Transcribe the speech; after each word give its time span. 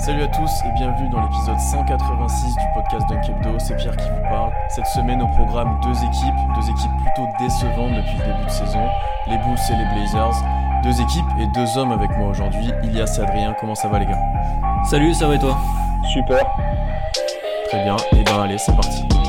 Salut 0.00 0.22
à 0.22 0.28
tous 0.28 0.50
et 0.64 0.72
bienvenue 0.78 1.10
dans 1.10 1.20
l'épisode 1.20 1.60
186 1.60 2.56
du 2.56 2.64
podcast 2.72 3.06
Dunkebdo, 3.06 3.58
c'est 3.58 3.76
Pierre 3.76 3.94
qui 3.94 4.08
vous 4.08 4.22
parle. 4.30 4.50
Cette 4.70 4.86
semaine 4.86 5.20
au 5.20 5.26
programme 5.26 5.78
deux 5.82 5.92
équipes, 5.92 6.34
deux 6.54 6.70
équipes 6.70 6.96
plutôt 7.04 7.28
décevantes 7.38 7.92
depuis 7.94 8.16
le 8.16 8.24
début 8.32 8.44
de 8.46 8.50
saison, 8.50 8.88
les 9.26 9.36
Bulls 9.36 9.58
et 9.68 9.76
les 9.76 9.84
Blazers. 9.94 10.42
Deux 10.82 11.02
équipes 11.02 11.26
et 11.38 11.46
deux 11.48 11.76
hommes 11.76 11.92
avec 11.92 12.10
moi 12.16 12.28
aujourd'hui, 12.28 12.72
Ilias 12.82 13.14
et 13.18 13.22
Adrien, 13.22 13.54
comment 13.60 13.74
ça 13.74 13.88
va 13.88 13.98
les 13.98 14.06
gars? 14.06 14.18
Salut, 14.84 15.12
ça 15.12 15.28
va 15.28 15.34
et 15.34 15.38
toi? 15.38 15.58
Super. 16.10 16.46
Très 17.68 17.84
bien, 17.84 17.96
et 18.12 18.24
ben 18.24 18.40
allez, 18.40 18.56
c'est 18.56 18.74
parti. 18.74 19.19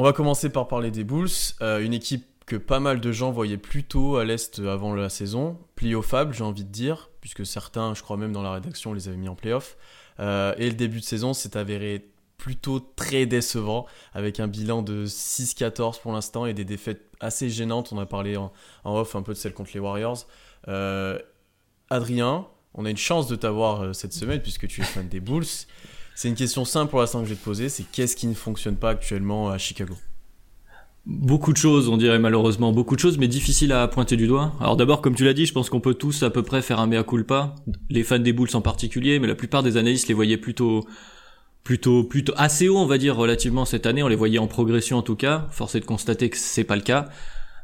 On 0.00 0.02
va 0.02 0.14
commencer 0.14 0.48
par 0.48 0.66
parler 0.66 0.90
des 0.90 1.04
Bulls, 1.04 1.28
euh, 1.60 1.84
une 1.84 1.92
équipe 1.92 2.24
que 2.46 2.56
pas 2.56 2.80
mal 2.80 3.02
de 3.02 3.12
gens 3.12 3.32
voyaient 3.32 3.58
plutôt 3.58 4.16
à 4.16 4.24
l'Est 4.24 4.58
avant 4.60 4.94
la 4.94 5.10
saison, 5.10 5.58
pliofable 5.76 6.32
j'ai 6.32 6.42
envie 6.42 6.64
de 6.64 6.70
dire, 6.70 7.10
puisque 7.20 7.44
certains, 7.44 7.92
je 7.92 8.02
crois 8.02 8.16
même 8.16 8.32
dans 8.32 8.40
la 8.40 8.52
rédaction, 8.52 8.94
les 8.94 9.08
avaient 9.08 9.18
mis 9.18 9.28
en 9.28 9.34
playoff. 9.34 9.76
Euh, 10.18 10.54
et 10.56 10.70
le 10.70 10.74
début 10.74 11.00
de 11.00 11.04
saison 11.04 11.34
s'est 11.34 11.54
avéré 11.54 12.08
plutôt 12.38 12.80
très 12.80 13.26
décevant, 13.26 13.84
avec 14.14 14.40
un 14.40 14.48
bilan 14.48 14.80
de 14.80 15.04
6-14 15.04 16.00
pour 16.00 16.12
l'instant 16.14 16.46
et 16.46 16.54
des 16.54 16.64
défaites 16.64 17.02
assez 17.20 17.50
gênantes. 17.50 17.92
On 17.92 17.98
a 17.98 18.06
parlé 18.06 18.38
en, 18.38 18.52
off 18.86 19.14
un 19.16 19.20
peu 19.20 19.34
de 19.34 19.38
celle 19.38 19.52
contre 19.52 19.72
les 19.74 19.80
Warriors. 19.80 20.26
Euh, 20.68 21.18
Adrien, 21.90 22.46
on 22.72 22.86
a 22.86 22.90
une 22.90 22.96
chance 22.96 23.28
de 23.28 23.36
t'avoir 23.36 23.94
cette 23.94 24.14
semaine 24.14 24.40
puisque 24.40 24.66
tu 24.66 24.80
es 24.80 24.84
fan 24.84 25.08
des 25.08 25.20
Bulls. 25.20 25.44
C'est 26.20 26.28
une 26.28 26.34
question 26.34 26.66
simple 26.66 26.90
pour 26.90 27.00
l'instant 27.00 27.20
que 27.20 27.24
je 27.24 27.30
vais 27.30 27.38
te 27.38 27.42
poser, 27.42 27.70
c'est 27.70 27.82
qu'est-ce 27.90 28.14
qui 28.14 28.26
ne 28.26 28.34
fonctionne 28.34 28.76
pas 28.76 28.90
actuellement 28.90 29.48
à 29.48 29.56
Chicago? 29.56 29.94
Beaucoup 31.06 31.50
de 31.50 31.56
choses, 31.56 31.88
on 31.88 31.96
dirait 31.96 32.18
malheureusement 32.18 32.72
beaucoup 32.72 32.94
de 32.94 33.00
choses, 33.00 33.16
mais 33.16 33.26
difficile 33.26 33.72
à 33.72 33.88
pointer 33.88 34.18
du 34.18 34.26
doigt. 34.26 34.52
Alors 34.60 34.76
d'abord, 34.76 35.00
comme 35.00 35.14
tu 35.14 35.24
l'as 35.24 35.32
dit, 35.32 35.46
je 35.46 35.54
pense 35.54 35.70
qu'on 35.70 35.80
peut 35.80 35.94
tous 35.94 36.22
à 36.22 36.28
peu 36.28 36.42
près 36.42 36.60
faire 36.60 36.78
un 36.78 36.86
mea 36.86 37.04
culpa, 37.04 37.54
les 37.88 38.02
fans 38.02 38.18
des 38.18 38.34
Bulls 38.34 38.50
en 38.52 38.60
particulier, 38.60 39.18
mais 39.18 39.28
la 39.28 39.34
plupart 39.34 39.62
des 39.62 39.78
analystes 39.78 40.08
les 40.08 40.14
voyaient 40.14 40.36
plutôt, 40.36 40.84
plutôt, 41.64 42.04
plutôt 42.04 42.34
assez 42.36 42.68
haut, 42.68 42.76
on 42.76 42.84
va 42.84 42.98
dire 42.98 43.16
relativement 43.16 43.64
cette 43.64 43.86
année. 43.86 44.02
On 44.02 44.08
les 44.08 44.14
voyait 44.14 44.38
en 44.38 44.46
progression 44.46 44.98
en 44.98 45.02
tout 45.02 45.16
cas. 45.16 45.46
Force 45.52 45.74
est 45.74 45.80
de 45.80 45.86
constater 45.86 46.28
que 46.28 46.36
c'est 46.36 46.64
pas 46.64 46.76
le 46.76 46.82
cas. 46.82 47.08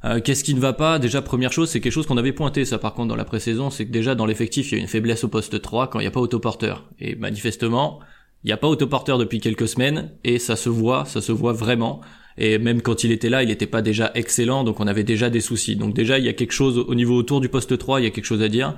Euh, 0.07 0.19
Qu'est-ce 0.25 0.45
qui 0.45 0.55
ne 0.55 0.61
va 0.61 0.73
pas? 0.73 0.99
Déjà, 0.99 1.21
première 1.21 1.53
chose, 1.53 1.69
c'est 1.69 1.83
quelque 1.83 1.93
chose 1.93 2.07
qu'on 2.07 2.17
avait 2.17 2.33
pointé, 2.33 2.65
ça 2.65 2.79
par 2.79 2.95
contre 2.95 3.09
dans 3.09 3.17
la 3.17 3.27
pré-saison, 3.27 3.69
c'est 3.69 3.85
que 3.85 3.93
déjà 3.93 4.15
dans 4.15 4.25
l'effectif, 4.25 4.73
il 4.73 4.77
y 4.77 4.79
a 4.79 4.81
une 4.81 4.89
faiblesse 4.89 5.25
au 5.25 5.29
poste 5.29 5.61
3 5.61 5.91
quand 5.91 5.99
il 5.99 6.05
n'y 6.05 6.09
a 6.09 6.11
pas 6.11 6.21
autoporteur. 6.21 6.87
Et 6.99 7.17
manifestement, 7.17 8.01
il 8.47 8.51
n'y 8.51 8.53
a 8.53 8.59
pas 8.59 8.69
autoporteur 8.69 9.19
depuis 9.19 9.41
quelques 9.41 9.67
semaines, 9.67 10.13
et 10.23 10.39
ça 10.39 10.55
se 10.55 10.69
voit, 10.69 11.05
ça 11.05 11.21
se 11.21 11.33
voit 11.33 11.53
vraiment. 11.53 12.01
Et 12.39 12.59
même 12.59 12.81
quand 12.81 13.03
il 13.03 13.11
était 13.11 13.29
là, 13.29 13.43
il 13.43 13.49
n'était 13.49 13.67
pas 13.67 13.83
déjà 13.83 14.13
excellent, 14.15 14.63
donc 14.63 14.79
on 14.79 14.87
avait 14.87 15.03
déjà 15.03 15.31
des 15.31 15.41
soucis. 15.41 15.75
Donc 15.75 15.95
déjà, 15.95 16.21
il 16.21 16.25
y 16.25 16.29
a 16.29 16.33
quelque 16.33 16.53
chose 16.53 16.79
au 16.79 16.95
niveau 16.95 17.17
autour 17.17 17.41
du 17.41 17.49
poste 17.49 17.77
3, 17.77 18.01
il 18.01 18.05
y 18.05 18.07
a 18.07 18.11
quelque 18.11 18.25
chose 18.25 18.43
à 18.43 18.49
dire. 18.49 18.77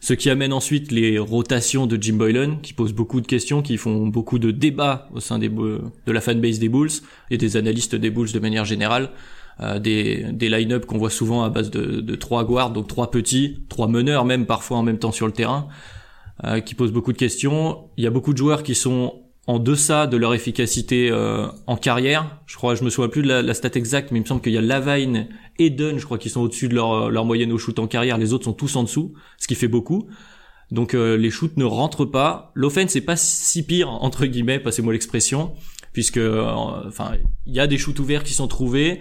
Ce 0.00 0.14
qui 0.14 0.30
amène 0.30 0.54
ensuite 0.54 0.90
les 0.90 1.18
rotations 1.18 1.86
de 1.86 2.02
Jim 2.02 2.14
Boylan, 2.14 2.56
qui 2.62 2.72
posent 2.72 2.94
beaucoup 2.94 3.20
de 3.20 3.26
questions, 3.26 3.60
qui 3.60 3.76
font 3.76 4.06
beaucoup 4.06 4.38
de 4.38 4.52
débats 4.52 5.10
au 5.12 5.20
sein 5.20 5.38
de 5.38 5.82
la 6.06 6.20
fanbase 6.22 6.58
des 6.58 6.70
Bulls 6.70 7.02
et 7.30 7.36
des 7.36 7.58
analystes 7.58 7.94
des 7.94 8.08
Bulls 8.08 8.32
de 8.32 8.38
manière 8.38 8.64
générale. 8.64 9.10
Euh, 9.60 9.78
des, 9.78 10.24
des 10.32 10.48
line-up 10.48 10.86
qu'on 10.86 10.96
voit 10.96 11.10
souvent 11.10 11.42
à 11.42 11.50
base 11.50 11.70
de, 11.70 12.00
de 12.00 12.14
trois 12.14 12.44
guards, 12.44 12.70
donc 12.70 12.88
trois 12.88 13.10
petits, 13.10 13.58
trois 13.68 13.88
meneurs 13.88 14.24
même 14.24 14.46
parfois 14.46 14.78
en 14.78 14.82
même 14.82 14.98
temps 14.98 15.12
sur 15.12 15.26
le 15.26 15.32
terrain, 15.34 15.68
euh, 16.44 16.60
qui 16.60 16.74
posent 16.74 16.92
beaucoup 16.92 17.12
de 17.12 17.18
questions. 17.18 17.90
Il 17.96 18.04
y 18.04 18.06
a 18.06 18.10
beaucoup 18.10 18.32
de 18.32 18.38
joueurs 18.38 18.62
qui 18.62 18.74
sont 18.74 19.22
en 19.46 19.58
deçà 19.58 20.06
de 20.06 20.16
leur 20.16 20.34
efficacité 20.34 21.10
euh, 21.10 21.46
en 21.66 21.76
carrière. 21.76 22.40
Je 22.46 22.56
crois, 22.56 22.74
je 22.74 22.84
me 22.84 22.90
souviens 22.90 23.08
plus 23.08 23.22
de 23.22 23.28
la, 23.28 23.42
la 23.42 23.54
stat 23.54 23.70
exacte, 23.74 24.10
mais 24.12 24.18
il 24.18 24.22
me 24.22 24.26
semble 24.26 24.42
qu'il 24.42 24.52
y 24.52 24.58
a 24.58 24.60
Lavine 24.60 25.28
et 25.58 25.70
Dunn, 25.70 25.98
je 25.98 26.04
crois, 26.04 26.18
qui 26.18 26.28
sont 26.28 26.40
au-dessus 26.40 26.68
de 26.68 26.74
leur, 26.74 27.10
leur 27.10 27.24
moyenne 27.24 27.52
au 27.52 27.58
shoot 27.58 27.78
en 27.78 27.86
carrière. 27.86 28.18
Les 28.18 28.32
autres 28.32 28.44
sont 28.44 28.52
tous 28.52 28.76
en 28.76 28.84
dessous, 28.84 29.14
ce 29.38 29.48
qui 29.48 29.54
fait 29.54 29.68
beaucoup. 29.68 30.08
Donc 30.70 30.94
euh, 30.94 31.16
les 31.16 31.30
shoots 31.30 31.56
ne 31.56 31.64
rentrent 31.64 32.04
pas. 32.04 32.52
L'offense 32.54 32.90
c'est 32.90 33.00
pas 33.00 33.16
si 33.16 33.64
pire 33.64 33.90
entre 33.90 34.26
guillemets, 34.26 34.60
passez-moi 34.60 34.92
l'expression, 34.92 35.54
puisque 35.92 36.18
euh, 36.18 36.44
enfin 36.86 37.12
il 37.46 37.54
y 37.54 37.60
a 37.60 37.66
des 37.66 37.78
shoots 37.78 37.98
ouverts 37.98 38.24
qui 38.24 38.34
sont 38.34 38.48
trouvés. 38.48 39.00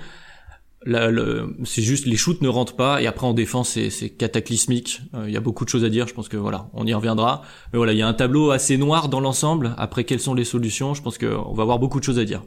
C'est 0.85 1.81
juste 1.81 2.05
les 2.05 2.15
shoots 2.15 2.41
ne 2.41 2.47
rentrent 2.47 2.75
pas 2.75 3.01
et 3.01 3.07
après 3.07 3.27
en 3.27 3.33
défense 3.33 3.77
c'est, 3.89 4.09
cataclysmique. 4.09 5.01
Euh, 5.13 5.25
Il 5.27 5.33
y 5.33 5.37
a 5.37 5.41
beaucoup 5.41 5.65
de 5.65 5.69
choses 5.69 5.83
à 5.83 5.89
dire. 5.89 6.07
Je 6.07 6.13
pense 6.13 6.29
que 6.29 6.37
voilà, 6.37 6.69
on 6.73 6.85
y 6.85 6.93
reviendra. 6.93 7.41
Mais 7.73 7.77
voilà, 7.77 7.93
il 7.93 7.99
y 7.99 8.01
a 8.01 8.07
un 8.07 8.13
tableau 8.13 8.51
assez 8.51 8.77
noir 8.77 9.09
dans 9.09 9.19
l'ensemble. 9.19 9.73
Après, 9.77 10.03
quelles 10.03 10.21
sont 10.21 10.33
les 10.33 10.45
solutions 10.45 10.93
Je 10.93 11.01
pense 11.01 11.17
qu'on 11.17 11.53
va 11.53 11.63
avoir 11.63 11.79
beaucoup 11.79 11.99
de 11.99 12.05
choses 12.05 12.19
à 12.19 12.25
dire. 12.25 12.43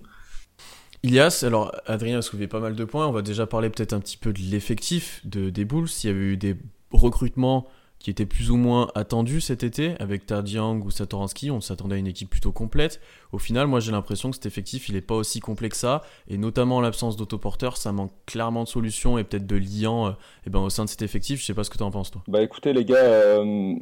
Ilias, 1.02 1.42
alors 1.44 1.72
Adrien 1.86 2.18
a 2.18 2.22
soulevé 2.22 2.46
pas 2.46 2.60
mal 2.60 2.76
de 2.76 2.84
points. 2.84 3.06
On 3.06 3.12
va 3.12 3.22
déjà 3.22 3.46
parler 3.46 3.68
peut-être 3.70 3.92
un 3.92 4.00
petit 4.00 4.16
peu 4.16 4.32
de 4.32 4.38
l'effectif 4.38 5.20
de, 5.24 5.50
des 5.50 5.64
Bulls. 5.64 5.88
Il 6.04 6.06
y 6.06 6.10
avait 6.10 6.20
eu 6.20 6.36
des 6.36 6.56
recrutements 6.90 7.66
qui 8.02 8.10
étaient 8.10 8.26
plus 8.26 8.50
ou 8.50 8.56
moins 8.56 8.88
attendus 8.94 9.40
cet 9.40 9.62
été 9.62 9.94
avec 9.98 10.26
Tad 10.26 10.48
Young 10.48 10.84
ou 10.84 10.90
Satoransky. 10.90 11.50
On 11.50 11.60
s'attendait 11.60 11.96
à 11.96 11.98
une 11.98 12.06
équipe 12.06 12.30
plutôt 12.30 12.52
complète. 12.52 13.00
Au 13.32 13.38
final, 13.38 13.66
moi 13.66 13.80
j'ai 13.80 13.92
l'impression 13.92 14.30
que 14.30 14.36
cet 14.36 14.46
effectif 14.46 14.88
il 14.88 14.96
est 14.96 15.00
pas 15.00 15.14
aussi 15.14 15.40
complet 15.40 15.68
que 15.68 15.76
ça. 15.76 16.02
Et 16.28 16.38
notamment 16.38 16.76
en 16.76 16.80
l'absence 16.80 17.16
d'autoporteur, 17.16 17.76
ça 17.76 17.92
manque 17.92 18.12
clairement 18.26 18.64
de 18.64 18.68
solutions 18.68 19.18
et 19.18 19.24
peut-être 19.24 19.46
de 19.46 19.56
liant 19.56 20.06
euh, 20.06 20.10
eh 20.46 20.50
ben, 20.50 20.60
au 20.60 20.70
sein 20.70 20.84
de 20.84 20.88
cet 20.88 21.02
effectif. 21.02 21.40
Je 21.40 21.46
sais 21.46 21.54
pas 21.54 21.64
ce 21.64 21.70
que 21.70 21.78
tu 21.78 21.84
en 21.84 21.90
penses 21.90 22.10
toi. 22.10 22.22
Bah 22.28 22.42
écoutez 22.42 22.72
les 22.72 22.84
gars, 22.84 22.96
euh, 22.96 23.74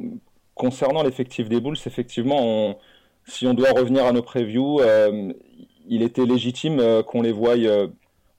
concernant 0.55 1.03
l'effectif 1.03 1.49
des 1.49 1.59
Bulls, 1.59 1.77
effectivement, 1.85 2.77
si 3.25 3.47
on 3.47 3.53
doit 3.53 3.71
revenir 3.71 4.05
à 4.05 4.11
nos 4.11 4.21
previews, 4.21 4.79
euh, 4.81 5.33
il 5.87 6.03
était 6.03 6.25
légitime 6.25 6.79
euh, 6.79 7.03
qu'on 7.03 7.21
les 7.21 7.31
voie, 7.31 7.55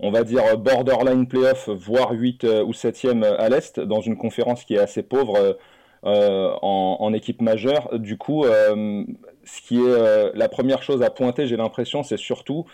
on 0.01 0.11
va 0.11 0.25
dire, 0.25 0.57
borderline 0.59 1.27
playoff, 1.27 1.69
voire 1.69 2.13
8 2.13 2.45
euh, 2.45 2.65
ou 2.65 2.73
7e 2.73 3.25
à 3.25 3.49
l'Est, 3.49 3.81
dans 3.81 4.01
une 4.01 4.17
conférence 4.17 4.65
qui 4.65 4.75
est 4.75 4.79
assez 4.79 5.03
pauvre 5.03 5.57
en, 6.03 6.97
en 7.01 7.13
équipe 7.13 7.41
majeure. 7.41 7.89
Du 7.99 8.19
coup, 8.19 8.45
euh, 8.45 9.05
ce 9.45 9.61
qui 9.61 9.79
est 9.79 9.83
euh, 9.85 10.31
la 10.35 10.49
première 10.49 10.83
chose 10.83 11.03
à 11.03 11.11
pointer, 11.11 11.47
j'ai 11.47 11.57
l'impression, 11.57 12.03
c'est 12.03 12.17
surtout 12.17 12.65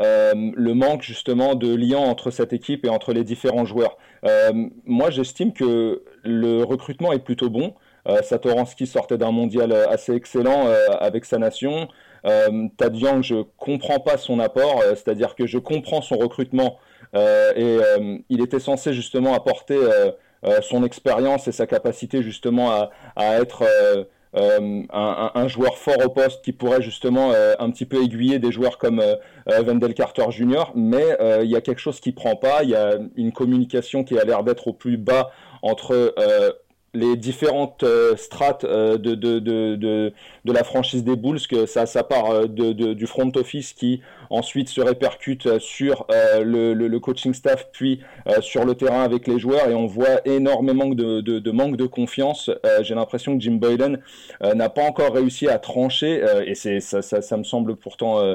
euh, 0.00 0.32
le 0.54 0.74
manque 0.74 1.02
justement 1.02 1.54
de 1.54 1.74
lien 1.74 1.98
entre 1.98 2.30
cette 2.30 2.52
équipe 2.52 2.84
et 2.84 2.88
entre 2.88 3.12
les 3.12 3.24
différents 3.24 3.64
joueurs. 3.64 3.96
Euh, 4.24 4.68
moi, 4.84 5.10
j'estime 5.10 5.52
que 5.52 6.02
le 6.22 6.62
recrutement 6.62 7.12
est 7.12 7.18
plutôt 7.20 7.50
bon. 7.50 7.74
Euh, 8.08 8.22
Satoransky 8.22 8.86
sortait 8.86 9.18
d'un 9.18 9.32
mondial 9.32 9.72
euh, 9.72 9.88
assez 9.88 10.14
excellent 10.14 10.66
euh, 10.66 10.86
avec 10.98 11.24
sa 11.24 11.38
nation. 11.38 11.88
Euh, 12.24 12.68
Tad 12.76 12.96
je 12.96 13.42
comprends 13.58 14.00
pas 14.00 14.16
son 14.16 14.40
apport, 14.40 14.80
euh, 14.82 14.94
c'est-à-dire 14.94 15.34
que 15.34 15.46
je 15.46 15.58
comprends 15.58 16.02
son 16.02 16.16
recrutement 16.16 16.78
euh, 17.14 17.52
et 17.54 17.78
euh, 17.80 18.18
il 18.28 18.42
était 18.42 18.58
censé 18.58 18.92
justement 18.92 19.34
apporter 19.34 19.76
euh, 19.76 19.88
euh, 19.90 20.10
son 20.62 20.84
expérience 20.84 21.48
et 21.48 21.52
sa 21.52 21.66
capacité 21.66 22.22
justement 22.22 22.70
à, 22.70 22.90
à 23.16 23.36
être 23.40 23.62
euh, 23.62 24.04
euh, 24.36 24.82
un, 24.92 25.30
un- 25.34 25.48
joueur 25.48 25.78
fort 25.78 25.96
au 26.04 26.10
poste 26.10 26.44
qui 26.44 26.52
pourrait 26.52 26.82
justement 26.82 27.32
euh, 27.32 27.54
un 27.58 27.70
petit 27.70 27.86
peu 27.86 28.02
aiguiller 28.02 28.38
des 28.38 28.52
joueurs 28.52 28.76
comme 28.76 29.00
euh, 29.00 29.16
euh, 29.48 29.62
Wendell 29.62 29.94
Carter 29.94 30.26
Jr. 30.30 30.64
Mais 30.74 31.16
euh, 31.20 31.40
il 31.44 31.50
y 31.50 31.56
a 31.56 31.60
quelque 31.62 31.80
chose 31.80 31.98
qui 31.98 32.12
prend 32.12 32.36
pas, 32.36 32.62
il 32.62 32.70
y 32.70 32.74
a 32.76 32.98
une 33.16 33.32
communication 33.32 34.04
qui 34.04 34.18
a 34.18 34.24
l'air 34.24 34.44
d'être 34.44 34.68
au 34.68 34.74
plus 34.74 34.98
bas 34.98 35.30
entre 35.62 36.14
euh, 36.18 36.52
les 36.98 37.16
différentes 37.16 37.82
euh, 37.82 38.16
strates 38.16 38.64
euh, 38.64 38.98
de, 38.98 39.14
de, 39.14 39.38
de, 39.38 39.76
de, 39.76 40.52
la 40.52 40.64
franchise 40.64 41.04
des 41.04 41.16
Bulls, 41.16 41.40
que 41.48 41.66
ça, 41.66 41.86
ça 41.86 42.02
part 42.02 42.48
de, 42.48 42.72
du 42.72 43.06
front 43.06 43.30
office 43.36 43.72
qui 43.72 44.00
ensuite 44.30 44.68
se 44.68 44.80
répercute 44.80 45.58
sur 45.58 46.06
le, 46.10 46.74
le, 46.74 47.00
coaching 47.00 47.32
staff, 47.32 47.68
puis 47.72 48.00
sur 48.40 48.64
le 48.64 48.74
terrain 48.74 49.02
avec 49.02 49.26
les 49.26 49.38
joueurs, 49.38 49.68
et 49.68 49.74
on 49.74 49.86
voit 49.86 50.26
énormément 50.26 50.86
de, 50.86 51.50
manque 51.50 51.76
de 51.76 51.86
confiance. 51.86 52.50
J'ai 52.82 52.94
l'impression 52.94 53.36
que 53.36 53.42
Jim 53.42 53.58
Boylan 53.60 53.96
n'a 54.54 54.68
pas 54.68 54.82
encore 54.82 55.14
réussi 55.14 55.48
à 55.48 55.58
trancher, 55.58 56.22
et 56.46 56.54
ça, 56.54 57.02
ça, 57.02 57.22
ça, 57.22 57.36
me 57.36 57.44
semble 57.44 57.76
pourtant 57.76 58.20
euh, 58.20 58.34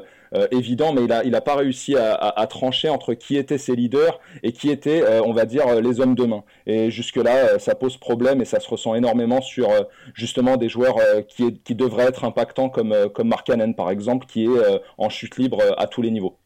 évident, 0.51 0.93
mais 0.93 1.01
il 1.01 1.07
n'a 1.07 1.23
il 1.23 1.31
pas 1.41 1.55
réussi 1.55 1.95
à, 1.95 2.47
trancher 2.47 2.89
entre 2.89 3.13
qui 3.13 3.37
étaient 3.37 3.57
ses 3.57 3.75
leaders 3.75 4.19
et 4.43 4.51
qui 4.51 4.69
étaient, 4.69 5.03
euh, 5.03 5.21
on 5.23 5.33
va 5.33 5.45
dire, 5.45 5.81
les 5.81 5.99
hommes 5.99 6.15
de 6.15 6.25
main. 6.25 6.43
Et 6.65 6.91
jusque-là, 6.91 7.35
euh, 7.35 7.59
ça 7.59 7.75
pose 7.75 7.97
problème 7.97 8.41
et 8.41 8.45
ça 8.45 8.59
se 8.59 8.67
ressent 8.67 8.95
énormément 8.95 9.41
sur 9.41 9.69
justement 10.13 10.57
des 10.57 10.69
joueurs 10.69 10.97
qui, 11.27 11.59
qui 11.59 11.75
devraient 11.75 12.05
être 12.05 12.23
impactants 12.23 12.69
comme, 12.69 12.95
comme 13.13 13.27
Mark 13.27 13.47
Cannon, 13.47 13.73
par 13.73 13.89
exemple, 13.89 14.25
qui 14.25 14.45
est 14.45 14.81
en 14.97 15.09
chute 15.09 15.37
libre 15.37 15.61
à 15.77 15.87
tous 15.87 16.01
les 16.01 16.11
niveaux. 16.11 16.37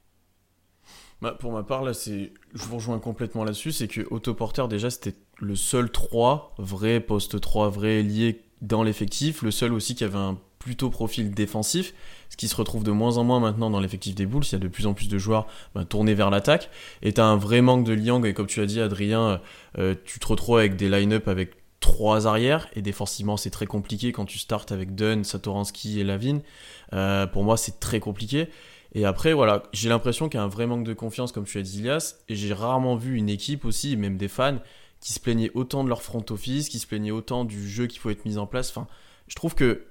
Bah, 1.21 1.35
pour 1.39 1.51
ma 1.51 1.63
part, 1.63 1.83
là, 1.83 1.93
c'est, 1.93 2.31
je 2.53 2.63
vous 2.63 2.75
rejoins 2.75 2.99
complètement 2.99 3.43
là-dessus, 3.43 3.71
c'est 3.71 3.87
que 3.87 4.01
Otto 4.11 4.35
Porter, 4.35 4.67
déjà, 4.69 4.91
c'était 4.91 5.15
le 5.39 5.55
seul 5.55 5.91
3, 5.91 6.53
vrai 6.59 6.99
poste 6.99 7.41
3, 7.41 7.69
vrai 7.69 8.03
lié 8.03 8.43
dans 8.61 8.83
l'effectif, 8.83 9.41
le 9.41 9.51
seul 9.51 9.73
aussi 9.73 9.95
qui 9.95 10.03
avait 10.03 10.17
un 10.17 10.39
plutôt 10.59 10.89
profil 10.89 11.31
défensif, 11.31 11.93
ce 12.29 12.37
qui 12.37 12.47
se 12.47 12.55
retrouve 12.55 12.83
de 12.83 12.91
moins 12.91 13.17
en 13.17 13.23
moins 13.23 13.39
maintenant 13.39 13.69
dans 13.69 13.79
l'effectif 13.79 14.15
des 14.15 14.25
Bulls. 14.25 14.43
Il 14.45 14.51
y 14.53 14.55
a 14.55 14.59
de 14.59 14.67
plus 14.67 14.87
en 14.87 14.93
plus 14.93 15.07
de 15.07 15.17
joueurs 15.17 15.47
bah, 15.75 15.85
tournés 15.85 16.13
vers 16.13 16.29
l'attaque. 16.29 16.69
Et 17.01 17.13
tu 17.13 17.21
as 17.21 17.25
un 17.25 17.37
vrai 17.37 17.61
manque 17.61 17.85
de 17.85 17.93
liang. 17.93 18.23
Et 18.23 18.33
comme 18.33 18.47
tu 18.47 18.59
l'as 18.59 18.65
dit, 18.65 18.81
Adrien, 18.81 19.41
euh, 19.77 19.95
tu 20.05 20.19
te 20.19 20.27
retrouves 20.27 20.57
avec 20.57 20.75
des 20.75 20.89
line-up 20.89 21.27
avec 21.27 21.51
trois 21.79 22.27
arrières. 22.27 22.67
Et 22.75 22.81
défensivement, 22.81 23.37
c'est 23.37 23.49
très 23.49 23.65
compliqué 23.65 24.11
quand 24.11 24.25
tu 24.25 24.39
startes 24.39 24.71
avec 24.71 24.95
Dunn, 24.95 25.23
Satoransky 25.23 25.99
et 25.99 26.03
Lavin. 26.03 26.39
Euh, 26.93 27.27
pour 27.27 27.43
moi, 27.43 27.57
c'est 27.57 27.79
très 27.79 27.99
compliqué. 27.99 28.49
Et 28.93 29.05
après, 29.05 29.33
voilà, 29.33 29.63
j'ai 29.73 29.89
l'impression 29.89 30.29
qu'il 30.29 30.39
y 30.39 30.41
a 30.41 30.43
un 30.43 30.49
vrai 30.49 30.65
manque 30.65 30.83
de 30.83 30.93
confiance, 30.93 31.31
comme 31.31 31.45
tu 31.45 31.57
as 31.57 31.61
dit, 31.61 31.79
Ilias. 31.79 32.15
Et 32.29 32.35
j'ai 32.35 32.53
rarement 32.53 32.95
vu 32.95 33.15
une 33.15 33.29
équipe 33.29 33.65
aussi, 33.65 33.95
même 33.95 34.17
des 34.17 34.27
fans, 34.27 34.57
qui 34.99 35.13
se 35.13 35.19
plaignaient 35.19 35.51
autant 35.53 35.83
de 35.83 35.89
leur 35.89 36.01
front 36.01 36.25
office, 36.29 36.69
qui 36.69 36.79
se 36.79 36.87
plaignaient 36.87 37.11
autant 37.11 37.45
du 37.45 37.69
jeu 37.69 37.87
qui 37.87 37.99
pouvait 37.99 38.13
être 38.15 38.25
mis 38.25 38.37
en 38.37 38.47
place. 38.47 38.69
Enfin, 38.69 38.87
je 39.27 39.35
trouve 39.35 39.55
que 39.55 39.86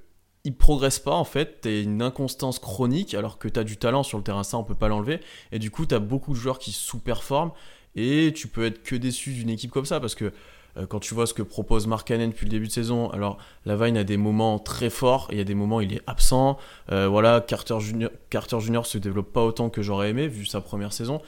il 0.47 0.55
progresse 0.55 1.01
pas 1.01 1.15
en 1.15 1.25
fait, 1.25 1.61
t'as 1.63 1.83
une 1.83 2.01
inconstance 2.01 2.61
chronique 2.61 3.15
alors 3.15 3.39
que 3.39 3.49
t'as 3.49 3.65
du 3.65 3.77
talent 3.77 4.05
sur 4.05 4.17
le 4.17 4.25
terrain, 4.25 4.45
ça 4.45 4.57
on 4.57 4.63
peut 4.63 4.77
pas 4.77 4.87
l'enlever. 4.87 5.21
Et 5.51 5.59
du 5.59 5.73
coup, 5.73 5.87
t'as 5.87 5.99
beaucoup 5.99 6.33
de 6.33 6.39
joueurs 6.39 6.61
qui 6.61 6.71
sous-performent 6.71 7.51
et 7.97 8.33
tu 8.33 8.47
peux 8.47 8.65
être 8.65 8.85
que 8.85 8.95
déçu 8.95 9.33
d'une 9.33 9.51
équipe 9.51 9.73
comme 9.73 9.87
ça 9.87 9.99
parce 9.99 10.15
que 10.15 10.33
euh, 10.77 10.87
quand 10.87 11.01
tu 11.01 11.15
vois 11.15 11.27
ce 11.27 11.35
que 11.35 11.43
propose 11.43 11.89
Mark 11.89 12.07
Cannon 12.07 12.29
depuis 12.29 12.47
le 12.47 12.51
début 12.51 12.69
de 12.69 12.73
saison, 12.73 13.11
alors 13.11 13.39
Lavine 13.65 13.97
a 13.97 14.05
des 14.05 14.17
moments 14.17 14.61
très 14.61 14.89
forts, 14.89 15.27
il 15.33 15.39
y 15.39 15.41
a 15.41 15.45
des 15.45 15.57
moments 15.57 15.79
où 15.79 15.81
il 15.81 15.93
est 15.93 16.03
absent. 16.07 16.59
Euh, 16.93 17.09
voilà, 17.09 17.41
Carter 17.41 17.81
Junior, 17.81 18.11
Carter 18.31 18.61
Junior 18.61 18.87
se 18.87 18.99
développe 18.99 19.33
pas 19.33 19.43
autant 19.43 19.69
que 19.69 19.83
j'aurais 19.83 20.11
aimé 20.11 20.29
vu 20.29 20.47
sa 20.47 20.61
première 20.61 20.93
saison. 20.93 21.21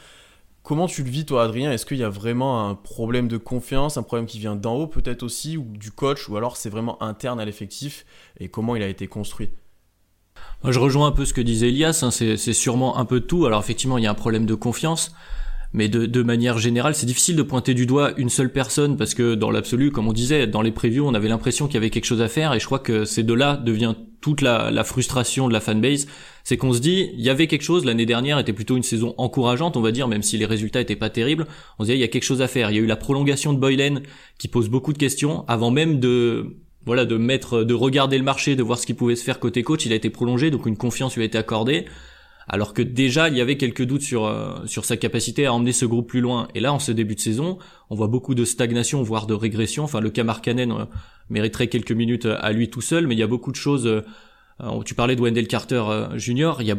Comment 0.68 0.86
tu 0.86 1.02
le 1.02 1.08
vis, 1.08 1.24
toi, 1.24 1.44
Adrien? 1.44 1.72
Est-ce 1.72 1.86
qu'il 1.86 1.96
y 1.96 2.04
a 2.04 2.10
vraiment 2.10 2.68
un 2.68 2.74
problème 2.74 3.26
de 3.26 3.38
confiance, 3.38 3.96
un 3.96 4.02
problème 4.02 4.26
qui 4.26 4.38
vient 4.38 4.54
d'en 4.54 4.74
haut, 4.74 4.86
peut-être 4.86 5.22
aussi, 5.22 5.56
ou 5.56 5.64
du 5.64 5.90
coach, 5.90 6.28
ou 6.28 6.36
alors 6.36 6.58
c'est 6.58 6.68
vraiment 6.68 7.02
interne 7.02 7.40
à 7.40 7.46
l'effectif? 7.46 8.04
Et 8.38 8.50
comment 8.50 8.76
il 8.76 8.82
a 8.82 8.86
été 8.86 9.06
construit? 9.06 9.48
Je 10.62 10.78
rejoins 10.78 11.06
un 11.06 11.12
peu 11.12 11.24
ce 11.24 11.32
que 11.32 11.40
disait 11.40 11.68
Elias, 11.68 12.00
hein, 12.02 12.10
c'est 12.10 12.52
sûrement 12.52 12.98
un 12.98 13.06
peu 13.06 13.20
tout. 13.20 13.46
Alors, 13.46 13.60
effectivement, 13.60 13.96
il 13.96 14.04
y 14.04 14.06
a 14.06 14.10
un 14.10 14.14
problème 14.14 14.44
de 14.44 14.54
confiance, 14.54 15.14
mais 15.72 15.88
de, 15.88 16.22
manière 16.22 16.58
générale, 16.58 16.94
c'est 16.94 17.06
difficile 17.06 17.36
de 17.36 17.42
pointer 17.42 17.74
du 17.74 17.84
doigt 17.84 18.12
une 18.16 18.30
seule 18.30 18.50
personne, 18.50 18.96
parce 18.96 19.14
que 19.14 19.34
dans 19.34 19.50
l'absolu, 19.50 19.90
comme 19.90 20.08
on 20.08 20.12
disait, 20.12 20.46
dans 20.46 20.62
les 20.62 20.72
previews, 20.72 21.06
on 21.06 21.14
avait 21.14 21.28
l'impression 21.28 21.66
qu'il 21.66 21.74
y 21.74 21.76
avait 21.76 21.90
quelque 21.90 22.06
chose 22.06 22.22
à 22.22 22.28
faire, 22.28 22.54
et 22.54 22.60
je 22.60 22.64
crois 22.64 22.78
que 22.78 23.04
c'est 23.04 23.22
de 23.22 23.34
là 23.34 23.56
devient 23.56 23.94
toute 24.20 24.40
la, 24.40 24.84
frustration 24.84 25.48
de 25.48 25.52
la 25.52 25.60
fanbase 25.60 26.06
c'est 26.42 26.56
qu'on 26.56 26.72
se 26.72 26.80
dit, 26.80 27.10
il 27.12 27.20
y 27.20 27.28
avait 27.28 27.46
quelque 27.46 27.62
chose, 27.62 27.84
l'année 27.84 28.06
dernière 28.06 28.38
était 28.38 28.54
plutôt 28.54 28.76
une 28.76 28.82
saison 28.82 29.14
encourageante, 29.18 29.76
on 29.76 29.82
va 29.82 29.92
dire, 29.92 30.08
même 30.08 30.22
si 30.22 30.38
les 30.38 30.46
résultats 30.46 30.80
étaient 30.80 30.96
pas 30.96 31.10
terribles, 31.10 31.46
on 31.78 31.82
se 31.82 31.88
disait, 31.88 31.98
il 31.98 32.00
y 32.00 32.04
a 32.04 32.08
quelque 32.08 32.24
chose 32.24 32.40
à 32.40 32.48
faire. 32.48 32.70
Il 32.70 32.76
y 32.76 32.78
a 32.78 32.82
eu 32.82 32.86
la 32.86 32.96
prolongation 32.96 33.52
de 33.52 33.58
Boylen 33.58 34.00
qui 34.38 34.48
pose 34.48 34.70
beaucoup 34.70 34.94
de 34.94 34.98
questions, 34.98 35.44
avant 35.46 35.70
même 35.70 36.00
de, 36.00 36.56
voilà, 36.86 37.04
de 37.04 37.18
mettre, 37.18 37.64
de 37.64 37.74
regarder 37.74 38.16
le 38.16 38.24
marché, 38.24 38.56
de 38.56 38.62
voir 38.62 38.78
ce 38.78 38.86
qui 38.86 38.94
pouvait 38.94 39.14
se 39.14 39.24
faire 39.24 39.40
côté 39.40 39.62
coach, 39.62 39.84
il 39.84 39.92
a 39.92 39.96
été 39.96 40.08
prolongé, 40.08 40.50
donc 40.50 40.64
une 40.64 40.78
confiance 40.78 41.16
lui 41.16 41.22
a 41.22 41.26
été 41.26 41.36
accordée. 41.36 41.84
Alors 42.48 42.72
que 42.72 42.82
déjà, 42.82 43.28
il 43.28 43.36
y 43.36 43.40
avait 43.40 43.56
quelques 43.56 43.84
doutes 43.84 44.02
sur, 44.02 44.24
euh, 44.24 44.64
sur 44.66 44.84
sa 44.84 44.96
capacité 44.96 45.46
à 45.46 45.52
emmener 45.52 45.72
ce 45.72 45.84
groupe 45.84 46.08
plus 46.08 46.20
loin. 46.20 46.48
Et 46.54 46.60
là, 46.60 46.72
en 46.72 46.78
ce 46.78 46.92
début 46.92 47.14
de 47.14 47.20
saison, 47.20 47.58
on 47.90 47.94
voit 47.94 48.08
beaucoup 48.08 48.34
de 48.34 48.44
stagnation, 48.44 49.02
voire 49.02 49.26
de 49.26 49.34
régression. 49.34 49.84
Enfin, 49.84 50.00
le 50.00 50.10
cas 50.10 50.24
euh, 50.24 50.84
mériterait 51.30 51.68
quelques 51.68 51.92
minutes 51.92 52.26
à 52.26 52.52
lui 52.52 52.70
tout 52.70 52.80
seul, 52.80 53.06
mais 53.06 53.14
il 53.14 53.18
y 53.18 53.22
a 53.22 53.26
beaucoup 53.26 53.50
de 53.50 53.56
choses 53.56 53.86
euh, 53.86 54.02
euh, 54.62 54.82
tu 54.82 54.94
parlais 54.94 55.14
de 55.14 55.20
Wendell 55.20 55.46
Carter 55.46 55.84
euh, 55.88 56.18
Jr. 56.18 56.54
Il 56.60 56.66
y 56.66 56.72
a 56.72 56.78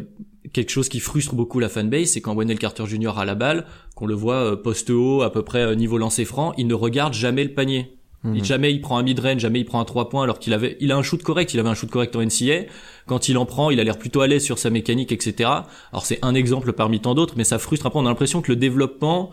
quelque 0.53 0.69
chose 0.69 0.89
qui 0.89 0.99
frustre 0.99 1.35
beaucoup 1.35 1.59
la 1.59 1.69
fanbase, 1.69 2.09
c'est 2.09 2.21
quand 2.21 2.35
Wendell 2.35 2.59
Carter 2.59 2.85
Jr. 2.85 3.17
a 3.17 3.25
la 3.25 3.35
balle, 3.35 3.65
qu'on 3.95 4.05
le 4.05 4.15
voit 4.15 4.51
euh, 4.51 4.55
poste 4.55 4.89
haut, 4.89 5.21
à 5.21 5.31
peu 5.31 5.43
près 5.43 5.75
niveau 5.75 5.97
lancer 5.97 6.25
franc, 6.25 6.53
il 6.57 6.67
ne 6.67 6.73
regarde 6.73 7.13
jamais 7.13 7.43
le 7.43 7.53
panier. 7.53 7.98
Mhm. 8.23 8.43
jamais 8.43 8.73
il 8.73 8.81
prend 8.81 8.97
un 8.97 9.03
mid-range, 9.03 9.39
jamais 9.39 9.61
il 9.61 9.65
prend 9.65 9.79
un 9.79 9.85
3 9.85 10.09
points 10.09 10.23
alors 10.23 10.39
qu'il 10.39 10.53
avait, 10.53 10.75
il 10.81 10.91
a 10.91 10.97
un 10.97 11.03
shoot 11.03 11.23
correct, 11.23 11.53
il 11.53 11.59
avait 11.59 11.69
un 11.69 11.73
shoot 11.73 11.89
correct 11.89 12.15
en 12.15 12.21
NCA. 12.21 12.65
Quand 13.05 13.29
il 13.29 13.37
en 13.37 13.45
prend, 13.45 13.69
il 13.69 13.79
a 13.79 13.83
l'air 13.83 13.97
plutôt 13.97 14.21
à 14.21 14.27
l'aise 14.27 14.43
sur 14.43 14.59
sa 14.59 14.69
mécanique, 14.69 15.11
etc. 15.11 15.49
Alors 15.91 16.05
c'est 16.05 16.19
un 16.21 16.35
exemple 16.35 16.73
parmi 16.73 16.99
tant 16.99 17.15
d'autres, 17.15 17.35
mais 17.37 17.45
ça 17.45 17.59
frustre. 17.59 17.85
Après, 17.85 17.99
on 17.99 18.05
a 18.05 18.09
l'impression 18.09 18.41
que 18.41 18.51
le 18.51 18.55
développement 18.57 19.31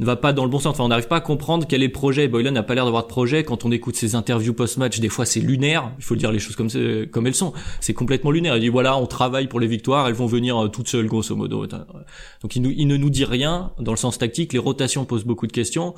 ne 0.00 0.04
va 0.04 0.16
pas 0.16 0.32
dans 0.32 0.44
le 0.44 0.50
bon 0.50 0.58
sens. 0.58 0.74
Enfin, 0.74 0.84
on 0.84 0.88
n'arrive 0.88 1.08
pas 1.08 1.16
à 1.16 1.20
comprendre 1.20 1.66
quel 1.68 1.82
est 1.82 1.86
le 1.86 1.92
projet. 1.92 2.28
Boylan 2.28 2.52
n'a 2.52 2.62
pas 2.62 2.74
l'air 2.74 2.84
d'avoir 2.84 3.02
de 3.02 3.08
projet. 3.08 3.44
Quand 3.44 3.64
on 3.64 3.72
écoute 3.72 3.96
ses 3.96 4.14
interviews 4.14 4.54
post-match, 4.54 5.00
des 5.00 5.08
fois 5.08 5.24
c'est 5.24 5.40
lunaire. 5.40 5.90
Il 5.98 6.04
faut 6.04 6.16
dire 6.16 6.30
les 6.30 6.38
choses 6.38 6.56
comme, 6.56 6.68
comme 7.10 7.26
elles 7.26 7.34
sont. 7.34 7.52
C'est 7.80 7.94
complètement 7.94 8.30
lunaire. 8.30 8.56
Il 8.56 8.60
dit 8.60 8.68
voilà, 8.68 8.96
on 8.96 9.06
travaille 9.06 9.48
pour 9.48 9.60
les 9.60 9.66
victoires, 9.66 10.06
elles 10.06 10.14
vont 10.14 10.26
venir 10.26 10.64
euh, 10.64 10.68
toutes 10.68 10.88
seules, 10.88 11.06
grosso 11.06 11.34
modo. 11.34 11.66
Donc 11.66 12.54
il, 12.54 12.62
nous, 12.62 12.70
il 12.70 12.86
ne 12.86 12.96
nous 12.96 13.10
dit 13.10 13.24
rien 13.24 13.72
dans 13.78 13.92
le 13.92 13.96
sens 13.96 14.18
tactique. 14.18 14.52
Les 14.52 14.58
rotations 14.58 15.04
posent 15.04 15.24
beaucoup 15.24 15.46
de 15.46 15.52
questions. 15.52 15.94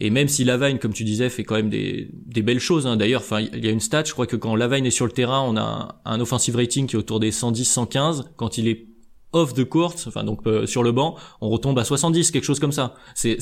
Et 0.00 0.10
même 0.10 0.28
si 0.28 0.44
Lavagne, 0.44 0.78
comme 0.78 0.92
tu 0.92 1.02
disais, 1.02 1.28
fait 1.28 1.42
quand 1.42 1.56
même 1.56 1.70
des, 1.70 2.08
des 2.12 2.42
belles 2.42 2.60
choses. 2.60 2.86
Hein. 2.86 2.96
D'ailleurs, 2.96 3.20
enfin, 3.20 3.40
il 3.40 3.64
y 3.64 3.68
a 3.68 3.72
une 3.72 3.80
stat. 3.80 4.04
Je 4.04 4.12
crois 4.12 4.26
que 4.26 4.36
quand 4.36 4.54
Lavagne 4.54 4.86
est 4.86 4.92
sur 4.92 5.06
le 5.06 5.12
terrain, 5.12 5.42
on 5.42 5.56
a 5.56 6.00
un, 6.04 6.20
offensive 6.20 6.54
rating 6.54 6.86
qui 6.86 6.94
est 6.94 6.98
autour 6.98 7.18
des 7.18 7.32
110-115. 7.32 8.26
Quand 8.36 8.58
il 8.58 8.68
est 8.68 8.86
off 9.32 9.54
the 9.54 9.64
court, 9.64 9.94
enfin 10.06 10.24
donc 10.24 10.46
euh, 10.46 10.66
sur 10.66 10.82
le 10.82 10.92
banc, 10.92 11.16
on 11.40 11.50
retombe 11.50 11.78
à 11.78 11.84
70, 11.84 12.30
quelque 12.30 12.44
chose 12.44 12.60
comme 12.60 12.72
ça. 12.72 12.94
C'est, 13.14 13.38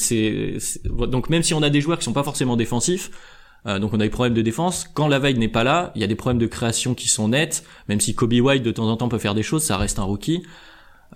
donc 0.93 1.29
même 1.29 1.43
si 1.43 1.55
on 1.55 1.63
a 1.63 1.71
des 1.71 1.81
joueurs 1.81 1.99
qui 1.99 2.05
sont 2.05 2.15
pas 2.15 2.25
forcément 2.25 2.57
défensifs, 2.57 3.11
euh, 3.67 3.79
donc 3.79 3.93
on 3.93 4.01
a 4.01 4.05
des 4.05 4.11
problèmes 4.11 4.35
de 4.35 4.43
défense. 4.43 4.87
Quand 4.95 5.09
la 5.09 5.19
veille 5.19 5.39
n'est 5.39 5.49
pas 5.49 5.63
là, 5.63 5.93
il 5.95 6.01
y 6.01 6.05
a 6.05 6.07
des 6.07 6.17
problèmes 6.17 6.41
de 6.41 6.47
création 6.47 6.95
qui 6.95 7.09
sont 7.09 7.29
nets. 7.29 7.65
Même 7.89 8.01
si 8.01 8.15
Kobe 8.15 8.33
White 8.33 8.63
de 8.63 8.73
temps 8.73 8.89
en 8.89 8.97
temps 8.97 9.09
peut 9.09 9.19
faire 9.19 9.35
des 9.35 9.43
choses, 9.43 9.63
ça 9.63 9.77
reste 9.77 9.99
un 9.99 10.05
rookie. 10.05 10.43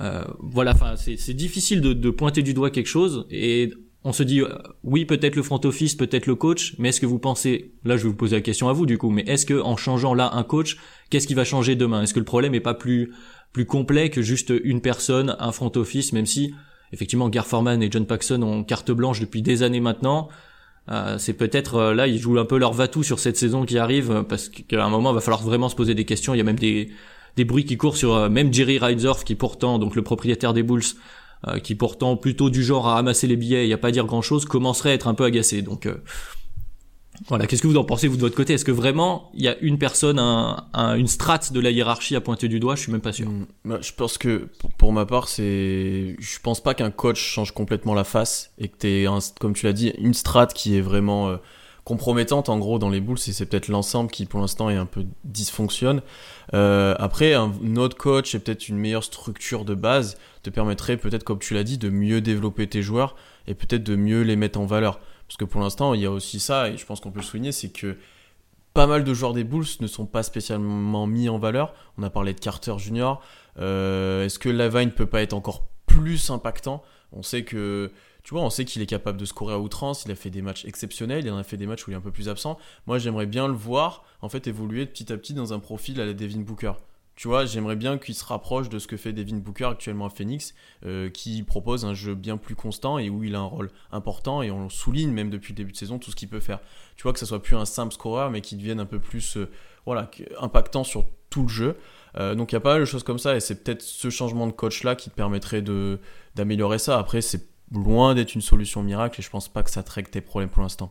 Euh, 0.01 0.23
voilà, 0.39 0.73
enfin 0.73 0.95
c'est 0.97 1.35
difficile 1.35 1.81
de, 1.81 1.93
de, 1.93 2.11
pointer 2.11 2.43
du 2.43 2.55
doigt 2.55 2.71
quelque 2.71 2.87
chose 2.87 3.27
et 3.29 3.73
on 4.03 4.13
se 4.13 4.23
dit 4.23 4.43
oui 4.83 5.05
peut-être 5.05 5.37
le 5.37 5.43
front 5.43 5.61
office, 5.65 5.95
peut-être 5.95 6.27
le 6.27 6.35
coach, 6.35 6.75
mais 6.79 6.89
est-ce 6.89 7.01
que 7.01 7.07
vous 7.07 7.19
pensez 7.19 7.75
là 7.85 7.97
je 7.97 8.05
vais 8.05 8.09
vous 8.09 8.17
poser 8.17 8.37
la 8.37 8.43
question 8.43 8.69
à 8.69 8.73
vous 8.73 8.87
du 8.87 8.99
coup, 8.99 9.11
mais 9.11 9.23
est-ce 9.27 9.45
que 9.45 9.61
en 9.61 9.77
changeant 9.77 10.15
là 10.15 10.31
un 10.35 10.43
coach, 10.43 10.79
qu'est-ce 11.11 11.27
qui 11.27 11.35
va 11.35 11.45
changer 11.45 11.77
demain? 11.77 12.03
Est-ce 12.03 12.15
que 12.15 12.19
le 12.19 12.25
problème 12.25 12.55
est 12.55 12.61
pas 12.61 12.75
plus 12.75 13.13
plus 13.53 13.67
complet 13.67 14.11
que 14.11 14.23
juste 14.23 14.53
une 14.65 14.81
personne, 14.81 15.37
un 15.39 15.53
front 15.53 15.73
office, 15.77 16.13
même 16.13 16.27
si 16.27 16.55
effectivement 16.93 17.29
Gar 17.29 17.47
Forman 17.47 17.83
et 17.83 17.91
John 17.91 18.07
Paxson 18.07 18.43
ont 18.43 18.65
carte 18.65 18.91
blanche 18.91 19.21
depuis 19.21 19.43
des 19.43 19.63
années 19.63 19.81
maintenant. 19.81 20.29
Euh, 20.91 21.19
c'est 21.19 21.35
peut-être 21.35 21.75
euh, 21.77 21.95
là 21.95 22.07
ils 22.07 22.19
jouent 22.19 22.39
un 22.39 22.45
peu 22.45 22.59
leur 22.59 22.73
va-tout 22.73 23.03
sur 23.03 23.19
cette 23.19 23.37
saison 23.37 23.65
qui 23.65 23.79
arrive 23.79 24.25
parce 24.29 24.49
qu'à 24.49 24.85
un 24.85 24.89
moment 24.89 25.11
il 25.11 25.15
va 25.15 25.21
falloir 25.21 25.43
vraiment 25.43 25.69
se 25.69 25.77
poser 25.77 25.95
des 25.95 26.05
questions. 26.05 26.35
Il 26.35 26.39
y 26.39 26.41
a 26.41 26.45
même 26.45 26.59
des 26.59 26.91
des 27.37 27.45
bruits 27.45 27.65
qui 27.65 27.77
courent 27.77 27.97
sur 27.97 28.15
euh, 28.15 28.29
même 28.29 28.53
Jerry 28.53 28.79
Reinsdorf 28.79 29.25
qui 29.25 29.35
pourtant 29.35 29.79
donc 29.79 29.95
le 29.95 30.03
propriétaire 30.03 30.53
des 30.53 30.63
Bulls 30.63 30.83
qui 31.63 31.75
pourtant 31.75 32.17
plutôt 32.17 32.51
du 32.51 32.63
genre 32.63 32.87
à 32.87 32.95
ramasser 32.95 33.27
les 33.27 33.37
billets, 33.37 33.65
il 33.65 33.69
n'y 33.69 33.73
a 33.73 33.79
pas 33.79 33.89
à 33.89 33.93
dire 33.93 34.07
grand 34.07 34.23
chose, 34.23 34.45
commencerait 34.45 34.91
à 34.91 34.95
être 34.95 35.09
un 35.09 35.15
peu 35.15 35.25
agacé. 35.25 35.63
Donc 35.63 35.89
voilà, 37.29 37.47
qu'est-ce 37.47 37.63
que 37.63 37.67
vous 37.67 37.77
en 37.77 37.85
pensez 37.85 38.09
vous 38.09 38.17
de 38.17 38.21
votre 38.21 38.35
côté? 38.35 38.55
Est-ce 38.55 38.65
que 38.65 38.73
vraiment 38.73 39.31
il 39.35 39.43
y 39.43 39.49
a 39.49 39.59
une 39.61 39.79
personne, 39.79 40.19
un, 40.19 40.95
une 40.95 41.07
strate 41.07 41.53
de 41.53 41.61
la 41.61 41.71
hiérarchie 41.71 42.17
à 42.17 42.21
pointer 42.21 42.49
du 42.49 42.61
doigt? 42.61 42.77
Je 42.77 42.83
suis 42.83 42.93
même 42.93 43.01
pas 43.01 43.13
sûr. 43.13 43.29
Mm, 43.29 43.47
bah, 43.67 43.79
je 43.83 43.93
pense 43.93 44.17
que 44.17 44.49
pour, 44.79 44.93
ma 44.93 45.05
part, 45.05 45.29
c'est, 45.29 46.17
je 46.19 46.39
pense 46.43 46.61
pas 46.61 46.75
qu'un 46.75 46.91
coach 46.91 47.21
change 47.21 47.53
complètement 47.53 47.95
la 47.95 48.05
face 48.05 48.53
et 48.59 48.69
que 48.69 48.77
t'es, 48.77 49.07
comme 49.39 49.55
tu 49.55 49.67
l'as 49.67 49.73
dit, 49.73 49.93
une 49.99 50.15
strate 50.15 50.55
qui 50.55 50.77
est 50.77 50.81
vraiment 50.81 51.29
euh, 51.29 51.37
compromettante 51.85 52.49
en 52.49 52.59
gros 52.59 52.79
dans 52.79 52.91
les 52.91 53.01
boules. 53.01 53.19
C'est, 53.19 53.45
peut-être 53.47 53.69
l'ensemble 53.69 54.11
qui 54.11 54.25
pour 54.25 54.41
l'instant 54.41 54.71
est 54.71 54.77
un 54.77 54.87
peu 54.87 55.05
dysfonctionne. 55.25 56.01
Euh, 56.55 56.95
après, 56.99 57.35
un, 57.35 57.53
autre 57.77 57.99
coach 57.99 58.35
et 58.35 58.39
peut-être 58.39 58.69
une 58.69 58.79
meilleure 58.79 59.05
structure 59.05 59.67
de 59.67 59.75
base 59.75 60.17
te 60.43 60.51
permettrait 60.51 60.97
peut-être, 60.97 61.25
comme 61.25 61.39
tu 61.39 61.55
l'as 61.55 61.65
dit, 61.65 61.79
de 61.79 61.91
mieux 61.91 62.21
développer 62.21 62.67
tes 62.67 62.83
joueurs 62.83 63.17
et 63.47 63.55
peut-être 63.55 63.83
de 63.83 63.97
mieux 63.97 64.23
les 64.23 64.37
mettre 64.37 64.59
en 64.59 64.67
valeur. 64.67 65.01
Parce 65.27 65.37
que 65.37 65.45
pour 65.45 65.61
l'instant, 65.61 65.95
il 65.95 66.01
y 66.01 66.07
a 66.07 66.11
aussi 66.11 66.41
ça, 66.41 66.69
et 66.69 66.77
je 66.77 66.87
pense 66.87 67.01
qu'on 67.01 67.11
peut 67.11 67.21
le 67.21 67.25
souligner, 67.25 67.53
c'est 67.53 67.71
que 67.71 67.97
pas 68.75 68.87
mal 68.87 69.05
de 69.05 69.15
joueurs 69.15 69.33
des 69.33 69.45
Bulls 69.45 69.67
ne 69.81 69.87
sont 69.87 70.07
pas 70.07 70.23
spécialement 70.23 71.07
mis 71.07 71.29
en 71.29 71.39
valeur. 71.39 71.75
On 71.99 72.03
a 72.03 72.11
parlé 72.11 72.35
de 72.35 72.41
Carter 72.41 72.75
Jr. 72.79 73.15
Euh, 73.59 74.25
est-ce 74.25 74.39
que 74.39 74.49
Lavine 74.49 74.93
peut 74.93 75.07
pas 75.07 75.23
être 75.23 75.33
encore 75.33 75.67
plus 75.87 76.31
impactant? 76.31 76.83
On 77.13 77.23
sait 77.23 77.45
que 77.45 77.91
tu 78.23 78.35
vois, 78.35 78.49
qu'il 78.51 78.83
est 78.83 78.87
capable 78.87 79.19
de 79.19 79.25
scorer 79.25 79.55
à 79.55 79.59
outrance, 79.59 80.05
il 80.05 80.13
a 80.13 80.15
fait 80.15 80.31
des 80.31 80.43
matchs 80.43 80.65
exceptionnels, 80.65 81.25
il 81.25 81.33
en 81.33 81.39
a 81.39 81.43
fait 81.43 81.57
des 81.57 81.67
matchs 81.67 81.87
où 81.87 81.91
il 81.91 81.95
est 81.95 81.97
un 81.97 82.03
peu 82.03 82.11
plus 82.11 82.29
absent. 82.29 82.59
Moi, 82.87 82.99
j'aimerais 82.99 83.27
bien 83.27 83.49
le 83.49 83.55
voir, 83.55 84.05
en 84.21 84.29
fait, 84.29 84.47
évoluer 84.47 84.87
petit 84.87 85.13
à 85.13 85.17
petit 85.17 85.35
dans 85.35 85.53
un 85.53 85.59
profil 85.59 86.01
à 86.01 86.07
la 86.07 86.13
Devin 86.13 86.41
Booker. 86.41 86.73
Tu 87.21 87.29
vois, 87.29 87.45
j'aimerais 87.45 87.77
bien 87.77 87.99
qu'il 87.99 88.15
se 88.15 88.25
rapproche 88.25 88.71
de 88.71 88.79
ce 88.79 88.87
que 88.87 88.97
fait 88.97 89.13
Devin 89.13 89.37
Booker 89.37 89.67
actuellement 89.67 90.07
à 90.07 90.09
Phoenix, 90.09 90.55
euh, 90.87 91.11
qui 91.11 91.43
propose 91.43 91.85
un 91.85 91.93
jeu 91.93 92.15
bien 92.15 92.39
plus 92.39 92.55
constant 92.55 92.97
et 92.97 93.11
où 93.11 93.23
il 93.23 93.35
a 93.35 93.41
un 93.41 93.45
rôle 93.45 93.71
important 93.93 94.41
et 94.41 94.51
on 94.51 94.71
souligne 94.71 95.11
même 95.11 95.29
depuis 95.29 95.53
le 95.53 95.59
début 95.59 95.73
de 95.73 95.77
saison 95.77 95.99
tout 95.99 96.11
ce 96.11 96.17
qu'il 96.17 96.31
peut 96.31 96.41
faire. 96.41 96.61
Tu 96.97 97.03
vois 97.03 97.13
que 97.13 97.19
ça 97.19 97.27
soit 97.27 97.43
plus 97.43 97.57
un 97.57 97.67
simple 97.67 97.93
scoreur, 97.93 98.31
mais 98.31 98.41
qu'il 98.41 98.57
devienne 98.57 98.81
un 98.81 98.87
peu 98.87 98.99
plus, 98.99 99.37
euh, 99.37 99.51
impactant 100.41 100.83
sur 100.83 101.05
tout 101.29 101.43
le 101.43 101.49
jeu. 101.49 101.77
Euh, 102.17 102.35
donc 102.35 102.53
il 102.53 102.55
y 102.55 102.57
a 102.57 102.61
pas 102.61 102.73
mal 102.73 102.81
de 102.81 102.87
choses 102.87 103.03
comme 103.03 103.19
ça 103.19 103.37
et 103.37 103.41
c'est 103.41 103.65
peut-être 103.65 103.83
ce 103.83 104.09
changement 104.09 104.47
de 104.47 104.53
coach 104.53 104.83
là 104.83 104.97
qui 104.97 105.11
permettrait 105.11 105.61
de 105.61 106.01
d'améliorer 106.37 106.79
ça. 106.79 106.99
Après 106.99 107.21
c'est 107.21 107.51
loin 107.71 108.15
d'être 108.15 108.35
une 108.35 108.41
solution 108.41 108.83
miracle 108.83 109.21
et 109.21 109.23
je 109.23 109.29
pense 109.29 109.49
pas 109.49 109.63
que 109.63 109.71
ça 109.71 109.83
traite 109.83 110.11
tes 110.11 110.23
problèmes 110.23 110.49
pour 110.49 110.63
l'instant. 110.63 110.91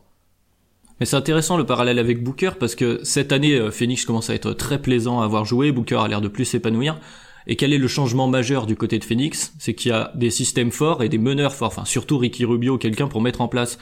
Mais 1.00 1.06
c'est 1.06 1.16
intéressant 1.16 1.56
le 1.56 1.64
parallèle 1.64 1.98
avec 1.98 2.22
Booker 2.22 2.50
parce 2.60 2.74
que 2.74 3.00
cette 3.04 3.32
année, 3.32 3.54
euh, 3.54 3.70
Phoenix 3.70 4.04
commence 4.04 4.28
à 4.28 4.34
être 4.34 4.52
très 4.52 4.80
plaisant 4.80 5.22
à 5.22 5.24
avoir 5.24 5.46
joué. 5.46 5.72
Booker 5.72 5.96
a 5.96 6.08
l'air 6.08 6.20
de 6.20 6.28
plus 6.28 6.44
s'épanouir. 6.44 6.98
Et 7.46 7.56
quel 7.56 7.72
est 7.72 7.78
le 7.78 7.88
changement 7.88 8.28
majeur 8.28 8.66
du 8.66 8.76
côté 8.76 8.98
de 8.98 9.04
Phoenix? 9.04 9.54
C'est 9.58 9.72
qu'il 9.72 9.90
y 9.90 9.94
a 9.94 10.12
des 10.14 10.28
systèmes 10.28 10.70
forts 10.70 11.02
et 11.02 11.08
des 11.08 11.16
meneurs 11.16 11.54
forts. 11.54 11.68
Enfin, 11.68 11.86
surtout 11.86 12.18
Ricky 12.18 12.44
Rubio, 12.44 12.76
quelqu'un 12.76 13.08
pour 13.08 13.22
mettre 13.22 13.40
en 13.40 13.48
place. 13.48 13.78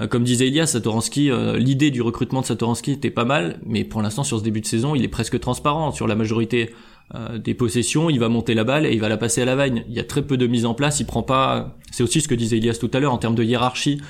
Euh, 0.00 0.06
comme 0.06 0.22
disait 0.22 0.46
Elias, 0.46 0.66
Satoransky, 0.66 1.28
euh, 1.28 1.58
l'idée 1.58 1.90
du 1.90 2.02
recrutement 2.02 2.40
de 2.40 2.46
Satoransky 2.46 2.92
était 2.92 3.10
pas 3.10 3.24
mal, 3.24 3.58
mais 3.66 3.82
pour 3.82 4.00
l'instant, 4.00 4.22
sur 4.22 4.38
ce 4.38 4.44
début 4.44 4.60
de 4.60 4.66
saison, 4.66 4.94
il 4.94 5.02
est 5.02 5.08
presque 5.08 5.38
transparent 5.40 5.90
sur 5.90 6.06
la 6.06 6.14
majorité 6.14 6.72
des 7.36 7.52
possessions. 7.52 8.08
Il 8.08 8.18
va 8.18 8.30
monter 8.30 8.54
la 8.54 8.64
balle 8.64 8.86
et 8.86 8.94
il 8.94 8.98
va 8.98 9.10
la 9.10 9.18
passer 9.18 9.42
à 9.42 9.44
la 9.44 9.54
vagne. 9.54 9.84
Il 9.88 9.94
y 9.94 10.00
a 10.00 10.04
très 10.04 10.22
peu 10.22 10.38
de 10.38 10.46
mise 10.46 10.64
en 10.64 10.72
place. 10.72 11.00
Il 11.00 11.06
prend 11.06 11.22
pas. 11.22 11.76
C'est 11.90 12.02
aussi 12.02 12.22
ce 12.22 12.28
que 12.28 12.34
disait 12.34 12.56
Elias 12.56 12.78
tout 12.80 12.90
à 12.94 12.98
l'heure 12.98 13.12
en 13.12 13.18
termes 13.18 13.34
de 13.34 13.44
hiérarchie. 13.44 14.00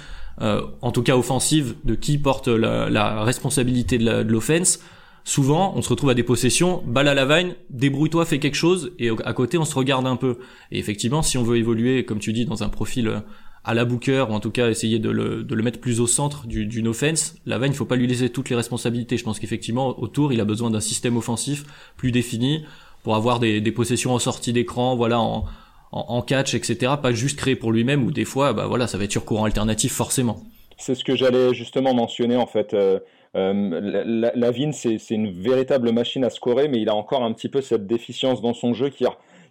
Euh, 0.40 0.62
en 0.82 0.90
tout 0.90 1.02
cas 1.02 1.16
offensive, 1.16 1.76
de 1.84 1.94
qui 1.94 2.18
porte 2.18 2.48
la, 2.48 3.22
responsabilité 3.22 3.98
de 3.98 4.22
l'offense, 4.22 4.80
souvent 5.24 5.72
on 5.76 5.82
se 5.82 5.88
retrouve 5.88 6.10
à 6.10 6.14
des 6.14 6.22
possessions, 6.22 6.82
balle 6.86 7.08
à 7.08 7.14
la 7.14 7.24
vagne, 7.24 7.54
débrouille-toi, 7.70 8.24
fais 8.24 8.38
quelque 8.38 8.56
chose, 8.56 8.92
et 8.98 9.10
à 9.24 9.32
côté 9.32 9.58
on 9.58 9.64
se 9.64 9.74
regarde 9.74 10.06
un 10.06 10.16
peu. 10.16 10.38
Et 10.72 10.78
effectivement, 10.78 11.22
si 11.22 11.38
on 11.38 11.42
veut 11.42 11.56
évoluer, 11.56 12.04
comme 12.04 12.18
tu 12.18 12.32
dis, 12.32 12.44
dans 12.46 12.62
un 12.62 12.68
profil 12.68 13.08
euh, 13.08 13.20
à 13.62 13.74
la 13.74 13.84
Booker, 13.84 14.26
ou 14.28 14.32
en 14.32 14.40
tout 14.40 14.50
cas 14.50 14.68
essayer 14.68 14.98
de 14.98 15.08
le, 15.08 15.42
de 15.42 15.54
le 15.54 15.62
mettre 15.62 15.80
plus 15.80 16.00
au 16.00 16.06
centre 16.06 16.46
d'une 16.46 16.88
offense, 16.88 17.36
la 17.46 17.58
vagne, 17.58 17.72
il 17.72 17.76
faut 17.76 17.86
pas 17.86 17.96
lui 17.96 18.06
laisser 18.06 18.28
toutes 18.28 18.50
les 18.50 18.56
responsabilités. 18.56 19.16
Je 19.16 19.24
pense 19.24 19.38
qu'effectivement, 19.38 19.98
autour, 20.00 20.32
il 20.32 20.40
a 20.40 20.44
besoin 20.44 20.70
d'un 20.70 20.80
système 20.80 21.16
offensif 21.16 21.64
plus 21.96 22.12
défini 22.12 22.64
pour 23.02 23.14
avoir 23.16 23.38
des, 23.38 23.60
des 23.60 23.72
possessions 23.72 24.14
en 24.14 24.18
sortie 24.18 24.52
d'écran, 24.52 24.96
voilà, 24.96 25.20
en, 25.20 25.46
en, 25.94 26.22
catch, 26.22 26.54
etc. 26.54 26.92
Pas 27.00 27.12
juste 27.12 27.38
créé 27.38 27.54
pour 27.54 27.72
lui-même, 27.72 28.04
ou 28.04 28.10
des 28.10 28.24
fois, 28.24 28.52
bah 28.52 28.66
voilà, 28.66 28.86
ça 28.86 28.98
va 28.98 29.04
être 29.04 29.12
sur 29.12 29.24
courant 29.24 29.44
alternatif 29.44 29.92
forcément. 29.92 30.42
C'est 30.76 30.94
ce 30.94 31.04
que 31.04 31.14
j'allais 31.14 31.54
justement 31.54 31.94
mentionner 31.94 32.36
en 32.36 32.46
fait. 32.46 32.74
Euh, 32.74 32.98
euh, 33.36 34.72
c'est 34.72 35.10
une 35.10 35.30
véritable 35.30 35.92
machine 35.92 36.24
à 36.24 36.30
scorer, 36.30 36.68
mais 36.68 36.80
il 36.80 36.88
a 36.88 36.94
encore 36.94 37.22
un 37.22 37.32
petit 37.32 37.48
peu 37.48 37.60
cette 37.60 37.86
déficience 37.86 38.42
dans 38.42 38.54
son 38.54 38.74
jeu 38.74 38.90
qui, 38.90 39.04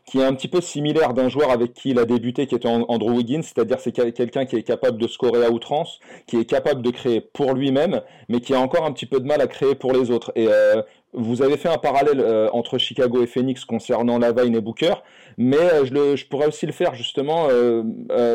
qui 0.06 0.20
est 0.20 0.24
un 0.24 0.34
petit 0.34 0.48
peu 0.48 0.62
similaire 0.62 1.14
d'un 1.14 1.30
joueur 1.30 1.50
avec 1.50 1.74
qui 1.74 1.92
il 1.92 2.00
a 2.00 2.06
débuté, 2.06 2.46
qui 2.48 2.56
était 2.56 2.68
Andrew 2.68 3.12
Wiggins, 3.12 3.42
c'est-à-dire 3.42 3.80
c'est 3.80 3.92
quelqu'un 3.92 4.46
qui 4.46 4.56
est 4.58 4.64
capable 4.64 4.98
de 4.98 5.08
scorer 5.08 5.46
à 5.46 5.52
outrance, 5.52 6.00
qui 6.28 6.38
est 6.38 6.46
capable 6.46 6.82
de 6.82 6.92
créer 6.92 7.22
pour 7.22 7.54
lui-même, 7.54 8.02
mais 8.28 8.42
qui 8.42 8.54
a 8.54 8.60
encore 8.60 8.86
un 8.86 8.92
petit 8.92 9.06
peu 9.06 9.20
de 9.20 9.26
mal 9.26 9.42
à 9.42 9.48
créer 9.48 9.76
pour 9.76 9.94
les 9.94 10.12
autres. 10.12 10.34
Euh, 10.38 10.82
vous 11.14 11.42
avez 11.42 11.58
fait 11.58 11.70
un 11.70 11.78
parallèle 11.78 12.20
euh, 12.20 12.50
entre 12.54 12.78
Chicago 12.78 13.22
et 13.22 13.28
Phoenix 13.28 13.66
concernant 13.66 14.18
Lavine 14.18 14.56
et 14.56 14.62
Booker, 14.62 14.94
mais 15.38 15.58
euh, 15.58 15.86
je, 15.86 15.94
le, 15.94 16.16
je, 16.16 16.26
pourrais 16.26 16.48
aussi 16.48 16.66
le 16.66 16.72
faire 16.72 16.96
justement 16.96 17.48
euh, 17.50 17.84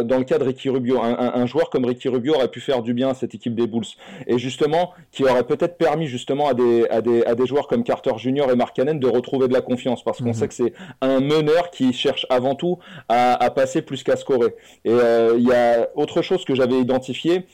dans 0.02 0.18
le 0.18 0.24
cas 0.24 0.38
de 0.38 0.44
Ricky 0.44 0.68
Rubio. 0.68 1.00
Un, 1.02 1.32
un, 1.34 1.46
joueur 1.46 1.70
comme 1.70 1.84
Ricky 1.84 2.08
Rubio 2.08 2.34
aurait 2.34 2.48
pu 2.48 2.60
faire 2.60 2.82
du 2.82 2.94
bien 2.94 3.10
à 3.10 3.14
cette 3.14 3.34
équipe 3.34 3.54
des 3.54 3.66
Bulls, 3.66 3.84
et 4.26 4.38
justement 4.38 4.92
qui 5.10 5.24
aurait 5.24 5.44
peut-être 5.44 5.76
permis 5.76 6.06
justement 6.06 6.48
à 6.48 6.54
des, 6.54 6.86
à, 6.88 7.00
des, 7.00 7.24
à 7.24 7.34
des 7.34 7.46
joueurs 7.46 7.66
comme 7.66 7.82
Carter 7.82 8.12
Jr. 8.16 8.50
et 8.52 8.56
Mark 8.56 8.74
Cannon 8.76 8.94
de 8.94 9.08
retrouver 9.08 9.48
de 9.48 9.52
la 9.52 9.60
confiance, 9.60 10.02
parce 10.02 10.18
qu'on 10.18 10.26
mhm. 10.26 10.34
sait 10.34 10.48
que 10.48 10.54
c'est 10.54 10.72
un 11.00 11.20
meneur 11.20 11.70
qui 11.70 11.92
cherche 11.92 12.26
avant 12.30 12.54
tout 12.54 12.78
à, 13.08 13.42
à 13.42 13.50
passer 13.50 13.82
plus 13.82 14.02
qu'à 14.02 14.16
scorer. 14.16 14.54
Et 14.84 14.92
il 15.36 15.46
y 15.46 15.52
a 15.52 15.88
autre 15.94 16.22
chose 16.22 16.44
que 16.44 16.54
j'avais 16.54 16.78
identifié. 16.78 17.44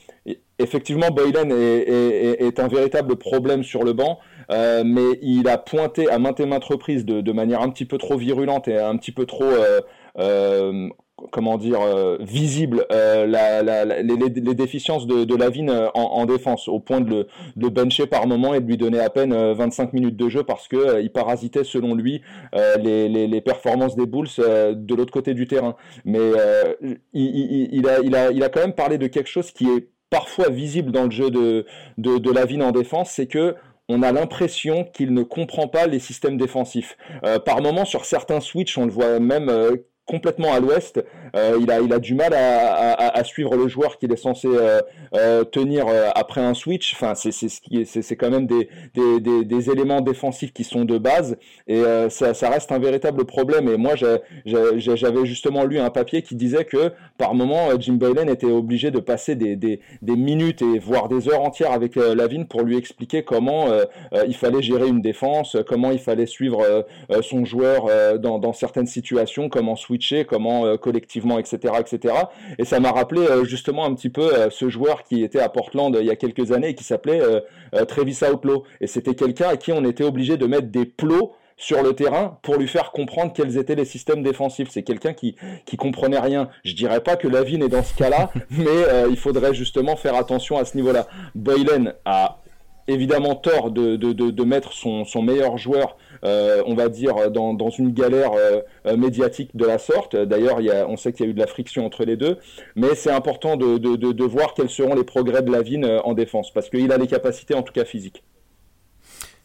Effectivement, 0.58 1.08
Boylan 1.10 1.50
est, 1.50 1.54
est, 1.54 2.42
est, 2.42 2.60
un 2.60 2.68
véritable 2.68 3.16
problème 3.16 3.64
sur 3.64 3.82
le 3.82 3.92
banc. 3.92 4.20
Euh, 4.50 4.82
mais 4.84 5.18
il 5.22 5.48
a 5.48 5.58
pointé 5.58 6.10
à 6.10 6.18
maintes 6.18 6.40
et 6.40 6.46
maintes 6.46 6.64
reprises 6.64 7.04
de, 7.04 7.32
manière 7.32 7.62
un 7.62 7.70
petit 7.70 7.84
peu 7.84 7.98
trop 7.98 8.16
virulente 8.16 8.68
et 8.68 8.78
un 8.78 8.96
petit 8.96 9.12
peu 9.12 9.26
trop 9.26 9.44
euh, 9.44 9.80
euh, 10.18 10.88
comment 11.30 11.58
dire 11.58 11.80
visible 12.20 12.86
les, 12.90 14.54
déficiences 14.54 15.06
de, 15.06 15.24
de 15.24 15.36
Lavine 15.36 15.70
en, 15.94 16.00
en, 16.00 16.26
défense 16.26 16.68
au 16.68 16.78
point 16.80 17.00
de 17.00 17.10
le, 17.10 17.26
de 17.56 17.68
bencher 17.68 18.06
par 18.06 18.26
moment 18.26 18.54
et 18.54 18.60
de 18.60 18.66
lui 18.66 18.76
donner 18.76 19.00
à 19.00 19.10
peine 19.10 19.34
25 19.52 19.92
minutes 19.92 20.16
de 20.16 20.28
jeu 20.28 20.44
parce 20.44 20.68
que 20.68 21.02
il 21.02 21.10
parasitait 21.10 21.64
selon 21.64 21.94
lui 21.94 22.22
les, 22.52 23.40
performances 23.40 23.96
des 23.96 24.06
Bulls 24.06 24.28
de 24.38 24.94
l'autre 24.94 25.12
côté 25.12 25.34
du 25.34 25.46
terrain. 25.46 25.74
Mais 26.04 26.30
il 27.12 27.86
a 27.86 28.48
quand 28.48 28.60
même 28.60 28.74
parlé 28.74 28.98
de 28.98 29.06
quelque 29.06 29.28
chose 29.28 29.50
qui 29.50 29.66
est 29.66 29.88
parfois 30.10 30.48
visible 30.48 30.92
dans 30.92 31.04
le 31.04 31.10
jeu 31.10 31.30
de, 31.30 31.66
de, 31.98 32.18
de 32.18 32.30
Lavine 32.30 32.62
en 32.62 32.70
défense 32.70 33.10
c'est 33.10 33.26
que 33.26 33.56
on 33.88 34.02
a 34.02 34.12
l'impression 34.12 34.84
qu'il 34.84 35.12
ne 35.12 35.22
comprend 35.22 35.68
pas 35.68 35.86
les 35.86 35.98
systèmes 35.98 36.36
défensifs. 36.36 36.96
Euh, 37.24 37.38
par 37.38 37.60
moments, 37.60 37.84
sur 37.84 38.04
certains 38.04 38.40
switches, 38.40 38.78
on 38.78 38.86
le 38.86 38.90
voit 38.90 39.20
même 39.20 39.48
euh, 39.48 39.76
complètement 40.06 40.52
à 40.52 40.60
l'ouest. 40.60 41.02
Euh, 41.34 41.58
il, 41.60 41.70
a, 41.70 41.80
il 41.80 41.92
a 41.92 41.98
du 41.98 42.14
mal 42.14 42.32
à, 42.34 43.24
suivre 43.24 43.56
le 43.56 43.68
joueur 43.68 43.98
qu'il 43.98 44.12
est 44.12 44.16
censé 44.16 44.48
euh, 44.48 44.80
euh, 45.14 45.44
tenir 45.44 45.86
après 46.14 46.40
un 46.40 46.54
switch. 46.54 46.94
Enfin, 46.94 47.14
c'est 47.14 47.32
c'est 47.32 48.16
quand 48.16 48.30
même 48.30 48.46
des, 48.46 48.68
des, 48.94 49.70
éléments 49.70 50.00
défensifs 50.00 50.52
qui 50.52 50.64
sont 50.64 50.84
de 50.84 50.98
base 50.98 51.36
et 51.66 51.82
ça, 52.10 52.50
reste 52.50 52.70
un 52.72 52.78
véritable 52.78 53.24
problème. 53.24 53.68
Et 53.68 53.76
moi, 53.76 53.94
j'avais 54.44 55.26
justement 55.26 55.64
lu 55.64 55.78
un 55.78 55.90
papier 55.90 56.22
qui 56.22 56.34
disait 56.34 56.64
que 56.64 56.92
par 57.18 57.34
moment, 57.34 57.68
Jim 57.78 57.94
Boylan 57.94 58.28
était 58.28 58.46
obligé 58.46 58.90
de 58.90 58.98
passer 58.98 59.34
des, 59.34 59.56
des, 59.56 59.80
minutes 60.02 60.62
et 60.62 60.78
voire 60.78 61.08
des 61.08 61.28
heures 61.28 61.42
entières 61.42 61.72
avec 61.72 61.96
Lavine 61.96 62.46
pour 62.46 62.62
lui 62.62 62.76
expliquer 62.76 63.22
comment 63.22 63.68
il 64.26 64.36
fallait 64.36 64.62
gérer 64.62 64.88
une 64.88 65.00
défense, 65.00 65.56
comment 65.66 65.90
il 65.90 65.98
fallait 65.98 66.26
suivre 66.26 66.86
son 67.22 67.44
joueur 67.44 68.18
dans, 68.18 68.38
dans 68.38 68.52
certaines 68.52 68.86
situations, 68.86 69.48
comment 69.48 69.76
comment 70.26 70.66
euh, 70.66 70.76
collectivement, 70.76 71.38
etc., 71.38 71.74
etc. 71.78 72.14
Et 72.58 72.64
ça 72.64 72.80
m'a 72.80 72.92
rappelé 72.92 73.22
euh, 73.22 73.44
justement 73.44 73.84
un 73.84 73.94
petit 73.94 74.10
peu 74.10 74.34
euh, 74.34 74.50
ce 74.50 74.68
joueur 74.68 75.02
qui 75.02 75.22
était 75.22 75.40
à 75.40 75.48
Portland 75.48 75.96
il 75.98 76.06
y 76.06 76.10
a 76.10 76.16
quelques 76.16 76.52
années 76.52 76.68
et 76.68 76.74
qui 76.74 76.84
s'appelait 76.84 77.20
Travis 77.88 78.18
Outlaw. 78.22 78.64
Et 78.80 78.86
c'était 78.86 79.14
quelqu'un 79.14 79.48
à 79.48 79.56
qui 79.56 79.72
on 79.72 79.84
était 79.84 80.04
obligé 80.04 80.36
de 80.36 80.46
mettre 80.46 80.68
des 80.68 80.84
plots 80.84 81.32
sur 81.56 81.82
le 81.82 81.92
terrain 81.92 82.38
pour 82.42 82.56
lui 82.56 82.66
faire 82.66 82.90
comprendre 82.90 83.32
quels 83.32 83.56
étaient 83.58 83.76
les 83.76 83.84
systèmes 83.84 84.22
défensifs. 84.22 84.68
C'est 84.70 84.82
quelqu'un 84.82 85.12
qui 85.12 85.36
qui 85.66 85.76
comprenait 85.76 86.18
rien. 86.18 86.48
Je 86.64 86.74
dirais 86.74 87.00
pas 87.00 87.16
que 87.16 87.28
Lavine 87.28 87.62
est 87.62 87.68
dans 87.68 87.84
ce 87.84 87.94
cas-là, 87.94 88.30
mais 88.50 89.08
il 89.10 89.16
faudrait 89.16 89.54
justement 89.54 89.96
faire 89.96 90.14
attention 90.14 90.58
à 90.58 90.64
ce 90.64 90.76
niveau-là. 90.76 91.06
Boylen 91.34 91.94
a 92.04 92.40
évidemment 92.88 93.34
tort 93.34 93.70
de, 93.70 93.96
de, 93.96 94.12
de, 94.12 94.44
mettre 94.44 94.72
son, 94.72 95.04
son, 95.04 95.22
meilleur 95.22 95.56
joueur, 95.58 95.96
euh, 96.24 96.62
on 96.66 96.74
va 96.74 96.88
dire, 96.88 97.30
dans, 97.30 97.54
dans 97.54 97.70
une 97.70 97.92
galère 97.92 98.32
euh, 98.32 98.60
euh, 98.86 98.96
médiatique 98.96 99.56
de 99.56 99.64
la 99.64 99.78
sorte. 99.78 100.16
D'ailleurs, 100.16 100.58
on 100.88 100.96
sait 100.96 101.12
qu'il 101.12 101.26
y 101.26 101.28
a 101.28 101.30
eu 101.30 101.34
de 101.34 101.40
la 101.40 101.46
friction 101.46 101.86
entre 101.86 102.04
les 102.04 102.16
deux, 102.16 102.38
mais 102.76 102.94
c'est 102.94 103.10
important 103.10 103.56
de, 103.56 103.78
de, 103.78 104.24
voir 104.24 104.54
quels 104.54 104.70
seront 104.70 104.94
les 104.94 105.04
progrès 105.04 105.42
de 105.42 105.50
Lavine 105.50 106.00
en 106.04 106.14
défense, 106.14 106.52
parce 106.52 106.68
qu'il 106.68 106.90
a 106.92 106.98
les 106.98 107.06
capacités, 107.06 107.54
en 107.54 107.62
tout 107.62 107.72
cas 107.72 107.84
physiques. 107.84 108.22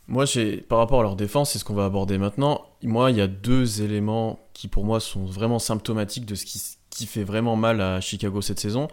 Moi, 0.08 0.25
par 0.67 0.79
rapport 0.79 1.01
à 1.01 1.03
leur 1.03 1.15
défense, 1.15 1.51
c'est 1.51 1.60
ce 1.60 1.65
qu'on 1.65 1.75
va 1.75 1.86
aborder 1.86 2.17
maintenant. 2.17 2.65
Moi, 2.81 3.12
il 3.12 3.17
y 3.17 3.22
a 3.22 3.27
deux 3.27 3.84
éléments 3.84 4.39
qui, 4.53 4.67
pour 4.67 4.84
moi, 4.84 5.00
sont 5.00 5.25
vraiment 5.25 5.60
symptomatiques 5.60 6.25
de 6.25 6.34
ce 6.34 6.46
qui, 6.46 6.60
qui 6.89 7.05
fait 7.05 7.24
vraiment 7.24 7.55
mal 7.55 7.79
à 7.79 8.01
Chicago 8.01 8.41
cette 8.41 8.60
saison. 8.60 8.88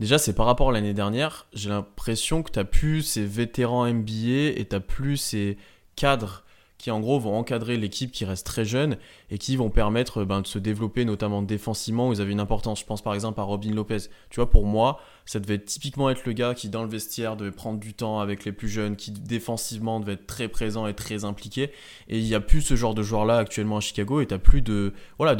Déjà, 0.00 0.16
c'est 0.16 0.32
par 0.32 0.46
rapport 0.46 0.70
à 0.70 0.72
l'année 0.72 0.94
dernière, 0.94 1.46
j'ai 1.52 1.68
l'impression 1.68 2.42
que 2.42 2.50
tu 2.50 2.64
plus 2.64 3.02
ces 3.02 3.24
vétérans 3.24 3.86
NBA 3.86 4.58
et 4.58 4.66
tu 4.68 4.80
plus 4.80 5.18
ces 5.18 5.58
cadres 5.94 6.42
qui 6.80 6.90
en 6.90 7.00
gros 7.00 7.20
vont 7.20 7.36
encadrer 7.36 7.76
l'équipe 7.76 8.10
qui 8.10 8.24
reste 8.24 8.46
très 8.46 8.64
jeune 8.64 8.96
et 9.30 9.38
qui 9.38 9.56
vont 9.56 9.70
permettre 9.70 10.24
ben, 10.24 10.40
de 10.40 10.46
se 10.46 10.58
développer 10.58 11.04
notamment 11.04 11.42
défensivement 11.42 12.08
où 12.08 12.12
ils 12.12 12.20
avaient 12.20 12.32
une 12.32 12.40
importance. 12.40 12.80
Je 12.80 12.86
pense 12.86 13.02
par 13.02 13.14
exemple 13.14 13.38
à 13.40 13.42
Robin 13.42 13.72
Lopez. 13.72 14.08
Tu 14.30 14.36
vois, 14.36 14.50
pour 14.50 14.66
moi, 14.66 15.00
ça 15.26 15.38
devait 15.38 15.58
typiquement 15.58 16.10
être 16.10 16.24
le 16.24 16.32
gars 16.32 16.54
qui 16.54 16.68
dans 16.68 16.82
le 16.82 16.88
vestiaire 16.88 17.36
devait 17.36 17.50
prendre 17.50 17.78
du 17.78 17.94
temps 17.94 18.20
avec 18.20 18.44
les 18.44 18.52
plus 18.52 18.68
jeunes, 18.68 18.96
qui 18.96 19.10
défensivement 19.10 20.00
devait 20.00 20.14
être 20.14 20.26
très 20.26 20.48
présent 20.48 20.86
et 20.86 20.94
très 20.94 21.24
impliqué. 21.24 21.70
Et 22.08 22.18
il 22.18 22.24
n'y 22.24 22.34
a 22.34 22.40
plus 22.40 22.62
ce 22.62 22.74
genre 22.74 22.94
de 22.94 23.02
joueurs 23.02 23.26
là 23.26 23.36
actuellement 23.36 23.76
à 23.76 23.80
Chicago 23.80 24.20
et 24.20 24.26
tu 24.26 24.38
plus 24.38 24.62
de 24.62 24.92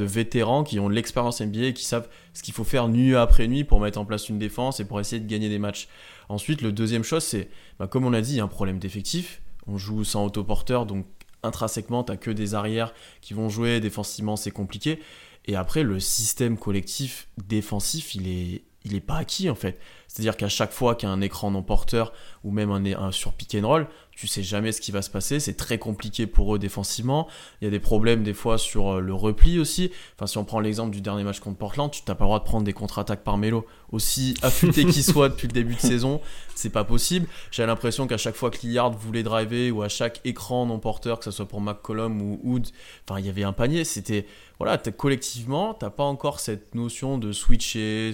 vétérans 0.04 0.62
qui 0.62 0.78
ont 0.78 0.88
l'expérience 0.88 1.40
NBA 1.40 1.66
et 1.66 1.75
qui 1.75 1.85
savent 1.85 2.09
ce 2.35 2.42
qu'il 2.42 2.54
faut 2.54 2.64
faire 2.64 2.88
nuit 2.88 3.16
après 3.16 3.49
nuit 3.49 3.64
pour 3.64 3.80
mettre 3.80 3.99
en 3.99 4.04
place 4.04 4.28
une 4.28 4.38
défense 4.38 4.80
et 4.80 4.85
pour 4.85 5.00
essayer 5.00 5.20
de 5.20 5.28
gagner 5.28 5.49
des 5.49 5.59
matchs. 5.59 5.88
Ensuite, 6.28 6.62
le 6.62 6.70
deuxième 6.70 7.02
chose, 7.02 7.25
c'est, 7.25 7.49
ben, 7.78 7.87
comme 7.87 8.04
on 8.04 8.12
a 8.12 8.20
dit, 8.20 8.35
il 8.35 8.37
y 8.37 8.40
a 8.40 8.44
un 8.44 8.49
problème 8.49 8.78
d'effectif. 8.78 9.42
On 9.66 9.78
joue 9.78 10.04
sans 10.04 10.25
autoporteur, 10.26 10.87
donc 10.87 11.06
intrinsèquement, 11.42 12.04
t'as 12.04 12.16
que 12.16 12.30
des 12.30 12.54
arrières 12.54 12.92
qui 13.20 13.35
vont 13.35 13.49
jouer, 13.49 13.80
défensivement 13.80 14.37
c'est 14.37 14.50
compliqué. 14.50 15.00
Et 15.47 15.56
après, 15.56 15.82
le 15.82 16.00
système 16.00 16.59
collectif 16.59 17.28
défensif, 17.47 18.14
il 18.14 18.28
est 18.28 18.62
il 18.85 18.94
est 18.94 19.00
pas 19.00 19.16
acquis 19.16 19.50
en 19.50 19.54
fait. 19.54 19.78
C'est-à-dire 20.11 20.37
qu'à 20.37 20.49
chaque 20.49 20.73
fois 20.73 20.97
qu'il 20.97 21.09
y 21.09 21.12
a 21.12 21.14
un 21.14 21.21
écran 21.21 21.52
non 21.52 21.62
porteur 21.62 22.12
ou 22.43 22.50
même 22.50 22.73
un, 22.73 23.12
sur 23.12 23.33
pick 23.33 23.55
and 23.55 23.64
roll, 23.64 23.87
tu 24.11 24.26
sais 24.26 24.43
jamais 24.43 24.73
ce 24.73 24.81
qui 24.81 24.90
va 24.90 25.02
se 25.02 25.09
passer. 25.09 25.38
C'est 25.38 25.55
très 25.55 25.79
compliqué 25.79 26.26
pour 26.26 26.52
eux 26.52 26.59
défensivement. 26.59 27.29
Il 27.61 27.67
y 27.67 27.69
a 27.69 27.71
des 27.71 27.79
problèmes 27.79 28.25
des 28.25 28.35
fois 28.35 28.59
sur 28.59 28.95
euh, 28.95 29.00
le 29.00 29.14
repli 29.14 29.61
aussi. 29.61 29.93
Enfin, 30.17 30.26
si 30.26 30.37
on 30.37 30.45
prend 30.45 30.59
l'exemple 30.59 30.90
du 30.90 31.00
dernier 31.00 31.23
match 31.23 31.38
contre 31.38 31.59
Portland, 31.59 31.93
tu 31.93 32.02
n'as 32.09 32.17
pas 32.17 32.25
le 32.25 32.26
droit 32.29 32.40
de 32.40 32.45
prendre 32.45 32.64
des 32.64 32.73
contre-attaques 32.73 33.23
par 33.23 33.38
Melo. 33.38 33.64
Aussi 33.93 34.35
affûté 34.43 34.85
qu'il 34.85 35.05
soit 35.05 35.29
depuis 35.29 35.47
le 35.47 35.52
début 35.52 35.76
de 35.76 35.81
saison, 35.81 36.21
c'est 36.57 36.71
pas 36.71 36.85
possible. 36.85 37.29
J'ai 37.52 37.64
l'impression 37.64 38.09
qu'à 38.09 38.19
chaque 38.19 38.35
fois 38.35 38.50
que 38.50 38.59
Lillard 38.67 38.90
voulait 38.90 39.23
driver 39.23 39.71
ou 39.71 39.83
à 39.83 39.88
chaque 39.88 40.21
écran 40.25 40.67
non 40.67 40.81
porteur, 40.81 41.21
que 41.21 41.25
ce 41.25 41.31
soit 41.31 41.47
pour 41.47 41.61
McCollum 41.61 42.21
ou 42.21 42.40
Hood, 42.43 42.67
enfin, 43.09 43.21
il 43.21 43.26
y 43.26 43.29
avait 43.29 43.45
un 43.45 43.52
panier. 43.52 43.85
C'était, 43.85 44.26
voilà, 44.59 44.76
collectivement, 44.76 45.73
t'as 45.73 45.90
pas 45.90 46.05
encore 46.05 46.40
cette 46.40 46.75
notion 46.75 47.17
de 47.17 47.31
switcher 47.31 48.12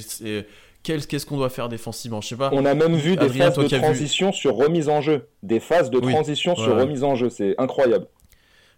qu'est-ce 0.87 1.27
qu'on 1.27 1.37
doit 1.37 1.51
faire 1.51 1.69
défensivement 1.69 2.21
Je 2.21 2.29
sais 2.29 2.37
pas. 2.37 2.51
On 2.53 2.65
a 2.65 2.75
même 2.75 2.97
vu 2.97 3.17
des 3.17 3.29
phases 3.29 3.57
de 3.57 3.69
transition 3.69 4.33
sur 4.33 4.57
remise 4.57 4.89
en 4.89 5.01
jeu. 5.01 5.29
Des 5.43 5.61
phases 5.61 5.91
de 5.91 6.01
transition 6.01 6.57
sur 6.57 6.77
remise 6.77 7.05
en 7.05 7.15
jeu. 7.15 7.29
C'est 7.29 7.55
incroyable. 7.59 8.07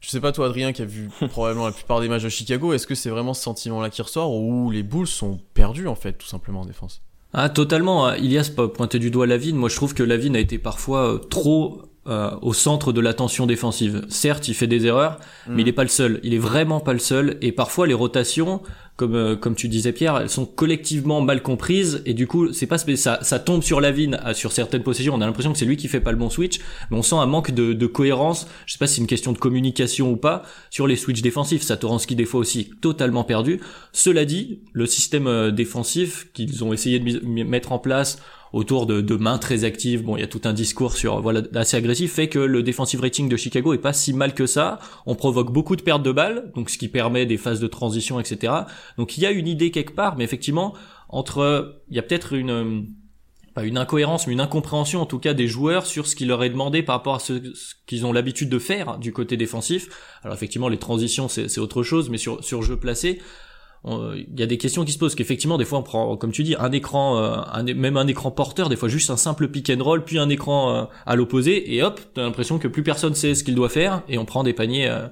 Je 0.00 0.11
sais 0.11 0.21
pas 0.21 0.31
toi 0.31 0.47
Adrien 0.47 0.73
qui 0.73 0.83
a 0.83 0.85
vu 0.85 1.11
probablement 1.31 1.67
la 1.67 1.73
plupart 1.73 2.00
des 2.00 2.09
matchs 2.09 2.23
de 2.23 2.29
Chicago, 2.29 2.73
est-ce 2.73 2.87
que 2.87 2.95
c'est 2.95 3.11
vraiment 3.11 3.35
ce 3.35 3.43
sentiment-là 3.43 3.91
qui 3.91 4.00
ressort 4.00 4.33
ou 4.33 4.71
les 4.71 4.83
Bulls 4.85 5.09
sont 5.09 5.41
perdus 5.55 5.88
en 5.88 5.97
fait 5.97 6.12
tout 6.12 6.27
simplement 6.27 6.61
en 6.61 6.65
défense? 6.65 7.03
Ah 7.33 7.49
totalement, 7.49 8.15
Ilias 8.15 8.53
pointé 8.75 8.99
du 8.99 9.11
doigt 9.11 9.27
Lavine, 9.27 9.57
moi 9.57 9.69
je 9.69 9.77
trouve 9.77 9.95
que 9.95 10.03
Lavine 10.03 10.37
a 10.37 10.38
été 10.38 10.57
parfois 10.57 11.15
euh, 11.15 11.19
trop 11.19 11.83
euh, 12.09 12.31
au 12.43 12.53
centre 12.53 12.93
de 12.93 13.00
l'attention 13.00 13.47
défensive. 13.47 14.05
Certes, 14.09 14.49
il 14.49 14.55
fait 14.55 14.67
des 14.67 14.87
erreurs, 14.87 15.19
mais 15.47 15.57
mm. 15.57 15.59
il 15.61 15.65
n'est 15.67 15.73
pas 15.73 15.83
le 15.83 15.88
seul. 15.88 16.21
Il 16.23 16.35
est 16.35 16.38
vraiment 16.38 16.81
pas 16.81 16.93
le 16.93 16.99
seul. 16.99 17.37
Et 17.43 17.53
parfois, 17.53 17.87
les 17.87 17.95
rotations, 17.95 18.62
comme 18.97 19.15
euh, 19.15 19.37
comme 19.37 19.55
tu 19.55 19.69
disais 19.69 19.93
Pierre, 19.93 20.17
elles 20.19 20.29
sont 20.29 20.45
collectivement 20.45 21.21
mal 21.21 21.41
comprises 21.41 22.03
et 22.05 22.15
du 22.15 22.27
coup 22.27 22.53
c'est 22.53 22.67
pas 22.67 22.79
ça 22.79 23.21
ça 23.23 23.38
tombe 23.38 23.62
sur 23.62 23.81
la 23.81 23.93
vigne 23.93 24.19
sur 24.35 24.53
certaines 24.53 24.83
possessions. 24.83 25.15
On 25.15 25.21
a 25.21 25.27
l'impression 25.27 25.53
que 25.53 25.59
c'est 25.59 25.65
lui 25.65 25.77
qui 25.77 25.87
fait 25.87 26.00
pas 26.00 26.11
le 26.11 26.19
bon 26.19 26.31
switch, 26.31 26.59
mais 26.91 26.97
on 26.97 27.03
sent 27.03 27.15
un 27.15 27.27
manque 27.27 27.53
de, 27.53 27.73
de 27.73 27.87
cohérence. 27.87 28.49
Je 28.67 28.73
sais 28.73 28.79
pas 28.79 28.88
si 28.88 28.97
c'est 28.97 29.00
une 29.00 29.07
question 29.07 29.33
de 29.33 29.38
communication 29.38 30.11
ou 30.11 30.17
pas 30.17 30.43
sur 30.71 30.87
les 30.88 30.97
switches 30.97 31.23
défensifs. 31.23 31.62
Satoransky 31.62 32.17
des 32.17 32.25
fois 32.25 32.41
aussi 32.41 32.71
totalement 32.81 33.23
perdu. 33.23 33.61
Cela 33.93 34.25
dit, 34.25 34.62
le 34.73 34.87
système 34.87 35.29
euh, 35.29 35.50
défensif 35.53 36.33
qu'ils 36.33 36.65
ont 36.65 36.73
essayé 36.73 36.99
de 36.99 37.45
mettre 37.45 37.71
en 37.71 37.79
place 37.79 38.19
autour 38.52 38.87
de, 38.87 39.00
de, 39.00 39.17
mains 39.17 39.38
très 39.38 39.64
actives. 39.64 40.02
Bon, 40.02 40.17
il 40.17 40.21
y 40.21 40.25
a 40.25 40.28
tout 40.28 40.40
un 40.45 40.52
discours 40.52 40.97
sur 40.97 41.21
voilà 41.21 41.43
assez 41.55 41.76
agressif 41.76 42.12
fait 42.12 42.28
que 42.28 42.38
le 42.38 42.62
defensive 42.62 43.00
rating 43.00 43.28
de 43.28 43.37
Chicago 43.37 43.75
est 43.75 43.78
pas 43.78 43.93
si 43.93 44.12
mal 44.12 44.35
que 44.35 44.47
ça. 44.47 44.78
On 45.07 45.14
provoque 45.14 45.52
beaucoup 45.52 45.76
de 45.76 45.83
pertes 45.83 46.02
de 46.02 46.12
balles, 46.12 46.50
donc 46.55 46.71
ce 46.71 46.78
qui 46.78 46.88
permet 46.88 47.26
des 47.26 47.37
phases 47.37 47.61
de 47.61 47.67
transition, 47.67 48.21
etc. 48.21 48.52
Donc 48.97 49.17
il 49.17 49.23
y 49.23 49.26
a 49.26 49.31
une 49.31 49.49
idée 49.49 49.71
quelque 49.71 49.93
part, 49.93 50.17
mais 50.17 50.25
effectivement 50.25 50.75
entre 51.09 51.81
il 51.88 51.97
y 51.97 51.99
a 51.99 52.02
peut-être 52.02 52.35
une 52.35 52.87
pas 53.55 53.64
une 53.64 53.78
incohérence, 53.78 54.26
mais 54.26 54.35
une 54.35 54.40
incompréhension 54.40 55.00
en 55.00 55.07
tout 55.07 55.19
cas 55.19 55.35
des 55.35 55.49
joueurs 55.49 55.87
sur 55.87 56.07
ce 56.07 56.14
qui 56.14 56.26
leur 56.26 56.45
est 56.45 56.50
demandé 56.50 56.83
par 56.83 56.97
rapport 56.97 57.17
à 57.17 57.19
ce, 57.19 57.33
qu'ils 57.87 58.07
ont 58.07 58.12
l'habitude 58.12 58.49
de 58.49 58.59
faire 58.59 58.99
du 58.99 59.12
côté 59.12 59.37
défensif. 59.37 59.88
Alors 60.23 60.37
effectivement, 60.37 60.69
les 60.69 60.78
transitions 60.78 61.28
c'est 61.28 61.59
autre 61.59 61.83
chose, 61.83 62.09
mais 62.11 62.19
sur 62.19 62.45
sur 62.45 62.62
jeu 62.62 62.76
placé, 62.76 63.21
il 63.85 64.39
y 64.39 64.43
a 64.43 64.47
des 64.47 64.59
questions 64.59 64.85
qui 64.85 64.93
se 64.93 64.99
posent 64.99 65.15
qu'effectivement 65.15 65.57
des 65.57 65.65
fois 65.65 65.79
on 65.79 65.83
prend 65.83 66.17
comme 66.17 66.33
tu 66.33 66.43
dis 66.43 66.57
un 66.59 66.73
écran 66.73 67.17
euh, 67.19 67.75
même 67.75 67.97
un 67.97 68.07
écran 68.07 68.31
porteur 68.31 68.69
des 68.69 68.77
fois 68.77 68.89
juste 68.89 69.11
un 69.11 69.17
simple 69.17 69.49
pick 69.49 69.71
and 69.71 69.83
roll 69.83 70.05
puis 70.05 70.19
un 70.19 70.29
écran 70.29 70.75
euh, 70.75 70.85
à 71.07 71.17
l'opposé 71.17 71.75
et 71.75 71.83
hop 71.83 72.01
t'as 72.15 72.23
l'impression 72.23 72.59
que 72.59 72.69
plus 72.69 72.83
personne 72.83 73.15
sait 73.15 73.35
ce 73.35 73.45
qu'il 73.45 73.55
doit 73.55 73.69
faire 73.69 74.03
et 74.09 74.19
on 74.19 74.25
prend 74.25 74.43
des 74.43 74.53
paniers 74.53 74.89
euh, 74.89 75.09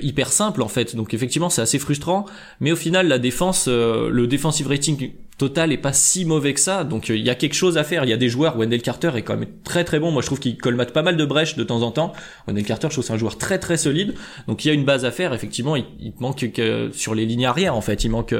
hyper 0.00 0.30
simples 0.30 0.62
en 0.62 0.68
fait. 0.68 0.94
Donc 0.94 1.12
effectivement 1.12 1.50
c'est 1.50 1.62
assez 1.62 1.80
frustrant. 1.80 2.24
Mais 2.60 2.70
au 2.70 2.76
final 2.76 3.08
la 3.08 3.18
défense 3.18 3.66
le 3.66 4.26
defensive 4.26 4.68
rating 4.68 5.12
total 5.38 5.72
est 5.72 5.78
pas 5.78 5.92
si 5.92 6.24
mauvais 6.24 6.54
que 6.54 6.60
ça. 6.60 6.84
Donc 6.84 7.08
il 7.08 7.24
y 7.24 7.30
a 7.30 7.34
quelque 7.34 7.54
chose 7.54 7.78
à 7.78 7.84
faire. 7.84 8.04
Il 8.04 8.10
y 8.10 8.12
a 8.12 8.16
des 8.16 8.28
joueurs. 8.28 8.56
Wendell 8.56 8.82
Carter 8.82 9.12
est 9.14 9.22
quand 9.22 9.36
même 9.36 9.48
très 9.64 9.84
très 9.84 9.98
bon. 9.98 10.10
Moi 10.10 10.22
je 10.22 10.26
trouve 10.26 10.40
qu'il 10.40 10.56
colmate 10.56 10.92
pas 10.92 11.02
mal 11.02 11.16
de 11.16 11.24
brèches 11.24 11.56
de 11.56 11.64
temps 11.64 11.82
en 11.82 11.90
temps. 11.90 12.12
Wendell 12.46 12.64
Carter, 12.64 12.88
je 12.88 12.94
trouve 12.94 13.04
c'est 13.04 13.12
un 13.12 13.18
joueur 13.18 13.38
très 13.38 13.58
très 13.58 13.76
solide. 13.76 14.14
Donc 14.46 14.64
il 14.64 14.68
y 14.68 14.70
a 14.70 14.74
une 14.74 14.84
base 14.84 15.04
à 15.04 15.10
faire. 15.10 15.34
Effectivement, 15.34 15.76
il, 15.76 15.86
manque 16.20 16.50
que 16.52 16.90
sur 16.92 17.14
les 17.14 17.26
lignes 17.26 17.46
arrière 17.46 17.74
en 17.74 17.80
fait. 17.80 18.04
Il 18.04 18.10
manque 18.10 18.34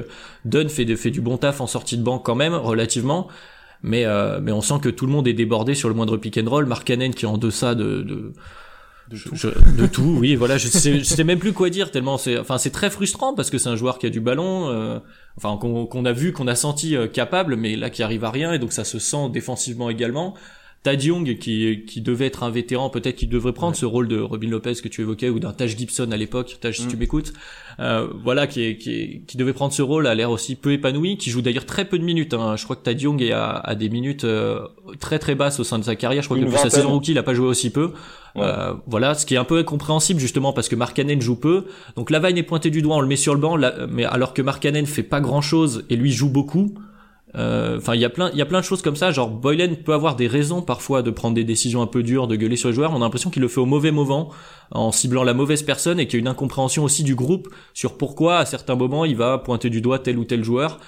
Dunn 0.45 0.69
fait, 0.69 0.97
fait 0.97 1.11
du 1.11 1.21
bon 1.21 1.37
taf 1.37 1.61
en 1.61 1.67
sortie 1.67 1.99
de 1.99 2.03
banque 2.03 2.25
quand 2.25 2.37
même 2.37 2.55
relativement. 2.55 3.29
Mais 3.83 4.07
euh, 4.07 4.41
mais 4.41 4.53
on 4.53 4.62
sent 4.62 4.81
que 4.83 4.88
tout 4.88 5.07
le 5.07 5.12
monde 5.12 5.29
est 5.29 5.35
débordé 5.35 5.75
sur 5.75 5.88
le 5.88 5.95
moindre 5.95 6.17
pick 6.17 6.38
and 6.38 6.49
roll. 6.49 6.67
Mark 6.67 6.87
Cannon 6.87 7.11
qui 7.11 7.26
est 7.26 7.29
en 7.29 7.38
deçà 7.38 7.75
de, 7.75 8.03
de 8.03 8.33
de 9.11 9.19
tout. 9.19 9.35
de 9.35 9.87
tout, 9.92 10.16
oui, 10.21 10.35
voilà. 10.35 10.59
Je 10.59 10.69
sais, 10.69 10.99
je 10.99 11.05
sais 11.05 11.25
même 11.25 11.38
plus 11.38 11.53
quoi 11.53 11.71
dire 11.71 11.90
tellement 11.90 12.19
c'est, 12.19 12.38
enfin, 12.38 12.59
c'est 12.59 12.71
très 12.71 12.90
frustrant 12.90 13.35
parce 13.35 13.51
que 13.51 13.59
c'est 13.59 13.69
un 13.69 13.77
joueur 13.77 13.99
qui 13.99 14.07
a 14.07 14.11
du 14.11 14.21
ballon, 14.21 14.69
euh, 14.69 14.99
enfin, 15.37 15.57
qu'on 15.57 16.05
a 16.05 16.12
vu, 16.12 16.33
qu'on 16.33 16.47
a 16.47 16.55
senti 16.55 16.97
euh, 16.97 17.07
capable, 17.07 17.57
mais 17.57 17.77
là 17.77 17.90
qui 17.90 18.03
arrive 18.03 18.25
à 18.25 18.31
rien 18.31 18.53
et 18.53 18.59
donc 18.59 18.73
ça 18.73 18.85
se 18.85 18.99
sent 18.99 19.31
défensivement 19.31 19.90
également. 19.90 20.35
Tad 20.87 21.03
Young 21.03 21.37
qui, 21.38 21.83
qui 21.85 22.01
devait 22.01 22.27
être 22.27 22.44
un 22.44 22.51
vétéran, 22.51 22.90
peut-être 22.90 23.16
qu'il 23.16 23.29
devrait 23.29 23.53
prendre 23.53 23.75
ce 23.75 23.85
rôle 23.85 24.07
de 24.07 24.20
Robin 24.20 24.49
Lopez 24.49 24.75
que 24.75 24.87
tu 24.87 25.01
évoquais 25.01 25.29
ou 25.31 25.40
d'un 25.40 25.53
Taj 25.53 25.77
Gibson 25.77 26.12
à 26.12 26.16
l'époque, 26.16 26.59
Taj 26.61 26.79
si 26.79 26.87
tu 26.87 26.94
mm. 26.94 26.99
m'écoutes, 27.01 27.33
euh, 27.81 28.07
voilà 28.22 28.46
qui, 28.46 28.62
est, 28.62 28.77
qui, 28.77 29.22
qui 29.27 29.37
devait 29.37 29.53
prendre 29.53 29.72
ce 29.72 29.83
rôle 29.83 30.07
a 30.07 30.14
l'air 30.14 30.31
aussi 30.31 30.55
peu 30.55 30.70
épanoui, 30.70 31.16
qui 31.16 31.31
joue 31.31 31.42
d'ailleurs 31.42 31.66
très 31.66 31.87
peu 31.87 31.99
de 31.99 32.05
minutes. 32.05 32.35
Hein. 32.35 32.55
Je 32.55 32.62
crois 32.62 32.77
que 32.77 32.85
Tad 32.85 33.01
Young 33.01 33.20
est 33.20 33.33
à, 33.33 33.75
des 33.75 33.88
minutes 33.88 34.22
euh, 34.22 34.61
très 35.01 35.18
très 35.18 35.35
basses 35.35 35.59
au 35.59 35.64
sein 35.64 35.81
de 35.81 35.85
sa 35.85 35.96
carrière. 35.96 36.22
Je 36.22 36.29
crois 36.29 36.38
que 36.38 36.44
depuis 36.44 36.57
sa 36.57 36.70
saison 36.70 36.90
rookie, 36.90 37.11
il 37.11 37.18
a 37.18 37.25
pas 37.25 37.35
joué 37.35 37.49
aussi 37.49 37.70
peu. 37.70 37.90
Euh, 38.37 38.75
voilà, 38.87 39.14
ce 39.14 39.27
qui 39.27 39.35
est 39.35 39.38
un 39.38 39.44
peu 39.44 39.59
incompréhensible 39.59 40.20
justement 40.20 40.53
parce 40.53 40.68
que 40.68 40.77
Markkanen 40.77 41.20
joue 41.20 41.35
peu. 41.35 41.64
Donc 41.96 42.11
Lavagne 42.11 42.38
est 42.38 42.44
pointé 42.44 42.70
du 42.70 42.81
doigt, 42.81 42.94
on 42.94 43.01
le 43.01 43.09
met 43.09 43.16
sur 43.16 43.35
le 43.35 43.40
banc, 43.40 43.59
mais 43.90 44.05
alors 44.05 44.35
que 44.35 44.42
Markkanen 44.42 44.87
fait 44.87 45.03
pas 45.03 45.20
grand 45.20 45.40
chose 45.40 45.85
et 45.90 45.96
lui 45.96 46.12
joue 46.12 46.31
beaucoup. 46.31 46.75
Euh, 47.37 47.77
enfin, 47.77 47.94
il 47.94 48.01
y 48.01 48.05
a 48.05 48.09
plein, 48.09 48.31
il 48.33 48.38
y 48.38 48.42
a 48.42 48.46
plein 48.46 48.61
de 48.61 48.64
choses 48.64 48.83
comme 48.83 48.96
ça. 48.96 49.11
Genre, 49.11 49.29
Boylen 49.29 49.77
peut 49.77 49.92
avoir 49.92 50.16
des 50.16 50.27
raisons 50.27 50.62
parfois 50.62 51.03
de 51.03 51.11
prendre 51.11 51.35
des 51.35 51.44
décisions 51.44 51.83
un 51.83 51.87
peu 51.87 52.03
dures, 52.03 52.27
de 52.27 52.37
gueuler 52.37 52.57
sur 52.57 52.68
les 52.68 52.75
joueurs. 52.75 52.92
On 52.92 52.96
a 52.96 53.01
l'impression 53.01 53.31
qu'il 53.31 53.42
le 53.42 53.49
fait 53.49 53.61
au 53.61 53.66
mauvais 53.66 53.90
moment, 53.90 54.31
en 54.70 54.90
ciblant 54.90 55.22
la 55.22 55.35
mauvaise 55.35 55.62
personne, 55.62 56.01
et 56.01 56.07
qu'il 56.07 56.18
y 56.18 56.20
a 56.20 56.22
une 56.22 56.29
incompréhension 56.29 56.85
aussi 56.85 57.05
du 57.05 57.14
groupe 57.14 57.49
sur 57.75 57.99
pourquoi 57.99 58.38
à 58.38 58.46
certains 58.46 58.75
moments 58.75 59.05
il 59.05 59.16
va 59.16 59.38
pointer 59.38 59.68
du 59.68 59.81
doigt 59.83 59.99
tel 59.99 60.18
ou 60.18 60.25
tel 60.25 60.44
joueur. 60.44 60.79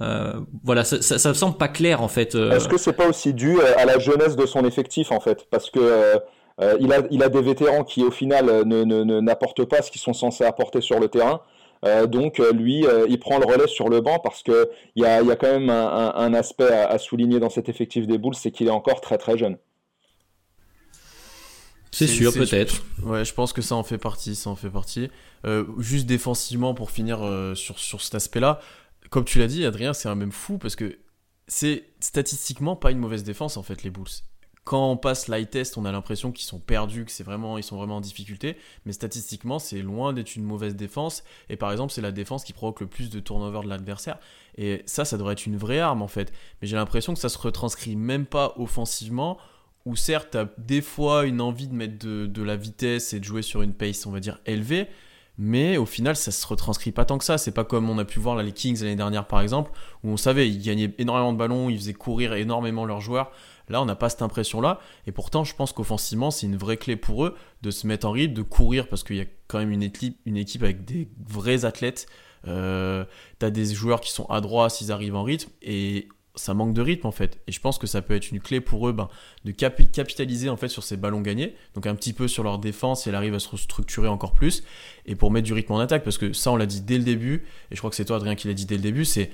Euh, 0.00 0.32
voilà, 0.64 0.84
ça, 0.84 1.02
ça, 1.02 1.18
ça, 1.18 1.28
me 1.28 1.34
semble 1.34 1.58
pas 1.58 1.68
clair 1.68 2.00
en 2.00 2.08
fait. 2.08 2.34
Euh. 2.34 2.52
Est-ce 2.52 2.68
que 2.68 2.78
c'est 2.78 2.94
pas 2.94 3.06
aussi 3.06 3.34
dû 3.34 3.60
à 3.60 3.84
la 3.84 3.98
jeunesse 3.98 4.36
de 4.36 4.46
son 4.46 4.64
effectif 4.64 5.12
en 5.12 5.20
fait, 5.20 5.46
parce 5.50 5.68
que 5.68 6.18
il 6.78 6.92
a, 6.92 7.00
il 7.10 7.22
a 7.22 7.30
des 7.30 7.40
vétérans 7.40 7.84
qui 7.84 8.04
au 8.04 8.10
final 8.10 8.64
n'apportent 8.64 9.64
pas 9.64 9.80
ce 9.80 9.90
qu'ils 9.90 10.00
sont 10.00 10.12
censés 10.12 10.44
apporter 10.44 10.80
sur 10.80 11.00
le 11.00 11.08
terrain. 11.08 11.40
Euh, 11.84 12.06
donc 12.06 12.40
euh, 12.40 12.52
lui, 12.52 12.86
euh, 12.86 13.06
il 13.08 13.18
prend 13.18 13.38
le 13.38 13.46
relais 13.46 13.66
sur 13.66 13.88
le 13.88 14.00
banc 14.00 14.18
parce 14.18 14.42
que 14.42 14.70
il 14.96 15.02
y 15.02 15.06
a, 15.06 15.22
y 15.22 15.30
a, 15.30 15.36
quand 15.36 15.50
même 15.50 15.70
un, 15.70 16.12
un, 16.14 16.34
aspect 16.34 16.70
à, 16.70 16.98
souligner 16.98 17.40
dans 17.40 17.48
cet 17.48 17.68
effectif 17.68 18.06
des 18.06 18.18
Bulls, 18.18 18.34
c'est 18.34 18.50
qu'il 18.50 18.66
est 18.66 18.72
encore 18.72 19.00
très 19.00 19.16
très 19.16 19.38
jeune. 19.38 19.56
C'est 21.92 22.06
sûr, 22.06 22.32
peut-être. 22.32 22.84
Ouais, 23.02 23.24
je 23.24 23.34
pense 23.34 23.52
que 23.52 23.62
ça 23.62 23.74
en 23.74 23.82
fait 23.82 23.98
partie, 23.98 24.36
ça 24.36 24.50
en 24.50 24.56
fait 24.56 24.70
partie. 24.70 25.10
juste 25.78 26.06
défensivement, 26.06 26.72
pour 26.72 26.90
finir 26.90 27.18
sur, 27.56 27.78
sur 27.78 28.00
cet 28.00 28.14
aspect-là, 28.14 28.60
comme 29.10 29.24
tu 29.24 29.40
l'as 29.40 29.48
dit, 29.48 29.64
Adrien, 29.64 29.92
c'est 29.92 30.08
un 30.08 30.14
même 30.14 30.30
fou 30.30 30.58
parce 30.58 30.76
que 30.76 30.98
c'est 31.48 31.84
statistiquement 31.98 32.76
pas 32.76 32.92
une 32.92 32.98
mauvaise 32.98 33.24
défense 33.24 33.56
en 33.56 33.64
fait 33.64 33.82
les 33.82 33.90
Bulls 33.90 34.06
quand 34.64 34.90
on 34.90 34.96
passe 34.96 35.28
l'eye 35.28 35.46
test, 35.46 35.78
on 35.78 35.84
a 35.84 35.92
l'impression 35.92 36.32
qu'ils 36.32 36.46
sont 36.46 36.58
perdus, 36.58 37.04
que 37.04 37.10
c'est 37.10 37.24
vraiment, 37.24 37.60
sont 37.62 37.76
vraiment 37.76 37.96
en 37.96 38.00
difficulté. 38.00 38.56
Mais 38.84 38.92
statistiquement, 38.92 39.58
c'est 39.58 39.80
loin 39.80 40.12
d'être 40.12 40.36
une 40.36 40.44
mauvaise 40.44 40.76
défense. 40.76 41.24
Et 41.48 41.56
par 41.56 41.72
exemple, 41.72 41.92
c'est 41.92 42.02
la 42.02 42.12
défense 42.12 42.44
qui 42.44 42.52
provoque 42.52 42.80
le 42.80 42.86
plus 42.86 43.10
de 43.10 43.20
turnover 43.20 43.62
de 43.64 43.68
l'adversaire. 43.68 44.18
Et 44.56 44.82
ça, 44.86 45.04
ça 45.04 45.16
devrait 45.16 45.32
être 45.32 45.46
une 45.46 45.56
vraie 45.56 45.80
arme 45.80 46.02
en 46.02 46.08
fait. 46.08 46.32
Mais 46.60 46.68
j'ai 46.68 46.76
l'impression 46.76 47.14
que 47.14 47.20
ça 47.20 47.28
se 47.28 47.38
retranscrit 47.38 47.96
même 47.96 48.26
pas 48.26 48.54
offensivement. 48.56 49.38
Où 49.86 49.96
certes, 49.96 50.36
as 50.36 50.46
des 50.58 50.82
fois 50.82 51.24
une 51.24 51.40
envie 51.40 51.66
de 51.66 51.74
mettre 51.74 51.96
de, 51.98 52.42
la 52.42 52.54
vitesse 52.54 53.14
et 53.14 53.18
de 53.18 53.24
jouer 53.24 53.40
sur 53.40 53.62
une 53.62 53.72
pace, 53.72 54.04
on 54.04 54.10
va 54.10 54.20
dire, 54.20 54.38
élevée 54.44 54.88
mais 55.42 55.78
au 55.78 55.86
final 55.86 56.16
ça 56.16 56.32
se 56.32 56.46
retranscrit 56.46 56.92
pas 56.92 57.06
tant 57.06 57.16
que 57.16 57.24
ça 57.24 57.38
c'est 57.38 57.52
pas 57.52 57.64
comme 57.64 57.88
on 57.88 57.96
a 57.96 58.04
pu 58.04 58.18
voir 58.18 58.36
les 58.42 58.52
Kings 58.52 58.78
l'année 58.80 58.94
dernière 58.94 59.26
par 59.26 59.40
exemple 59.40 59.70
où 60.04 60.10
on 60.10 60.18
savait 60.18 60.46
ils 60.46 60.60
gagnaient 60.60 60.92
énormément 60.98 61.32
de 61.32 61.38
ballons 61.38 61.70
ils 61.70 61.78
faisaient 61.78 61.94
courir 61.94 62.34
énormément 62.34 62.84
leurs 62.84 63.00
joueurs 63.00 63.32
Là, 63.70 63.80
on 63.80 63.86
n'a 63.86 63.96
pas 63.96 64.10
cette 64.10 64.22
impression-là. 64.22 64.80
Et 65.06 65.12
pourtant, 65.12 65.44
je 65.44 65.54
pense 65.54 65.72
qu'offensivement, 65.72 66.30
c'est 66.30 66.46
une 66.46 66.56
vraie 66.56 66.76
clé 66.76 66.96
pour 66.96 67.24
eux 67.24 67.36
de 67.62 67.70
se 67.70 67.86
mettre 67.86 68.06
en 68.06 68.10
rythme, 68.10 68.34
de 68.34 68.42
courir, 68.42 68.88
parce 68.88 69.04
qu'il 69.04 69.16
y 69.16 69.20
a 69.20 69.26
quand 69.46 69.58
même 69.58 69.72
une 69.72 69.82
équipe, 69.82 70.62
avec 70.62 70.84
des 70.84 71.08
vrais 71.26 71.64
athlètes. 71.64 72.06
Euh, 72.46 73.04
tu 73.38 73.46
as 73.46 73.50
des 73.50 73.66
joueurs 73.66 74.00
qui 74.00 74.10
sont 74.10 74.26
adroits 74.26 74.68
s'ils 74.68 74.92
arrivent 74.92 75.16
en 75.16 75.22
rythme. 75.22 75.50
Et 75.62 76.08
ça 76.34 76.54
manque 76.54 76.72
de 76.72 76.80
rythme 76.80 77.06
en 77.06 77.12
fait. 77.12 77.40
Et 77.46 77.52
je 77.52 77.60
pense 77.60 77.78
que 77.78 77.86
ça 77.86 78.02
peut 78.02 78.14
être 78.14 78.30
une 78.30 78.40
clé 78.40 78.60
pour 78.60 78.88
eux 78.88 78.92
ben, 78.92 79.08
de 79.44 79.52
capitaliser 79.52 80.48
en 80.48 80.56
fait 80.56 80.68
sur 80.68 80.82
ces 80.82 80.96
ballons 80.96 81.20
gagnés, 81.20 81.54
donc 81.74 81.86
un 81.86 81.94
petit 81.94 82.12
peu 82.12 82.28
sur 82.28 82.42
leur 82.42 82.58
défense, 82.58 83.06
et 83.06 83.10
elle 83.10 83.16
arrive 83.16 83.34
à 83.34 83.38
se 83.38 83.48
restructurer 83.48 84.08
encore 84.08 84.32
plus, 84.32 84.62
et 85.06 85.16
pour 85.16 85.30
mettre 85.30 85.46
du 85.46 85.52
rythme 85.52 85.72
en 85.72 85.80
attaque, 85.80 86.04
parce 86.04 86.18
que 86.18 86.32
ça 86.32 86.50
on 86.52 86.56
l'a 86.56 86.66
dit 86.66 86.80
dès 86.80 86.98
le 86.98 87.04
début, 87.04 87.44
et 87.70 87.74
je 87.74 87.78
crois 87.78 87.90
que 87.90 87.96
c'est 87.96 88.04
toi 88.04 88.16
Adrien 88.16 88.34
qui 88.34 88.48
l'a 88.48 88.54
dit 88.54 88.66
dès 88.66 88.76
le 88.76 88.82
début, 88.82 89.04
c'est 89.04 89.30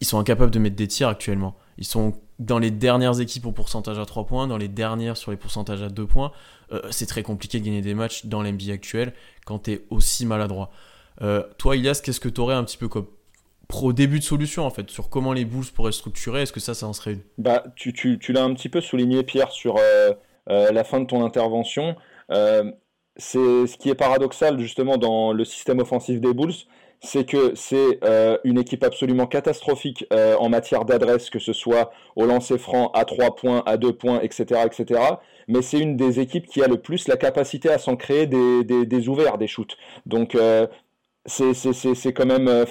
ils 0.00 0.06
sont 0.06 0.18
incapables 0.18 0.50
de 0.50 0.58
mettre 0.58 0.76
des 0.76 0.88
tirs 0.88 1.08
actuellement. 1.08 1.56
Ils 1.76 1.84
sont 1.84 2.14
dans 2.38 2.58
les 2.58 2.70
dernières 2.70 3.20
équipes 3.20 3.46
au 3.46 3.52
pourcentage 3.52 3.98
à 3.98 4.06
3 4.06 4.26
points, 4.26 4.46
dans 4.46 4.58
les 4.58 4.68
dernières 4.68 5.16
sur 5.16 5.30
les 5.30 5.36
pourcentages 5.36 5.82
à 5.82 5.88
2 5.88 6.06
points. 6.06 6.32
Euh, 6.72 6.82
c'est 6.90 7.06
très 7.06 7.22
compliqué 7.22 7.58
de 7.58 7.64
gagner 7.64 7.82
des 7.82 7.94
matchs 7.94 8.26
dans 8.26 8.42
l'NBA 8.42 8.72
actuel 8.72 9.12
quand 9.44 9.64
tu 9.64 9.72
es 9.72 9.84
aussi 9.90 10.26
maladroit. 10.26 10.70
Euh, 11.22 11.42
toi, 11.56 11.76
Ilias, 11.76 12.00
qu'est-ce 12.04 12.20
que 12.20 12.28
tu 12.28 12.40
aurais 12.40 12.54
un 12.54 12.64
petit 12.64 12.76
peu 12.76 12.88
comme 12.88 13.06
pro 13.66 13.92
début 13.92 14.18
de 14.18 14.24
solution 14.24 14.64
en 14.64 14.70
fait 14.70 14.88
sur 14.88 15.10
comment 15.10 15.32
les 15.32 15.44
Bulls 15.44 15.66
pourraient 15.74 15.92
structurer? 15.92 16.42
Est-ce 16.42 16.52
que 16.52 16.60
ça, 16.60 16.74
ça 16.74 16.86
en 16.86 16.92
serait 16.92 17.14
une? 17.14 17.22
Bah, 17.38 17.64
tu, 17.74 18.18
l'as 18.28 18.44
un 18.44 18.54
petit 18.54 18.68
peu 18.68 18.80
souligné, 18.80 19.24
Pierre, 19.24 19.50
sur 19.50 19.78
la 20.46 20.84
fin 20.84 21.00
de 21.00 21.06
ton 21.06 21.24
intervention. 21.24 21.96
c'est 22.28 23.66
ce 23.66 23.76
qui 23.76 23.90
est 23.90 23.94
paradoxal 23.94 24.60
justement 24.60 24.96
dans 24.96 25.32
le 25.32 25.44
système 25.44 25.80
offensif 25.80 26.20
des 26.20 26.32
Bulls, 26.32 26.54
c'est 27.00 27.24
que 27.24 27.52
c'est 27.54 27.98
euh, 28.04 28.38
une 28.44 28.58
équipe 28.58 28.82
absolument 28.82 29.26
catastrophique 29.26 30.04
euh, 30.12 30.36
en 30.36 30.48
matière 30.48 30.84
d'adresse, 30.84 31.30
que 31.30 31.38
ce 31.38 31.52
soit 31.52 31.92
au 32.16 32.26
lancer 32.26 32.58
franc, 32.58 32.90
à 32.92 33.04
3 33.04 33.36
points, 33.36 33.62
à 33.66 33.76
2 33.76 33.92
points, 33.92 34.20
etc. 34.20 34.62
etc. 34.66 35.00
Mais 35.46 35.62
c'est 35.62 35.78
une 35.78 35.96
des 35.96 36.20
équipes 36.20 36.46
qui 36.46 36.62
a 36.62 36.68
le 36.68 36.80
plus 36.80 37.08
la 37.08 37.16
capacité 37.16 37.70
à 37.70 37.78
s'en 37.78 37.96
créer 37.96 38.26
des, 38.26 39.08
ouverts, 39.08 39.38
des 39.38 39.46
shoots. 39.46 39.76
Donc 40.06 40.34
euh, 40.34 40.66
c'est 41.26 42.12
quand 42.12 42.26
même... 42.26 42.66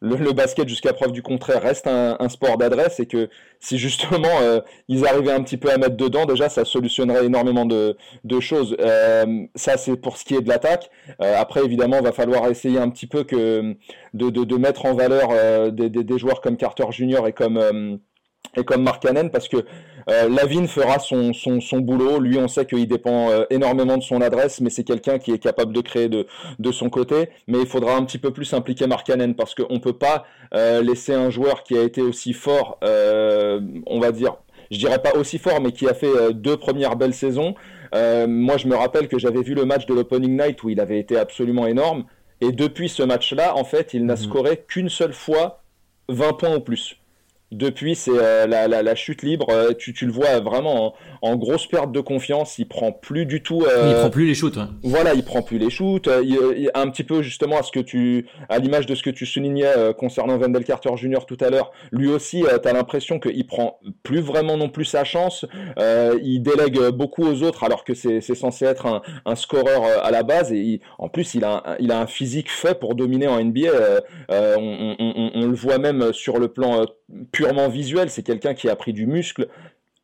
le, 0.00 0.32
basket 0.32 0.68
jusqu'à 0.68 0.92
preuve 0.92 1.12
du 1.12 1.22
contraire 1.22 1.62
reste 1.62 1.86
un, 1.86 2.28
sport 2.28 2.58
d'adresse 2.58 3.00
et 3.00 3.06
que 3.06 3.28
si 3.60 3.78
justement 3.78 4.40
euh, 4.40 4.60
ils 4.88 5.06
arrivaient 5.06 5.32
un 5.32 5.42
petit 5.42 5.56
peu 5.56 5.70
à 5.70 5.78
mettre 5.78 5.96
dedans, 5.96 6.26
déjà 6.26 6.48
ça 6.48 6.64
solutionnerait 6.64 7.26
énormément 7.26 7.64
de, 7.66 7.96
choses. 8.40 8.76
Euh, 8.80 9.46
ça 9.54 9.76
c'est 9.76 9.96
pour 9.96 10.16
ce 10.16 10.24
qui 10.24 10.34
est 10.34 10.42
de 10.42 10.48
l'attaque. 10.48 10.90
Euh, 11.22 11.34
après 11.38 11.64
évidemment, 11.64 12.00
va 12.02 12.12
falloir 12.12 12.48
essayer 12.48 12.78
un 12.78 12.90
petit 12.90 13.06
peu 13.06 13.24
de, 13.24 14.56
mettre 14.56 14.86
en 14.86 14.94
valeur 14.94 15.72
des, 15.72 15.88
des, 15.88 16.18
joueurs 16.18 16.40
comme 16.40 16.56
Carter 16.56 16.84
Jr. 16.90 17.26
et 17.26 17.32
comme 17.32 18.00
et 18.56 18.64
comme 18.64 18.82
Mark 18.82 19.02
Cannon 19.02 19.28
parce 19.28 19.48
que 19.48 19.64
euh, 20.08 20.28
Lavine 20.28 20.68
fera 20.68 20.98
son, 20.98 21.32
son, 21.32 21.60
son, 21.60 21.78
boulot. 21.80 22.20
Lui, 22.20 22.38
on 22.38 22.46
sait 22.46 22.64
qu'il 22.64 22.86
dépend 22.86 23.30
euh, 23.30 23.44
énormément 23.50 23.96
de 23.96 24.02
son 24.02 24.20
adresse, 24.20 24.60
mais 24.60 24.70
c'est 24.70 24.84
quelqu'un 24.84 25.18
qui 25.18 25.32
est 25.32 25.38
capable 25.38 25.72
de 25.72 25.80
créer 25.80 26.08
de, 26.08 26.26
de 26.58 26.72
son 26.72 26.90
côté. 26.90 27.30
Mais 27.48 27.58
il 27.58 27.66
faudra 27.66 27.96
un 27.96 28.04
petit 28.04 28.18
peu 28.18 28.32
plus 28.32 28.52
impliquer 28.54 28.86
Mark 28.86 29.04
Cannon 29.06 29.32
parce 29.32 29.54
qu'on 29.54 29.74
ne 29.74 29.78
peut 29.78 29.98
pas 29.98 30.24
euh, 30.54 30.80
laisser 30.80 31.12
un 31.12 31.30
joueur 31.30 31.64
qui 31.64 31.76
a 31.76 31.82
été 31.82 32.02
aussi 32.02 32.32
fort, 32.32 32.78
on 32.82 34.00
va 34.00 34.12
dire, 34.12 34.36
je 34.70 34.78
dirais 34.78 35.00
pas 35.00 35.14
aussi 35.14 35.38
fort, 35.38 35.60
mais 35.60 35.72
qui 35.72 35.88
a 35.88 35.94
fait 35.94 36.32
deux 36.32 36.56
premières 36.56 36.96
belles 36.96 37.14
saisons. 37.14 37.54
moi, 37.92 38.56
je 38.56 38.68
me 38.68 38.76
rappelle 38.76 39.08
que 39.08 39.18
j'avais 39.18 39.42
vu 39.42 39.54
le 39.54 39.64
match 39.64 39.86
de 39.86 39.94
l'Opening 39.94 40.40
Night 40.40 40.62
où 40.62 40.70
il 40.70 40.80
avait 40.80 40.98
été 40.98 41.18
absolument 41.18 41.66
énorme. 41.66 42.04
Et 42.40 42.52
depuis 42.52 42.88
ce 42.88 43.02
match-là, 43.02 43.56
en 43.56 43.64
fait, 43.64 43.94
il 43.94 44.04
n'a 44.04 44.14
mhm. 44.14 44.20
scoré 44.20 44.64
qu'une 44.68 44.88
seule 44.88 45.14
fois 45.14 45.62
20 46.08 46.32
points 46.34 46.56
ou 46.56 46.60
plus. 46.60 46.96
Depuis, 47.52 47.94
c'est 47.94 48.10
euh, 48.10 48.48
la, 48.48 48.66
la, 48.66 48.82
la, 48.82 48.94
chute 48.96 49.22
libre. 49.22 49.46
Euh, 49.50 49.72
tu, 49.72 49.92
tu, 49.92 50.04
le 50.04 50.10
vois 50.10 50.40
vraiment 50.40 50.94
en, 51.22 51.36
grosse 51.36 51.68
perte 51.68 51.92
de 51.92 52.00
confiance. 52.00 52.58
Il 52.58 52.66
prend 52.66 52.90
plus 52.90 53.24
du 53.24 53.40
tout. 53.40 53.62
Euh, 53.62 53.92
il 53.92 53.94
prend 53.94 54.10
plus 54.10 54.26
les 54.26 54.34
shoots. 54.34 54.58
Voilà, 54.82 55.14
il 55.14 55.24
prend 55.24 55.42
plus 55.42 55.58
les 55.58 55.70
shoots. 55.70 56.08
Il, 56.24 56.70
un 56.74 56.90
petit 56.90 57.04
peu 57.04 57.22
justement 57.22 57.58
à 57.58 57.62
ce 57.62 57.70
que 57.70 57.78
tu, 57.78 58.26
à 58.48 58.58
l'image 58.58 58.86
de 58.86 58.96
ce 58.96 59.04
que 59.04 59.10
tu 59.10 59.26
soulignais 59.26 59.70
concernant 59.96 60.36
Wendell 60.36 60.64
Carter 60.64 60.90
Jr. 60.96 61.20
tout 61.24 61.36
à 61.40 61.50
l'heure. 61.50 61.70
Lui 61.92 62.08
aussi, 62.08 62.42
tu 62.42 62.68
as 62.68 62.72
l'impression 62.72 63.20
qu'il 63.20 63.46
prend 63.46 63.78
plus 64.02 64.20
vraiment 64.20 64.56
non 64.56 64.68
plus 64.68 64.84
sa 64.84 65.04
chance. 65.04 65.46
il 65.78 66.40
délègue 66.40 66.88
beaucoup 66.88 67.22
aux 67.22 67.44
autres 67.44 67.62
alors 67.62 67.84
que 67.84 67.94
c'est 67.94 68.20
censé 68.34 68.64
être 68.64 68.86
un, 68.86 69.02
un 69.24 69.36
scoreur 69.36 69.84
à 70.02 70.10
la 70.10 70.24
base. 70.24 70.52
Et 70.52 70.80
en 70.98 71.08
plus, 71.08 71.36
il 71.36 71.44
a, 71.44 71.62
un, 71.64 71.76
il 71.78 71.92
a 71.92 72.00
un 72.00 72.08
physique 72.08 72.50
fait 72.50 72.76
pour 72.78 72.96
dominer 72.96 73.28
en 73.28 73.40
NBA. 73.40 73.70
On, 74.30 74.96
on, 74.98 75.30
on, 75.34 75.46
le 75.46 75.54
voit 75.54 75.78
même 75.78 76.12
sur 76.12 76.38
le 76.38 76.48
plan 76.48 76.86
purement 77.32 77.68
visuel, 77.68 78.10
c'est 78.10 78.22
quelqu'un 78.22 78.54
qui 78.54 78.68
a 78.68 78.76
pris 78.76 78.92
du 78.92 79.06
muscle, 79.06 79.48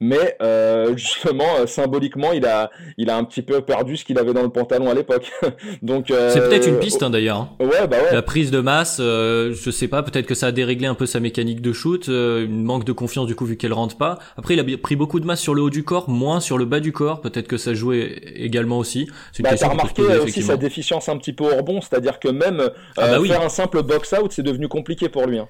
mais 0.02 0.36
euh, 0.42 0.96
justement 0.96 1.56
euh, 1.58 1.66
symboliquement 1.66 2.32
il 2.32 2.44
a 2.44 2.70
il 2.98 3.08
a 3.08 3.16
un 3.16 3.24
petit 3.24 3.40
peu 3.40 3.60
perdu 3.62 3.96
ce 3.96 4.04
qu'il 4.04 4.18
avait 4.18 4.34
dans 4.34 4.42
le 4.42 4.50
pantalon 4.50 4.90
à 4.90 4.94
l'époque. 4.94 5.30
Donc 5.82 6.10
euh, 6.10 6.30
c'est 6.30 6.40
peut-être 6.40 6.68
une 6.68 6.80
piste 6.80 7.02
hein, 7.02 7.10
d'ailleurs 7.10 7.36
hein. 7.36 7.50
ouais 7.60 7.86
bah 7.86 7.98
ouais. 8.02 8.12
La 8.12 8.22
prise 8.22 8.50
de 8.50 8.60
masse 8.60 8.98
je 8.98 9.70
sais 9.70 9.88
pas 9.88 10.02
peut-être 10.02 10.26
que 10.26 10.34
ça 10.34 10.48
a 10.48 10.52
déréglé 10.52 10.86
un 10.86 10.94
peu 10.94 11.06
sa 11.06 11.20
mécanique 11.20 11.62
de 11.62 11.72
shoot 11.72 12.08
une 12.08 12.64
manque 12.64 12.84
de 12.84 12.92
confiance 12.92 13.26
du 13.26 13.36
coup 13.36 13.46
vu 13.46 13.56
qu'elle 13.56 13.72
rentre 13.72 13.96
pas. 13.96 14.18
Après 14.36 14.54
il 14.54 14.60
a 14.60 14.76
pris 14.76 14.96
beaucoup 14.96 15.20
de 15.20 15.24
masse 15.24 15.40
sur 15.40 15.54
le 15.54 15.62
haut 15.62 15.70
du 15.70 15.84
corps 15.84 16.10
moins 16.10 16.40
sur 16.40 16.58
le 16.58 16.64
bas 16.64 16.80
du 16.80 16.92
corps. 16.92 17.20
Peut-être 17.20 17.46
que 17.46 17.56
ça 17.56 17.72
jouait 17.72 18.20
également 18.34 18.78
aussi. 18.78 19.08
C'est 19.32 19.44
bah, 19.44 19.50
t'as 19.56 19.68
remarqué 19.68 20.02
aussi 20.02 20.42
sa 20.42 20.56
déficience 20.56 21.08
un 21.08 21.16
petit 21.16 21.32
peu 21.32 21.44
au 21.44 21.56
rebond 21.56 21.80
c'est-à-dire 21.80 22.18
que 22.18 22.28
même 22.28 22.70
ah 22.96 23.18
bah 23.18 23.24
faire 23.24 23.42
un 23.42 23.48
simple 23.48 23.82
box 23.82 24.12
out 24.20 24.32
c'est 24.32 24.42
devenu 24.42 24.66
compliqué 24.66 25.08
pour 25.08 25.26
lui 25.26 25.38
hein. 25.38 25.48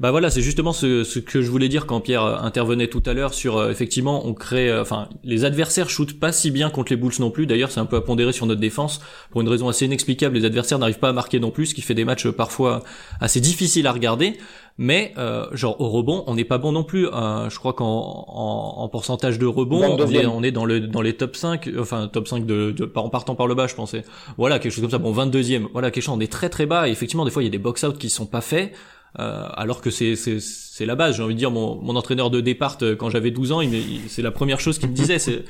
Bah 0.00 0.10
voilà, 0.10 0.30
c'est 0.30 0.42
justement 0.42 0.72
ce, 0.72 1.04
ce, 1.04 1.18
que 1.18 1.42
je 1.42 1.50
voulais 1.50 1.68
dire 1.68 1.86
quand 1.86 2.00
Pierre 2.00 2.24
euh, 2.24 2.36
intervenait 2.38 2.88
tout 2.88 3.02
à 3.06 3.12
l'heure 3.12 3.34
sur 3.34 3.58
euh, 3.58 3.70
effectivement 3.70 4.26
on 4.26 4.34
crée, 4.34 4.70
euh, 4.70 4.82
enfin 4.82 5.08
les 5.22 5.44
adversaires 5.44 5.90
shootent 5.90 6.18
pas 6.18 6.32
si 6.32 6.50
bien 6.50 6.70
contre 6.70 6.92
les 6.92 6.96
Bulls 6.96 7.12
non 7.18 7.30
plus. 7.30 7.46
D'ailleurs 7.46 7.70
c'est 7.70 7.80
un 7.80 7.86
peu 7.86 7.96
à 7.96 8.00
pondérer 8.00 8.32
sur 8.32 8.46
notre 8.46 8.60
défense 8.60 9.00
pour 9.30 9.42
une 9.42 9.48
raison 9.48 9.68
assez 9.68 9.84
inexplicable. 9.84 10.36
Les 10.36 10.44
adversaires 10.44 10.78
n'arrivent 10.78 10.98
pas 10.98 11.10
à 11.10 11.12
marquer 11.12 11.40
non 11.40 11.50
plus, 11.50 11.66
ce 11.66 11.74
qui 11.74 11.82
fait 11.82 11.94
des 11.94 12.04
matchs 12.04 12.28
parfois 12.28 12.82
assez 13.20 13.40
difficiles 13.40 13.86
à 13.86 13.92
regarder. 13.92 14.38
Mais 14.78 15.14
genre 15.52 15.78
au 15.82 15.90
rebond, 15.90 16.24
on 16.26 16.34
n'est 16.34 16.46
pas 16.46 16.56
bon 16.56 16.72
non 16.72 16.82
plus. 16.82 17.04
je 17.04 17.58
crois 17.58 17.74
qu'en 17.74 18.24
en, 18.28 18.88
pourcentage 18.88 19.38
de 19.38 19.44
rebond, 19.44 19.82
on 19.84 20.10
est, 20.10 20.26
on 20.26 20.42
est, 20.42 20.50
dans 20.50 20.64
le 20.64 20.80
dans 20.80 21.02
les 21.02 21.12
top 21.12 21.36
5, 21.36 21.68
enfin 21.78 22.08
top 22.08 22.26
5 22.26 22.46
de, 22.46 22.70
de 22.70 22.90
en 22.94 23.10
partant 23.10 23.34
par 23.34 23.46
le 23.46 23.54
bas, 23.54 23.66
je 23.66 23.74
pensais. 23.74 24.02
Voilà 24.38 24.58
quelque 24.58 24.72
chose 24.72 24.80
comme 24.80 24.90
ça. 24.90 24.98
Bon 24.98 25.12
22e, 25.12 25.66
voilà 25.74 25.90
quelque 25.90 26.04
chose. 26.04 26.14
On 26.16 26.20
est 26.20 26.32
très 26.32 26.48
très 26.48 26.64
bas. 26.64 26.88
Et 26.88 26.90
effectivement 26.90 27.26
des 27.26 27.30
fois 27.30 27.42
il 27.42 27.46
y 27.46 27.48
a 27.48 27.52
des 27.52 27.58
box 27.58 27.84
out 27.84 27.98
qui 27.98 28.08
sont 28.08 28.26
pas 28.26 28.40
faits. 28.40 28.72
Euh, 29.18 29.46
alors 29.54 29.80
que 29.82 29.90
c'est 29.90 30.16
c'est 30.16 30.86
la 30.86 30.94
base. 30.94 31.16
J'ai 31.16 31.22
envie 31.22 31.34
de 31.34 31.38
dire 31.38 31.50
mon, 31.50 31.76
mon 31.76 31.96
entraîneur 31.96 32.30
de 32.30 32.40
départ 32.40 32.78
euh, 32.82 32.96
quand 32.96 33.10
j'avais 33.10 33.30
12 33.30 33.52
ans, 33.52 33.60
c'est 34.08 34.22
la 34.22 34.30
première 34.30 34.60
chose 34.60 34.78
qu'il 34.78 34.88
me 34.88 34.94
disait, 34.94 35.18
c'est 35.18 35.44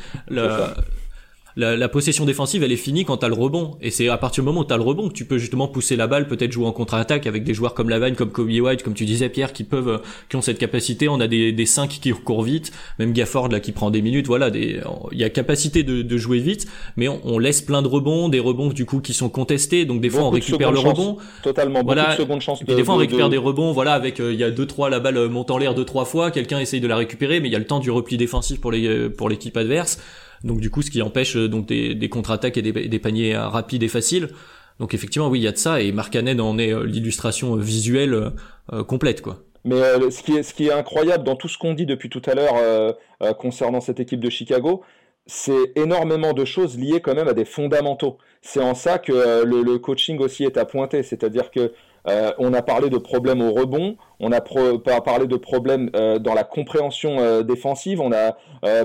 la, 1.56 1.76
la, 1.76 1.88
possession 1.88 2.24
défensive, 2.24 2.62
elle 2.62 2.72
est 2.72 2.76
finie 2.76 3.04
quand 3.04 3.18
t'as 3.18 3.28
le 3.28 3.34
rebond. 3.34 3.76
Et 3.80 3.90
c'est 3.90 4.08
à 4.08 4.18
partir 4.18 4.42
du 4.42 4.46
moment 4.46 4.60
où 4.60 4.64
t'as 4.64 4.76
le 4.76 4.82
rebond 4.82 5.08
que 5.08 5.14
tu 5.14 5.24
peux 5.24 5.38
justement 5.38 5.68
pousser 5.68 5.96
la 5.96 6.06
balle, 6.06 6.26
peut-être 6.26 6.52
jouer 6.52 6.66
en 6.66 6.72
contre-attaque 6.72 7.26
avec 7.26 7.44
des 7.44 7.54
joueurs 7.54 7.74
comme 7.74 7.88
Lavagne, 7.88 8.14
comme 8.14 8.30
Kobe 8.30 8.50
White, 8.50 8.82
comme 8.82 8.94
tu 8.94 9.04
disais 9.04 9.28
Pierre, 9.28 9.52
qui 9.52 9.64
peuvent, 9.64 10.00
qui 10.28 10.36
ont 10.36 10.42
cette 10.42 10.58
capacité. 10.58 11.08
On 11.08 11.20
a 11.20 11.26
des, 11.26 11.52
des 11.52 11.66
5 11.66 11.88
qui 11.88 12.10
courent 12.10 12.42
vite, 12.42 12.72
même 12.98 13.12
Gafford 13.12 13.48
là 13.48 13.60
qui 13.60 13.72
prend 13.72 13.90
des 13.90 14.02
minutes. 14.02 14.26
Voilà, 14.26 14.50
il 14.54 14.82
y 15.12 15.24
a 15.24 15.30
capacité 15.30 15.82
de, 15.82 16.02
de 16.02 16.16
jouer 16.16 16.38
vite, 16.38 16.66
mais 16.96 17.08
on, 17.08 17.38
laisse 17.38 17.62
plein 17.62 17.82
de 17.82 17.88
rebonds, 17.88 18.28
des 18.28 18.38
rebonds 18.38 18.68
du 18.68 18.84
coup 18.84 19.00
qui 19.00 19.14
sont 19.14 19.28
contestés. 19.28 19.84
Donc 19.84 20.00
des 20.00 20.10
fois 20.10 20.22
on 20.22 20.30
récupère 20.30 20.72
le 20.72 20.78
rebond. 20.78 21.16
Totalement. 21.42 21.82
Voilà. 21.84 22.16
De 22.16 22.40
chance 22.40 22.62
des 22.64 22.84
fois 22.84 22.94
on 22.94 22.98
récupère 22.98 23.28
des 23.28 23.38
rebonds. 23.38 23.72
Voilà, 23.72 23.94
avec 23.94 24.20
euh, 24.20 24.32
il 24.32 24.38
y 24.38 24.44
a 24.44 24.50
deux 24.50 24.66
trois 24.66 24.90
la 24.90 25.00
balle 25.00 25.16
euh, 25.16 25.28
monte 25.28 25.50
en 25.50 25.58
l'air 25.58 25.74
deux 25.74 25.84
trois 25.84 26.04
fois, 26.04 26.30
quelqu'un 26.30 26.60
essaye 26.60 26.80
de 26.80 26.86
la 26.86 26.96
récupérer, 26.96 27.40
mais 27.40 27.48
il 27.48 27.52
y 27.52 27.56
a 27.56 27.58
le 27.58 27.66
temps 27.66 27.80
du 27.80 27.90
repli 27.90 28.16
défensif 28.16 28.60
pour 28.60 28.72
les 28.72 28.86
euh, 28.86 29.08
pour 29.08 29.28
l'équipe 29.28 29.56
adverse. 29.56 29.98
Donc 30.44 30.61
du 30.61 30.70
coup, 30.70 30.83
ce 30.83 30.90
qui 30.90 31.02
empêche 31.02 31.37
euh, 31.37 31.48
donc 31.48 31.66
des, 31.66 32.09
contre-attaques 32.09 32.57
et 32.57 32.62
des, 32.62 32.98
paniers 32.98 33.35
euh, 33.35 33.48
rapides 33.48 33.83
et 33.83 33.88
faciles. 33.88 34.28
Donc 34.81 34.94
effectivement, 34.94 35.28
oui, 35.28 35.40
il 35.40 35.42
y 35.42 35.48
a 35.48 35.52
de 35.52 35.57
ça 35.57 35.81
et 35.81 35.92
Markkanen 35.92 36.40
en 36.40 36.59
est 36.59 36.72
euh, 36.72 36.85
l'illustration 36.85 37.57
visuelle 37.57 38.33
complète, 38.87 39.22
quoi. 39.22 39.42
Mais 39.64 39.81
ce, 40.11 40.22
qui 40.22 40.37
est, 40.37 40.42
ce 40.42 40.55
qui 40.55 40.66
est 40.68 40.72
incroyable 40.72 41.22
dans 41.22 41.37
tout 41.37 41.46
ce 41.46 41.57
qu'on 41.57 41.74
dit 41.74 41.87
depuis 41.87 42.09
tout 42.09 42.22
à 42.26 42.35
l'heure 42.35 42.96
concernant 43.37 43.81
cette 43.81 44.00
équipe 44.00 44.18
de 44.18 44.28
Chicago, 44.28 44.83
c'est 45.26 45.72
énormément 45.76 46.33
de 46.33 46.44
choses 46.44 46.76
liées 46.76 47.00
quand 47.00 47.14
même 47.14 47.28
à 47.28 47.33
des 47.33 47.44
fondamentaux. 47.44 48.18
C'est 48.40 48.62
en 48.62 48.74
ça 48.74 48.98
que 48.98 49.44
le, 49.44 49.62
le, 49.62 49.78
coaching 49.78 50.18
aussi 50.18 50.42
est 50.42 50.57
à 50.57 50.64
pointer, 50.64 51.05
c'est-à-dire 51.05 51.52
que 51.52 51.72
euh, 52.08 52.32
on 52.38 52.52
a 52.52 52.62
parlé 52.62 52.90
de 52.90 52.98
problèmes 52.98 53.40
au 53.40 53.52
rebond, 53.52 53.96
on 54.18 54.32
a 54.32 54.40
parlé 54.40 55.26
de 55.26 55.36
problèmes 55.36 55.90
euh, 55.94 56.18
dans 56.18 56.34
la 56.34 56.44
compréhension 56.44 57.20
euh, 57.20 57.42
défensive, 57.42 58.00
on 58.00 58.12
a 58.12 58.36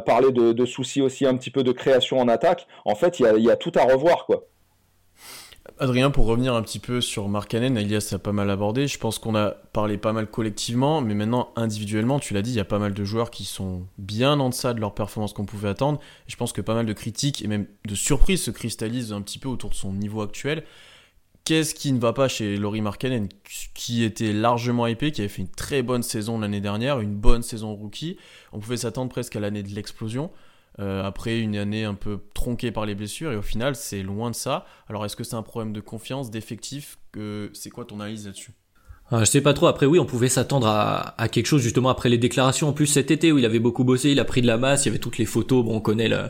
parlé 0.02 0.32
de, 0.32 0.66
soucis 0.66 1.02
aussi 1.02 1.26
un 1.26 1.36
petit 1.36 1.52
peu 1.52 1.64
de 1.64 1.72
création 1.72 2.20
en 2.20 2.28
attaque. 2.28 2.68
En 2.86 2.96
fait, 2.96 3.20
il 3.20 3.44
y 3.44 3.50
a, 3.50 3.56
tout 3.56 3.72
à 3.76 3.84
revoir, 3.84 4.26
quoi. 4.26 4.44
Adrien, 5.80 6.10
pour 6.10 6.26
revenir 6.26 6.56
un 6.56 6.62
petit 6.64 6.80
peu 6.80 7.02
sur 7.02 7.28
Mark 7.28 7.50
Cannon, 7.50 7.76
Elias 7.76 8.12
a 8.14 8.20
pas 8.20 8.32
mal 8.32 8.50
abordé. 8.50 8.88
Je 8.88 8.98
pense 8.98 9.20
qu'on 9.20 9.36
a 9.36 9.52
parlé 9.74 9.98
pas 9.98 10.14
mal 10.14 10.28
collectivement, 10.28 11.02
mais 11.02 11.14
maintenant 11.14 11.50
individuellement, 11.56 12.20
tu 12.20 12.34
l'as 12.34 12.42
dit, 12.42 12.52
il 12.52 12.56
y 12.56 12.60
a 12.60 12.66
pas 12.66 12.80
mal 12.80 12.94
de 12.94 13.04
joueurs 13.04 13.30
qui 13.30 13.46
sont 13.46 13.84
bien 13.98 14.40
en 14.40 14.50
deçà 14.50 14.74
de 14.74 14.80
leur 14.80 14.96
performance 14.96 15.34
qu'on 15.34 15.46
pouvait 15.46 15.70
attendre. 15.70 16.00
je 16.28 16.36
pense 16.36 16.52
que 16.52 16.62
pas 16.62 16.74
mal 16.74 16.86
de 16.86 16.94
critiques 16.94 17.44
et 17.44 17.48
même 17.48 17.68
de 17.86 17.96
surprises 17.96 18.42
se 18.42 18.52
cristallisent 18.52 19.14
un 19.14 19.22
petit 19.22 19.38
peu 19.38 19.50
autour 19.50 19.70
de 19.70 19.76
son 19.76 19.94
niveau 19.94 20.22
actuel. 20.22 20.64
Qu'est-ce 21.48 21.74
qui 21.74 21.94
ne 21.94 22.00
va 22.00 22.12
pas 22.12 22.28
chez 22.28 22.58
Laurie 22.58 22.82
Markkanen, 22.82 23.30
qui 23.74 24.04
était 24.04 24.34
largement 24.34 24.86
épais, 24.86 25.14
qui 25.14 25.22
avait 25.22 25.30
fait 25.30 25.44
une 25.44 25.48
très 25.48 25.82
bonne 25.82 26.04
saison 26.04 26.38
l'année 26.38 26.60
dernière, 26.60 27.00
une 27.00 27.16
bonne 27.16 27.42
saison 27.42 27.74
rookie. 27.74 28.18
On 28.52 28.60
pouvait 28.60 28.76
s'attendre 28.76 29.10
presque 29.10 29.34
à 29.38 29.40
l'année 29.40 29.64
de 29.64 29.70
l'explosion. 29.70 30.30
Euh, 30.80 31.02
après 31.06 31.40
une 31.40 31.56
année 31.56 31.86
un 31.86 31.94
peu 31.94 32.20
tronquée 32.34 32.72
par 32.72 32.86
les 32.86 32.96
blessures, 32.96 33.32
et 33.32 33.38
au 33.38 33.42
final, 33.42 33.78
c'est 33.78 34.04
loin 34.04 34.30
de 34.30 34.36
ça. 34.36 34.66
Alors, 34.90 35.06
est-ce 35.06 35.16
que 35.16 35.24
c'est 35.24 35.38
un 35.38 35.42
problème 35.42 35.72
de 35.72 35.80
confiance, 35.80 36.30
d'effectif? 36.32 36.98
Que... 37.14 37.50
C'est 37.54 37.70
quoi 37.70 37.86
ton 37.86 38.02
analyse 38.02 38.26
là-dessus? 38.26 38.52
Euh, 39.14 39.22
je 39.22 39.26
sais 39.26 39.40
pas 39.40 39.54
trop. 39.54 39.68
Après, 39.68 39.86
oui, 39.86 40.00
on 40.00 40.06
pouvait 40.06 40.28
s'attendre 40.28 40.68
à, 40.68 41.30
quelque 41.30 41.46
chose 41.46 41.62
justement 41.62 41.88
après 41.88 42.10
les 42.10 42.18
déclarations. 42.18 42.68
En 42.68 42.74
plus, 42.74 42.88
cet 42.88 43.10
été 43.10 43.32
où 43.32 43.38
il 43.38 43.46
avait 43.46 43.60
beaucoup 43.60 43.86
bossé, 43.86 44.12
il 44.12 44.20
a 44.20 44.26
pris 44.26 44.42
de 44.42 44.48
la 44.48 44.58
masse. 44.58 44.84
Il 44.84 44.90
y 44.90 44.92
avait 44.92 45.00
toutes 45.00 45.18
les 45.18 45.26
photos. 45.26 45.64
Bon, 45.64 45.78
on 45.78 45.80
connaît 45.80 46.10
la, 46.10 46.30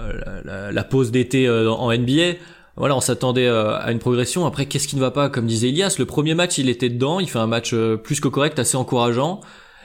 euh, 0.00 0.72
la 0.72 0.82
pause 0.82 1.12
d'été 1.12 1.48
en 1.48 1.96
NBA 1.96 2.34
voilà, 2.76 2.96
on 2.96 3.00
s'attendait 3.00 3.46
euh, 3.46 3.76
à 3.78 3.92
une 3.92 3.98
progression. 3.98 4.46
Après, 4.46 4.66
qu'est-ce 4.66 4.88
qui 4.88 4.96
ne 4.96 5.00
va 5.00 5.10
pas? 5.10 5.28
Comme 5.28 5.46
disait 5.46 5.68
Elias, 5.68 5.96
le 5.98 6.06
premier 6.06 6.34
match, 6.34 6.58
il 6.58 6.68
était 6.68 6.90
dedans, 6.90 7.20
il 7.20 7.28
fait 7.28 7.38
un 7.38 7.46
match 7.46 7.72
euh, 7.72 7.96
plus 7.96 8.20
que 8.20 8.28
correct, 8.28 8.58
assez 8.58 8.76
encourageant. 8.76 9.40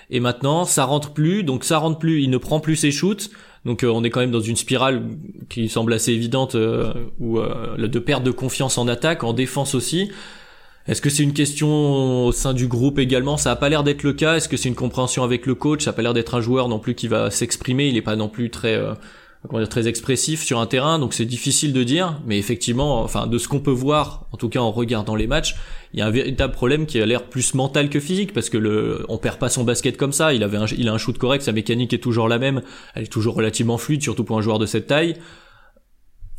Et 0.10 0.20
maintenant, 0.20 0.66
ça 0.66 0.84
rentre 0.86 1.14
plus, 1.14 1.44
donc 1.44 1.64
ça 1.64 1.78
rentre 1.78 1.98
plus, 1.98 2.22
il 2.22 2.30
ne 2.30 2.38
prend 2.38 2.60
plus 2.60 2.76
ses 2.76 2.92
shoots. 2.92 3.30
Donc 3.64 3.84
euh, 3.84 3.88
on 3.88 4.04
est 4.04 4.10
quand 4.10 4.20
même 4.20 4.32
dans 4.32 4.42
une 4.42 4.58
spirale 4.58 5.04
qui 5.50 5.70
semble 5.70 5.94
assez 5.94 6.12
évidente, 6.12 6.56
où 7.20 7.40
de 7.40 8.00
perte 8.00 8.24
de 8.24 8.32
confiance 8.32 8.78
en 8.78 8.88
attaque, 8.88 9.24
en 9.24 9.34
défense 9.34 9.76
aussi. 9.76 10.12
Est-ce 10.88 11.02
que 11.02 11.10
c'est 11.10 11.24
une 11.24 11.34
question 11.34 12.26
au 12.26 12.32
sein 12.32 12.54
du 12.54 12.68
groupe 12.68 12.98
également? 12.98 13.38
Ça 13.38 13.52
a 13.52 13.56
pas 13.56 13.70
l'air 13.70 13.84
d'être 13.84 14.04
le 14.04 14.14
cas. 14.14 14.36
Est-ce 14.36 14.50
que 14.50 14.58
c'est 14.58 14.68
une 14.68 14.76
compréhension 14.76 15.24
avec 15.24 15.46
le 15.46 15.54
coach? 15.54 15.84
Ça 15.84 15.92
a 15.92 15.94
pas 15.94 16.02
l'air 16.02 16.14
d'être 16.14 16.34
un 16.34 16.42
joueur 16.42 16.68
non 16.70 16.80
plus 16.80 16.96
qui 16.96 17.08
va 17.08 17.30
s'exprimer. 17.30 17.88
Il 17.88 17.98
est 17.98 18.02
pas 18.02 18.16
non 18.16 18.30
plus 18.30 18.50
très 18.50 18.76
euh, 18.76 18.94
comment 19.48 19.60
dire 19.60 19.70
très 19.70 19.88
expressif 19.88 20.44
sur 20.44 20.60
un 20.60 20.68
terrain, 20.68 21.00
donc 21.00 21.14
c'est 21.14 21.26
difficile 21.26 21.74
de 21.74 21.84
dire. 21.84 22.20
Mais 22.26 22.38
effectivement, 22.38 23.02
enfin 23.02 23.28
de 23.28 23.38
ce 23.38 23.48
qu'on 23.48 23.60
peut 23.60 23.72
voir, 23.72 24.26
en 24.32 24.38
tout 24.38 24.50
cas 24.50 24.60
en 24.60 24.72
regardant 24.72 25.16
les 25.16 25.28
matchs, 25.28 25.56
il 25.94 26.00
y 26.00 26.02
a 26.02 26.06
un 26.06 26.12
véritable 26.12 26.54
problème 26.54 26.86
qui 26.86 27.02
a 27.02 27.06
l'air 27.06 27.24
plus 27.24 27.54
mental 27.54 27.90
que 27.90 28.00
physique 28.00 28.34
parce 28.34 28.50
que 28.50 28.58
le 28.58 29.06
on 29.10 29.18
perd 29.18 29.38
pas 29.38 29.50
son 29.50 29.64
basket 29.64 29.98
comme 29.98 30.14
ça. 30.14 30.34
Il 30.34 30.44
avait 30.44 30.60
il 30.78 30.88
a 30.88 30.94
un 30.94 30.98
shoot 30.98 31.18
correct, 31.18 31.44
sa 31.44 31.52
mécanique 31.52 31.94
est 31.94 32.00
toujours 32.00 32.28
la 32.28 32.40
même, 32.40 32.62
elle 32.96 33.04
est 33.04 33.12
toujours 33.12 33.36
relativement 33.36 33.78
fluide, 33.78 34.04
surtout 34.04 34.24
pour 34.24 34.38
un 34.38 34.42
joueur 34.42 34.60
de 34.60 34.66
cette 34.66 34.88
taille 34.88 35.16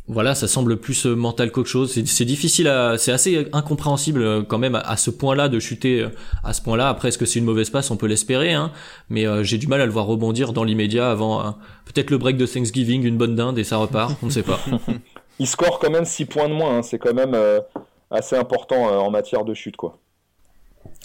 voilà, 0.07 0.35
ça 0.35 0.49
semble 0.49 0.77
plus 0.77 1.05
euh, 1.05 1.15
mental 1.15 1.51
qu'autre 1.51 1.69
chose. 1.69 1.93
C'est 2.05 2.25
difficile 2.25 2.67
à, 2.67 2.97
c'est 2.97 3.13
assez 3.13 3.47
incompréhensible 3.53 4.21
euh, 4.21 4.43
quand 4.43 4.57
même 4.57 4.75
à, 4.75 4.97
ce 4.97 5.09
point-là 5.09 5.47
de 5.47 5.59
chuter 5.59 6.01
euh, 6.01 6.09
à 6.43 6.51
ce 6.51 6.61
point-là. 6.61 6.89
Après, 6.89 7.07
est-ce 7.07 7.17
que 7.17 7.25
c'est 7.25 7.39
une 7.39 7.45
mauvaise 7.45 7.69
passe? 7.69 7.89
On 7.89 7.95
peut 7.95 8.07
l'espérer, 8.07 8.51
hein. 8.51 8.71
Mais 9.09 9.25
j'ai 9.43 9.57
du 9.57 9.67
mal 9.67 9.79
à 9.79 9.85
le 9.85 9.91
voir 9.91 10.05
rebondir 10.05 10.51
dans 10.51 10.65
l'immédiat 10.65 11.09
avant 11.09 11.55
peut-être 11.85 12.09
le 12.09 12.17
break 12.17 12.35
de 12.35 12.45
Thanksgiving, 12.45 13.03
une 13.03 13.17
bonne 13.17 13.35
dinde 13.35 13.57
et 13.57 13.63
ça 13.63 13.77
repart. 13.77 14.17
On 14.21 14.25
ne 14.25 14.31
sait 14.31 14.43
pas. 14.43 14.59
Il 15.39 15.47
score 15.47 15.79
quand 15.79 15.89
même 15.89 16.05
6 16.05 16.25
points 16.25 16.49
de 16.49 16.53
moins. 16.53 16.77
Hein. 16.77 16.83
C'est 16.83 16.99
quand 16.99 17.13
même 17.13 17.37
assez 18.11 18.35
important 18.35 18.83
en 18.83 19.09
matière 19.09 19.45
de 19.45 19.53
chute, 19.53 19.77
quoi. 19.77 19.99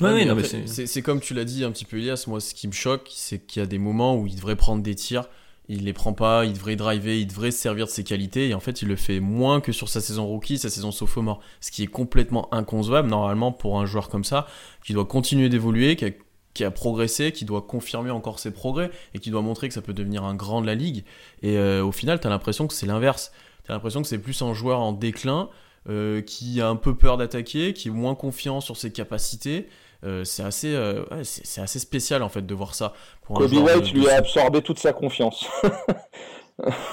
Ouais, 0.01 0.27
c'est 0.67 1.03
comme 1.03 1.21
tu 1.21 1.35
l'as 1.35 1.45
dit 1.45 1.65
un 1.65 1.71
petit 1.71 1.85
peu, 1.85 1.99
Elias. 1.99 2.25
Moi, 2.27 2.41
ce 2.41 2.55
qui 2.55 2.67
me 2.67 2.73
choque, 2.73 3.09
c'est 3.13 3.39
qu'il 3.47 3.61
y 3.61 3.63
a 3.63 3.67
des 3.67 3.79
moments 3.79 4.17
où 4.17 4.27
il 4.27 4.35
devrait 4.35 4.57
prendre 4.57 4.83
des 4.83 4.95
tirs 4.95 5.29
il 5.69 5.85
les 5.85 5.93
prend 5.93 6.13
pas, 6.13 6.45
il 6.45 6.55
devrait 6.55 6.77
driver, 6.77 7.21
il 7.21 7.27
devrait 7.27 7.51
se 7.51 7.59
servir 7.59 7.87
de 7.87 7.91
ses 7.91 8.05
qualités, 8.05 8.49
et 8.49 8.55
en 8.55 8.61
fait 8.61 8.83
il 8.83 8.89
le 8.89 8.97
fait 8.97 9.21
moins 9.21 9.61
que 9.61 9.73
sur 9.73 9.89
sa 9.89 10.01
saison 10.01 10.27
rookie, 10.27 10.59
sa 10.59 10.71
saison 10.71 10.91
sophomore, 10.91 11.41
ce 11.61 11.71
qui 11.71 11.83
est 11.83 11.89
complètement 11.89 12.53
inconcevable 12.55 13.09
normalement 13.09 13.53
pour 13.53 13.79
un 13.79 13.87
joueur 13.87 14.09
comme 14.09 14.25
ça, 14.25 14.47
qui 14.85 14.95
doit 14.95 15.05
continuer 15.05 15.49
d'évoluer, 15.49 15.97
qui 15.97 16.65
a, 16.65 16.71
progressé, 16.71 17.33
qui 17.33 17.45
doit 17.45 17.63
confirmer 17.63 18.11
encore 18.11 18.39
ses 18.39 18.51
progrès, 18.51 18.91
et 19.15 19.19
qui 19.19 19.31
doit 19.31 19.43
montrer 19.43 19.69
que 19.69 19.75
ça 19.75 19.83
peut 19.83 19.93
devenir 19.93 20.25
un 20.25 20.35
grand 20.35 20.63
de 20.63 20.67
la 20.67 20.75
ligue, 20.75 21.05
et 21.43 21.59
euh, 21.59 21.85
au 21.85 21.93
final 21.93 22.19
t'as 22.19 22.31
l'impression 22.31 22.67
que 22.67 22.75
c'est 22.75 22.87
l'inverse, 22.87 23.31
t'as 23.65 23.75
l'impression 23.75 24.01
que 24.03 24.09
c'est 24.09 24.19
plus 24.19 24.41
un 24.43 24.55
joueur 24.55 24.81
en 24.81 24.93
déclin, 24.93 25.51
euh, 25.89 26.21
qui 26.23 26.61
a 26.61 26.69
un 26.69 26.77
peu 26.77 26.97
peur 26.97 27.17
d'attaquer, 27.17 27.73
qui 27.73 27.89
est 27.89 27.93
moins 27.93 28.15
confiant 28.15 28.61
sur 28.61 28.77
ses 28.77 28.91
capacités, 28.91 29.69
euh, 30.05 30.23
c'est 30.25 30.45
assez, 30.45 30.75
euh, 30.75 31.05
c'est 31.25 31.61
assez 31.61 31.79
spécial 31.79 32.23
en 32.23 32.29
fait 32.29 32.43
de 32.43 32.55
voir 32.55 32.75
ça. 32.75 32.93
Kobe 33.27 33.53
White 33.53 33.93
lui 33.93 34.09
a 34.09 34.17
absorbé 34.17 34.63
toute 34.63 34.79
sa 34.79 34.93
confiance. 34.93 35.47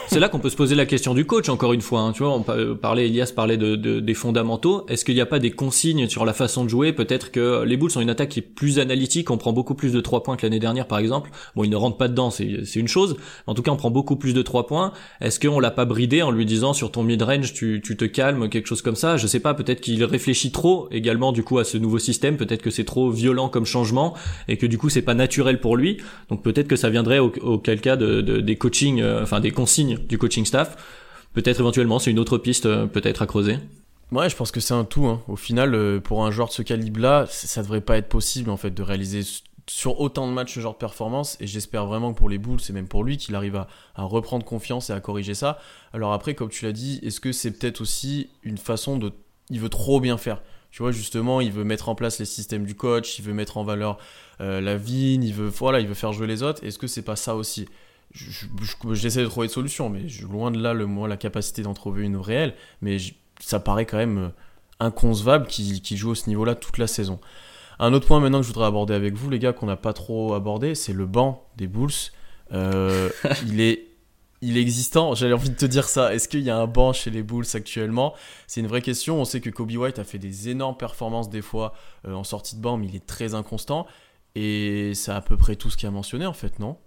c'est 0.08 0.20
là 0.20 0.30
qu'on 0.30 0.40
peut 0.40 0.52
se 0.52 0.56
poser 0.56 0.76
la 0.76 0.86
question 0.86 1.16
du 1.16 1.26
coach 1.26 1.50
encore 1.50 1.74
une 1.74 1.82
fois. 1.82 2.02
Hein. 2.02 2.12
Tu 2.12 2.22
vois, 2.22 2.34
on 2.34 2.44
parlait, 2.76 3.08
Elias 3.08 3.32
parlait 3.36 3.58
de, 3.58 3.76
des 3.76 4.14
fondamentaux. 4.14 4.86
Est-ce 4.90 5.04
qu'il 5.04 5.16
n'y 5.16 5.22
a 5.22 5.26
pas 5.26 5.40
des 5.40 5.52
consignes 5.52 6.08
sur 6.08 6.24
la 6.24 6.34
façon 6.34 6.64
de 6.64 6.70
jouer? 6.70 6.94
Peut-être 6.94 7.32
que 7.32 7.64
les 7.64 7.76
Bulls 7.76 7.92
ont 7.96 8.02
une 8.02 8.12
attaque 8.12 8.30
qui 8.30 8.40
est 8.40 8.44
plus 8.44 8.78
analytique. 8.78 9.32
On 9.32 9.38
prend 9.38 9.54
beaucoup 9.54 9.74
plus 9.74 9.92
de 9.92 10.02
trois 10.02 10.22
points 10.22 10.36
que 10.36 10.46
l'année 10.46 10.60
dernière, 10.60 10.88
par 10.88 11.00
exemple. 11.00 11.32
Bon, 11.56 11.64
ils 11.64 11.72
ne 11.72 11.76
rentrent 11.76 11.98
pas 11.98 12.08
dedans, 12.08 12.30
c'est 12.30 12.76
une 12.76 12.88
chose. 12.88 13.18
En 13.48 13.56
tout 13.56 13.64
cas, 13.64 13.72
on 13.72 13.76
prend 13.76 13.90
beaucoup 13.90 14.18
plus 14.18 14.34
de 14.34 14.42
trois 14.44 14.68
points. 14.68 14.94
Est-ce 15.20 15.40
qu'on 15.40 15.60
l'a 15.60 15.72
pas 15.72 15.86
bridé 15.86 16.22
en 16.22 16.30
lui 16.30 16.46
disant 16.46 16.74
sur 16.74 16.92
ton 16.92 17.04
mid-range, 17.04 17.54
tu, 17.54 17.82
tu 17.84 17.98
te 17.98 18.06
calmes, 18.06 18.50
quelque 18.50 18.68
chose 18.68 18.84
comme 18.84 18.96
ça? 18.96 19.18
Je 19.18 19.26
sais 19.26 19.40
pas. 19.40 19.56
Peut-être 19.56 19.82
qu'il 19.82 20.04
réfléchit 20.04 20.52
trop 20.52 20.88
également 20.92 21.32
du 21.32 21.44
coup 21.44 21.58
à 21.58 21.64
ce 21.64 21.78
nouveau 21.78 21.98
système. 21.98 22.38
Peut-être 22.38 22.62
que 22.62 22.70
c'est 22.70 22.84
trop 22.84 23.10
violent 23.10 23.50
comme 23.50 23.66
changement 23.66 24.14
et 24.48 24.58
que 24.58 24.68
du 24.68 24.78
coup 24.78 24.90
c'est 24.90 25.02
pas 25.02 25.16
naturel 25.16 25.60
pour 25.60 25.76
lui. 25.76 25.98
Donc 26.30 26.44
peut-être 26.44 26.68
que 26.68 26.76
ça 26.76 26.90
viendrait 26.90 27.20
auquel 27.20 27.82
cas 27.82 27.96
de, 27.96 28.22
des 28.22 28.56
coachings, 28.58 29.02
euh, 29.02 29.24
enfin 29.24 29.40
des 29.40 29.55
consignes 29.56 29.98
du 29.98 30.20
coaching 30.20 30.46
staff. 30.46 30.78
Peut-être 31.34 31.60
éventuellement, 31.60 31.98
c'est 31.98 32.12
une 32.12 32.20
autre 32.20 32.38
piste 32.38 32.68
euh, 32.68 32.86
peut-être 32.86 33.24
à 33.24 33.26
creuser. 33.26 33.58
Ouais, 34.12 34.30
je 34.30 34.36
pense 34.36 34.52
que 34.52 34.60
c'est 34.60 34.74
un 34.74 34.86
tout. 34.86 35.08
Hein. 35.08 35.22
Au 35.28 35.36
final, 35.36 35.74
euh, 35.74 36.00
pour 36.00 36.26
un 36.26 36.32
joueur 36.32 36.48
de 36.48 36.54
ce 36.54 36.62
calibre-là, 36.62 37.26
ça 37.28 37.64
devrait 37.64 37.82
pas 37.82 37.98
être 37.98 38.08
possible 38.08 38.50
en 38.50 38.58
fait 38.58 38.72
de 38.72 38.84
réaliser 38.84 39.22
sur 39.68 40.00
autant 40.00 40.28
de 40.28 40.34
matchs 40.34 40.54
ce 40.54 40.60
genre 40.60 40.74
de 40.74 40.78
performance. 40.78 41.38
Et 41.40 41.48
j'espère 41.48 41.86
vraiment 41.86 42.14
que 42.14 42.18
pour 42.18 42.30
les 42.30 42.38
Bulls, 42.38 42.62
c'est 42.62 42.74
même 42.74 42.88
pour 42.88 43.04
lui 43.04 43.18
qu'il 43.18 43.36
arrive 43.36 43.56
à, 43.56 43.68
reprendre 44.04 44.46
confiance 44.46 44.90
et 44.90 44.94
à 44.94 45.00
corriger 45.00 45.34
ça. 45.34 45.60
Alors 45.92 46.14
après, 46.14 46.36
comme 46.36 46.50
tu 46.50 46.66
l'as 46.66 46.72
dit, 46.72 47.00
est-ce 47.04 47.20
que 47.20 47.32
c'est 47.32 47.52
peut-être 47.52 47.82
aussi 47.82 48.30
une 48.44 48.58
façon 48.58 48.98
de, 48.98 49.12
il 49.50 49.60
veut 49.60 49.70
trop 49.70 50.00
bien 50.00 50.18
faire. 50.18 50.42
Tu 50.72 50.82
vois, 50.82 50.92
justement, 50.92 51.42
il 51.42 51.52
veut 51.52 51.64
mettre 51.64 51.90
en 51.90 51.96
place 51.96 52.20
les 52.20 52.26
systèmes 52.26 52.66
du 52.66 52.76
coach, 52.76 53.18
il 53.18 53.24
veut 53.24 53.34
mettre 53.34 53.58
en 53.58 53.64
valeur 53.64 53.98
euh, 54.42 54.60
la 54.60 54.76
vigne, 54.76 55.24
il 55.24 55.34
veut, 55.34 55.48
voilà, 55.48 55.80
il 55.80 55.88
veut 55.88 55.94
faire 55.94 56.12
jouer 56.12 56.28
les 56.28 56.44
autres. 56.44 56.64
Est-ce 56.64 56.78
que 56.78 56.88
c'est 56.88 57.02
pas 57.02 57.16
ça 57.16 57.36
aussi? 57.36 57.68
J'essaie 58.94 59.22
de 59.22 59.28
trouver 59.28 59.48
des 59.48 59.54
solutions, 59.54 59.90
mais 59.90 60.08
loin 60.24 60.52
de 60.52 60.62
là 60.62 60.74
le, 60.74 60.86
moi, 60.86 61.08
la 61.08 61.18
capacité 61.18 61.62
d'en 61.62 61.74
trouver 61.74 62.04
une 62.04 62.18
réelle, 62.18 62.56
mais 62.82 62.98
ça 63.40 63.60
paraît 63.60 63.86
quand 63.86 63.98
même 63.98 64.18
euh, 64.18 64.30
inconcevable 64.80 65.48
qu'il 65.48 65.98
joue 65.98 66.12
à 66.12 66.16
ce 66.16 66.30
niveau-là 66.30 66.56
toute 66.56 66.78
la 66.78 66.88
saison. 66.88 67.20
Un 67.80 67.94
autre 67.94 68.08
point 68.08 68.20
maintenant 68.20 68.40
que 68.40 68.44
je 68.44 68.50
voudrais 68.50 68.68
aborder 68.68 68.94
avec 68.94 69.16
vous, 69.16 69.30
les 69.30 69.40
gars, 69.40 69.54
qu'on 69.54 69.66
n'a 69.66 69.76
pas 69.76 69.94
trop 69.94 70.34
abordé, 70.34 70.76
c'est 70.76 70.94
le 70.94 71.06
banc 71.06 71.46
des 71.58 71.68
Bulls. 71.68 71.92
Euh, 72.54 73.10
il 73.48 73.60
est 73.60 73.88
il 74.42 74.58
est 74.58 74.62
existant, 74.62 75.16
j'avais 75.16 75.34
envie 75.34 75.50
de 75.50 75.56
te 75.56 75.66
dire 75.66 75.88
ça. 75.88 76.14
Est-ce 76.14 76.28
qu'il 76.28 76.42
y 76.42 76.52
a 76.52 76.58
un 76.58 76.68
banc 76.68 76.94
chez 76.94 77.10
les 77.10 77.24
Bulls 77.24 77.46
actuellement? 77.56 78.14
C'est 78.46 78.62
une 78.62 78.68
vraie 78.68 78.82
question. 78.84 79.20
On 79.20 79.26
sait 79.26 79.42
que 79.42 79.50
Kobe 79.50 79.72
White 79.72 79.98
a 79.98 80.04
fait 80.04 80.20
des 80.20 80.50
énormes 80.50 80.78
performances 80.78 81.30
des 81.30 81.42
fois 81.42 81.74
euh, 82.08 82.14
en 82.14 82.24
sortie 82.24 82.56
de 82.56 82.62
banc, 82.62 82.78
mais 82.78 82.86
il 82.88 82.96
est 82.96 83.06
très 83.08 83.34
inconstant. 83.34 83.88
Et 84.36 84.92
c'est 84.94 85.12
à 85.12 85.22
peu 85.22 85.36
près 85.36 85.56
tout 85.56 85.72
ce 85.72 85.78
qu'il 85.78 85.88
a 85.88 85.92
mentionné 85.92 86.26
en 86.28 86.34
fait, 86.34 86.60
non? 86.60 86.78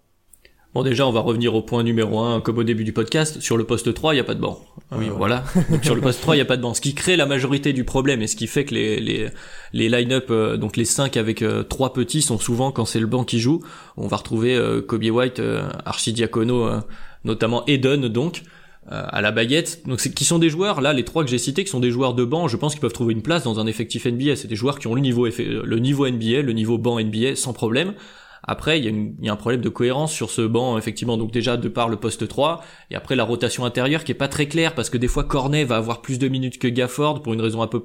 Bon 0.74 0.82
déjà 0.82 1.06
on 1.06 1.12
va 1.12 1.20
revenir 1.20 1.54
au 1.54 1.62
point 1.62 1.82
numéro 1.82 2.20
1 2.20 2.42
comme 2.42 2.58
au 2.58 2.62
début 2.62 2.84
du 2.84 2.92
podcast, 2.92 3.40
sur 3.40 3.56
le 3.56 3.64
poste 3.64 3.94
3 3.94 4.12
il 4.12 4.16
n'y 4.16 4.20
a 4.20 4.24
pas 4.24 4.34
de 4.34 4.40
banc. 4.40 4.60
Oui, 4.92 5.08
euh, 5.08 5.12
voilà. 5.16 5.44
donc, 5.70 5.82
sur 5.82 5.94
le 5.94 6.02
poste 6.02 6.20
3 6.20 6.34
il 6.34 6.38
n'y 6.38 6.42
a 6.42 6.44
pas 6.44 6.58
de 6.58 6.62
banc. 6.62 6.74
Ce 6.74 6.82
qui 6.82 6.94
crée 6.94 7.16
la 7.16 7.24
majorité 7.24 7.72
du 7.72 7.84
problème 7.84 8.20
et 8.20 8.26
ce 8.26 8.36
qui 8.36 8.46
fait 8.46 8.66
que 8.66 8.74
les, 8.74 9.00
les, 9.00 9.28
les 9.72 9.88
line-up, 9.88 10.26
euh, 10.30 10.58
donc 10.58 10.76
les 10.76 10.84
5 10.84 11.16
avec 11.16 11.40
euh, 11.40 11.62
trois 11.62 11.94
petits 11.94 12.20
sont 12.20 12.38
souvent 12.38 12.70
quand 12.70 12.84
c'est 12.84 13.00
le 13.00 13.06
banc 13.06 13.24
qui 13.24 13.40
joue. 13.40 13.62
On 13.96 14.08
va 14.08 14.18
retrouver 14.18 14.60
Kobe 14.86 15.04
White, 15.04 15.40
Archidiacono, 15.86 16.68
notamment 17.24 17.64
Eden 17.66 18.08
donc 18.08 18.42
à 18.86 19.22
la 19.22 19.32
baguette. 19.32 19.86
Donc 19.86 20.00
qui 20.00 20.24
sont 20.24 20.38
des 20.38 20.50
joueurs, 20.50 20.82
là 20.82 20.92
les 20.92 21.04
trois 21.04 21.24
que 21.24 21.30
j'ai 21.30 21.38
cités, 21.38 21.64
qui 21.64 21.70
sont 21.70 21.80
des 21.80 21.90
joueurs 21.90 22.12
de 22.12 22.24
banc, 22.24 22.46
je 22.46 22.56
pense 22.58 22.74
qu'ils 22.74 22.80
peuvent 22.80 22.92
trouver 22.92 23.14
une 23.14 23.22
place 23.22 23.42
dans 23.42 23.58
un 23.58 23.66
effectif 23.66 24.06
NBA. 24.06 24.36
C'est 24.36 24.48
des 24.48 24.56
joueurs 24.56 24.78
qui 24.78 24.86
ont 24.86 24.94
le 24.94 25.00
niveau, 25.00 25.26
le 25.26 25.78
niveau 25.78 26.08
NBA, 26.08 26.42
le 26.42 26.52
niveau 26.52 26.76
banc 26.76 27.00
NBA 27.00 27.36
sans 27.36 27.54
problème. 27.54 27.94
Après, 28.50 28.80
il 28.80 29.14
y, 29.20 29.28
a 29.28 29.32
un 29.32 29.36
problème 29.36 29.60
de 29.60 29.68
cohérence 29.68 30.10
sur 30.10 30.30
ce 30.30 30.40
banc, 30.40 30.78
effectivement. 30.78 31.18
Donc 31.18 31.30
déjà, 31.30 31.58
de 31.58 31.68
par 31.68 31.90
le 31.90 31.98
poste 31.98 32.26
3, 32.26 32.64
et 32.90 32.94
après 32.94 33.14
la 33.14 33.24
rotation 33.24 33.66
intérieure 33.66 34.04
qui 34.04 34.12
est 34.12 34.14
pas 34.14 34.26
très 34.26 34.46
claire, 34.46 34.74
parce 34.74 34.88
que 34.88 34.96
des 34.96 35.06
fois, 35.06 35.24
Cornet 35.24 35.64
va 35.64 35.76
avoir 35.76 36.00
plus 36.00 36.18
de 36.18 36.28
minutes 36.28 36.58
que 36.58 36.66
Gafford, 36.66 37.22
pour 37.22 37.34
une 37.34 37.42
raison 37.42 37.60
un 37.60 37.66
peu 37.66 37.84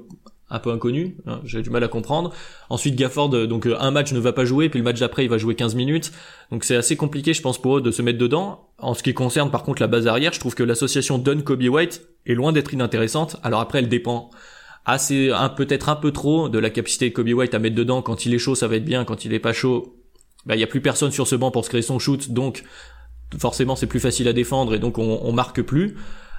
un 0.50 0.58
peu 0.58 0.70
inconnue, 0.70 1.16
hein, 1.26 1.40
j'ai 1.44 1.62
du 1.62 1.70
mal 1.70 1.82
à 1.84 1.88
comprendre. 1.88 2.32
Ensuite, 2.70 2.96
Gafford, 2.96 3.34
euh, 3.34 3.46
donc 3.46 3.66
euh, 3.66 3.76
un 3.78 3.90
match 3.90 4.12
ne 4.12 4.18
va 4.18 4.32
pas 4.32 4.44
jouer, 4.44 4.68
puis 4.68 4.78
le 4.78 4.84
match 4.84 5.00
d'après, 5.00 5.24
il 5.24 5.28
va 5.28 5.36
jouer 5.36 5.54
15 5.54 5.74
minutes. 5.74 6.12
Donc 6.50 6.64
c'est 6.64 6.76
assez 6.76 6.96
compliqué, 6.96 7.34
je 7.34 7.42
pense, 7.42 7.60
pour 7.60 7.78
eux 7.78 7.82
de 7.82 7.90
se 7.90 8.00
mettre 8.00 8.18
dedans. 8.18 8.68
En 8.78 8.94
ce 8.94 9.02
qui 9.02 9.12
concerne, 9.12 9.50
par 9.50 9.64
contre, 9.64 9.82
la 9.82 9.88
base 9.88 10.06
arrière, 10.06 10.32
je 10.32 10.40
trouve 10.40 10.54
que 10.54 10.62
l'association 10.62 11.18
Dunn-Kobe 11.18 11.64
White 11.64 12.06
est 12.24 12.34
loin 12.34 12.52
d'être 12.52 12.72
inintéressante. 12.72 13.36
Alors 13.42 13.60
après, 13.60 13.80
elle 13.80 13.88
dépend 13.88 14.30
assez, 14.86 15.30
peut-être 15.56 15.88
un 15.88 15.96
peu 15.96 16.10
trop 16.10 16.48
de 16.48 16.58
la 16.58 16.70
capacité 16.70 17.08
de 17.08 17.14
Kobe 17.14 17.28
White 17.28 17.54
à 17.54 17.58
mettre 17.58 17.76
dedans. 17.76 18.00
Quand 18.00 18.24
il 18.24 18.32
est 18.34 18.38
chaud, 18.38 18.54
ça 18.54 18.68
va 18.68 18.76
être 18.76 18.84
bien. 18.84 19.04
Quand 19.04 19.24
il 19.24 19.32
est 19.34 19.40
pas 19.40 19.52
chaud, 19.52 20.03
bah, 20.46 20.56
il 20.56 20.60
y 20.60 20.64
a 20.64 20.66
plus 20.66 20.80
personne 20.80 21.10
sur 21.10 21.26
ce 21.26 21.36
banc 21.36 21.50
pour 21.50 21.64
se 21.64 21.70
créer 21.70 21.82
son 21.82 21.98
shoot, 21.98 22.30
donc 22.30 22.64
forcément 23.38 23.76
c'est 23.76 23.86
plus 23.86 24.00
facile 24.00 24.28
à 24.28 24.32
défendre 24.32 24.74
et 24.74 24.78
donc 24.78 24.98
on, 24.98 25.20
on 25.22 25.32
marque 25.32 25.62
plus. 25.62 25.96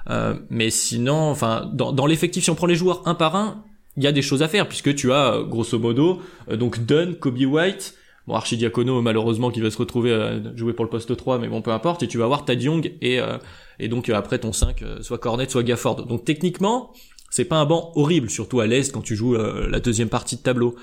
Euh, 0.08 0.34
mais 0.50 0.70
sinon, 0.70 1.30
enfin, 1.30 1.70
dans, 1.72 2.06
l'effectif, 2.06 2.44
si 2.44 2.50
on 2.50 2.54
prend 2.54 2.66
les 2.66 2.76
joueurs 2.76 3.02
un 3.06 3.14
par 3.14 3.34
un, 3.34 3.64
il 3.96 4.04
y 4.04 4.06
a 4.06 4.12
des 4.12 4.22
choses 4.22 4.42
à 4.42 4.48
faire 4.48 4.68
puisque 4.68 4.94
tu 4.94 5.12
as 5.12 5.42
grosso 5.48 5.78
modo 5.78 6.20
euh, 6.50 6.56
donc 6.56 6.84
Dunn, 6.84 7.14
Kobe 7.14 7.40
White, 7.40 7.94
bon 8.26 8.34
Archidiacono 8.34 9.00
malheureusement 9.00 9.50
qui 9.50 9.60
va 9.60 9.70
se 9.70 9.78
retrouver 9.78 10.12
à 10.12 10.34
jouer 10.54 10.74
pour 10.74 10.84
le 10.84 10.90
poste 10.90 11.16
3 11.16 11.38
mais 11.38 11.48
bon 11.48 11.62
peu 11.62 11.70
importe 11.70 12.02
et 12.02 12.08
tu 12.08 12.18
vas 12.18 12.24
avoir 12.24 12.44
Tad 12.44 12.62
Young 12.62 12.92
et 13.00 13.20
euh, 13.20 13.38
et 13.78 13.88
donc 13.88 14.10
après 14.10 14.38
ton 14.38 14.52
5 14.52 14.84
soit 15.00 15.18
Cornet 15.18 15.48
soit 15.48 15.62
Gafford. 15.62 16.06
Donc 16.06 16.24
techniquement, 16.24 16.92
c'est 17.30 17.46
pas 17.46 17.56
un 17.56 17.64
banc 17.64 17.92
horrible 17.94 18.30
surtout 18.30 18.60
à 18.60 18.66
l'est 18.66 18.92
quand 18.92 19.02
tu 19.02 19.16
joues 19.16 19.34
la 19.34 19.80
deuxième 19.80 20.08
partie 20.08 20.36
de 20.36 20.42
tableau. 20.42 20.76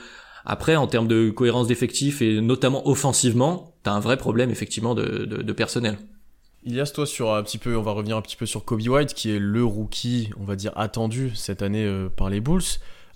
Après, 0.45 0.75
en 0.75 0.88
termes 0.88 1.08
de 1.08 1.29
cohérence 1.29 1.67
d'effectifs 1.67 2.21
et 2.21 2.41
notamment 2.41 2.88
offensivement, 2.88 3.75
t'as 3.84 3.91
un 3.91 3.99
vrai 3.99 4.17
problème 4.17 4.51
effectivement 4.51 4.95
de, 4.95 5.25
de, 5.25 5.41
de 5.41 5.53
personnel. 5.53 5.97
Ilias, 6.65 6.91
toi, 6.93 7.06
sur 7.06 7.34
un 7.34 7.43
petit 7.43 7.58
peu, 7.58 7.75
on 7.77 7.82
va 7.82 7.91
revenir 7.91 8.15
un 8.15 8.21
petit 8.21 8.38
peu 8.38 8.45
sur 8.45 8.63
Kobe 8.63 8.82
White, 8.88 9.13
qui 9.13 9.32
est 9.32 9.39
le 9.39 9.65
rookie, 9.65 10.29
on 10.39 10.45
va 10.45 10.56
dire, 10.56 10.71
attendu 10.75 11.32
cette 11.36 11.62
année 11.62 11.86
euh, 11.86 12.10
par 12.10 12.29
les 12.29 12.39
Bulls. 12.39 12.62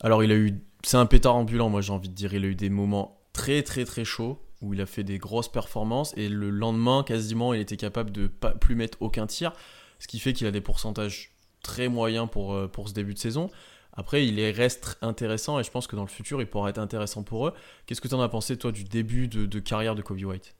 Alors, 0.01 0.23
il 0.23 0.31
a 0.31 0.35
eu, 0.35 0.61
c'est 0.83 0.97
un 0.97 1.05
pétard 1.05 1.35
ambulant, 1.35 1.69
moi 1.69 1.81
j'ai 1.81 1.93
envie 1.93 2.09
de 2.09 2.13
dire, 2.13 2.33
il 2.33 2.43
a 2.43 2.47
eu 2.47 2.55
des 2.55 2.69
moments 2.69 3.21
très 3.33 3.63
très 3.63 3.85
très 3.85 4.03
chauds 4.03 4.39
où 4.61 4.73
il 4.73 4.81
a 4.81 4.85
fait 4.85 5.03
des 5.03 5.17
grosses 5.17 5.47
performances 5.47 6.13
et 6.17 6.29
le 6.29 6.49
lendemain, 6.49 7.03
quasiment, 7.03 7.53
il 7.53 7.61
était 7.61 7.77
capable 7.77 8.11
de 8.11 8.27
pas 8.27 8.51
plus 8.51 8.75
mettre 8.75 8.97
aucun 9.01 9.27
tir, 9.27 9.53
ce 9.99 10.07
qui 10.07 10.19
fait 10.19 10.33
qu'il 10.33 10.47
a 10.47 10.51
des 10.51 10.61
pourcentages 10.61 11.31
très 11.63 11.87
moyens 11.87 12.27
pour, 12.29 12.53
euh, 12.53 12.67
pour 12.67 12.89
ce 12.89 12.93
début 12.93 13.13
de 13.13 13.19
saison. 13.19 13.49
Après, 13.97 14.25
il 14.25 14.39
reste 14.51 14.97
intéressant 15.01 15.59
et 15.59 15.63
je 15.63 15.71
pense 15.71 15.87
que 15.87 15.95
dans 15.95 16.03
le 16.03 16.07
futur, 16.07 16.39
il 16.39 16.47
pourra 16.47 16.69
être 16.69 16.77
intéressant 16.77 17.23
pour 17.23 17.47
eux. 17.47 17.53
Qu'est-ce 17.85 17.99
que 17.99 18.07
tu 18.07 18.13
en 18.13 18.21
as 18.21 18.29
pensé, 18.29 18.55
toi, 18.55 18.71
du 18.71 18.83
début 18.83 19.27
de, 19.27 19.59
carrière 19.59 19.95
de 19.95 20.03
Kobe 20.03 20.23
White? 20.23 20.56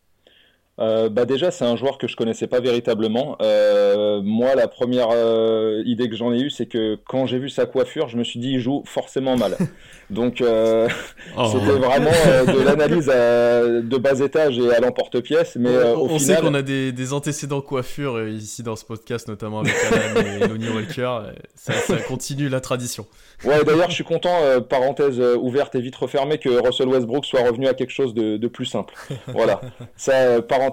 Euh, 0.80 1.10
bah 1.10 1.26
déjà, 1.26 1.50
c'est 1.50 1.66
un 1.66 1.76
joueur 1.76 1.98
que 1.98 2.08
je 2.08 2.16
connaissais 2.16 2.46
pas 2.46 2.60
véritablement. 2.60 3.36
Euh, 3.42 4.22
moi, 4.22 4.54
la 4.54 4.68
première 4.68 5.08
euh, 5.12 5.82
idée 5.86 6.08
que 6.08 6.16
j'en 6.16 6.32
ai 6.32 6.40
eue, 6.40 6.50
c'est 6.52 6.68
que 6.68 7.00
quand 7.08 7.26
j'ai 7.26 7.40
vu 7.40 7.50
sa 7.50 7.66
coiffure, 7.66 8.10
je 8.10 8.18
me 8.18 8.24
suis 8.24 8.40
dit, 8.40 8.52
il 8.52 8.60
joue 8.60 8.84
forcément 8.86 9.36
mal. 9.36 9.58
Donc, 10.12 10.40
euh, 10.40 10.88
oh. 11.36 11.46
c'était 11.52 11.80
vraiment 11.80 12.12
euh, 12.28 12.46
de 12.46 12.62
l'analyse 12.62 13.08
de 13.08 13.98
bas 13.98 14.20
étage 14.20 14.58
et 14.58 14.74
à 14.74 14.80
l'emporte-pièce. 14.80 15.58
Mais 15.60 15.70
on, 15.70 16.02
au 16.02 16.06
on 16.06 16.20
final... 16.20 16.38
sait 16.38 16.42
qu'on 16.42 16.54
a 16.54 16.62
des, 16.62 16.92
des, 16.92 17.12
antécédents 17.12 17.60
coiffure 17.60 18.26
ici 18.28 18.64
dans 18.64 18.76
ce 18.76 18.86
podcast, 18.86 19.28
notamment 19.28 19.62
avec 19.62 19.74
Alan 19.92 20.22
et 20.22 20.48
Lonnie 20.48 20.70
Walker. 20.70 21.34
Ça, 21.56 21.74
ça, 21.74 21.98
continue 21.98 22.48
la 22.48 22.62
tradition. 22.62 23.06
Ouais, 23.44 23.64
d'ailleurs, 23.66 23.90
je 23.90 23.96
suis 23.96 24.04
content, 24.04 24.40
parenthèse 24.70 25.20
ouverte 25.20 25.76
et 25.76 25.82
vite 25.82 25.96
refermée, 25.96 26.38
que 26.38 26.50
Russell 26.50 26.88
Westbrook 26.88 27.26
soit 27.26 27.42
revenu 27.42 27.68
à 27.68 27.74
quelque 27.74 27.92
chose 27.92 28.14
de, 28.14 28.38
de 28.38 28.48
plus 28.48 28.66
simple. 28.66 28.94
Voilà. 29.28 29.60
Ça, 29.98 30.42
parenthèse 30.42 30.67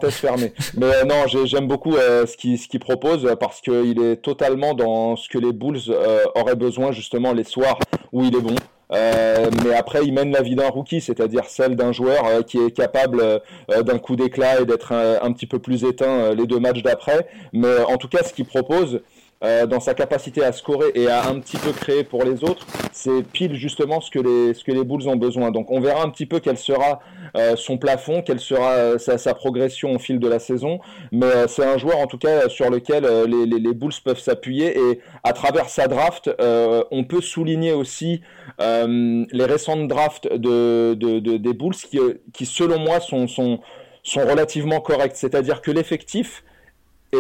Mais 0.76 0.86
euh, 0.86 1.04
non, 1.04 1.26
j'aime 1.44 1.66
beaucoup 1.66 1.96
euh, 1.96 2.26
ce 2.26 2.36
qu'il 2.36 2.80
propose 2.80 3.34
parce 3.40 3.60
qu'il 3.60 4.00
est 4.00 4.16
totalement 4.16 4.74
dans 4.74 5.16
ce 5.16 5.28
que 5.28 5.38
les 5.38 5.52
Bulls 5.52 5.78
euh, 5.88 6.24
auraient 6.34 6.56
besoin 6.56 6.92
justement 6.92 7.32
les 7.32 7.44
soirs 7.44 7.78
où 8.12 8.24
il 8.24 8.34
est 8.34 8.40
bon. 8.40 8.56
Euh, 8.92 9.50
mais 9.64 9.74
après, 9.74 10.04
il 10.04 10.12
mène 10.12 10.30
la 10.30 10.42
vie 10.42 10.54
d'un 10.54 10.68
rookie, 10.68 11.00
c'est-à-dire 11.00 11.44
celle 11.46 11.74
d'un 11.76 11.92
joueur 11.92 12.26
euh, 12.26 12.42
qui 12.42 12.58
est 12.58 12.70
capable 12.70 13.20
euh, 13.20 13.82
d'un 13.82 13.98
coup 13.98 14.16
d'éclat 14.16 14.60
et 14.60 14.66
d'être 14.66 14.92
un, 14.92 15.32
petit 15.32 15.46
peu 15.46 15.58
plus 15.58 15.84
éteint 15.84 16.34
les 16.34 16.46
deux 16.46 16.60
matchs 16.60 16.82
d'après. 16.82 17.26
Mais 17.52 17.82
en 17.88 17.96
tout 17.96 18.08
cas, 18.08 18.22
ce 18.22 18.32
qu'il 18.32 18.44
propose, 18.44 19.00
euh, 19.44 19.66
dans 19.66 19.80
sa 19.80 19.92
capacité 19.92 20.42
à 20.42 20.52
scorer 20.52 20.90
et 20.94 21.08
à 21.08 21.26
un 21.26 21.38
petit 21.38 21.58
peu 21.58 21.72
créer 21.72 22.02
pour 22.02 22.24
les 22.24 22.42
autres, 22.44 22.66
c'est 22.92 23.22
pile 23.22 23.54
justement 23.56 24.00
ce 24.00 24.10
que 24.10 24.18
les 24.18 24.54
ce 24.54 24.64
que 24.64 24.72
les 24.72 24.84
Bulls 24.84 25.06
ont 25.06 25.16
besoin. 25.16 25.50
Donc 25.50 25.70
on 25.70 25.80
verra 25.80 26.02
un 26.02 26.08
petit 26.08 26.24
peu 26.24 26.40
quel 26.40 26.56
sera 26.56 27.00
euh, 27.36 27.54
son 27.54 27.76
plafond, 27.76 28.22
quelle 28.22 28.40
sera 28.40 28.70
euh, 28.70 28.98
sa, 28.98 29.34
progression 29.34 29.92
au 29.92 29.98
fil 29.98 30.18
de 30.18 30.28
la 30.28 30.38
saison. 30.38 30.80
Mais 31.12 31.46
c'est 31.48 31.64
un 31.64 31.76
joueur 31.76 31.98
en 31.98 32.06
tout 32.06 32.16
cas 32.16 32.48
sur 32.48 32.70
lequel 32.70 33.06
les, 33.26 33.44
les, 33.44 33.74
Bulls 33.74 33.92
peuvent 34.02 34.18
s'appuyer 34.18 34.78
et 34.78 35.00
à 35.24 35.32
travers 35.32 35.68
sa 35.68 35.88
draft, 35.88 36.30
on 36.38 37.04
peut 37.04 37.20
souligner 37.20 37.72
aussi 37.72 38.22
les 38.58 39.44
récentes 39.44 39.88
drafts 39.88 40.32
de, 40.32 40.94
de, 40.94 41.18
des 41.18 41.52
Bulls 41.52 41.74
qui, 41.74 41.98
qui 42.32 42.46
selon 42.46 42.78
moi 42.78 43.00
sont, 43.00 43.26
sont, 43.26 43.60
sont 44.02 44.26
relativement 44.26 44.80
corrects. 44.80 45.16
C'est-à-dire 45.16 45.60
que 45.60 45.70
l'effectif 45.70 46.44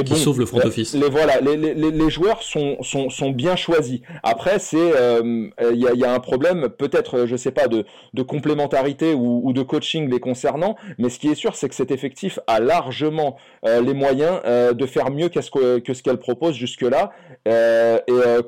et 0.00 0.04
qui 0.04 0.12
bon, 0.12 0.18
sauve 0.18 0.40
le 0.40 0.46
front 0.46 0.60
office. 0.60 0.94
Les 0.94 1.08
voilà, 1.08 1.40
les, 1.40 1.56
les, 1.56 1.74
les 1.74 2.10
joueurs 2.10 2.42
sont, 2.42 2.76
sont, 2.82 3.10
sont 3.10 3.30
bien 3.30 3.56
choisis. 3.56 4.00
Après, 4.22 4.58
c'est 4.58 4.76
il 4.76 4.92
euh, 4.94 5.50
y, 5.72 5.86
a, 5.86 5.94
y, 5.94 6.04
a, 6.04 6.12
un 6.12 6.20
problème, 6.20 6.68
peut-être, 6.68 7.26
je 7.26 7.36
sais 7.36 7.50
pas, 7.50 7.68
de, 7.68 7.84
de 8.12 8.22
complémentarité 8.22 9.14
ou, 9.14 9.40
ou, 9.44 9.52
de 9.52 9.62
coaching 9.62 10.10
les 10.10 10.20
concernant. 10.20 10.76
Mais 10.98 11.08
ce 11.08 11.18
qui 11.18 11.28
est 11.28 11.34
sûr, 11.34 11.54
c'est 11.54 11.68
que 11.68 11.74
cet 11.74 11.90
effectif 11.90 12.38
a 12.46 12.60
largement 12.60 13.36
euh, 13.64 13.80
les 13.80 13.94
moyens 13.94 14.40
euh, 14.44 14.72
de 14.72 14.86
faire 14.86 15.10
mieux 15.10 15.28
qu'est-ce 15.28 15.50
que, 15.50 15.78
que 15.78 15.94
ce 15.94 16.02
qu'elle 16.02 16.18
propose 16.18 16.54
jusque 16.54 16.82
là. 16.82 17.12
Euh, 17.46 17.98
et 18.06 18.12
euh, 18.12 18.42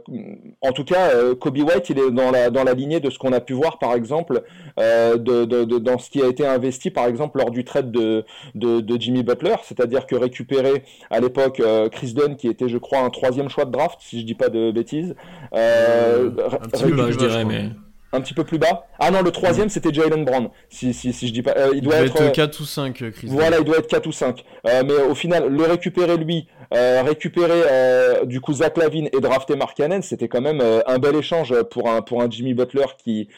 en 0.60 0.72
tout 0.72 0.84
cas, 0.84 1.10
Kobe 1.40 1.58
White, 1.58 1.90
il 1.90 1.98
est 1.98 2.10
dans 2.10 2.30
la 2.30 2.50
dans 2.50 2.64
la 2.64 2.74
lignée 2.74 3.00
de 3.00 3.10
ce 3.10 3.18
qu'on 3.18 3.32
a 3.32 3.40
pu 3.40 3.52
voir, 3.52 3.78
par 3.78 3.94
exemple, 3.94 4.42
de, 4.78 5.44
de, 5.44 5.64
de, 5.64 5.78
dans 5.78 5.98
ce 5.98 6.10
qui 6.10 6.22
a 6.22 6.26
été 6.26 6.46
investi, 6.46 6.90
par 6.90 7.06
exemple, 7.06 7.38
lors 7.38 7.50
du 7.50 7.64
trade 7.64 7.90
de, 7.90 8.24
de, 8.54 8.80
de 8.80 9.00
Jimmy 9.00 9.22
Butler, 9.22 9.56
c'est-à-dire 9.62 10.06
que 10.06 10.16
récupérer 10.16 10.82
à 11.10 11.20
l'époque 11.20 11.35
euh, 11.60 11.88
Chris 11.88 12.12
Dunn 12.14 12.36
qui 12.36 12.48
était 12.48 12.68
je 12.68 12.78
crois 12.78 13.00
un 13.00 13.10
troisième 13.10 13.48
choix 13.48 13.64
de 13.64 13.70
draft 13.70 13.98
si 14.00 14.20
je 14.20 14.24
dis 14.24 14.34
pas 14.34 14.48
de 14.48 14.70
bêtises. 14.70 15.14
Euh, 15.54 16.30
un 16.62 16.68
petit 16.68 16.84
peu 16.84 16.96
bas, 16.96 17.10
je 17.10 17.16
dirais 17.16 17.44
mais 17.44 17.70
un 18.12 18.20
petit 18.20 18.34
peu 18.34 18.44
plus 18.44 18.58
bas. 18.58 18.86
Ah 18.98 19.10
non 19.10 19.22
le 19.22 19.30
troisième 19.30 19.68
c'était 19.68 19.92
Jalen 19.92 20.24
Brown 20.24 20.48
si, 20.68 20.94
si, 20.94 21.12
si 21.12 21.28
je 21.28 21.32
dis 21.32 21.42
pas 21.42 21.52
euh, 21.56 21.68
il, 21.72 21.78
il 21.78 21.82
doit, 21.82 21.96
être, 21.96 22.20
être 22.20 22.32
4 22.32 22.60
ou 22.60 22.64
5 22.64 23.10
Chris 23.12 23.28
voilà 23.28 23.58
il 23.58 23.64
doit 23.64 23.78
être 23.78 23.88
4 23.88 24.06
ou 24.06 24.12
5 24.12 24.44
euh, 24.66 24.82
mais 24.86 24.94
au 24.94 25.14
final 25.14 25.48
le 25.48 25.62
récupérer 25.64 26.16
lui 26.16 26.46
euh, 26.74 27.02
récupérer 27.02 27.62
euh, 27.70 28.24
du 28.24 28.40
coup 28.40 28.52
Zach 28.52 28.76
Lavine 28.76 29.08
et 29.12 29.20
drafter 29.20 29.56
Mark 29.56 29.76
Cannon, 29.76 30.02
c'était 30.02 30.28
quand 30.28 30.40
même 30.40 30.60
euh, 30.60 30.80
un 30.86 30.98
bel 30.98 31.14
échange 31.16 31.54
pour 31.70 31.90
un 31.90 32.30
Jimmy 32.30 32.54
Butler 32.54 32.86
qui 32.98 33.28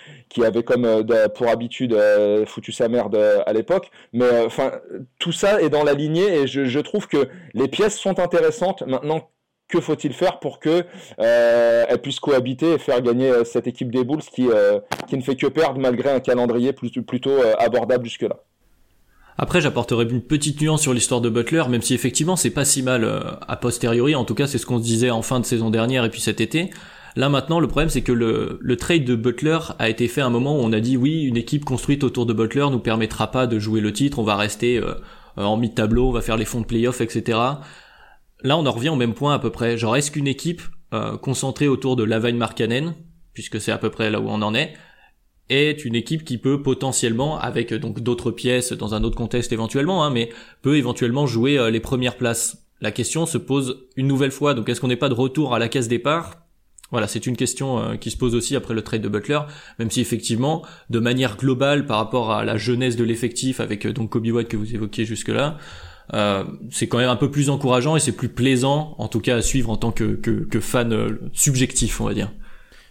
avait 0.42 0.62
comme 0.62 1.04
pour 1.34 1.48
habitude 1.48 1.96
foutu 2.46 2.72
sa 2.72 2.88
merde 2.88 3.16
à 3.46 3.52
l'époque. 3.52 3.90
Mais 4.12 4.44
enfin 4.46 4.72
tout 5.18 5.32
ça 5.32 5.60
est 5.60 5.68
dans 5.68 5.84
la 5.84 5.94
lignée 5.94 6.42
et 6.42 6.46
je, 6.46 6.80
trouve 6.80 7.08
que 7.08 7.28
les 7.54 7.68
pièces 7.68 7.98
sont 7.98 8.18
intéressantes. 8.18 8.82
Maintenant 8.86 9.30
que 9.68 9.80
faut-il 9.80 10.12
faire 10.12 10.38
pour 10.38 10.60
que 10.60 10.84
elle 11.18 12.00
puisse 12.00 12.20
cohabiter 12.20 12.74
et 12.74 12.78
faire 12.78 13.00
gagner 13.02 13.44
cette 13.44 13.66
équipe 13.66 13.90
des 13.90 14.04
Bulls 14.04 14.22
qui, 14.22 14.44
ne 14.44 15.22
fait 15.22 15.36
que 15.36 15.46
perdre 15.46 15.80
malgré 15.80 16.10
un 16.10 16.20
calendrier 16.20 16.72
plutôt 16.72 17.36
abordable 17.58 18.04
jusque-là? 18.04 18.36
Après, 19.40 19.60
j'apporterai 19.60 20.04
une 20.04 20.20
petite 20.20 20.60
nuance 20.60 20.82
sur 20.82 20.92
l'histoire 20.92 21.20
de 21.20 21.28
Butler, 21.30 21.62
même 21.68 21.80
si 21.80 21.94
effectivement 21.94 22.34
c'est 22.34 22.50
pas 22.50 22.64
si 22.64 22.82
mal 22.82 23.04
euh, 23.04 23.20
a 23.46 23.56
posteriori. 23.56 24.16
En 24.16 24.24
tout 24.24 24.34
cas, 24.34 24.48
c'est 24.48 24.58
ce 24.58 24.66
qu'on 24.66 24.78
se 24.78 24.82
disait 24.84 25.10
en 25.10 25.22
fin 25.22 25.38
de 25.38 25.46
saison 25.46 25.70
dernière 25.70 26.04
et 26.04 26.10
puis 26.10 26.20
cet 26.20 26.40
été. 26.40 26.70
Là 27.14 27.28
maintenant, 27.28 27.58
le 27.60 27.68
problème 27.68 27.88
c'est 27.88 28.02
que 28.02 28.12
le, 28.12 28.58
le 28.60 28.76
trade 28.76 29.04
de 29.04 29.14
Butler 29.14 29.58
a 29.78 29.88
été 29.88 30.08
fait 30.08 30.20
à 30.20 30.26
un 30.26 30.30
moment 30.30 30.56
où 30.56 30.60
on 30.60 30.72
a 30.72 30.80
dit 30.80 30.96
oui, 30.96 31.22
une 31.22 31.36
équipe 31.36 31.64
construite 31.64 32.04
autour 32.04 32.26
de 32.26 32.32
Butler 32.32 32.66
nous 32.70 32.80
permettra 32.80 33.30
pas 33.30 33.46
de 33.46 33.58
jouer 33.58 33.80
le 33.80 33.92
titre, 33.92 34.18
on 34.18 34.24
va 34.24 34.36
rester 34.36 34.78
euh, 34.78 34.94
en 35.36 35.56
mi-tableau, 35.56 36.08
on 36.08 36.12
va 36.12 36.20
faire 36.20 36.36
les 36.36 36.44
fonds 36.44 36.60
de 36.60 36.66
playoff, 36.66 37.00
etc. 37.00 37.38
Là, 38.42 38.56
on 38.56 38.66
en 38.66 38.72
revient 38.72 38.90
au 38.90 38.96
même 38.96 39.14
point 39.14 39.34
à 39.34 39.38
peu 39.38 39.50
près. 39.50 39.76
Genre, 39.78 39.96
est-ce 39.96 40.10
qu'une 40.10 40.28
équipe 40.28 40.62
euh, 40.92 41.16
concentrée 41.16 41.68
autour 41.68 41.96
de 41.96 42.04
Lavagne 42.04 42.36
Markkanen, 42.36 42.94
puisque 43.34 43.60
c'est 43.60 43.72
à 43.72 43.78
peu 43.78 43.90
près 43.90 44.10
là 44.10 44.20
où 44.20 44.28
on 44.28 44.42
en 44.42 44.54
est, 44.54 44.74
est 45.48 45.84
une 45.84 45.94
équipe 45.94 46.24
qui 46.24 46.38
peut 46.38 46.62
potentiellement, 46.62 47.38
avec 47.38 47.72
donc 47.74 48.00
d'autres 48.00 48.30
pièces 48.30 48.72
dans 48.72 48.94
un 48.94 49.04
autre 49.04 49.16
contexte 49.16 49.52
éventuellement, 49.52 50.04
hein, 50.04 50.10
mais 50.10 50.30
peut 50.62 50.76
éventuellement 50.76 51.26
jouer 51.26 51.58
euh, 51.58 51.70
les 51.70 51.80
premières 51.80 52.16
places. 52.16 52.66
La 52.80 52.92
question 52.92 53.26
se 53.26 53.38
pose 53.38 53.88
une 53.96 54.06
nouvelle 54.06 54.30
fois. 54.30 54.54
Donc 54.54 54.68
est-ce 54.68 54.80
qu'on 54.80 54.88
n'est 54.88 54.96
pas 54.96 55.08
de 55.08 55.14
retour 55.14 55.54
à 55.54 55.58
la 55.58 55.68
case 55.68 55.88
départ? 55.88 56.46
Voilà, 56.90 57.06
c'est 57.06 57.26
une 57.26 57.36
question 57.36 57.78
euh, 57.78 57.96
qui 57.96 58.10
se 58.10 58.16
pose 58.16 58.34
aussi 58.34 58.56
après 58.56 58.72
le 58.72 58.82
trade 58.82 59.02
de 59.02 59.08
Butler, 59.08 59.40
même 59.78 59.90
si 59.90 60.00
effectivement, 60.00 60.64
de 60.88 60.98
manière 60.98 61.36
globale, 61.36 61.84
par 61.86 61.98
rapport 61.98 62.30
à 62.30 62.44
la 62.44 62.56
jeunesse 62.56 62.96
de 62.96 63.04
l'effectif, 63.04 63.60
avec 63.60 63.84
euh, 63.84 63.92
donc 63.92 64.10
Kobe 64.10 64.26
White 64.26 64.48
que 64.48 64.56
vous 64.56 64.74
évoquiez 64.74 65.04
jusque-là, 65.04 65.58
euh, 66.14 66.44
c'est 66.70 66.88
quand 66.88 66.98
même 66.98 67.10
un 67.10 67.16
peu 67.16 67.30
plus 67.30 67.50
encourageant 67.50 67.96
et 67.96 68.00
c'est 68.00 68.12
plus 68.12 68.28
plaisant, 68.28 68.94
en 68.98 69.08
tout 69.08 69.20
cas 69.20 69.36
à 69.36 69.42
suivre 69.42 69.70
en 69.70 69.76
tant 69.76 69.92
que, 69.92 70.14
que, 70.14 70.44
que 70.44 70.60
fan 70.60 70.92
euh, 70.92 71.20
subjectif, 71.32 72.00
on 72.00 72.06
va 72.06 72.14
dire. 72.14 72.32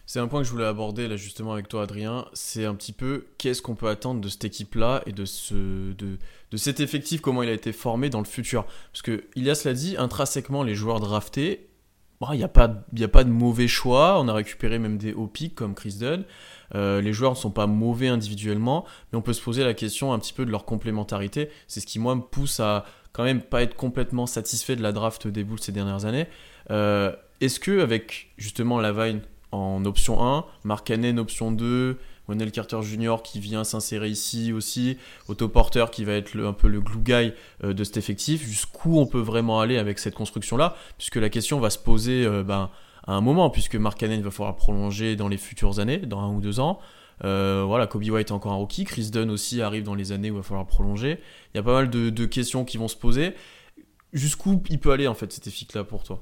C'est 0.09 0.19
un 0.21 0.27
point 0.27 0.39
que 0.39 0.47
je 0.47 0.51
voulais 0.53 0.65
aborder 0.65 1.09
là 1.09 1.17
justement 1.17 1.51
avec 1.51 1.67
toi 1.67 1.83
Adrien, 1.83 2.27
c'est 2.31 2.63
un 2.63 2.75
petit 2.75 2.93
peu 2.93 3.25
qu'est-ce 3.37 3.61
qu'on 3.61 3.75
peut 3.75 3.89
attendre 3.89 4.21
de 4.21 4.29
cette 4.29 4.45
équipe-là 4.45 5.03
et 5.05 5.11
de, 5.11 5.25
ce, 5.25 5.53
de, 5.53 6.17
de 6.49 6.57
cet 6.57 6.79
effectif, 6.79 7.19
comment 7.19 7.43
il 7.43 7.49
a 7.49 7.53
été 7.53 7.73
formé 7.73 8.09
dans 8.09 8.19
le 8.19 8.25
futur? 8.25 8.65
Parce 8.93 9.01
que 9.01 9.25
Ilias 9.35 9.63
l'a 9.65 9.73
dit, 9.73 9.97
intrinsèquement 9.97 10.63
les 10.63 10.75
joueurs 10.75 11.01
draftés, 11.01 11.67
il 12.31 12.37
n'y 12.37 12.43
a, 12.43 12.47
pas, 12.47 12.73
y 12.95 13.03
a 13.03 13.09
pas 13.09 13.25
de 13.25 13.29
mauvais 13.29 13.67
choix, 13.67 14.17
on 14.21 14.29
a 14.29 14.33
récupéré 14.33 14.79
même 14.79 14.97
des 14.97 15.11
hauts 15.11 15.27
pics 15.27 15.53
comme 15.53 15.75
Chris 15.75 15.97
Dunn, 15.99 16.23
euh, 16.73 17.01
les 17.01 17.11
joueurs 17.11 17.33
ne 17.33 17.37
sont 17.37 17.51
pas 17.51 17.67
mauvais 17.67 18.07
individuellement, 18.07 18.85
mais 19.11 19.19
on 19.19 19.21
peut 19.21 19.33
se 19.33 19.41
poser 19.41 19.65
la 19.65 19.73
question 19.73 20.13
un 20.13 20.19
petit 20.19 20.33
peu 20.33 20.45
de 20.45 20.51
leur 20.51 20.63
complémentarité, 20.63 21.49
c'est 21.67 21.81
ce 21.81 21.85
qui 21.85 21.99
moi 21.99 22.15
me 22.15 22.21
pousse 22.21 22.61
à 22.61 22.85
quand 23.11 23.25
même 23.25 23.41
pas 23.41 23.61
être 23.61 23.75
complètement 23.75 24.25
satisfait 24.25 24.77
de 24.77 24.81
la 24.83 24.93
draft 24.93 25.27
des 25.27 25.43
Bulls 25.43 25.59
ces 25.59 25.73
dernières 25.73 26.05
années. 26.05 26.27
Euh, 26.71 27.13
Est-ce 27.41 27.59
que 27.59 27.81
avec 27.81 28.31
justement 28.37 28.79
la 28.79 28.93
Vine 28.93 29.21
en 29.51 29.86
option 29.86 30.23
1, 30.23 30.45
Mark 30.63 30.86
Cannon 30.88 31.17
option 31.17 31.51
2, 31.51 31.97
Wendell 32.27 32.51
Carter 32.51 32.81
Jr. 32.81 33.17
qui 33.23 33.39
vient 33.39 33.63
s'insérer 33.63 34.10
ici 34.10 34.51
aussi, 34.51 34.97
Otto 35.27 35.47
Porter 35.47 35.86
qui 35.91 36.03
va 36.03 36.13
être 36.13 36.38
un 36.39 36.53
peu 36.53 36.67
le 36.67 36.81
glue 36.81 36.99
guy 36.99 37.33
euh, 37.63 37.73
de 37.73 37.83
cet 37.83 37.97
effectif, 37.97 38.43
jusqu'où 38.43 38.99
on 38.99 39.05
peut 39.05 39.19
vraiment 39.19 39.60
aller 39.60 39.77
avec 39.77 39.99
cette 39.99 40.15
construction-là, 40.15 40.75
puisque 40.97 41.15
la 41.15 41.29
question 41.29 41.60
va 41.60 41.69
se 41.69 41.79
poser 41.79 42.25
euh, 42.25 42.43
ben, 42.43 42.69
à 43.05 43.13
un 43.13 43.21
moment, 43.21 43.49
puisque 43.49 43.75
Mark 43.75 43.97
Cannon 43.97 44.21
va 44.21 44.31
falloir 44.31 44.55
prolonger 44.55 45.15
dans 45.15 45.29
les 45.29 45.38
futures 45.38 45.79
années, 45.79 45.97
dans 45.97 46.19
un 46.19 46.33
ou 46.33 46.41
deux 46.41 46.60
ans. 46.60 46.79
Euh, 47.23 47.63
voilà, 47.65 47.88
Kobe 47.88 48.03
White 48.03 48.29
est 48.29 48.33
encore 48.33 48.51
un 48.51 48.57
rookie, 48.57 48.83
Chris 48.83 49.10
Dunn 49.12 49.31
aussi 49.31 49.62
arrive 49.62 49.83
dans 49.83 49.95
les 49.95 50.12
années 50.12 50.29
où 50.29 50.36
il 50.36 50.38
va 50.38 50.43
falloir 50.43 50.67
prolonger. 50.67 51.19
Il 51.53 51.57
y 51.57 51.60
a 51.60 51.63
pas 51.63 51.73
mal 51.73 51.89
de, 51.89 52.10
de 52.10 52.25
questions 52.25 52.65
qui 52.65 52.77
vont 52.77 52.88
se 52.88 52.97
poser. 52.97 53.33
Jusqu'où 54.13 54.62
il 54.69 54.79
peut 54.79 54.91
aller 54.91 55.07
en 55.07 55.13
fait 55.13 55.31
cet 55.31 55.47
effectif-là 55.47 55.83
pour 55.83 56.03
toi? 56.03 56.21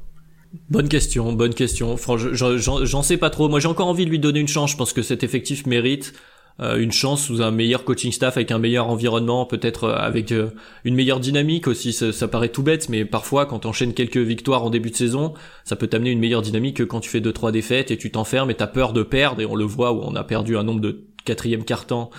Bonne 0.70 0.90
question, 0.90 1.34
bonne 1.34 1.54
question. 1.54 1.96
J'en 2.34 3.04
sais 3.04 3.18
pas 3.18 3.30
trop. 3.30 3.50
Moi, 3.50 3.60
j'ai 3.60 3.68
encore 3.68 3.88
envie 3.88 4.06
de 4.06 4.10
lui 4.10 4.20
donner 4.20 4.40
une 4.40 4.48
chance. 4.48 4.72
Je 4.72 4.78
pense 4.78 4.94
que 4.94 5.02
cet 5.02 5.24
effectif 5.24 5.66
mérite 5.66 6.14
euh, 6.62 6.78
une 6.78 6.94
chance 6.94 7.26
sous 7.26 7.42
un 7.42 7.52
meilleur 7.52 7.84
coaching 7.84 8.14
staff, 8.14 8.38
avec 8.38 8.52
un 8.52 8.60
meilleur 8.60 8.88
environnement, 8.88 9.46
peut-être 9.46 9.86
euh, 9.86 9.96
avec 9.96 10.32
euh, 10.32 10.52
une 10.86 10.96
meilleure 10.96 11.20
dynamique 11.20 11.68
aussi. 11.68 11.92
Ça, 11.92 12.14
ça, 12.14 12.30
paraît 12.30 12.50
tout 12.50 12.64
bête, 12.64 12.88
mais 12.88 13.04
parfois, 13.04 13.46
quand 13.46 13.60
t'enchaînes 13.60 13.94
quelques 13.94 14.18
victoires 14.18 14.64
en 14.64 14.70
début 14.70 14.90
de 14.90 14.96
saison, 14.96 15.34
ça 15.66 15.76
peut 15.76 15.88
t'amener 15.88 16.12
une 16.12 16.20
meilleure 16.20 16.42
dynamique 16.42 16.78
que 16.78 16.84
quand 16.84 17.02
tu 17.02 17.10
fais 17.10 17.20
deux 17.20 17.34
trois 17.34 17.52
défaites 17.52 17.92
et 17.92 17.98
tu 17.98 18.10
t'enfermes 18.10 18.50
et 18.52 18.56
t'as 18.56 18.68
peur 18.68 18.94
de 18.94 19.04
perdre. 19.04 19.42
Et 19.42 19.46
on 19.46 19.56
le 19.56 19.66
voit 19.66 19.92
où 19.92 20.02
on 20.02 20.16
a 20.16 20.24
perdu 20.24 20.56
un 20.56 20.64
nombre 20.64 20.80
de 20.80 21.04
quatrième 21.26 21.66
carton 21.66 22.10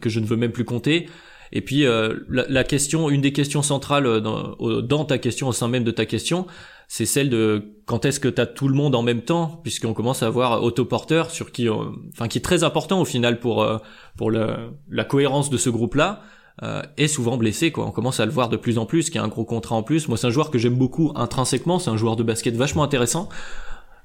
que 0.00 0.10
je 0.10 0.20
ne 0.20 0.26
veux 0.26 0.36
même 0.36 0.52
plus 0.52 0.66
compter. 0.66 1.08
Et 1.50 1.62
puis 1.62 1.84
la, 1.84 2.12
la, 2.28 2.64
question, 2.64 3.08
une 3.08 3.22
des 3.22 3.32
questions 3.32 3.62
centrales 3.62 4.20
dans, 4.20 4.54
dans 4.82 5.04
ta 5.06 5.16
question, 5.16 5.48
au 5.48 5.52
sein 5.52 5.68
même 5.68 5.82
de 5.82 5.90
ta 5.90 6.04
question, 6.04 6.46
c'est 6.94 7.06
celle 7.06 7.30
de 7.30 7.72
quand 7.86 8.04
est-ce 8.04 8.20
que 8.20 8.28
tu 8.28 8.38
as 8.38 8.44
tout 8.44 8.68
le 8.68 8.74
monde 8.74 8.94
en 8.94 9.00
même 9.00 9.22
temps 9.22 9.58
puisqu'on 9.62 9.94
commence 9.94 10.22
à 10.22 10.26
avoir 10.26 10.62
autoporteur 10.62 11.30
sur 11.30 11.50
qui 11.50 11.66
enfin 11.70 12.28
qui 12.28 12.36
est 12.36 12.42
très 12.42 12.64
important 12.64 13.00
au 13.00 13.06
final 13.06 13.40
pour 13.40 13.62
euh, 13.62 13.78
pour 14.18 14.30
le, 14.30 14.68
la 14.90 15.04
cohérence 15.04 15.48
de 15.48 15.56
ce 15.56 15.70
groupe 15.70 15.94
là 15.94 16.20
euh, 16.62 16.82
est 16.98 17.08
souvent 17.08 17.38
blessé. 17.38 17.72
Quoi. 17.72 17.86
On 17.86 17.92
commence 17.92 18.20
à 18.20 18.26
le 18.26 18.30
voir 18.30 18.50
de 18.50 18.58
plus 18.58 18.76
en 18.76 18.84
plus, 18.84 19.08
qui 19.08 19.16
a 19.16 19.22
un 19.22 19.28
gros 19.28 19.46
contrat 19.46 19.74
en 19.74 19.82
plus. 19.82 20.06
Moi, 20.06 20.18
c'est 20.18 20.26
un 20.26 20.30
joueur 20.30 20.50
que 20.50 20.58
j'aime 20.58 20.74
beaucoup 20.74 21.10
intrinsèquement. 21.14 21.78
C'est 21.78 21.88
un 21.88 21.96
joueur 21.96 22.14
de 22.14 22.22
basket 22.22 22.54
vachement 22.54 22.82
intéressant. 22.82 23.30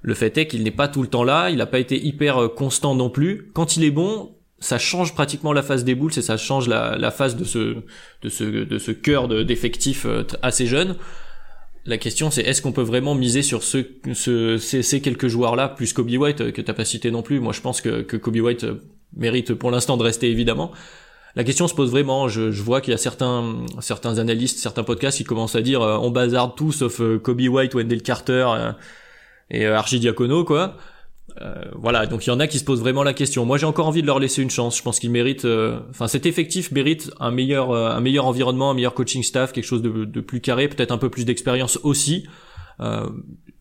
Le 0.02 0.14
fait 0.14 0.38
est 0.38 0.48
qu'il 0.48 0.64
n'est 0.64 0.72
pas 0.72 0.88
tout 0.88 1.02
le 1.02 1.10
temps 1.10 1.26
là. 1.26 1.50
Il 1.50 1.58
n'a 1.58 1.66
pas 1.66 1.80
été 1.80 2.02
hyper 2.02 2.42
euh, 2.42 2.48
constant 2.48 2.96
non 2.96 3.10
plus. 3.10 3.52
Quand 3.54 3.76
il 3.76 3.84
est 3.84 3.92
bon, 3.92 4.34
ça 4.60 4.78
change 4.78 5.14
pratiquement 5.14 5.52
la 5.52 5.62
phase 5.62 5.84
des 5.84 5.94
boules 5.94 6.18
et 6.18 6.22
ça 6.22 6.38
change 6.38 6.70
la, 6.70 6.98
la 6.98 7.12
phase 7.12 7.36
de 7.36 7.44
ce 7.44 7.76
de 8.22 8.30
ce 8.30 8.46
de 8.46 8.78
ce 8.78 8.92
cœur 8.92 9.28
d'effectifs 9.28 10.06
euh, 10.06 10.24
assez 10.42 10.68
jeune. 10.68 10.96
La 11.88 11.98
question 11.98 12.30
c'est 12.30 12.42
est-ce 12.42 12.62
qu'on 12.62 12.74
peut 12.74 12.82
vraiment 12.82 13.16
miser 13.16 13.42
sur 13.42 13.64
ce, 13.64 13.78
ce 14.14 14.58
ces, 14.58 15.02
quelques 15.02 15.28
joueurs 15.28 15.56
là 15.56 15.70
plus 15.70 15.94
Kobe 15.94 16.12
White 16.12 16.52
que 16.52 16.62
t'as 16.62 16.74
pas 16.74 16.86
cité 16.86 17.12
non 17.12 17.24
plus. 17.24 17.40
Moi 17.40 17.54
je 17.54 17.62
pense 17.62 17.82
que, 17.82 18.02
Kobe 18.02 18.36
White 18.36 18.66
mérite 19.16 19.54
pour 19.54 19.72
l'instant 19.72 19.98
de 19.98 20.04
rester 20.04 20.30
évidemment 20.30 20.72
la 21.38 21.44
question 21.44 21.68
se 21.68 21.76
pose 21.76 21.92
vraiment. 21.92 22.28
Je, 22.28 22.50
vois 22.62 22.82
qu'il 22.82 22.92
y 22.92 22.96
a 22.96 22.98
certains, 22.98 23.64
analystes, 24.18 24.58
certains 24.58 24.84
podcasts 24.84 25.18
qui 25.18 25.24
commencent 25.24 25.56
à 25.56 25.62
dire 25.62 25.84
euh, 25.84 25.98
on 25.98 26.10
bazarde 26.10 26.56
tout 26.56 26.72
sauf 26.72 27.00
euh, 27.00 27.20
Kobe 27.20 27.42
White, 27.42 27.76
Wendell 27.76 28.02
Carter 28.02 28.48
euh, 28.50 28.72
et 29.52 29.68
Archidiacono 29.68 30.44
quoi. 30.44 30.78
Voilà, 31.76 32.06
donc 32.08 32.26
il 32.26 32.30
y 32.30 32.34
en 32.34 32.40
a 32.40 32.48
qui 32.48 32.60
se 32.60 32.64
posent 32.64 32.80
vraiment 32.80 33.04
la 33.04 33.14
question. 33.14 33.46
Moi, 33.46 33.58
j'ai 33.58 33.66
encore 33.66 33.88
envie 33.88 34.02
de 34.02 34.08
leur 34.08 34.20
laisser 34.20 34.42
une 34.42 34.50
chance. 34.50 34.78
Je 34.78 34.84
pense 34.84 35.00
qu'ils 35.00 35.12
méritent, 35.12 35.48
enfin, 35.90 36.08
cet 36.08 36.26
effectif 36.26 36.72
mérite 36.72 37.12
un 37.20 37.32
meilleur, 37.32 37.74
un 37.74 38.00
meilleur 38.00 38.26
environnement, 38.26 38.72
un 38.72 38.74
meilleur 38.74 38.94
coaching 38.94 39.24
staff, 39.24 39.52
quelque 39.54 39.66
chose 39.66 39.82
de, 39.82 40.22
plus 40.22 40.42
carré, 40.42 40.68
peut-être 40.68 40.92
un 40.92 40.98
peu 40.98 41.10
plus 41.10 41.26
d'expérience 41.26 41.80
aussi. 41.84 42.26
Euh, 42.80 43.10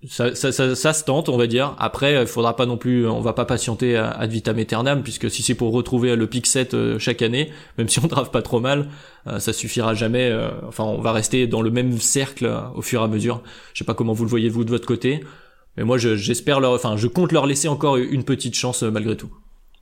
ça, 0.09 0.31
se 0.33 1.05
tente, 1.05 1.29
on 1.29 1.37
va 1.37 1.47
dire. 1.47 1.75
Après, 1.79 2.21
il 2.21 2.27
faudra 2.27 2.55
pas 2.55 2.67
non 2.67 2.77
plus, 2.77 3.09
on 3.09 3.21
va 3.21 3.33
pas 3.33 3.45
patienter 3.45 3.97
ad 3.97 4.31
vitam 4.31 4.59
aeternam, 4.59 5.03
puisque 5.03 5.31
si 5.31 5.43
c'est 5.43 5.55
pour 5.55 5.73
retrouver 5.73 6.15
le 6.15 6.27
pick 6.27 6.47
7 6.47 6.75
euh, 6.75 6.99
chaque 6.99 7.23
année, 7.23 7.51
même 7.79 7.89
si 7.89 7.99
on 7.99 8.07
drave 8.07 8.31
pas 8.31 8.43
trop 8.43 8.61
mal, 8.61 8.89
euh, 9.27 9.39
ça 9.39 9.53
suffira 9.53 9.95
jamais. 9.95 10.33
enfin, 10.67 10.85
on 10.85 11.01
va 11.01 11.13
rester 11.13 11.47
dans 11.47 11.63
le 11.63 11.71
même 11.71 11.99
cercle 11.99 12.51
au 12.75 12.83
fur 12.83 13.01
et 13.01 13.05
à 13.05 13.09
mesure. 13.09 13.43
Je 13.73 13.79
sais 13.79 13.85
pas 13.85 13.95
comment 13.95 14.13
vous 14.13 14.25
le 14.25 14.31
voyez 14.31 14.49
vous 14.49 14.65
de 14.65 14.71
votre 14.71 14.87
côté, 14.87 15.21
mais 15.77 15.85
moi, 15.85 15.99
j'espère 15.99 16.61
leur, 16.61 16.73
enfin, 16.73 16.97
je 16.97 17.07
compte 17.07 17.33
leur 17.33 17.47
laisser 17.47 17.69
encore 17.69 17.97
une 17.97 18.25
petite 18.25 18.55
chance 18.55 18.83
malgré 18.83 19.17
tout. 19.17 19.31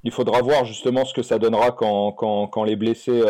Il 0.02 0.10
faudra 0.10 0.42
voir 0.42 0.64
justement 0.64 1.04
ce 1.04 1.14
que 1.14 1.22
ça 1.22 1.38
donnera 1.38 1.70
quand, 1.70 2.12
quand, 2.12 2.46
quand 2.46 2.64
les 2.64 2.76
blessés 2.76 3.22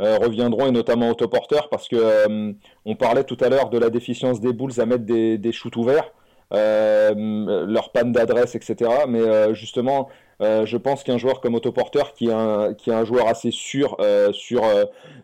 euh, 0.00 0.16
reviendront 0.18 0.68
et 0.68 0.70
notamment 0.70 1.10
autoporteurs 1.10 1.68
parce 1.68 1.88
que 1.88 1.96
euh, 1.96 2.52
on 2.84 2.94
parlait 2.94 3.24
tout 3.24 3.36
à 3.40 3.48
l'heure 3.48 3.68
de 3.68 3.78
la 3.78 3.90
déficience 3.90 4.40
des 4.40 4.52
Bulls 4.52 4.80
à 4.80 4.86
mettre 4.86 5.04
des, 5.04 5.52
shoots 5.52 5.74
ouverts, 5.74 6.12
euh, 6.54 7.66
leur 7.66 7.90
panne 7.90 8.12
d'adresse, 8.12 8.54
etc. 8.54 8.76
Mais 9.08 9.52
justement, 9.56 10.08
je 10.40 10.76
pense 10.76 11.02
qu'un 11.02 11.18
joueur 11.18 11.40
comme 11.40 11.56
autoporteur 11.56 12.14
qui 12.14 12.28
est 12.28 12.32
un, 12.32 12.74
qui 12.74 12.90
est 12.90 12.94
un 12.94 13.04
joueur 13.04 13.26
assez 13.26 13.50
sûr 13.50 13.96
sur, 14.30 14.62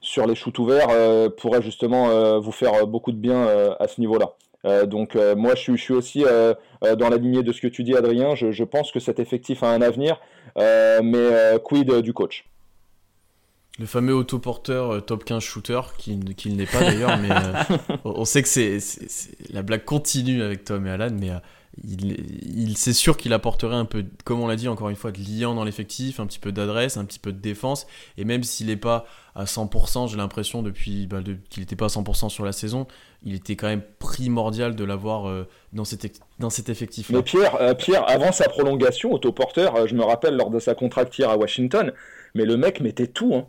sur 0.00 0.26
les 0.26 0.34
shoots 0.34 0.58
ouverts 0.58 0.88
pourrait 1.36 1.62
justement 1.62 2.40
vous 2.40 2.52
faire 2.52 2.84
beaucoup 2.88 3.12
de 3.12 3.16
bien 3.16 3.46
à 3.78 3.86
ce 3.86 4.00
niveau-là. 4.00 4.34
Donc 4.86 5.14
moi 5.36 5.54
je 5.54 5.60
suis, 5.60 5.76
je 5.76 5.82
suis 5.82 5.94
aussi 5.94 6.24
dans 6.24 7.08
la 7.08 7.16
lignée 7.16 7.42
de 7.42 7.52
ce 7.52 7.60
que 7.60 7.68
tu 7.68 7.82
dis 7.82 7.94
Adrien, 7.94 8.34
je, 8.34 8.50
je 8.50 8.64
pense 8.64 8.92
que 8.92 9.00
cet 9.00 9.18
effectif 9.18 9.62
a 9.62 9.68
un 9.68 9.82
avenir, 9.82 10.20
mais 10.56 11.58
quid 11.62 11.92
du 12.00 12.12
coach? 12.12 12.44
Le 13.80 13.86
fameux 13.86 14.14
autoporteur 14.14 14.92
euh, 14.92 15.00
top 15.00 15.24
15 15.24 15.42
shooter, 15.42 15.80
qui, 15.98 16.18
qui 16.36 16.52
n'est 16.52 16.66
pas 16.66 16.78
d'ailleurs, 16.78 17.18
mais 17.18 17.30
euh, 17.30 17.96
on 18.04 18.24
sait 18.24 18.40
que 18.42 18.48
c'est, 18.48 18.78
la 19.52 19.62
blague 19.62 19.84
continue 19.84 20.42
avec 20.42 20.62
Tom 20.64 20.86
et 20.86 20.90
Alan, 20.90 21.10
mais 21.12 21.30
euh, 21.30 21.38
il, 21.82 22.16
il 22.42 22.76
c'est 22.76 22.92
sûr 22.92 23.16
qu'il 23.16 23.32
apporterait 23.32 23.74
un 23.74 23.84
peu, 23.84 24.04
comme 24.24 24.40
on 24.40 24.46
l'a 24.46 24.56
dit 24.56 24.68
encore 24.68 24.88
une 24.90 24.96
fois, 24.96 25.10
de 25.10 25.18
liant 25.18 25.54
dans 25.54 25.64
l'effectif, 25.64 26.20
un 26.20 26.26
petit 26.26 26.38
peu 26.38 26.52
d'adresse, 26.52 26.96
un 26.96 27.04
petit 27.04 27.18
peu 27.18 27.32
de 27.32 27.40
défense, 27.40 27.86
et 28.16 28.24
même 28.24 28.42
s'il 28.42 28.68
n'est 28.68 28.76
pas 28.76 29.06
à 29.34 29.44
100%, 29.44 30.08
j'ai 30.08 30.16
l'impression 30.16 30.62
depuis 30.62 31.06
bah, 31.06 31.20
qu'il 31.50 31.62
n'était 31.62 31.76
pas 31.76 31.86
à 31.86 31.88
100% 31.88 32.28
sur 32.28 32.44
la 32.44 32.52
saison, 32.52 32.86
il 33.24 33.34
était 33.34 33.56
quand 33.56 33.66
même 33.66 33.82
primordial 33.98 34.76
de 34.76 34.84
l'avoir 34.84 35.46
dans, 35.72 35.84
cet, 35.84 36.20
dans 36.38 36.50
cet 36.50 36.68
effectif. 36.68 37.10
Mais 37.10 37.22
Pierre, 37.22 37.74
Pierre, 37.76 38.08
avant 38.08 38.30
sa 38.30 38.48
prolongation, 38.48 39.12
autoporteur, 39.12 39.88
je 39.88 39.94
me 39.94 40.04
rappelle 40.04 40.36
lors 40.36 40.50
de 40.50 40.60
sa 40.60 40.74
contracture 40.74 41.30
à 41.30 41.36
Washington, 41.36 41.92
mais 42.34 42.44
le 42.44 42.56
mec 42.56 42.80
mettait 42.80 43.08
tout. 43.08 43.34
Hein. 43.34 43.46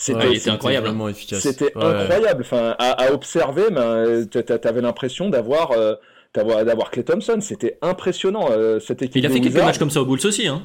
C'était 0.00 0.50
incroyable. 0.50 0.88
efficace. 1.10 1.40
C'était 1.40 1.72
incroyable. 1.76 2.42
Enfin, 2.42 2.74
à, 2.78 3.12
observer, 3.12 3.70
ben, 3.70 4.26
t'avais 4.26 4.80
l'impression 4.80 5.28
d'avoir 5.28 5.72
euh, 5.72 5.94
d'avoir 6.34 6.90
Clay 6.90 7.04
Thompson. 7.04 7.38
C'était 7.40 7.78
impressionnant 7.82 8.48
euh, 8.50 8.80
cette 8.80 9.02
équipe. 9.02 9.16
Il 9.16 9.26
a 9.26 9.30
fait 9.30 9.40
quelques 9.40 9.56
matchs 9.56 9.78
comme 9.78 9.90
ça 9.90 10.02
au 10.02 10.04
Bulls 10.04 10.24
aussi, 10.24 10.46
hein. 10.46 10.62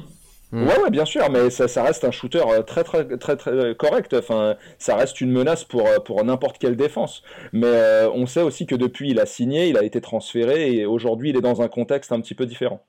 Mm. 0.52 0.66
Ouais, 0.68 0.78
ouais, 0.78 0.90
bien 0.90 1.04
sûr, 1.04 1.28
mais 1.28 1.50
ça, 1.50 1.66
ça 1.66 1.82
reste 1.82 2.04
un 2.04 2.12
shooter 2.12 2.42
euh, 2.48 2.62
très, 2.62 2.84
très, 2.84 3.04
très, 3.18 3.36
très 3.36 3.74
correct. 3.74 4.14
Enfin, 4.14 4.56
ça 4.78 4.94
reste 4.94 5.20
une 5.20 5.32
menace 5.32 5.64
pour, 5.64 5.88
pour 6.04 6.24
n'importe 6.24 6.58
quelle 6.58 6.76
défense. 6.76 7.22
Mais 7.52 8.06
on 8.14 8.26
sait 8.26 8.42
aussi 8.42 8.66
que 8.66 8.76
depuis, 8.76 9.10
il 9.10 9.18
a 9.18 9.26
signé, 9.26 9.68
il 9.68 9.76
a 9.76 9.82
été 9.82 10.00
transféré 10.00 10.72
et 10.72 10.86
aujourd'hui, 10.86 11.30
il 11.30 11.36
est 11.36 11.40
dans 11.40 11.62
un 11.62 11.68
contexte 11.68 12.12
un 12.12 12.20
petit 12.20 12.34
peu 12.34 12.46
différent. 12.46 12.84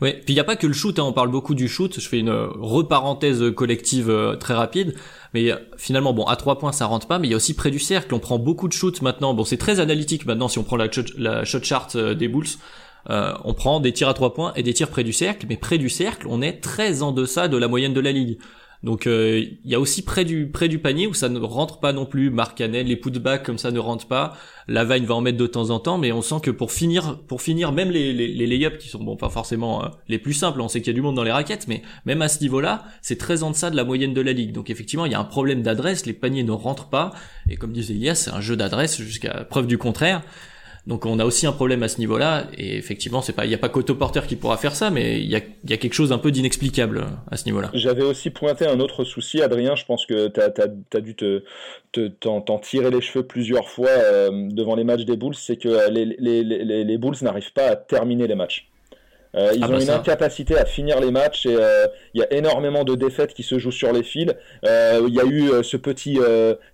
Oui, 0.00 0.12
puis 0.12 0.32
il 0.32 0.34
n'y 0.34 0.40
a 0.40 0.44
pas 0.44 0.56
que 0.56 0.66
le 0.66 0.72
shoot, 0.72 0.98
hein, 0.98 1.04
on 1.04 1.12
parle 1.12 1.30
beaucoup 1.30 1.54
du 1.54 1.68
shoot, 1.68 1.98
je 1.98 2.08
fais 2.08 2.18
une 2.18 2.30
reparenthèse 2.30 3.42
collective 3.54 4.10
euh, 4.10 4.34
très 4.36 4.54
rapide, 4.54 4.94
mais 5.34 5.52
euh, 5.52 5.56
finalement, 5.76 6.12
bon, 6.12 6.24
à 6.24 6.36
trois 6.36 6.58
points 6.58 6.72
ça 6.72 6.86
rentre 6.86 7.06
pas, 7.06 7.18
mais 7.18 7.28
il 7.28 7.30
y 7.30 7.34
a 7.34 7.36
aussi 7.36 7.54
près 7.54 7.70
du 7.70 7.78
cercle, 7.78 8.12
on 8.14 8.18
prend 8.18 8.38
beaucoup 8.38 8.66
de 8.66 8.72
shoots 8.72 9.02
maintenant, 9.02 9.34
bon 9.34 9.44
c'est 9.44 9.56
très 9.56 9.78
analytique 9.78 10.26
maintenant 10.26 10.48
si 10.48 10.58
on 10.58 10.64
prend 10.64 10.76
la, 10.76 11.44
shot 11.44 11.62
chart 11.62 11.94
euh, 11.94 12.14
des 12.14 12.28
Bulls, 12.28 12.48
on 13.08 13.54
prend 13.54 13.80
des 13.80 13.92
tirs 13.92 14.08
à 14.08 14.14
trois 14.14 14.32
points 14.32 14.52
et 14.56 14.62
des 14.62 14.72
tirs 14.72 14.88
près 14.88 15.04
du 15.04 15.12
cercle, 15.12 15.46
mais 15.48 15.56
près 15.56 15.78
du 15.78 15.90
cercle, 15.90 16.26
on 16.28 16.40
est 16.40 16.62
très 16.62 17.02
en 17.02 17.12
deçà 17.12 17.48
de 17.48 17.56
la 17.58 17.68
moyenne 17.68 17.92
de 17.92 18.00
la 18.00 18.12
ligue. 18.12 18.38
Donc 18.84 19.06
euh, 19.06 19.42
il 19.64 19.70
y 19.70 19.74
a 19.74 19.80
aussi 19.80 20.02
près 20.02 20.26
du 20.26 20.46
près 20.46 20.68
du 20.68 20.78
panier 20.78 21.06
où 21.06 21.14
ça 21.14 21.30
ne 21.30 21.40
rentre 21.40 21.80
pas 21.80 21.94
non 21.94 22.04
plus. 22.04 22.28
Marc 22.28 22.58
Canel, 22.58 22.86
les 22.86 22.96
putbacks 22.96 23.42
comme 23.42 23.56
ça 23.56 23.70
ne 23.70 23.78
rentrent 23.78 24.06
pas. 24.06 24.36
La 24.68 24.84
Vine 24.84 25.06
va 25.06 25.14
en 25.14 25.22
mettre 25.22 25.38
de 25.38 25.46
temps 25.46 25.70
en 25.70 25.80
temps, 25.80 25.96
mais 25.96 26.12
on 26.12 26.20
sent 26.20 26.36
que 26.42 26.50
pour 26.50 26.70
finir 26.70 27.18
pour 27.26 27.40
finir 27.40 27.72
même 27.72 27.90
les 27.90 28.12
les, 28.12 28.28
les 28.28 28.46
lay-ups 28.46 28.76
qui 28.76 28.88
sont 28.88 29.02
bon 29.02 29.16
pas 29.16 29.30
forcément 29.30 29.82
euh, 29.82 29.88
les 30.06 30.18
plus 30.18 30.34
simples. 30.34 30.60
On 30.60 30.68
sait 30.68 30.82
qu'il 30.82 30.88
y 30.88 30.90
a 30.90 30.94
du 30.94 31.00
monde 31.00 31.16
dans 31.16 31.24
les 31.24 31.32
raquettes, 31.32 31.66
mais 31.66 31.80
même 32.04 32.20
à 32.20 32.28
ce 32.28 32.42
niveau-là, 32.42 32.84
c'est 33.00 33.16
très 33.16 33.42
en 33.42 33.52
deçà 33.52 33.70
de 33.70 33.76
la 33.76 33.84
moyenne 33.84 34.12
de 34.12 34.20
la 34.20 34.34
ligue. 34.34 34.52
Donc 34.52 34.68
effectivement, 34.68 35.06
il 35.06 35.12
y 35.12 35.14
a 35.14 35.20
un 35.20 35.24
problème 35.24 35.62
d'adresse. 35.62 36.04
Les 36.04 36.12
paniers 36.12 36.44
ne 36.44 36.52
rentrent 36.52 36.90
pas. 36.90 37.12
Et 37.48 37.56
comme 37.56 37.72
disait 37.72 37.94
Elias, 37.94 38.16
c'est 38.16 38.32
un 38.32 38.42
jeu 38.42 38.54
d'adresse 38.54 39.00
jusqu'à 39.00 39.44
preuve 39.44 39.66
du 39.66 39.78
contraire. 39.78 40.20
Donc 40.86 41.06
on 41.06 41.18
a 41.18 41.24
aussi 41.24 41.46
un 41.46 41.52
problème 41.52 41.82
à 41.82 41.88
ce 41.88 41.98
niveau-là, 41.98 42.44
et 42.58 42.76
effectivement, 42.76 43.22
c'est 43.22 43.32
pas, 43.32 43.46
il 43.46 43.48
n'y 43.48 43.54
a 43.54 43.58
pas 43.58 43.70
qu'autoporteur 43.70 44.26
qui 44.26 44.36
pourra 44.36 44.58
faire 44.58 44.74
ça, 44.74 44.90
mais 44.90 45.18
il 45.20 45.30
y 45.30 45.36
a, 45.36 45.40
y 45.66 45.72
a, 45.72 45.76
quelque 45.78 45.94
chose 45.94 46.12
un 46.12 46.18
peu 46.18 46.30
d'inexplicable 46.30 47.06
à 47.30 47.36
ce 47.38 47.46
niveau-là. 47.46 47.70
J'avais 47.72 48.02
aussi 48.02 48.28
pointé 48.28 48.66
un 48.66 48.78
autre 48.80 49.04
souci, 49.04 49.40
Adrien. 49.40 49.76
Je 49.76 49.86
pense 49.86 50.04
que 50.04 50.28
tu 50.28 50.40
as, 50.40 51.00
dû 51.00 51.14
te, 51.14 51.42
t'en, 52.20 52.58
tirer 52.58 52.90
les 52.90 53.00
cheveux 53.00 53.26
plusieurs 53.26 53.68
fois 53.70 53.88
euh, 53.88 54.48
devant 54.50 54.74
les 54.74 54.84
matchs 54.84 55.04
des 55.04 55.16
Bulls, 55.16 55.34
c'est 55.34 55.56
que 55.56 55.90
les, 55.90 56.04
les, 56.04 56.42
les, 56.42 56.84
les 56.84 56.98
Bulls 56.98 57.16
n'arrivent 57.22 57.52
pas 57.52 57.68
à 57.68 57.76
terminer 57.76 58.26
les 58.26 58.34
matchs. 58.34 58.68
Euh, 59.34 59.52
ils 59.54 59.64
ah 59.64 59.68
ont 59.68 59.72
bah 59.72 59.82
une 59.82 59.90
incapacité 59.90 60.56
à 60.56 60.64
finir 60.64 61.00
les 61.00 61.10
matchs 61.10 61.46
et 61.46 61.56
euh, 61.56 61.86
il 62.14 62.20
y 62.20 62.24
a 62.24 62.32
énormément 62.32 62.84
de 62.84 62.94
défaites 62.94 63.34
qui 63.34 63.42
se 63.42 63.58
jouent 63.58 63.72
sur 63.72 63.92
les 63.92 64.02
fils. 64.02 64.32
Euh, 64.64 65.02
il 65.08 65.14
y 65.14 65.20
a 65.20 65.24
eu 65.24 65.62
ce 65.62 65.76
petit, 65.76 66.18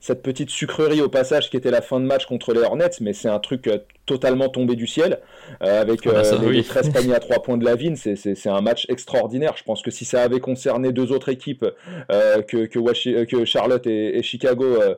cette 0.01 0.23
petite 0.23 0.51
sucrerie 0.51 1.01
au 1.01 1.09
passage 1.09 1.51
qui 1.51 1.57
était 1.57 1.71
la 1.71 1.83
fin 1.83 2.01
de 2.01 2.05
match 2.05 2.27
contre 2.27 2.53
les 2.53 2.61
Hornets, 2.61 2.91
mais 3.01 3.13
c'est 3.13 3.29
un 3.29 3.39
truc 3.39 3.71
totalement 4.07 4.49
tombé 4.49 4.75
du 4.75 4.87
ciel 4.87 5.21
avec 5.61 6.01
ah 6.07 6.11
bah 6.13 6.23
les, 6.51 6.65
13 6.65 6.91
paniers 6.93 7.15
à 7.15 7.21
3 7.21 7.43
points 7.43 7.57
de 7.57 7.65
la 7.65 7.77
Vigne. 7.77 7.97
C'est 7.97 8.49
un 8.49 8.61
match 8.61 8.87
extraordinaire. 8.89 9.55
Je 9.57 9.63
pense 9.63 9.83
que 9.83 9.91
si 9.91 10.05
ça 10.05 10.23
avait 10.23 10.41
concerné 10.41 10.93
deux 10.93 11.13
autres 11.13 11.29
équipes 11.29 11.67
que, 12.09 12.67
que, 12.67 13.25
que, 13.25 13.45
Charlotte 13.45 13.87
et, 13.87 14.19
et 14.19 14.23
Chicago 14.23 14.65
euh, 14.65 14.95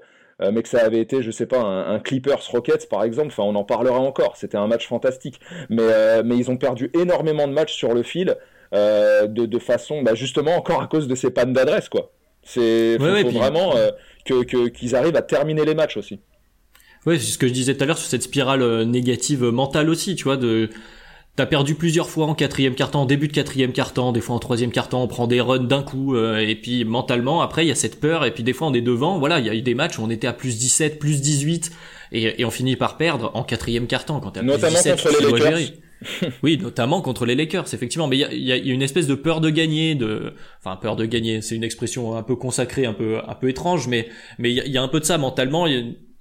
mais 0.51 0.63
que 0.63 0.69
ça 0.69 0.85
avait 0.85 1.01
été, 1.01 1.23
je 1.23 1.31
sais 1.31 1.47
pas, 1.47 1.61
un, 1.61 2.01
Clippers 2.01 2.43
Rockets 2.51 2.89
par 2.89 3.05
exemple, 3.05 3.29
enfin 3.29 3.45
on 3.45 3.55
en 3.55 3.65
parlera 3.65 4.01
encore, 4.01 4.37
c'était 4.37 4.57
un 4.57 4.67
match 4.67 4.87
fantastique. 4.87 5.41
Mais, 5.71 5.83
euh, 5.83 6.23
mais 6.25 6.37
ils 6.37 6.51
ont 6.51 6.57
perdu 6.57 6.91
énormément 6.95 7.47
de 7.47 7.53
matchs 7.53 7.75
sur 7.75 7.95
le 7.95 8.03
fil, 8.03 8.37
euh, 8.75 9.27
de, 9.27 9.47
de, 9.47 9.59
façon, 9.59 10.03
bah, 10.03 10.15
justement 10.15 10.57
encore 10.57 10.83
à 10.83 10.87
cause 10.87 11.07
de 11.07 11.15
ces 11.15 11.31
pannes 11.31 11.53
d'adresse, 11.53 11.89
quoi. 11.89 12.11
C'est 12.43 12.97
faut, 12.99 13.31
vraiment 13.31 13.75
que 14.25 14.69
qu'ils 14.69 14.97
arrivent 14.97 15.15
à 15.15 15.23
terminer 15.23 15.65
les 15.65 15.75
matchs 15.75 15.97
aussi. 15.97 16.19
Oui, 17.07 17.21
c'est 17.21 17.33
ce 17.33 17.39
que 17.39 17.47
je 17.47 17.53
disais 17.53 17.77
tout 17.77 17.85
à 17.85 17.87
l'heure 17.87 17.99
sur 17.99 18.09
cette 18.09 18.25
spirale 18.25 18.83
négative 18.83 19.45
mentale 19.45 19.89
aussi, 19.89 20.17
tu 20.17 20.25
vois, 20.25 20.37
de 20.37 20.71
T'as 21.35 21.47
perdu 21.47 21.75
plusieurs 21.75 22.11
fois 22.11 22.27
en 22.27 22.35
quatrième 22.35 22.75
en 22.93 23.07
début 23.07 23.27
de 23.27 23.33
quatrième 23.33 23.73
quart-temps, 23.73 24.13
des 24.13 24.21
fois 24.21 24.37
en 24.37 24.39
troisième 24.39 24.71
quart-temps, 24.71 25.03
on 25.03 25.09
prend 25.09 25.27
des 25.27 25.41
runs 25.41 25.65
d'un 25.65 25.83
coup, 25.83 26.15
euh, 26.15 26.37
et 26.37 26.55
puis 26.55 26.85
mentalement, 26.85 27.41
après, 27.41 27.65
il 27.65 27.69
y 27.69 27.73
a 27.73 27.75
cette 27.75 28.01
peur, 28.01 28.27
et 28.27 28.33
puis 28.33 28.43
des 28.43 28.53
fois 28.53 28.69
on 28.69 28.75
est 28.75 28.83
devant, 28.83 29.19
voilà, 29.19 29.39
il 29.39 29.47
y 29.47 29.49
a 29.49 29.55
eu 29.55 29.63
des 29.63 29.75
matchs 29.75 29.99
où 29.99 30.03
on 30.03 30.11
était 30.11 30.27
à 30.27 30.35
plus 30.35 30.59
17, 30.59 30.99
plus 30.99 31.23
18, 31.23 31.73
et, 32.13 32.43
et 32.43 32.45
on 32.45 32.51
finit 32.51 32.77
par 32.77 32.99
perdre 32.99 33.31
en 33.33 33.45
quatrième 33.45 33.87
quart-temps, 33.87 34.21
quand 34.21 34.33
t'as 34.33 34.43
plus 34.43 34.59
17, 34.59 35.03
contre 35.03 35.33
les 35.33 35.39
Lakers. 35.39 35.73
oui, 36.43 36.59
notamment 36.59 37.01
contre 37.01 37.25
les 37.25 37.35
Lakers, 37.35 37.73
effectivement. 37.73 38.09
Mais 38.09 38.19
il 38.19 38.21
y 38.21 38.53
a, 38.53 38.57
y 38.59 38.71
a, 38.71 38.75
une 38.75 38.83
espèce 38.83 39.07
de 39.07 39.15
peur 39.15 39.41
de 39.41 39.49
gagner, 39.49 39.95
de, 39.95 40.35
enfin 40.59 40.77
peur 40.77 40.97
de 40.97 41.07
gagner. 41.07 41.41
C'est 41.41 41.55
une 41.55 41.65
expression 41.65 42.17
un 42.17 42.23
peu 42.23 42.37
consacrée, 42.37 42.87
un 42.87 42.93
peu, 42.93 43.19
un 43.27 43.35
peu 43.35 43.49
étrange, 43.49 43.89
mais 43.89 44.09
mais 44.39 44.51
il 44.51 44.57
y 44.57 44.61
a, 44.61 44.67
y 44.67 44.77
a, 44.77 44.83
un 44.83 44.89
peu 44.89 45.01
de 45.01 45.05
ça 45.05 45.17
mentalement. 45.17 45.67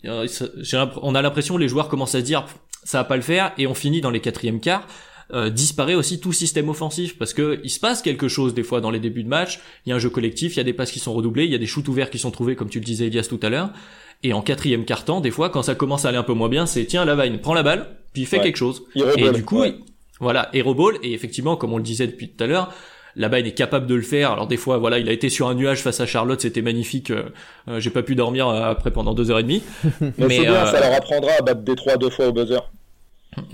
On 0.03 1.15
a 1.15 1.21
l'impression 1.21 1.57
les 1.57 1.67
joueurs 1.67 1.89
commencent 1.89 2.15
à 2.15 2.19
se 2.19 2.25
dire 2.25 2.45
ça 2.83 2.99
va 2.99 3.03
pas 3.03 3.15
le 3.15 3.21
faire 3.21 3.53
et 3.57 3.67
on 3.67 3.73
finit 3.73 4.01
dans 4.01 4.09
les 4.09 4.19
quatrièmes 4.19 4.59
quarts 4.59 4.87
euh, 5.33 5.49
disparaît 5.49 5.95
aussi 5.95 6.19
tout 6.19 6.33
système 6.33 6.67
offensif 6.67 7.17
parce 7.17 7.33
que 7.33 7.61
il 7.63 7.69
se 7.69 7.79
passe 7.79 8.01
quelque 8.01 8.27
chose 8.27 8.53
des 8.53 8.63
fois 8.63 8.81
dans 8.81 8.91
les 8.91 8.99
débuts 8.99 9.23
de 9.23 9.29
match. 9.29 9.61
Il 9.85 9.89
y 9.89 9.93
a 9.93 9.95
un 9.95 9.99
jeu 9.99 10.09
collectif, 10.09 10.55
il 10.55 10.57
y 10.57 10.59
a 10.59 10.65
des 10.65 10.73
passes 10.73 10.91
qui 10.91 10.99
sont 10.99 11.13
redoublées, 11.13 11.45
il 11.45 11.51
y 11.51 11.55
a 11.55 11.57
des 11.57 11.67
shoots 11.67 11.87
ouverts 11.87 12.09
qui 12.09 12.19
sont 12.19 12.31
trouvés 12.31 12.57
comme 12.57 12.69
tu 12.69 12.79
le 12.79 12.85
disais 12.85 13.07
Elias 13.07 13.27
tout 13.29 13.39
à 13.41 13.47
l'heure. 13.47 13.69
Et 14.23 14.33
en 14.33 14.41
quatrième 14.41 14.83
quart-temps, 14.83 15.21
des 15.21 15.31
fois, 15.31 15.49
quand 15.49 15.63
ça 15.63 15.73
commence 15.73 16.03
à 16.03 16.09
aller 16.09 16.17
un 16.17 16.23
peu 16.23 16.33
moins 16.33 16.49
bien, 16.49 16.65
c'est 16.65 16.83
tiens 16.83 17.05
Lavine, 17.05 17.39
prends 17.39 17.53
la 17.53 17.63
balle, 17.63 17.95
puis 18.11 18.25
fais 18.25 18.41
quelque 18.41 18.57
chose. 18.57 18.83
et 18.95 19.31
du 19.31 19.45
coup, 19.45 19.63
voilà, 20.19 20.49
hero 20.53 20.75
ball. 20.75 20.97
Et 21.01 21.13
effectivement, 21.13 21.55
comme 21.55 21.71
on 21.71 21.77
le 21.77 21.83
disait 21.83 22.07
depuis 22.07 22.29
tout 22.29 22.43
à 22.43 22.47
l'heure, 22.47 22.73
là-bas 23.15 23.39
il 23.39 23.47
est 23.47 23.53
capable 23.53 23.87
de 23.87 23.95
le 23.95 24.01
faire. 24.01 24.31
Alors 24.31 24.47
des 24.47 24.57
fois, 24.57 24.77
voilà, 24.77 24.99
il 24.99 25.09
a 25.09 25.11
été 25.11 25.29
sur 25.29 25.47
un 25.47 25.55
nuage 25.55 25.81
face 25.81 25.99
à 25.99 26.05
Charlotte, 26.05 26.41
c'était 26.41 26.61
magnifique. 26.61 27.11
Euh, 27.11 27.23
euh, 27.67 27.79
j'ai 27.79 27.89
pas 27.89 28.03
pu 28.03 28.15
dormir 28.15 28.47
après 28.47 28.91
pendant 28.91 29.13
deux 29.13 29.31
heures 29.31 29.39
et 29.39 29.43
demie. 29.43 29.63
mais, 30.17 30.37
c'est 30.37 30.41
bien, 30.41 30.65
ça 30.65 30.79
leur 30.79 30.93
apprendra 30.93 31.31
à 31.39 31.41
battre 31.41 31.61
Détroit 31.61 31.97
deux 31.97 32.09
fois 32.09 32.27
au 32.27 32.31
buzzer. 32.31 32.71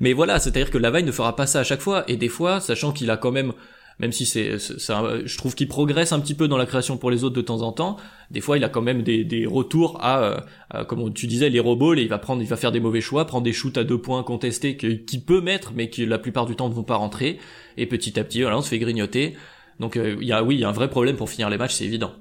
mais 0.00 0.14
voilà, 0.14 0.38
c'est-à-dire 0.38 0.70
que 0.70 0.78
Lavagne 0.78 1.04
ne 1.04 1.12
fera 1.12 1.36
pas 1.36 1.46
ça 1.46 1.60
à 1.60 1.64
chaque 1.64 1.80
fois. 1.80 2.04
Et 2.08 2.16
des 2.16 2.28
fois, 2.28 2.60
sachant 2.60 2.92
qu'il 2.92 3.10
a 3.10 3.18
quand 3.18 3.30
même, 3.30 3.52
même 3.98 4.12
si 4.12 4.24
c'est, 4.24 4.56
je 4.58 5.36
trouve 5.36 5.54
qu'il 5.54 5.68
progresse 5.68 6.12
un 6.12 6.20
petit 6.20 6.34
peu 6.34 6.48
dans 6.48 6.56
la 6.56 6.64
création 6.64 6.96
pour 6.96 7.10
les 7.10 7.24
autres 7.24 7.36
de 7.36 7.42
temps 7.42 7.60
en 7.60 7.72
temps. 7.72 7.96
Des 8.30 8.40
fois, 8.40 8.56
il 8.56 8.64
a 8.64 8.70
quand 8.70 8.80
même 8.80 9.02
des, 9.02 9.22
des 9.24 9.44
retours 9.44 9.98
à, 10.00 10.46
comme 10.86 11.12
tu 11.12 11.26
disais, 11.26 11.50
les 11.50 11.60
robots. 11.60 11.94
Et 11.94 12.02
il 12.02 12.08
va 12.08 12.18
prendre, 12.18 12.40
il 12.40 12.48
va 12.48 12.56
faire 12.56 12.72
des 12.72 12.80
mauvais 12.80 13.02
choix, 13.02 13.26
prendre 13.26 13.44
des 13.44 13.52
shoots 13.52 13.76
à 13.76 13.84
deux 13.84 13.98
points 13.98 14.22
contestés 14.22 14.78
qu'il 14.78 15.24
peut 15.24 15.42
mettre, 15.42 15.72
mais 15.74 15.90
qui 15.90 16.06
la 16.06 16.18
plupart 16.18 16.46
du 16.46 16.56
temps 16.56 16.70
ne 16.70 16.74
vont 16.74 16.84
pas 16.84 16.96
rentrer. 16.96 17.38
Et 17.80 17.86
petit 17.86 18.18
à 18.18 18.24
petit, 18.24 18.42
voilà, 18.42 18.58
on 18.58 18.62
se 18.62 18.68
fait 18.68 18.78
grignoter. 18.78 19.36
Donc, 19.80 19.96
euh, 19.96 20.16
il 20.20 20.26
y 20.26 20.32
a, 20.32 20.42
oui, 20.42 20.56
il 20.56 20.60
y 20.60 20.64
a 20.64 20.68
un 20.68 20.72
vrai 20.72 20.90
problème 20.90 21.16
pour 21.16 21.30
finir 21.30 21.48
les 21.48 21.58
matchs, 21.58 21.74
c'est 21.74 21.84
évident. 21.84 22.12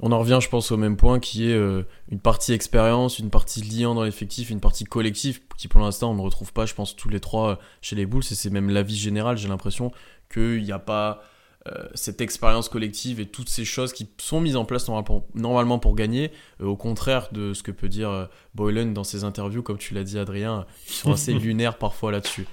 On 0.00 0.12
en 0.12 0.18
revient, 0.18 0.38
je 0.42 0.48
pense, 0.48 0.70
au 0.72 0.76
même 0.76 0.96
point 0.96 1.20
qui 1.20 1.50
est 1.50 1.54
euh, 1.54 1.82
une 2.10 2.20
partie 2.20 2.52
expérience, 2.52 3.18
une 3.18 3.30
partie 3.30 3.62
liant 3.62 3.94
dans 3.94 4.04
l'effectif, 4.04 4.50
une 4.50 4.60
partie 4.60 4.84
collective 4.84 5.40
qui, 5.56 5.68
pour 5.68 5.80
l'instant, 5.80 6.10
on 6.10 6.14
ne 6.14 6.20
retrouve 6.20 6.52
pas, 6.52 6.66
je 6.66 6.74
pense, 6.74 6.94
tous 6.96 7.08
les 7.08 7.20
trois 7.20 7.50
euh, 7.50 7.56
chez 7.80 7.96
les 7.96 8.04
Bulls. 8.04 8.24
Et 8.30 8.34
c'est 8.34 8.50
même 8.50 8.68
l'avis 8.68 8.96
général, 8.96 9.38
j'ai 9.38 9.48
l'impression 9.48 9.92
qu'il 10.30 10.62
n'y 10.62 10.72
a 10.72 10.78
pas 10.78 11.22
euh, 11.66 11.88
cette 11.94 12.20
expérience 12.20 12.68
collective 12.68 13.20
et 13.20 13.26
toutes 13.26 13.48
ces 13.48 13.64
choses 13.64 13.94
qui 13.94 14.06
sont 14.18 14.40
mises 14.40 14.56
en 14.56 14.66
place 14.66 14.86
normalement 15.34 15.78
pour 15.78 15.94
gagner, 15.94 16.30
au 16.60 16.76
contraire 16.76 17.28
de 17.32 17.54
ce 17.54 17.62
que 17.62 17.70
peut 17.70 17.88
dire 17.88 18.28
Boylan 18.54 18.92
dans 18.92 19.02
ses 19.02 19.24
interviews, 19.24 19.62
comme 19.62 19.78
tu 19.78 19.94
l'as 19.94 20.04
dit, 20.04 20.18
Adrien, 20.18 20.66
qui 20.86 20.92
sont 20.92 21.12
assez 21.12 21.32
lunaires 21.38 21.78
parfois 21.78 22.12
là-dessus. 22.12 22.46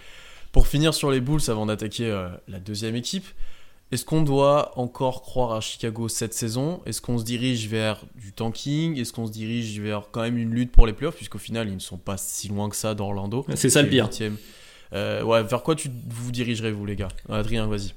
Pour 0.54 0.68
finir 0.68 0.94
sur 0.94 1.12
les 1.12 1.20
Bulls, 1.20 1.42
avant 1.50 1.66
d'attaquer 1.66 2.28
la 2.48 2.60
deuxième 2.60 2.96
équipe, 2.96 3.26
est-ce 3.94 4.06
qu'on 4.06 4.24
doit 4.24 4.72
encore 4.76 5.22
croire 5.22 5.52
à 5.52 5.62
Chicago 5.62 6.08
cette 6.08 6.34
saison? 6.34 6.82
Est-ce 6.88 7.00
qu'on 7.00 7.20
se 7.20 7.24
dirige 7.24 7.68
vers 7.68 8.02
du 8.16 8.32
tanking? 8.32 9.00
Est-ce 9.00 9.14
qu'on 9.14 9.28
se 9.28 9.32
dirige 9.32 9.80
vers 9.80 10.10
quand 10.12 10.22
même 10.22 10.36
une 10.36 10.52
lutte 10.52 10.72
pour 10.72 10.88
les 10.88 10.94
playoffs? 10.94 11.16
Puisqu'au 11.16 11.38
final, 11.38 11.68
ils 11.70 11.76
ne 11.76 11.80
sont 11.80 11.98
pas 11.98 12.18
si 12.18 12.48
loin 12.48 12.70
que 12.70 12.76
ça 12.76 12.96
d'Orlando. 12.96 13.46
C'est 13.54 13.70
ça 13.70 13.84
le 13.84 13.90
pire. 13.90 14.10
Euh, 14.94 15.22
ouais, 15.22 15.44
vers 15.44 15.62
quoi 15.62 15.76
tu 15.76 15.90
vous 16.10 16.32
dirigerez, 16.32 16.72
vous, 16.72 16.88
les 16.88 16.96
gars? 16.96 17.10
Adrien, 17.30 17.68
vas-y. 17.68 17.94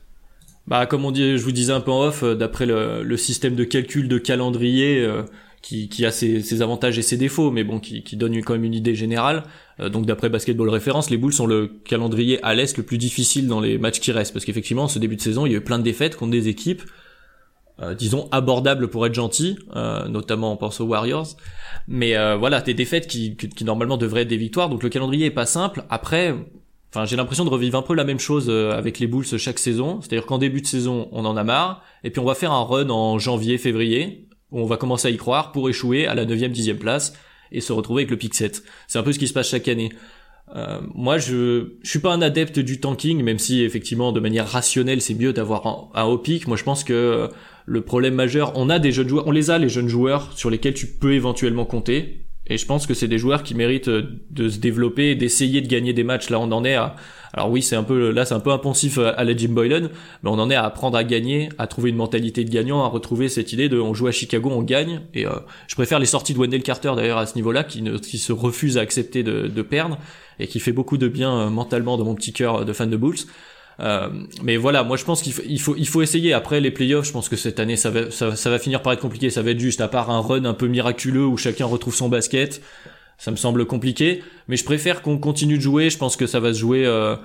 Bah, 0.67 0.85
comme 0.85 1.07
on 1.07 1.13
dit, 1.13 1.39
je 1.39 1.43
vous 1.43 1.53
disais 1.53 1.73
un 1.73 1.81
peu 1.81 1.93
en 1.93 2.03
off, 2.03 2.23
euh, 2.23 2.35
d'après 2.35 2.67
le, 2.67 3.17
système 3.17 3.55
de 3.55 3.65
calcul 3.65 4.07
de 4.07 4.19
calendrier, 4.19 5.03
euh, 5.03 5.23
qui, 5.67 6.07
a 6.07 6.13
ses, 6.13 6.63
avantages 6.63 6.97
et 6.97 7.03
ses 7.03 7.17
défauts, 7.17 7.51
mais 7.51 7.65
bon, 7.65 7.81
qui, 7.81 8.05
qui 8.05 8.17
donne 8.17 8.41
quand 8.43 8.53
même 8.53 8.65
une 8.65 8.75
idée 8.75 8.95
générale. 8.95 9.43
Euh, 9.81 9.89
donc 9.89 10.07
d'après 10.07 10.29
Basketball 10.29 10.69
Référence, 10.69 11.11
les 11.11 11.17
Bulls 11.17 11.33
sont 11.33 11.47
le 11.47 11.67
calendrier 11.85 12.43
à 12.45 12.55
l'est 12.55 12.77
le 12.77 12.85
plus 12.85 12.99
difficile 12.99 13.49
dans 13.49 13.61
les 13.61 13.77
matchs 13.77 13.99
qui 13.99 14.13
restent, 14.13 14.33
parce 14.33 14.45
qu'effectivement, 14.45 14.87
ce 14.87 15.01
début 15.01 15.17
de 15.17 15.21
saison, 15.21 15.45
il 15.45 15.53
y 15.53 15.55
a 15.57 15.59
eu 15.59 15.63
plein 15.63 15.79
de 15.79 15.83
défaites 15.83 16.17
contre 16.17 16.31
des 16.31 16.47
équipes, 16.47 16.83
euh, 17.83 17.95
disons 17.95 18.29
abordables 18.31 18.89
pour 18.89 19.07
être 19.07 19.15
gentil, 19.15 19.59
euh, 19.75 20.07
notamment 20.09 20.53
on 20.53 20.57
pense 20.57 20.81
aux 20.81 20.87
Warriors. 20.87 21.37
Mais 21.89 22.15
voilà, 22.37 22.61
des 22.61 22.75
défaites 22.75 23.07
qui, 23.07 23.37
qui, 23.37 23.65
normalement 23.65 23.97
devraient 23.97 24.23
être 24.23 24.29
des 24.29 24.37
victoires, 24.37 24.69
donc 24.69 24.83
le 24.83 24.89
calendrier 24.89 25.27
est 25.27 25.31
pas 25.31 25.47
simple. 25.47 25.85
Après, 25.91 26.35
Enfin, 26.95 27.05
j'ai 27.05 27.17
l'impression 27.17 27.45
de 27.45 27.51
revivre 27.51 27.77
un 27.77 27.83
peu 27.83 27.95
la 27.95 28.05
même 28.05 28.21
chose 28.21 28.49
avec 28.49 29.01
les 29.01 29.07
Bulls 29.07 29.27
chaque 29.39 29.59
saison. 29.59 30.01
C'est-à-dire 30.01 30.25
qu'en 30.25 30.39
début 30.39 30.63
de 30.63 30.67
saison, 30.67 31.09
on 31.13 31.27
en 31.27 31.37
a 31.37 31.45
marre, 31.45 31.83
et 32.05 32.11
puis 32.11 32.21
on 32.21 32.25
va 32.25 32.35
faire 32.35 32.53
un 32.53 32.63
run 32.63 32.89
en 32.89 33.19
janvier, 33.19 33.59
février, 33.59 34.26
on 34.53 34.65
va 34.67 34.77
commencer 34.77 35.09
à 35.09 35.11
y 35.11 35.17
croire 35.17 35.53
pour 35.53 35.69
échouer 35.69 36.07
à 36.07 36.15
la 36.15 36.25
9e, 36.25 36.53
10e 36.53 36.79
place 36.79 37.15
et 37.53 37.61
se 37.61 37.73
retrouver 37.73 38.03
avec 38.03 38.11
le 38.11 38.17
pick 38.17 38.35
7. 38.35 38.63
C'est 38.89 38.99
un 38.99 39.03
peu 39.03 39.13
ce 39.13 39.19
qui 39.19 39.29
se 39.29 39.33
passe 39.33 39.51
chaque 39.51 39.69
année. 39.69 39.91
Euh, 40.55 40.81
moi, 40.95 41.19
je 41.19 41.77
je 41.83 41.91
suis 41.91 41.99
pas 41.99 42.13
un 42.13 42.23
adepte 42.23 42.59
du 42.59 42.79
tanking, 42.79 43.23
même 43.23 43.39
si 43.39 43.63
effectivement 43.63 44.13
de 44.13 44.21
manière 44.21 44.49
rationnelle 44.49 45.01
c'est 45.01 45.15
mieux 45.15 45.33
d'avoir 45.33 45.67
un, 45.67 45.89
un, 46.01 46.05
haut 46.05 46.19
pick. 46.19 46.47
Moi, 46.47 46.57
je 46.57 46.63
pense 46.63 46.85
que 46.85 46.93
euh, 46.93 47.29
le 47.65 47.81
problème 47.81 48.15
majeur, 48.15 48.53
on 48.55 48.71
a 48.71 48.79
des 48.79 48.93
jeunes 48.93 49.09
joueurs, 49.09 49.27
on 49.27 49.33
les 49.33 49.51
a 49.51 49.59
les 49.59 49.69
jeunes 49.69 49.89
joueurs 49.89 50.33
sur 50.37 50.51
lesquels 50.51 50.75
tu 50.75 50.87
peux 50.87 51.15
éventuellement 51.15 51.65
compter. 51.65 52.27
Et 52.49 52.59
je 52.59 52.67
pense 52.67 52.87
que 52.87 52.95
c'est 52.95 53.09
des 53.09 53.19
joueurs 53.19 53.43
qui 53.43 53.57
méritent 53.57 53.89
de 53.89 54.49
se 54.49 54.59
développer, 54.59 55.17
d'essayer 55.17 55.61
de 55.61 55.67
gagner 55.67 55.93
des 55.93 56.05
matchs. 56.05 56.31
Là, 56.31 56.39
on 56.39 56.53
en 56.53 56.65
est 56.65 56.77
à, 56.77 56.95
alors 57.33 57.51
oui, 57.51 57.63
c'est 57.63 57.77
un 57.77 57.83
peu 57.83 58.11
là, 58.11 58.25
c'est 58.25 58.35
un 58.35 58.41
peu 58.41 58.51
impensif 58.51 58.99
à 58.99 59.23
la 59.25 59.37
Jim 59.37 59.51
Boylan, 59.51 59.89
mais 60.23 60.31
on 60.31 60.39
en 60.39 60.51
est 60.51 60.55
à 60.55 60.65
apprendre 60.65 60.97
à 60.97 61.05
gagner, 61.05 61.49
à 61.59 61.67
trouver 61.67 61.91
une 61.91 61.97
mentalité 61.97 62.45
de 62.45 62.51
gagnant, 62.51 62.85
à 62.85 62.89
retrouver 62.89 63.29
cette 63.29 63.53
idée 63.53 63.69
de 63.69 63.79
on 63.79 63.95
joue 63.95 64.07
à 64.07 64.13
Chicago, 64.13 64.51
on 64.53 64.63
gagne. 64.63 65.03
Et 65.15 65.27
euh, 65.27 65.33
je 65.67 65.75
préfère 65.75 65.99
les 65.99 66.07
sorties 66.07 66.35
de 66.35 66.39
Wendell 66.39 66.63
Carter 66.63 66.93
d'ailleurs 66.97 67.19
à 67.19 67.27
ce 67.27 67.35
niveau-là, 67.37 67.65
qui, 67.65 67.83
ne, 67.83 67.99
qui 67.99 68.19
se 68.19 68.33
refuse 68.33 68.79
à 68.79 68.81
accepter 68.81 69.23
de, 69.23 69.49
de, 69.49 69.63
perdre 69.63 69.99
et 70.39 70.47
qui 70.47 70.61
fait 70.61 70.73
beaucoup 70.73 70.97
de 70.97 71.09
bien 71.09 71.37
euh, 71.37 71.51
mentalement 71.51 71.97
dans 71.97 72.05
mon 72.05 72.15
petit 72.15 72.33
cœur 72.33 72.65
de 72.65 72.73
fan 72.73 72.91
de 72.91 72.97
Bulls. 72.97 73.19
Euh, 73.79 74.09
mais 74.43 74.57
voilà, 74.57 74.85
moi 74.85 74.97
je 74.97 75.05
pense 75.05 75.21
qu'il 75.21 75.35
faut, 75.35 75.43
il 75.47 75.61
faut, 75.61 75.77
il 75.77 75.87
faut 75.87 76.01
essayer. 76.01 76.33
Après 76.33 76.61
les 76.61 76.71
playoffs, 76.71 77.07
je 77.07 77.13
pense 77.13 77.29
que 77.29 77.37
cette 77.37 77.61
année 77.61 77.77
ça 77.77 77.91
va, 77.91 78.11
ça 78.11 78.51
va 78.51 78.59
finir 78.59 78.81
par 78.81 78.93
être 78.93 79.01
compliqué. 79.01 79.29
Ça 79.31 79.43
va 79.43 79.51
être 79.51 79.61
juste 79.61 79.81
à 79.81 79.89
part 79.89 80.11
un 80.11 80.21
run 80.21 80.45
un 80.45 80.55
peu 80.55 80.67
miraculeux 80.67 81.27
où 81.27 81.37
chacun 81.37 81.67
retrouve 81.67 81.95
son 81.95 82.09
basket 82.09 82.63
ça 83.19 83.31
me 83.31 83.37
semble 83.37 83.67
compliqué, 83.67 84.23
mais 84.49 84.57
je 84.57 84.65
préfère 84.65 85.03
qu'on 85.03 85.19
continue 85.19 85.57
de 85.57 85.63
jouer. 85.63 85.91
Je 85.91 85.99
pense 85.99 86.17
que 86.17 86.27
ça 86.27 86.41
va 86.41 86.53
se 86.53 86.59
jouer. 86.59 86.85
Euh, 86.87 87.17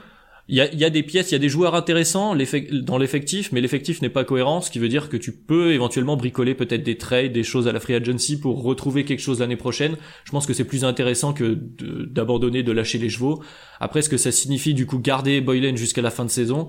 il 0.47 0.55
y, 0.55 0.61
a, 0.61 0.73
y, 0.73 0.83
a, 0.83 0.89
des 0.89 1.03
pièces, 1.03 1.31
il 1.31 1.33
y 1.33 1.35
a 1.35 1.39
des 1.39 1.49
joueurs 1.49 1.75
intéressants 1.75 2.35
dans 2.83 2.97
l'effectif, 2.97 3.51
mais 3.51 3.61
l'effectif 3.61 4.01
n'est 4.01 4.09
pas 4.09 4.25
cohérent, 4.25 4.59
ce 4.59 4.69
qui 4.69 4.79
veut 4.79 4.89
dire 4.89 5.07
que 5.07 5.15
tu 5.15 5.31
peux 5.31 5.71
éventuellement 5.71 6.17
bricoler 6.17 6.55
peut-être 6.55 6.83
des 6.83 6.97
trades, 6.97 7.31
des 7.31 7.43
choses 7.43 7.67
à 7.69 7.71
la 7.71 7.79
free 7.79 7.93
agency 7.93 8.37
pour 8.37 8.61
retrouver 8.61 9.05
quelque 9.05 9.21
chose 9.21 9.39
l'année 9.39 9.55
prochaine. 9.55 9.95
Je 10.25 10.31
pense 10.31 10.45
que 10.45 10.53
c'est 10.53 10.65
plus 10.65 10.83
intéressant 10.83 11.31
que 11.33 11.53
d'abandonner, 11.53 12.63
de, 12.63 12.71
lâcher 12.71 12.97
les 12.97 13.09
chevaux. 13.09 13.41
Après, 13.79 14.01
ce 14.01 14.09
que 14.09 14.17
ça 14.17 14.31
signifie 14.31 14.73
du 14.73 14.85
coup 14.85 14.99
garder 14.99 15.39
Boylan 15.39 15.77
jusqu'à 15.77 16.01
la 16.01 16.11
fin 16.11 16.25
de 16.25 16.29
saison, 16.29 16.67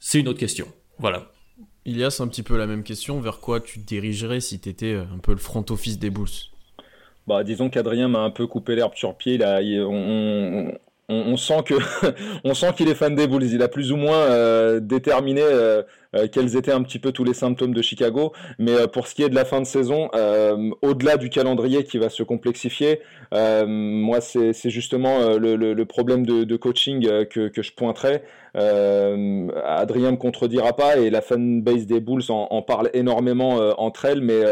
c'est 0.00 0.18
une 0.18 0.28
autre 0.28 0.40
question. 0.40 0.66
Voilà. 0.98 1.30
Ilias, 1.84 2.18
un 2.20 2.26
petit 2.26 2.42
peu 2.42 2.56
la 2.56 2.66
même 2.66 2.82
question. 2.82 3.20
Vers 3.20 3.38
quoi 3.38 3.60
tu 3.60 3.80
te 3.80 3.86
dirigerais 3.86 4.40
si 4.40 4.58
tu 4.58 4.68
étais 4.68 4.94
un 4.94 5.18
peu 5.18 5.30
le 5.32 5.38
front 5.38 5.64
office 5.70 6.00
des 6.00 6.10
Bulls? 6.10 6.55
Bah, 7.26 7.44
disons 7.44 7.70
qu'Adrien 7.70 8.08
m'a 8.08 8.20
un 8.20 8.30
peu 8.30 8.46
coupé 8.46 8.76
l'herbe 8.76 8.94
sur 8.94 9.16
pied. 9.16 9.38
On 11.08 11.36
sent 11.36 11.64
qu'il 12.76 12.88
est 12.88 12.94
fan 12.94 13.14
des 13.14 13.26
Bulls. 13.26 13.44
Il 13.44 13.62
a 13.62 13.68
plus 13.68 13.92
ou 13.92 13.96
moins 13.96 14.18
euh, 14.18 14.80
déterminé 14.80 15.42
euh, 15.42 15.82
euh, 16.14 16.26
quels 16.30 16.56
étaient 16.56 16.72
un 16.72 16.82
petit 16.82 16.98
peu 16.98 17.12
tous 17.12 17.24
les 17.24 17.34
symptômes 17.34 17.74
de 17.74 17.82
Chicago. 17.82 18.32
Mais 18.58 18.88
pour 18.88 19.06
ce 19.06 19.14
qui 19.14 19.22
est 19.22 19.28
de 19.28 19.34
la 19.34 19.44
fin 19.44 19.60
de 19.60 19.66
saison, 19.66 20.10
au-delà 20.82 21.16
du 21.16 21.30
calendrier 21.30 21.84
qui 21.84 21.98
va 21.98 22.08
se 22.08 22.22
complexifier, 22.22 23.00
moi 23.32 24.20
c'est 24.20 24.70
justement 24.70 25.36
le, 25.38 25.56
le, 25.56 25.84
problème 25.84 26.26
de, 26.26 26.44
de 26.44 26.56
coaching 26.56 27.02
que, 27.26 27.48
que, 27.48 27.62
je 27.62 27.72
pointerais. 27.72 28.22
Adrien 28.54 30.12
me 30.12 30.16
contredira 30.16 30.74
pas 30.74 30.96
et 30.96 31.10
la 31.10 31.20
fanbase 31.20 31.86
des 31.86 32.00
Bulls 32.00 32.30
en, 32.30 32.48
en 32.50 32.62
parle 32.62 32.90
énormément 32.94 33.56
entre 33.78 34.06
elles, 34.06 34.20
mais 34.20 34.42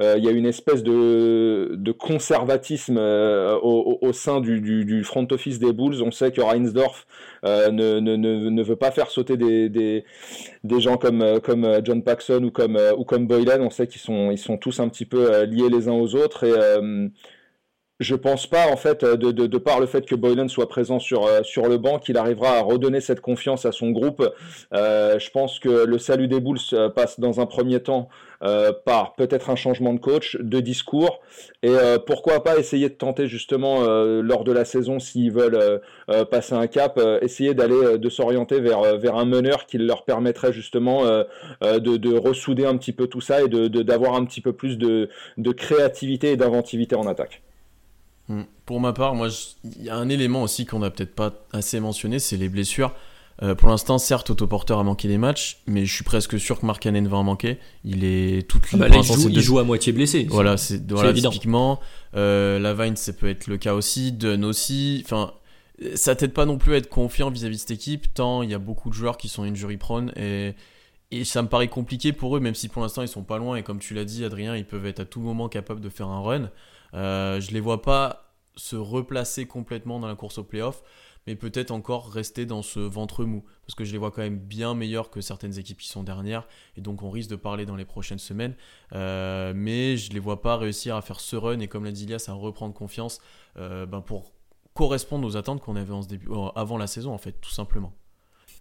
il 0.00 0.24
y 0.24 0.28
a 0.28 0.30
une 0.30 0.46
espèce 0.46 0.82
de, 0.82 1.74
de 1.76 1.92
conservatisme 1.92 2.98
au, 2.98 3.98
au, 4.00 4.12
sein 4.12 4.40
du, 4.40 4.60
du, 4.60 4.84
du 4.84 5.04
front 5.04 5.26
office 5.30 5.58
des 5.58 5.72
Bulls 5.72 6.02
on 6.02 6.10
sait 6.10 6.32
que 6.32 6.40
Reinsdorf 6.40 7.06
euh, 7.44 7.70
ne, 7.70 8.00
ne, 8.00 8.62
veut 8.62 8.76
pas 8.76 8.90
faire 8.90 9.10
sauter 9.10 9.36
des, 9.36 9.68
des, 9.68 10.80
gens 10.80 10.96
comme, 10.96 11.22
euh, 11.22 11.40
comme 11.40 11.64
euh, 11.64 11.80
John 11.84 12.02
Paxson 12.02 12.42
ou 12.42 12.50
comme, 12.50 12.78
ou 12.96 13.04
comme 13.04 13.26
Boylan. 13.26 13.60
On 13.60 13.70
sait 13.70 13.86
qu'ils 13.86 14.00
sont, 14.00 14.30
ils 14.30 14.38
sont 14.38 14.56
tous 14.56 14.80
un 14.80 14.88
petit 14.88 15.04
peu 15.04 15.44
liés 15.44 15.68
les 15.70 15.88
uns 15.88 15.92
aux 15.92 16.14
autres. 16.14 16.44
Et 16.44 16.54
je 18.00 18.14
pense 18.14 18.46
pas, 18.46 18.68
en 18.70 18.76
fait, 18.76 19.04
de, 19.04 19.30
de, 19.30 19.58
par 19.58 19.80
le 19.80 19.86
fait 19.86 20.04
que 20.06 20.14
Boylan 20.14 20.48
soit 20.48 20.68
présent 20.68 20.98
sur, 20.98 21.28
sur 21.44 21.68
le 21.68 21.78
banc, 21.78 21.98
qu'il 21.98 22.16
arrivera 22.16 22.58
à 22.58 22.60
redonner 22.60 23.00
cette 23.00 23.20
confiance 23.20 23.66
à 23.66 23.72
son 23.72 23.90
groupe. 23.90 24.28
je 24.72 25.30
pense 25.30 25.58
que 25.58 25.84
le 25.84 25.98
salut 25.98 26.28
des 26.28 26.40
Bulls 26.40 26.58
passe 26.94 27.20
dans 27.20 27.40
un 27.40 27.46
premier 27.46 27.80
temps 27.80 28.08
euh, 28.44 28.72
par 28.84 29.14
peut-être 29.14 29.48
un 29.48 29.56
changement 29.56 29.94
de 29.94 30.00
coach, 30.00 30.36
de 30.38 30.60
discours, 30.60 31.20
et 31.62 31.70
euh, 31.70 31.98
pourquoi 31.98 32.44
pas 32.44 32.58
essayer 32.58 32.90
de 32.90 32.94
tenter 32.94 33.26
justement 33.26 33.84
euh, 33.84 34.20
lors 34.20 34.44
de 34.44 34.52
la 34.52 34.66
saison 34.66 34.98
s'ils 34.98 35.32
veulent 35.32 35.80
passer 36.30 36.54
un 36.54 36.66
cap, 36.66 37.00
essayer 37.22 37.54
d'aller 37.54 37.98
de 37.98 38.08
s'orienter 38.10 38.60
vers 38.60 39.16
un 39.16 39.24
meneur 39.24 39.66
qui 39.66 39.78
leur 39.78 40.04
permettrait 40.04 40.52
justement 40.52 41.04
de, 41.04 41.78
de, 41.78 42.14
ressouder 42.16 42.66
un 42.66 42.76
petit 42.76 42.92
peu 42.92 43.06
tout 43.06 43.20
ça 43.20 43.42
et 43.42 43.48
de 43.48 43.68
d'avoir 43.82 44.14
un 44.14 44.24
petit 44.24 44.40
peu 44.40 44.52
plus 44.52 44.76
de 44.76 45.08
créativité 45.52 46.32
et 46.32 46.36
d'inventivité 46.36 46.96
en 46.96 47.06
attaque. 47.06 47.42
Hmm. 48.28 48.42
Pour 48.64 48.80
ma 48.80 48.92
part, 48.92 49.14
moi, 49.14 49.28
il 49.64 49.84
y 49.84 49.90
a 49.90 49.96
un 49.96 50.08
élément 50.08 50.42
aussi 50.42 50.64
qu'on 50.64 50.78
n'a 50.78 50.90
peut-être 50.90 51.14
pas 51.14 51.32
assez 51.52 51.80
mentionné, 51.80 52.18
c'est 52.18 52.36
les 52.36 52.48
blessures. 52.48 52.92
Euh, 53.42 53.54
pour 53.54 53.68
l'instant, 53.68 53.98
certes, 53.98 54.30
Autoporteur 54.30 54.78
a 54.78 54.84
manqué 54.84 55.08
des 55.08 55.18
matchs, 55.18 55.60
mais 55.66 55.84
je 55.86 55.92
suis 55.92 56.04
presque 56.04 56.38
sûr 56.38 56.60
que 56.60 56.66
Mark 56.66 56.80
Cannon 56.80 57.02
va 57.08 57.16
en 57.16 57.24
manquer. 57.24 57.58
Il 57.84 58.04
est 58.04 58.48
toute 58.48 58.62
ah 58.72 58.76
bah 58.76 58.88
il, 58.88 59.02
joue, 59.02 59.28
il 59.28 59.40
joue, 59.40 59.58
à 59.58 59.64
moitié 59.64 59.92
blessé. 59.92 60.26
Voilà, 60.30 60.56
c'est 60.56 60.90
voilà, 60.90 61.12
typiquement. 61.12 61.80
Euh, 62.14 62.58
Lavine, 62.58 62.96
ça 62.96 63.12
peut 63.12 63.28
être 63.28 63.48
le 63.48 63.56
cas 63.56 63.74
aussi. 63.74 64.12
Dunn 64.12 64.44
aussi. 64.44 65.02
Enfin, 65.04 65.32
ça 65.94 66.14
t'aide 66.14 66.32
pas 66.32 66.46
non 66.46 66.58
plus 66.58 66.74
à 66.74 66.76
être 66.76 66.88
confiant 66.88 67.30
vis-à-vis 67.30 67.56
de 67.56 67.60
cette 67.60 67.70
équipe, 67.72 68.14
tant 68.14 68.42
il 68.42 68.50
y 68.50 68.54
a 68.54 68.58
beaucoup 68.58 68.88
de 68.88 68.94
joueurs 68.94 69.16
qui 69.16 69.28
sont 69.28 69.42
injury 69.42 69.76
prone 69.76 70.12
et, 70.16 70.54
et 71.10 71.24
ça 71.24 71.42
me 71.42 71.48
paraît 71.48 71.68
compliqué 71.68 72.12
pour 72.12 72.36
eux, 72.36 72.40
même 72.40 72.54
si 72.54 72.68
pour 72.68 72.82
l'instant 72.82 73.02
ils 73.02 73.08
sont 73.08 73.24
pas 73.24 73.38
loin 73.38 73.56
et 73.56 73.64
comme 73.64 73.80
tu 73.80 73.94
l'as 73.94 74.04
dit, 74.04 74.24
Adrien, 74.24 74.56
ils 74.56 74.64
peuvent 74.64 74.86
être 74.86 75.00
à 75.00 75.04
tout 75.04 75.20
moment 75.20 75.48
capables 75.48 75.80
de 75.80 75.88
faire 75.88 76.08
un 76.08 76.20
run. 76.20 76.50
Euh, 76.94 77.40
je 77.40 77.50
les 77.50 77.60
vois 77.60 77.82
pas 77.82 78.34
se 78.56 78.76
replacer 78.76 79.46
complètement 79.46 79.98
dans 80.00 80.06
la 80.06 80.14
course 80.14 80.38
au 80.38 80.44
playoff, 80.44 80.82
mais 81.26 81.34
peut-être 81.36 81.70
encore 81.70 82.10
rester 82.10 82.46
dans 82.46 82.62
ce 82.62 82.80
ventre 82.80 83.24
mou, 83.24 83.44
parce 83.62 83.74
que 83.74 83.84
je 83.84 83.92
les 83.92 83.98
vois 83.98 84.10
quand 84.10 84.22
même 84.22 84.38
bien 84.38 84.74
meilleurs 84.74 85.10
que 85.10 85.20
certaines 85.20 85.58
équipes 85.58 85.78
qui 85.78 85.88
sont 85.88 86.02
dernières, 86.02 86.46
et 86.76 86.80
donc 86.80 87.02
on 87.02 87.10
risque 87.10 87.30
de 87.30 87.36
parler 87.36 87.66
dans 87.66 87.76
les 87.76 87.84
prochaines 87.84 88.18
semaines, 88.18 88.54
euh, 88.92 89.52
mais 89.56 89.96
je 89.96 90.12
les 90.12 90.20
vois 90.20 90.42
pas 90.42 90.56
réussir 90.56 90.96
à 90.96 91.02
faire 91.02 91.20
ce 91.20 91.36
run, 91.36 91.60
et 91.60 91.68
comme 91.68 91.84
l'a 91.84 91.92
dit 91.92 92.04
Ilias, 92.04 92.26
à 92.28 92.32
reprendre 92.32 92.74
confiance 92.74 93.20
euh, 93.56 93.86
ben 93.86 94.00
pour 94.00 94.32
correspondre 94.74 95.26
aux 95.26 95.36
attentes 95.36 95.60
qu'on 95.60 95.76
avait 95.76 95.94
avant 96.56 96.78
la 96.78 96.86
saison 96.86 97.12
en 97.12 97.18
fait, 97.18 97.32
tout 97.40 97.50
simplement. 97.50 97.92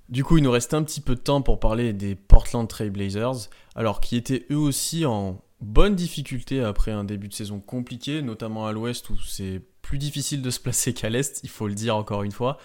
Du 0.10 0.24
coup, 0.24 0.38
il 0.38 0.44
nous 0.44 0.52
reste 0.52 0.74
un 0.74 0.84
petit 0.84 1.02
peu 1.02 1.16
de 1.16 1.22
temps 1.22 1.42
pour 1.42 1.60
parler 1.60 1.94
des 1.94 2.16
Portland 2.16 2.68
Trail 2.68 2.90
Blazers, 2.90 3.50
alors 3.74 4.02
qui 4.02 4.18
étaient 4.18 4.46
eux 4.52 4.58
aussi 4.58 5.06
en 5.06 5.42
bonne 5.64 5.96
difficulté 5.96 6.62
après 6.62 6.92
un 6.92 7.04
début 7.04 7.30
de 7.30 7.34
saison 7.34 7.60
compliqué, 7.60 8.22
notamment 8.22 8.68
à 8.68 8.72
l'ouest 8.72 9.10
où 9.10 9.18
c'est 9.18 9.62
plus 9.82 9.98
difficile 9.98 10.42
de 10.42 10.50
se 10.50 10.60
placer 10.60 10.94
qu'à 10.94 11.10
l'est, 11.10 11.40
il 11.44 11.50
faut 11.50 11.68
le 11.68 11.74
dire 11.74 11.96
encore 11.96 12.24
une 12.24 12.32
fois. 12.32 12.58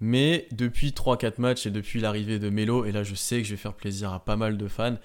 Mais 0.00 0.46
depuis 0.52 0.90
3-4 0.90 1.34
matchs 1.38 1.66
et 1.66 1.70
depuis 1.70 2.00
l'arrivée 2.00 2.38
de 2.38 2.50
Melo, 2.50 2.84
et 2.84 2.92
là 2.92 3.02
je 3.02 3.14
sais 3.14 3.38
que 3.38 3.44
je 3.44 3.52
vais 3.52 3.56
faire 3.56 3.74
plaisir 3.74 4.12
à 4.12 4.24
pas 4.24 4.36
mal 4.36 4.56
de 4.56 4.68
fans, 4.68 4.96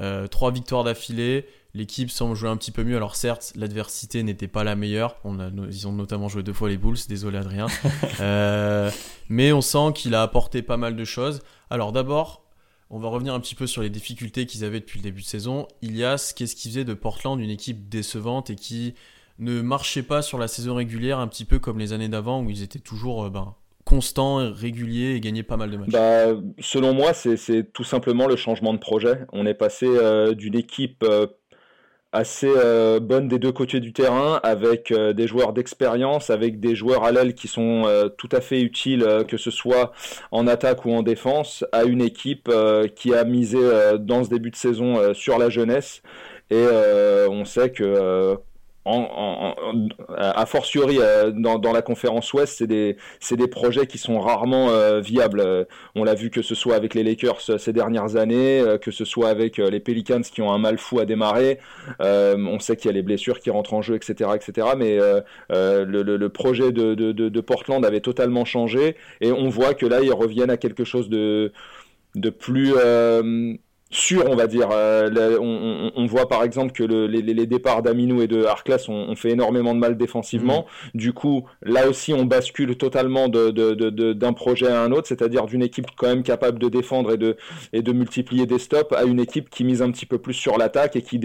euh, 0.00 0.26
3 0.26 0.52
victoires 0.52 0.84
d'affilée, 0.84 1.46
l'équipe 1.74 2.10
semble 2.10 2.34
jouer 2.34 2.48
un 2.48 2.56
petit 2.56 2.72
peu 2.72 2.82
mieux. 2.82 2.96
Alors 2.96 3.14
certes, 3.14 3.52
l'adversité 3.56 4.22
n'était 4.22 4.48
pas 4.48 4.64
la 4.64 4.74
meilleure. 4.74 5.16
On 5.24 5.38
a, 5.38 5.50
ils 5.70 5.86
ont 5.86 5.92
notamment 5.92 6.28
joué 6.28 6.42
deux 6.42 6.52
fois 6.52 6.68
les 6.68 6.78
Bulls, 6.78 6.98
désolé 7.08 7.38
Adrien. 7.38 7.66
euh, 8.20 8.90
mais 9.28 9.52
on 9.52 9.60
sent 9.60 9.92
qu'il 9.94 10.14
a 10.14 10.22
apporté 10.22 10.62
pas 10.62 10.76
mal 10.76 10.96
de 10.96 11.04
choses. 11.04 11.42
Alors 11.70 11.92
d'abord, 11.92 12.47
on 12.90 12.98
va 12.98 13.08
revenir 13.08 13.34
un 13.34 13.40
petit 13.40 13.54
peu 13.54 13.66
sur 13.66 13.82
les 13.82 13.90
difficultés 13.90 14.46
qu'ils 14.46 14.64
avaient 14.64 14.80
depuis 14.80 14.98
le 14.98 15.02
début 15.02 15.22
de 15.22 15.26
saison. 15.26 15.68
Ilias, 15.82 16.32
qu'est-ce 16.36 16.56
qui 16.56 16.68
faisait 16.68 16.84
de 16.84 16.94
Portland 16.94 17.38
une 17.38 17.50
équipe 17.50 17.88
décevante 17.88 18.50
et 18.50 18.54
qui 18.54 18.94
ne 19.38 19.60
marchait 19.60 20.02
pas 20.02 20.22
sur 20.22 20.38
la 20.38 20.48
saison 20.48 20.74
régulière, 20.74 21.18
un 21.18 21.28
petit 21.28 21.44
peu 21.44 21.58
comme 21.58 21.78
les 21.78 21.92
années 21.92 22.08
d'avant 22.08 22.42
où 22.42 22.50
ils 22.50 22.62
étaient 22.62 22.78
toujours 22.78 23.24
euh, 23.24 23.30
ben, 23.30 23.54
constants, 23.84 24.52
réguliers 24.52 25.14
et 25.14 25.20
gagnaient 25.20 25.42
pas 25.42 25.56
mal 25.56 25.70
de 25.70 25.76
matchs? 25.76 25.90
Bah, 25.90 26.26
Selon 26.60 26.92
moi, 26.92 27.12
c'est 27.14 27.72
tout 27.72 27.84
simplement 27.84 28.26
le 28.26 28.36
changement 28.36 28.74
de 28.74 28.78
projet. 28.78 29.20
On 29.32 29.46
est 29.46 29.54
passé 29.54 29.86
euh, 29.86 30.34
d'une 30.34 30.56
équipe 30.56 31.02
euh, 31.04 31.26
assez 32.12 32.50
euh, 32.50 33.00
bonne 33.00 33.28
des 33.28 33.38
deux 33.38 33.52
côtés 33.52 33.80
du 33.80 33.92
terrain, 33.92 34.40
avec 34.42 34.90
euh, 34.90 35.12
des 35.12 35.26
joueurs 35.26 35.52
d'expérience, 35.52 36.30
avec 36.30 36.58
des 36.60 36.74
joueurs 36.74 37.04
à 37.04 37.12
l'aile 37.12 37.34
qui 37.34 37.48
sont 37.48 37.84
euh, 37.86 38.08
tout 38.08 38.28
à 38.32 38.40
fait 38.40 38.60
utiles, 38.60 39.06
que 39.28 39.36
ce 39.36 39.50
soit 39.50 39.92
en 40.30 40.46
attaque 40.46 40.84
ou 40.84 40.92
en 40.92 41.02
défense, 41.02 41.64
à 41.72 41.84
une 41.84 42.00
équipe 42.00 42.50
qui 42.96 43.14
a 43.14 43.24
misé 43.24 43.58
dans 43.98 44.24
ce 44.24 44.30
début 44.30 44.50
de 44.50 44.56
saison 44.56 45.14
sur 45.14 45.38
la 45.38 45.50
jeunesse. 45.50 46.02
Et 46.50 46.66
on 47.28 47.44
sait 47.44 47.70
que 47.70 48.38
a 50.16 50.46
fortiori 50.46 50.98
euh, 51.00 51.30
dans, 51.30 51.72
la 51.72 51.82
conférence 51.82 52.32
Ouest, 52.32 52.58
c'est 52.58 52.66
des, 52.66 52.96
des, 53.30 53.48
projets 53.48 53.86
qui 53.86 53.98
sont 53.98 54.20
rarement 54.20 54.70
euh, 54.70 55.00
viables. 55.00 55.66
On 55.94 56.04
l'a 56.04 56.14
vu 56.14 56.30
que 56.30 56.42
ce 56.42 56.54
soit 56.54 56.74
avec 56.74 56.94
les 56.94 57.02
Lakers 57.02 57.40
euh, 57.50 57.58
ces 57.58 57.72
dernières 57.72 58.16
années, 58.16 58.64
que 58.80 58.90
ce 58.90 59.04
soit 59.04 59.28
avec 59.28 59.58
les 59.58 59.80
Pelicans 59.80 60.20
qui 60.20 60.42
ont 60.42 60.52
un 60.52 60.58
mal 60.58 60.78
fou 60.78 61.00
à 61.00 61.04
démarrer. 61.04 61.58
on 62.00 62.58
sait 62.60 62.76
qu'il 62.76 62.86
y 62.86 62.90
a 62.90 62.94
les 62.94 63.02
blessures 63.02 63.40
qui 63.40 63.50
rentrent 63.50 63.74
en 63.74 63.82
jeu, 63.82 63.94
etc. 63.94 64.30
etc. 64.34 64.68
mais 64.76 64.98
le, 65.50 66.02
le, 66.02 66.28
projet 66.28 66.72
de, 66.72 66.94
de, 66.94 67.12
de, 67.12 67.40
Portland 67.40 67.84
avait 67.84 68.00
totalement 68.00 68.44
changé 68.44 68.96
et 69.20 69.32
on 69.32 69.48
voit 69.48 69.74
que 69.74 69.86
là, 69.86 70.00
ils 70.02 70.12
reviennent 70.12 70.50
à 70.50 70.56
quelque 70.56 70.84
chose 70.84 71.08
de, 71.08 71.52
de 72.14 72.30
plus 72.30 72.74
sûr, 73.90 74.24
on 74.28 74.36
va 74.36 74.46
dire. 74.46 74.68
Euh, 74.72 75.38
on, 75.40 76.06
voit 76.06 76.28
par 76.28 76.42
exemple 76.42 76.72
que 76.72 76.82
les, 76.82 77.46
départs 77.46 77.82
d'Aminou 77.82 78.22
et 78.22 78.26
de 78.26 78.44
Arclas 78.44 78.86
ont, 78.88 79.14
fait 79.16 79.30
énormément 79.30 79.74
de 79.74 79.80
mal 79.80 79.96
défensivement. 79.96 80.66
Mm. 80.94 80.98
Du 80.98 81.12
coup, 81.12 81.46
là 81.62 81.88
aussi, 81.88 82.12
on 82.12 82.24
bascule 82.24 82.76
totalement 82.76 83.28
d'un 83.28 84.32
projet 84.32 84.68
à 84.68 84.82
un 84.82 84.92
autre, 84.92 85.08
c'est-à-dire 85.08 85.46
d'une 85.46 85.62
équipe 85.62 85.86
quand 85.96 86.08
même 86.08 86.22
capable 86.22 86.58
de 86.58 86.68
défendre 86.68 87.12
et 87.12 87.16
de, 87.16 87.36
et 87.72 87.82
de 87.82 87.92
multiplier 87.92 88.46
des 88.46 88.58
stops 88.58 88.94
à 88.94 89.04
une 89.04 89.20
équipe 89.20 89.50
qui 89.50 89.64
mise 89.64 89.82
un 89.82 89.90
petit 89.90 90.06
peu 90.06 90.18
plus 90.18 90.34
sur 90.34 90.58
l'attaque 90.58 90.96
et, 90.96 91.02
qui 91.02 91.20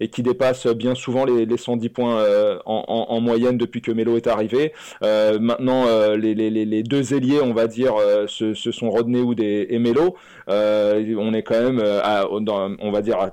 et 0.00 0.08
qui 0.08 0.22
dépasse 0.22 0.66
bien 0.66 0.94
souvent 0.94 1.24
les, 1.24 1.56
110 1.56 1.88
points 1.88 2.20
euh, 2.20 2.58
en, 2.64 3.20
moyenne 3.20 3.58
depuis 3.58 3.82
que 3.82 3.90
Melo 3.90 4.16
est 4.16 4.26
arrivé. 4.26 4.72
Euh, 5.02 5.38
maintenant, 5.38 5.86
les, 6.16 6.82
deux 6.82 7.14
ailiers, 7.14 7.40
on 7.42 7.52
va 7.52 7.66
dire, 7.66 7.94
ce, 8.26 8.54
sont 8.54 8.90
Rodney 8.90 9.20
Hood 9.20 9.40
et, 9.40 9.66
et 9.70 9.78
Melo. 9.78 10.16
on 10.46 11.34
est 11.34 11.42
quand 11.42 11.60
même 11.60 11.82
on 12.04 12.90
va 12.90 13.02
dire, 13.02 13.30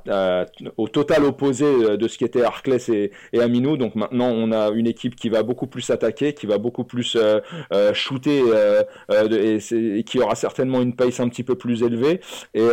au 0.77 0.87
total 0.87 1.23
opposé 1.23 1.65
euh, 1.65 1.97
de 1.97 2.07
ce 2.07 2.17
qui 2.17 2.23
était 2.23 2.43
Arclès 2.43 2.89
et, 2.89 3.11
et, 3.33 3.41
Aminou. 3.41 3.77
Donc 3.77 3.95
maintenant, 3.95 4.29
on 4.29 4.51
a 4.51 4.69
une 4.69 4.87
équipe 4.87 5.15
qui 5.15 5.29
va 5.29 5.43
beaucoup 5.43 5.67
plus 5.67 5.89
attaquer, 5.89 6.33
qui 6.33 6.45
va 6.45 6.57
beaucoup 6.57 6.83
plus 6.83 7.15
euh, 7.15 7.39
euh, 7.73 7.93
shooter 7.93 8.43
et, 9.09 10.03
qui 10.03 10.19
aura 10.19 10.35
certainement 10.35 10.81
une 10.81 10.95
pace 10.95 11.19
un 11.19 11.29
petit 11.29 11.43
peu 11.43 11.55
plus 11.55 11.83
élevée. 11.83 12.21
Et 12.53 12.67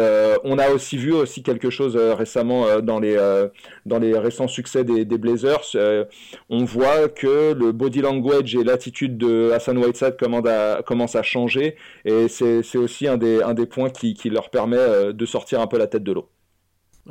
on 0.45 0.59
a 0.59 0.71
aussi 0.71 0.97
vu 0.97 1.13
aussi 1.13 1.43
quelque 1.43 1.71
chose 1.71 1.97
récemment 1.97 2.81
dans 2.81 3.01
les 3.01 3.17
dans 3.87 3.99
les 3.99 4.17
récents 4.19 4.49
succès 4.49 4.85
des, 4.85 5.19
Blazers. 5.19 5.77
on 6.51 6.65
voit 6.65 7.09
que 7.09 7.53
le 7.53 7.73
body 7.73 8.01
language 8.01 8.55
et 8.57 8.65
l'attitude 8.65 9.17
de 9.19 9.51
Hassan 9.53 9.79
Whiteside 9.79 10.17
commencent 10.17 11.17
à, 11.17 11.23
changer. 11.23 11.77
Et 12.05 12.29
c'est 12.29 12.79
aussi 12.79 13.07
un 13.07 13.17
des, 13.17 13.43
un 13.43 13.55
des 13.55 13.67
points 13.67 13.91
qui, 13.91 14.15
qui 14.15 14.31
leur 14.31 14.51
permet 14.51 15.13
de 15.13 15.27
sortir 15.27 15.61
un 15.61 15.67
peu 15.67 15.79
la 15.79 15.82
tête 15.87 16.05
de 16.05 16.13
l'eau. 16.13 16.31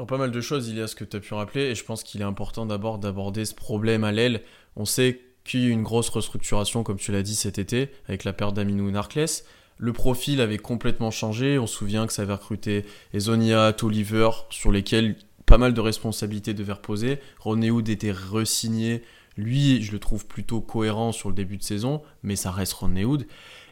pas 0.07 0.17
mal 0.17 0.31
de 0.31 0.41
choses, 0.41 0.67
il 0.67 0.77
y 0.77 0.81
a 0.81 0.87
ce 0.87 0.95
que 0.95 1.03
tu 1.03 1.17
as 1.17 1.19
pu 1.19 1.33
rappeler, 1.33 1.63
et 1.63 1.75
je 1.75 1.83
pense 1.83 2.03
qu'il 2.03 2.21
est 2.21 2.25
important 2.25 2.65
d'abord 2.65 2.97
d'aborder 2.97 3.45
ce 3.45 3.53
problème 3.53 4.03
à 4.03 4.11
l'aile. 4.11 4.41
On 4.75 4.85
sait 4.85 5.21
qu'il 5.43 5.61
y 5.61 5.65
a 5.65 5.67
eu 5.67 5.71
une 5.71 5.83
grosse 5.83 6.09
restructuration, 6.09 6.83
comme 6.83 6.97
tu 6.97 7.11
l'as 7.11 7.23
dit 7.23 7.35
cet 7.35 7.59
été, 7.59 7.89
avec 8.07 8.23
la 8.23 8.33
perte 8.33 8.55
d'Aminou 8.55 8.89
Narclès. 8.91 9.45
Le 9.77 9.93
profil 9.93 10.41
avait 10.41 10.59
complètement 10.59 11.09
changé. 11.09 11.57
On 11.57 11.65
se 11.65 11.75
souvient 11.75 12.05
que 12.05 12.13
ça 12.13 12.21
avait 12.21 12.33
recruté 12.33 12.85
Ezonia, 13.13 13.73
Toliver, 13.73 14.29
sur 14.51 14.71
lesquels 14.71 15.15
pas 15.47 15.57
mal 15.57 15.73
de 15.73 15.81
responsabilités 15.81 16.53
devaient 16.53 16.73
reposer. 16.73 17.19
Ronnie 17.39 17.71
Hood 17.71 17.89
était 17.89 18.11
resigné. 18.11 19.01
Lui, 19.37 19.81
je 19.81 19.91
le 19.91 19.99
trouve 19.99 20.27
plutôt 20.27 20.61
cohérent 20.61 21.11
sur 21.11 21.29
le 21.29 21.35
début 21.35 21.57
de 21.57 21.63
saison, 21.63 22.03
mais 22.21 22.35
ça 22.35 22.51
reste 22.51 22.73
Ronnie 22.73 23.05
Hood. 23.05 23.25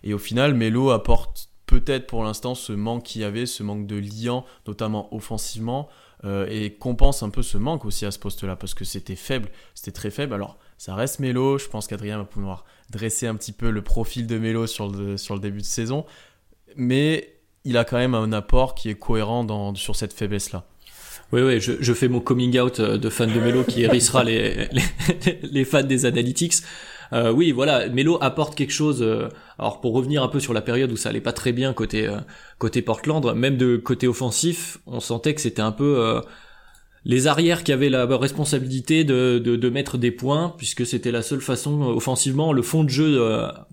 Et 0.04 0.14
au 0.14 0.18
final, 0.18 0.56
Melo 0.56 0.90
apporte 0.90 1.49
peut-être 1.70 2.08
pour 2.08 2.24
l'instant 2.24 2.56
ce 2.56 2.74
manque 2.74 3.04
qu'il 3.04 3.22
y 3.22 3.24
avait, 3.24 3.46
ce 3.46 3.62
manque 3.62 3.86
de 3.86 3.96
liant, 3.96 4.44
notamment 4.66 5.14
offensivement, 5.14 5.88
euh, 6.26 6.48
et 6.50 6.72
compense 6.72 7.22
un 7.22 7.30
peu 7.30 7.44
ce 7.44 7.60
manque 7.60 7.86
aussi 7.86 8.08
à 8.08 8.12
ce 8.12 8.18
poste-là, 8.18 8.56
parce 8.56 8.74
que 8.74 8.84
c'était 8.84 9.16
faible, 9.16 9.50
c'était 9.76 9.92
très 9.92 10.10
faible. 10.10 10.34
Alors, 10.34 10.58
ça 10.80 10.96
reste 10.96 11.20
Mélo, 11.20 11.60
je 11.60 11.68
pense 11.68 11.86
qu'Adrien 11.86 12.18
va 12.18 12.24
pouvoir 12.24 12.66
dresser 12.90 13.28
un 13.28 13.36
petit 13.36 13.52
peu 13.52 13.70
le 13.70 13.84
profil 13.84 14.26
de 14.26 14.40
Mélo 14.40 14.66
sur 14.66 14.90
le, 14.90 15.16
sur 15.16 15.36
le 15.36 15.42
début 15.42 15.60
de 15.60 15.66
saison, 15.66 16.08
mais 16.76 17.36
il 17.66 17.78
a 17.78 17.86
quand 17.86 17.98
même 17.98 18.16
un 18.16 18.34
apport 18.34 18.74
qui 18.74 18.90
est 18.90 18.96
cohérent 18.96 19.76
sur 19.76 19.96
cette 19.96 20.14
faiblesse-là. 20.14 20.66
Oui, 21.32 21.42
oui, 21.44 21.62
je, 21.62 21.94
fais 21.94 22.08
mon 22.08 22.20
coming 22.20 22.60
out 22.60 22.80
euh, 22.80 22.98
de 22.98 23.10
fan 23.12 23.32
de 23.32 23.40
Mélo 23.40 23.64
qui 23.64 23.84
hérissera 23.84 24.24
les, 24.24 24.70
les, 25.44 25.66
fans 25.66 25.84
des 25.84 26.08
analytics. 26.08 26.56
Euh, 27.14 27.32
oui, 27.32 27.52
voilà, 27.52 27.90
Melo 27.90 28.18
apporte 28.22 28.56
quelque 28.56 28.72
chose. 28.72 29.02
Euh, 29.02 29.30
alors 29.58 29.82
pour 29.82 29.94
revenir 29.94 30.24
un 30.24 30.28
peu 30.28 30.40
sur 30.40 30.54
la 30.54 30.62
période 30.62 30.92
où 30.92 30.98
ça 30.98 31.10
allait 31.10 31.22
pas 31.22 31.34
très 31.34 31.52
bien 31.52 31.74
côté 31.74 32.08
euh, 32.08 32.18
côté 32.58 32.82
Portland, 32.82 33.34
même 33.36 33.58
de 33.58 33.78
côté 33.78 34.08
offensif, 34.08 34.78
on 34.86 35.00
sentait 35.00 35.34
que 35.34 35.42
c'était 35.42 35.62
un 35.62 35.72
peu 35.72 36.22
les 37.06 37.28
arrières 37.28 37.64
qui 37.64 37.72
avaient 37.72 37.90
la 37.90 38.06
responsabilité 38.06 39.04
de, 39.04 39.40
de 39.40 39.70
mettre 39.70 39.98
des 39.98 40.12
points, 40.12 40.54
puisque 40.58 40.86
c'était 40.86 41.12
la 41.12 41.22
seule 41.22 41.42
façon 41.42 41.82
offensivement. 41.82 42.54
Le 42.54 42.62
fond 42.62 42.84
de 42.84 42.90
jeu 42.90 43.22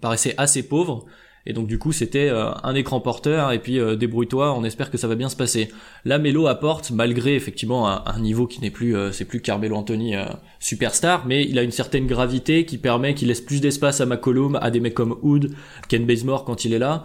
paraissait 0.00 0.34
assez 0.38 0.62
pauvre. 0.62 1.06
Et 1.46 1.52
donc 1.52 1.68
du 1.68 1.78
coup 1.78 1.92
c'était 1.92 2.28
euh, 2.28 2.50
un 2.64 2.74
écran 2.74 3.00
porteur 3.00 3.52
et 3.52 3.60
puis 3.60 3.78
euh, 3.78 3.94
débrouille-toi, 3.94 4.52
on 4.52 4.64
espère 4.64 4.90
que 4.90 4.98
ça 4.98 5.06
va 5.06 5.14
bien 5.14 5.28
se 5.28 5.36
passer. 5.36 5.70
Là 6.04 6.18
Melo 6.18 6.48
apporte 6.48 6.90
malgré 6.90 7.36
effectivement 7.36 7.88
un, 7.88 8.18
niveau 8.18 8.46
qui 8.48 8.60
n'est 8.60 8.70
plus 8.70 8.96
euh, 8.96 9.12
c'est 9.12 9.24
plus 9.24 9.40
Carmelo 9.40 9.76
Anthony 9.76 10.14
superstar, 10.58 11.24
mais 11.26 11.44
il 11.44 11.58
a 11.58 11.62
une 11.62 11.70
certaine 11.70 12.06
gravité 12.06 12.64
qui 12.66 12.78
permet 12.78 13.14
qu'il 13.14 13.28
laisse 13.28 13.40
plus 13.40 13.60
d'espace 13.60 14.00
à 14.00 14.06
McCollum, 14.06 14.58
à 14.60 14.70
des 14.70 14.80
mecs 14.80 14.94
comme 14.94 15.16
Hood, 15.22 15.52
Ken 15.88 16.04
Bazemore 16.04 16.44
quand 16.44 16.64
il 16.64 16.72
est 16.72 16.78
là. 16.78 17.04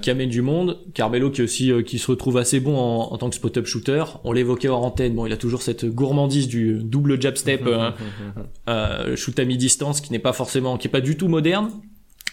qui 0.00 0.10
amène 0.10 0.28
du 0.28 0.42
monde, 0.42 0.78
Carmelo 0.92 1.30
qui 1.30 1.42
aussi 1.42 1.72
qui 1.84 1.98
se 1.98 2.06
retrouve 2.10 2.36
assez 2.36 2.60
bon 2.60 2.76
en, 2.76 3.16
tant 3.18 3.28
que 3.28 3.34
spot-up 3.34 3.66
shooter. 3.66 4.04
On 4.22 4.32
l'évoquait 4.32 4.68
hors 4.68 4.84
antenne, 4.84 5.14
bon 5.14 5.26
il 5.26 5.32
a 5.32 5.36
toujours 5.36 5.62
cette 5.62 5.86
gourmandise 5.86 6.46
du 6.46 6.80
double 6.84 7.20
jab 7.20 7.36
step 7.36 7.64
shoot 9.16 9.38
à 9.38 9.44
mi-distance 9.44 10.00
qui 10.00 10.12
n'est 10.12 10.20
pas 10.20 10.32
forcément, 10.32 10.76
qui 10.76 10.86
est 10.86 10.90
pas 10.90 11.00
du 11.00 11.16
tout 11.16 11.28
moderne, 11.28 11.70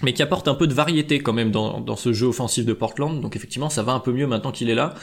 mais 0.02 0.14
qui 0.14 0.24
apporte 0.24 0.48
un 0.48 0.56
peu 0.56 0.68
de 0.68 0.74
variété 0.74 1.20
quand 1.20 1.34
même 1.34 1.52
dans, 1.52 1.80
dans 1.80 1.96
ce 1.96 2.14
jeu 2.14 2.28
offensif 2.28 2.66
de 2.66 2.74
Portland. 2.74 3.22
Donc 3.22 3.36
effectivement, 3.36 3.70
ça 3.70 3.84
va 3.84 3.94
un 3.94 4.00
peu 4.00 4.12
mieux 4.12 4.28
maintenant 4.28 4.52
qu'il 4.52 4.70
est 4.70 4.76
là. 4.76 4.94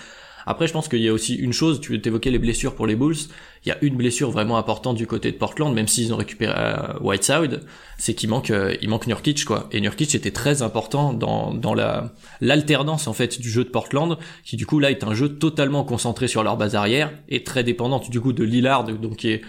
Après, 0.46 0.66
je 0.66 0.72
pense 0.72 0.88
qu'il 0.88 1.02
y 1.02 1.08
a 1.08 1.12
aussi 1.12 1.34
une 1.34 1.52
chose, 1.52 1.78
tu 1.78 2.00
évoquais 2.02 2.30
les 2.30 2.38
blessures 2.38 2.74
pour 2.74 2.86
les 2.86 2.96
Bulls, 2.96 3.18
il 3.66 3.68
y 3.68 3.70
a 3.70 3.76
une 3.82 3.96
blessure 3.96 4.30
vraiment 4.30 4.56
importante 4.56 4.96
du 4.96 5.06
côté 5.06 5.30
de 5.30 5.36
Portland, 5.36 5.74
même 5.74 5.88
s'ils 5.88 6.14
ont 6.14 6.16
récupéré 6.16 6.54
euh, 6.56 6.98
Whiteside, 7.02 7.60
c'est 7.98 8.14
qu'il 8.14 8.30
manque, 8.30 8.50
euh, 8.50 8.74
il 8.80 8.88
manque 8.88 9.06
Nurkic, 9.06 9.44
quoi. 9.44 9.68
Et 9.72 9.80
Nurkic 9.82 10.14
était 10.14 10.30
très 10.30 10.62
important 10.62 11.12
dans, 11.12 11.52
dans 11.52 11.74
la, 11.74 12.14
l'alternance, 12.40 13.08
en 13.08 13.12
fait, 13.12 13.42
du 13.42 13.50
jeu 13.50 13.62
de 13.62 13.68
Portland, 13.68 14.16
qui 14.42 14.56
du 14.56 14.64
coup, 14.64 14.78
là, 14.78 14.90
est 14.90 15.04
un 15.04 15.12
jeu 15.12 15.28
totalement 15.28 15.84
concentré 15.84 16.28
sur 16.28 16.42
leur 16.42 16.56
base 16.56 16.74
arrière, 16.74 17.12
et 17.28 17.44
très 17.44 17.62
dépendante, 17.62 18.08
du 18.08 18.18
coup, 18.18 18.32
de 18.32 18.44
Lillard, 18.44 18.84
donc 18.84 19.16
qui 19.16 19.28
est, 19.28 19.42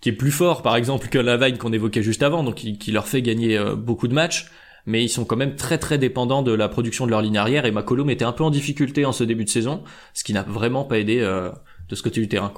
qui 0.00 0.10
est 0.10 0.16
plus 0.16 0.30
fort, 0.30 0.62
par 0.62 0.76
exemple, 0.76 1.08
que 1.08 1.18
la 1.18 1.36
vague 1.36 1.58
qu'on 1.58 1.72
évoquait 1.72 2.04
juste 2.04 2.22
avant, 2.22 2.44
donc 2.44 2.54
qui, 2.54 2.78
qui 2.78 2.92
leur 2.92 3.08
fait 3.08 3.20
gagner 3.20 3.58
euh, 3.58 3.74
beaucoup 3.74 4.06
de 4.06 4.14
matchs 4.14 4.46
mais 4.86 5.02
ils 5.02 5.08
sont 5.08 5.24
quand 5.24 5.36
même 5.36 5.56
très 5.56 5.78
très 5.78 5.98
dépendants 5.98 6.42
de 6.42 6.52
la 6.52 6.68
production 6.68 7.06
de 7.06 7.10
leur 7.10 7.20
ligne 7.20 7.36
arrière 7.36 7.66
et 7.66 7.72
McCollum 7.72 8.08
était 8.08 8.24
un 8.24 8.32
peu 8.32 8.44
en 8.44 8.50
difficulté 8.50 9.04
en 9.04 9.12
ce 9.12 9.24
début 9.24 9.44
de 9.44 9.50
saison, 9.50 9.82
ce 10.14 10.24
qui 10.24 10.32
n'a 10.32 10.42
vraiment 10.42 10.84
pas 10.84 10.98
aidé 10.98 11.20
euh, 11.20 11.50
de 11.88 11.94
ce 11.94 12.02
côté 12.02 12.20
du 12.20 12.28
terrain. 12.28 12.52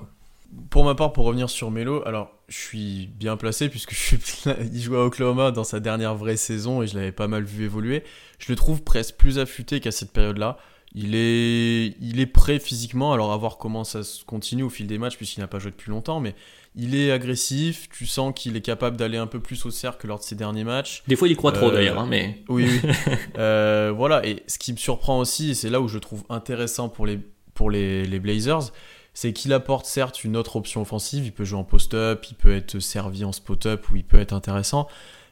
Pour 0.71 0.85
ma 0.85 0.95
part, 0.95 1.13
pour 1.13 1.25
revenir 1.25 1.51
sur 1.51 1.71
Melo, 1.71 2.03
alors 2.07 2.31
je 2.49 2.57
suis 2.57 3.11
bien 3.19 3.37
placé 3.37 3.69
puisque 3.69 3.93
il 4.73 4.81
jouait 4.81 4.99
à 4.99 5.03
Oklahoma 5.03 5.51
dans 5.51 5.65
sa 5.65 5.81
dernière 5.81 6.15
vraie 6.15 6.37
saison 6.37 6.83
et 6.83 6.87
je 6.87 6.97
l'avais 6.97 7.13
pas 7.13 7.29
mal 7.29 7.45
vu 7.45 7.65
évoluer. 7.65 8.03
Je 8.39 8.53
le 8.53 8.57
trouve 8.57 8.83
presque 8.83 9.17
plus 9.17 9.39
affûté 9.39 9.81
qu'à 9.81 9.91
cette 9.91 10.13
période-là. 10.13 10.59
Il 10.95 11.15
est, 11.15 11.95
il 12.01 12.19
est 12.19 12.27
prêt 12.27 12.59
physiquement, 12.59 13.13
alors 13.13 13.33
à 13.33 13.37
voir 13.37 13.59
comment 13.59 13.85
ça 13.85 14.03
se 14.03 14.25
continue 14.25 14.63
au 14.63 14.71
fil 14.71 14.87
des 14.87 14.97
matchs 14.97 15.19
puisqu'il 15.19 15.41
n'a 15.41 15.47
pas 15.47 15.59
joué 15.59 15.71
depuis 15.71 15.91
longtemps, 15.91 16.19
mais 16.19 16.35
il 16.75 16.95
est 16.95 17.11
agressif, 17.11 17.89
tu 17.91 18.07
sens 18.07 18.33
qu'il 18.35 18.57
est 18.57 18.61
capable 18.61 18.97
d'aller 18.97 19.19
un 19.19 19.27
peu 19.27 19.41
plus 19.41 19.67
au 19.67 19.71
cercle 19.71 20.07
lors 20.07 20.19
de 20.19 20.25
ses 20.25 20.37
derniers 20.37 20.65
matchs. 20.65 21.03
Des 21.09 21.17
fois, 21.17 21.29
il 21.29 21.33
y 21.33 21.37
croit 21.37 21.53
trop 21.53 21.69
euh, 21.69 21.73
d'ailleurs, 21.73 21.99
hein, 21.99 22.07
mais. 22.09 22.43
Oui, 22.49 22.69
oui. 22.85 22.91
euh, 23.39 23.93
voilà, 23.95 24.25
et 24.27 24.43
ce 24.47 24.59
qui 24.59 24.73
me 24.73 24.77
surprend 24.77 25.19
aussi, 25.19 25.51
et 25.51 25.55
c'est 25.55 25.71
là 25.71 25.81
où 25.81 25.89
je 25.89 25.99
trouve 25.99 26.25
intéressant 26.29 26.89
pour 26.89 27.07
les, 27.07 27.19
pour 27.55 27.71
les, 27.71 28.05
les 28.05 28.21
Blazers, 28.21 28.73
c'est 29.15 29.33
qu'il 29.33 29.53
apporte 29.53 29.87
certes 29.87 30.23
une 30.23 30.37
autre 30.37 30.55
option 30.55 30.83
offensive. 30.83 31.25
Il 31.25 31.33
peut 31.33 31.45
jouer 31.45 31.59
en 31.59 31.65
post-up, 31.65 32.25
il 32.31 32.35
peut 32.35 32.55
être 32.55 32.79
servi 32.79 33.25
en 33.25 33.33
spot-up 33.33 33.91
ou 33.91 33.97
il 33.97 34.05
peut 34.05 34.21
être 34.21 34.33
intéressant, 34.33 34.87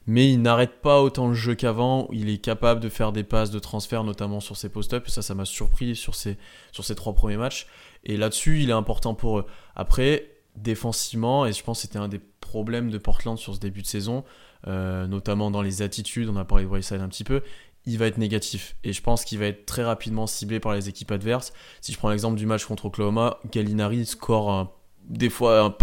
mais 0.07 0.33
il 0.33 0.43
n'arrête 0.43 0.81
pas 0.81 1.01
autant 1.01 1.29
le 1.29 1.35
jeu 1.35 1.55
qu'avant. 1.55 2.09
Il 2.11 2.29
est 2.29 2.39
capable 2.39 2.81
de 2.81 2.89
faire 2.89 3.13
des 3.13 3.23
passes 3.23 3.53
de 3.53 3.61
transfert, 3.61 4.03
notamment 4.03 4.41
sur 4.41 4.57
ses 4.57 4.69
post-up, 4.69 5.05
et 5.07 5.11
ça, 5.11 5.23
ça 5.23 5.37
m'a 5.37 5.45
surpris 5.45 5.95
sur 5.95 6.17
ses, 6.17 6.37
sur 6.73 6.85
ses 6.85 6.97
trois 6.97 7.13
premiers 7.13 7.37
matchs. 7.37 7.69
Et 8.03 8.17
là-dessus, 8.17 8.63
il 8.63 8.71
est 8.71 8.73
important 8.73 9.15
pour 9.15 9.39
eux. 9.39 9.47
Après, 9.77 10.36
défensivement, 10.57 11.47
et 11.47 11.53
je 11.53 11.63
pense 11.63 11.79
que 11.79 11.83
c'était 11.83 11.99
un 11.99 12.09
des 12.09 12.21
problèmes 12.41 12.91
de 12.91 12.99
Portland 12.99 13.39
sur 13.39 13.55
ce 13.55 13.61
début 13.61 13.83
de 13.83 13.87
saison, 13.87 14.25
euh, 14.67 15.07
notamment 15.07 15.51
dans 15.51 15.63
les 15.63 15.83
attitudes, 15.83 16.29
on 16.29 16.37
a 16.37 16.45
parlé 16.45 16.65
de 16.65 16.69
Whiteside 16.69 17.01
un 17.01 17.09
petit 17.09 17.25
peu, 17.25 17.43
il 17.85 17.99
va 17.99 18.07
être 18.07 18.19
négatif. 18.19 18.77
Et 18.85 18.93
je 18.93 19.01
pense 19.01 19.25
qu'il 19.25 19.39
va 19.39 19.47
être 19.47 19.65
très 19.65 19.85
rapidement 19.85 20.27
ciblé 20.27 20.59
par 20.59 20.75
les 20.75 20.89
équipes 20.89 21.13
adverses. 21.13 21.53
Si 21.81 21.93
je 21.93 21.99
prends 21.99 22.11
l'exemple 22.11 22.37
du 22.37 22.47
match 22.47 22.65
contre 22.65 22.87
Oklahoma, 22.87 23.39
Gallinari 23.53 24.05
score 24.07 24.73
des 25.09 25.31
fois 25.31 25.79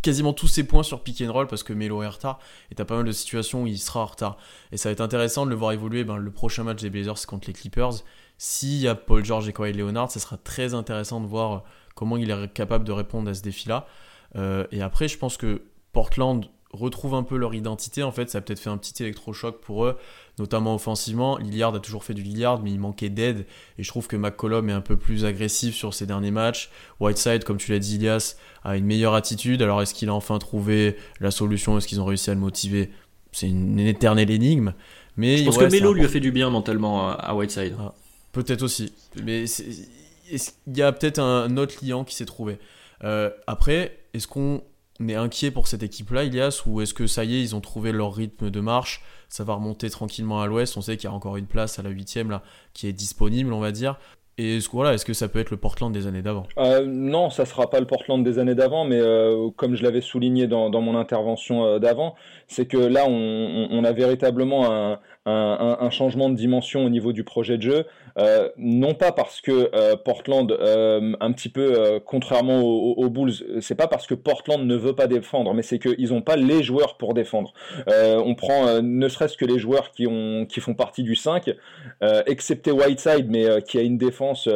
quasiment 0.00 0.32
tous 0.32 0.48
ses 0.48 0.64
points 0.64 0.82
sur 0.82 1.02
pick 1.02 1.20
and 1.20 1.32
roll 1.32 1.46
parce 1.46 1.62
que 1.62 1.72
Melo 1.72 2.02
est 2.02 2.06
en 2.06 2.10
retard 2.10 2.38
et 2.70 2.74
t'as 2.74 2.86
pas 2.86 2.96
mal 2.96 3.04
de 3.04 3.12
situations 3.12 3.64
où 3.64 3.66
il 3.66 3.78
sera 3.78 4.00
en 4.00 4.06
retard. 4.06 4.38
Et 4.72 4.76
ça 4.76 4.88
va 4.88 4.94
être 4.94 5.00
intéressant 5.00 5.44
de 5.44 5.50
le 5.50 5.56
voir 5.56 5.72
évoluer. 5.72 6.04
Ben, 6.04 6.16
le 6.16 6.30
prochain 6.30 6.64
match 6.64 6.80
des 6.80 6.90
Blazers 6.90 7.26
contre 7.26 7.48
les 7.48 7.52
Clippers. 7.52 8.02
S'il 8.38 8.78
y 8.78 8.88
a 8.88 8.94
Paul 8.94 9.24
George 9.24 9.48
et 9.48 9.52
Kawhi 9.52 9.72
Leonard, 9.72 10.10
ça 10.10 10.20
sera 10.20 10.36
très 10.36 10.74
intéressant 10.74 11.20
de 11.20 11.26
voir 11.26 11.64
comment 11.96 12.16
il 12.16 12.30
est 12.30 12.52
capable 12.52 12.84
de 12.84 12.92
répondre 12.92 13.28
à 13.28 13.34
ce 13.34 13.42
défi-là. 13.42 13.88
Euh, 14.36 14.64
et 14.70 14.82
après, 14.82 15.08
je 15.08 15.18
pense 15.18 15.36
que 15.36 15.62
Portland 15.92 16.44
retrouve 16.72 17.14
un 17.14 17.22
peu 17.22 17.36
leur 17.36 17.54
identité. 17.54 18.02
En 18.02 18.12
fait, 18.12 18.28
ça 18.28 18.38
a 18.38 18.40
peut-être 18.42 18.60
fait 18.60 18.70
un 18.70 18.76
petit 18.76 19.02
électrochoc 19.02 19.60
pour 19.60 19.86
eux, 19.86 19.96
notamment 20.38 20.74
offensivement. 20.74 21.38
Lillard 21.38 21.74
a 21.74 21.80
toujours 21.80 22.04
fait 22.04 22.12
du 22.12 22.22
Lillard, 22.22 22.62
mais 22.62 22.70
il 22.70 22.78
manquait 22.78 23.08
d'aide. 23.08 23.46
Et 23.78 23.82
je 23.82 23.88
trouve 23.88 24.06
que 24.06 24.16
McCollum 24.16 24.68
est 24.68 24.74
un 24.74 24.82
peu 24.82 24.96
plus 24.96 25.24
agressif 25.24 25.74
sur 25.74 25.94
ses 25.94 26.06
derniers 26.06 26.30
matchs. 26.30 26.70
Whiteside, 27.00 27.44
comme 27.44 27.56
tu 27.56 27.72
l'as 27.72 27.78
dit, 27.78 27.96
Ilias, 27.96 28.36
a 28.62 28.76
une 28.76 28.84
meilleure 28.84 29.14
attitude. 29.14 29.62
Alors, 29.62 29.80
est-ce 29.80 29.94
qu'il 29.94 30.10
a 30.10 30.14
enfin 30.14 30.38
trouvé 30.38 30.96
la 31.20 31.30
solution? 31.30 31.78
Est-ce 31.78 31.88
qu'ils 31.88 32.00
ont 32.00 32.04
réussi 32.04 32.30
à 32.30 32.34
le 32.34 32.40
motiver? 32.40 32.90
C'est 33.32 33.48
une, 33.48 33.78
éternelle 33.78 34.30
énigme. 34.30 34.74
Mais 35.16 35.38
je 35.38 35.44
pense 35.44 35.56
que 35.56 35.64
Melo 35.64 35.94
lui 35.94 36.04
a 36.04 36.08
fait 36.08 36.20
du 36.20 36.30
bien 36.30 36.50
mentalement 36.50 37.08
à 37.08 37.34
Whiteside. 37.34 37.74
Ah, 37.80 37.94
peut-être 38.32 38.62
aussi. 38.62 38.92
Mais 39.24 39.46
il 40.30 40.76
y 40.76 40.82
a 40.82 40.92
peut-être 40.92 41.18
un 41.18 41.56
autre 41.56 41.76
liant 41.84 42.04
qui 42.04 42.14
s'est 42.14 42.26
trouvé. 42.26 42.58
Euh, 43.04 43.30
après, 43.46 43.98
est-ce 44.14 44.26
qu'on 44.26 44.62
est 45.06 45.14
inquiet 45.14 45.50
pour 45.50 45.68
cette 45.68 45.82
équipe-là, 45.82 46.24
Ilias, 46.24 46.62
ou 46.66 46.80
est-ce 46.80 46.94
que 46.94 47.06
ça 47.06 47.24
y 47.24 47.36
est, 47.36 47.42
ils 47.42 47.54
ont 47.54 47.60
trouvé 47.60 47.92
leur 47.92 48.14
rythme 48.14 48.50
de 48.50 48.60
marche, 48.60 49.02
ça 49.28 49.44
va 49.44 49.54
remonter 49.54 49.90
tranquillement 49.90 50.40
à 50.40 50.46
l'ouest, 50.46 50.76
on 50.76 50.80
sait 50.80 50.96
qu'il 50.96 51.08
y 51.08 51.12
a 51.12 51.14
encore 51.14 51.36
une 51.36 51.46
place 51.46 51.78
à 51.78 51.82
la 51.82 51.90
huitième 51.90 52.30
là 52.30 52.42
qui 52.72 52.86
est 52.86 52.92
disponible, 52.92 53.52
on 53.52 53.60
va 53.60 53.72
dire. 53.72 53.98
Et 54.38 54.58
est-ce, 54.58 54.68
voilà, 54.68 54.92
est-ce 54.92 55.06
que 55.06 55.14
ça 55.14 55.28
peut 55.28 55.38
être 55.38 55.50
le 55.50 55.56
Portland 55.56 55.90
des 55.90 56.06
années 56.06 56.20
d'avant? 56.20 56.46
Euh, 56.58 56.84
Non, 56.84 57.30
ça 57.30 57.46
sera 57.46 57.70
pas 57.70 57.80
le 57.80 57.86
Portland 57.86 58.22
des 58.22 58.38
années 58.38 58.54
d'avant, 58.54 58.84
mais 58.84 59.00
euh, 59.00 59.48
comme 59.56 59.76
je 59.76 59.82
l'avais 59.82 60.02
souligné 60.02 60.46
dans, 60.46 60.68
mon 60.68 60.94
intervention 60.94 61.78
d'avant, 61.78 62.14
c'est 62.46 62.66
que 62.66 62.76
là, 62.76 63.06
on, 63.08 63.82
a 63.82 63.92
véritablement 63.92 64.70
un, 64.70 64.98
un, 65.26 65.90
changement 65.90 66.30
de 66.30 66.34
dimension 66.34 66.84
au 66.84 66.88
niveau 66.88 67.12
du 67.12 67.24
projet 67.24 67.56
de 67.56 67.62
jeu. 67.62 67.86
Euh, 68.18 68.48
non 68.56 68.94
pas 68.94 69.12
parce 69.12 69.40
que 69.40 69.70
euh, 69.74 69.96
Portland, 69.96 70.50
euh, 70.52 71.12
un 71.20 71.32
petit 71.32 71.48
peu 71.48 72.00
contrairement 72.04 72.60
aux, 72.60 73.10
Bulls, 73.10 73.32
c'est 73.60 73.74
pas 73.74 73.88
parce 73.88 74.06
que 74.06 74.14
Portland 74.14 74.64
ne 74.64 74.76
veut 74.76 74.94
pas 74.94 75.06
défendre, 75.06 75.52
mais 75.52 75.62
c'est 75.62 75.78
qu'ils 75.78 76.10
n'ont 76.10 76.22
pas 76.22 76.36
les 76.36 76.62
joueurs 76.62 76.96
pour 76.96 77.14
défendre. 77.14 77.52
on 77.86 78.34
prend 78.34 78.80
ne 78.82 79.08
serait-ce 79.08 79.36
que 79.36 79.44
les 79.44 79.58
joueurs 79.58 79.90
qui, 79.90 80.06
qui 80.48 80.60
font 80.60 80.74
partie 80.74 81.02
du 81.02 81.14
5, 81.14 81.50
excepté 82.26 82.70
Whiteside, 82.70 83.28
mais 83.28 83.62
qui 83.62 83.78
a 83.78 83.82
une 83.82 83.98
défense 83.98 84.48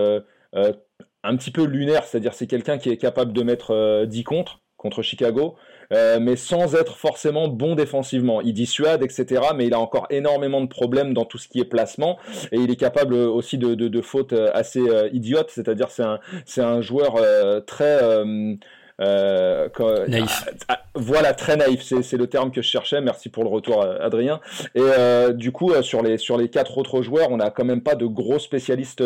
un 0.52 1.36
petit 1.36 1.50
peu 1.50 1.64
lunaire, 1.64 2.04
c'est-à-dire 2.04 2.34
c'est 2.34 2.46
quelqu'un 2.46 2.78
qui 2.78 2.90
est 2.90 2.96
capable 2.96 3.32
de 3.32 3.42
mettre 3.42 4.04
10 4.06 4.24
contre 4.24 4.60
contre 4.80 5.02
Chicago. 5.02 5.56
Euh, 5.92 6.20
mais 6.20 6.36
sans 6.36 6.76
être 6.76 6.96
forcément 6.96 7.48
bon 7.48 7.74
défensivement. 7.74 8.40
Il 8.40 8.52
dissuade, 8.52 9.02
etc., 9.02 9.42
mais 9.56 9.66
il 9.66 9.74
a 9.74 9.80
encore 9.80 10.06
énormément 10.10 10.60
de 10.60 10.68
problèmes 10.68 11.14
dans 11.14 11.24
tout 11.24 11.38
ce 11.38 11.48
qui 11.48 11.58
est 11.58 11.64
placement, 11.64 12.18
et 12.52 12.58
il 12.58 12.70
est 12.70 12.76
capable 12.76 13.14
aussi 13.14 13.58
de, 13.58 13.74
de, 13.74 14.00
fautes 14.00 14.32
euh, 14.32 14.50
assez 14.54 14.80
euh, 14.80 15.08
idiotes, 15.12 15.50
c'est-à-dire 15.50 15.90
c'est 15.90 16.04
un, 16.04 16.20
c'est 16.44 16.62
un 16.62 16.80
joueur 16.80 17.16
très 17.66 18.00
euh, 19.00 19.68
naïf. 20.08 20.48
Ah, 20.68 20.74
ah, 20.76 20.80
voilà, 20.94 21.32
très 21.32 21.56
naïf, 21.56 21.82
c'est 21.82 22.16
le 22.16 22.26
terme 22.26 22.50
que 22.50 22.62
je 22.62 22.68
cherchais. 22.68 23.00
Merci 23.00 23.28
pour 23.28 23.44
le 23.44 23.48
retour, 23.48 23.82
euh, 23.82 23.98
Adrien. 24.00 24.40
Et 24.74 24.80
euh, 24.80 25.32
du 25.32 25.52
coup, 25.52 25.72
sur 25.82 26.02
les 26.02 26.18
sur 26.18 26.36
les 26.36 26.48
quatre 26.48 26.76
autres 26.78 27.02
joueurs, 27.02 27.30
on 27.30 27.38
n'a 27.38 27.50
quand 27.50 27.64
même 27.64 27.82
pas 27.82 27.94
de 27.94 28.06
gros 28.06 28.38
spécialistes 28.38 29.02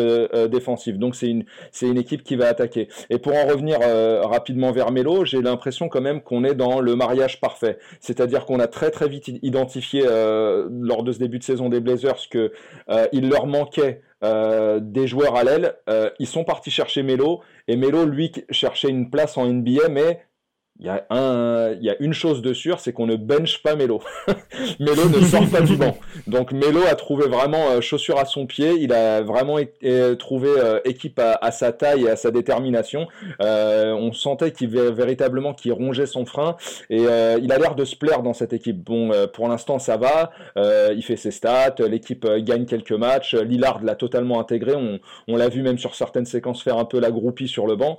défensifs. 0.47 0.97
Donc 0.97 1.15
c'est 1.15 1.27
une 1.27 1.45
c'est 1.71 1.87
une 1.87 1.97
équipe 1.97 2.23
qui 2.23 2.35
va 2.35 2.47
attaquer. 2.47 2.89
Et 3.09 3.17
pour 3.17 3.35
en 3.35 3.45
revenir 3.45 3.79
rapidement 4.27 4.71
vers 4.71 4.91
Melo, 4.91 5.25
j'ai 5.25 5.41
l'impression 5.41 5.87
quand 5.89 6.01
même 6.01 6.21
qu'on 6.21 6.43
est 6.43 6.55
dans 6.55 6.79
le 6.79 6.95
mariage 6.95 7.39
parfait. 7.39 7.77
C'est-à-dire 7.99 8.45
qu'on 8.45 8.59
a 8.59 8.67
très 8.67 8.91
très 8.91 9.07
vite 9.07 9.29
identifié 9.41 10.03
lors 10.03 11.03
de 11.03 11.11
ce 11.11 11.19
début 11.19 11.39
de 11.39 11.43
saison 11.43 11.69
des 11.69 11.79
Blazers 11.79 12.29
que 12.29 12.51
il 13.11 13.29
leur 13.29 13.47
manquait 13.47 14.01
euh, 14.23 14.79
des 14.81 15.07
joueurs 15.07 15.35
à 15.35 15.43
l'aile. 15.43 15.75
Euh, 15.89 16.09
ils 16.19 16.27
sont 16.27 16.43
partis 16.43 16.71
chercher 16.71 17.03
Melo 17.03 17.41
et 17.67 17.75
Melo, 17.75 18.05
lui, 18.05 18.31
cherchait 18.49 18.89
une 18.89 19.09
place 19.09 19.37
en 19.37 19.45
NBA, 19.45 19.89
mais 19.89 20.24
il 20.79 20.87
y, 20.87 20.89
a 20.89 21.05
un, 21.09 21.71
il 21.71 21.83
y 21.83 21.89
a 21.89 21.95
une 22.01 22.11
chose 22.11 22.41
de 22.41 22.53
sûre, 22.53 22.81
c'est 22.81 22.91
qu'on 22.91 23.05
ne 23.05 23.15
bench 23.15 23.63
pas 23.63 23.77
Melo. 23.77 24.01
Melo 24.81 25.07
ne 25.07 25.23
sort 25.23 25.47
pas 25.49 25.61
du 25.61 25.77
banc. 25.77 25.97
Donc 26.27 26.51
Melo 26.51 26.81
a 26.89 26.95
trouvé 26.95 27.29
vraiment 27.29 27.69
euh, 27.69 27.79
chaussure 27.79 28.19
à 28.19 28.25
son 28.25 28.45
pied. 28.45 28.73
Il 28.81 28.91
a 28.91 29.21
vraiment 29.21 29.57
trouvé 30.19 30.49
euh, 30.49 30.81
équipe 30.83 31.21
à, 31.23 31.51
sa 31.51 31.71
taille 31.71 32.03
et 32.03 32.09
à 32.09 32.17
sa 32.17 32.29
détermination. 32.29 33.07
Euh, 33.41 33.93
on 33.93 34.11
sentait 34.11 34.51
qu'il 34.51 34.67
véritablement 34.67 35.53
qu'il 35.53 35.71
rongeait 35.71 36.07
son 36.07 36.25
frein 36.25 36.57
et 36.89 37.03
il 37.03 37.51
a 37.53 37.57
l'air 37.57 37.75
de 37.75 37.85
se 37.85 37.95
plaire 37.95 38.21
dans 38.21 38.33
cette 38.33 38.51
équipe. 38.51 38.83
Bon, 38.83 39.11
pour 39.33 39.47
l'instant 39.47 39.79
ça 39.79 39.95
va. 39.95 40.31
il 40.57 41.03
fait 41.03 41.15
ses 41.15 41.31
stats. 41.31 41.75
L'équipe 41.79 42.27
gagne 42.39 42.65
quelques 42.65 42.91
matchs. 42.91 43.33
Lillard 43.33 43.81
l'a 43.81 43.95
totalement 43.95 44.41
intégré. 44.41 44.75
On, 44.75 44.99
on 45.29 45.37
l'a 45.37 45.47
vu 45.47 45.61
même 45.61 45.77
sur 45.77 45.95
certaines 45.95 46.25
séquences 46.25 46.61
faire 46.61 46.77
un 46.77 46.85
peu 46.85 46.99
la 46.99 47.11
groupie 47.11 47.47
sur 47.47 47.65
le 47.65 47.77
banc. 47.77 47.97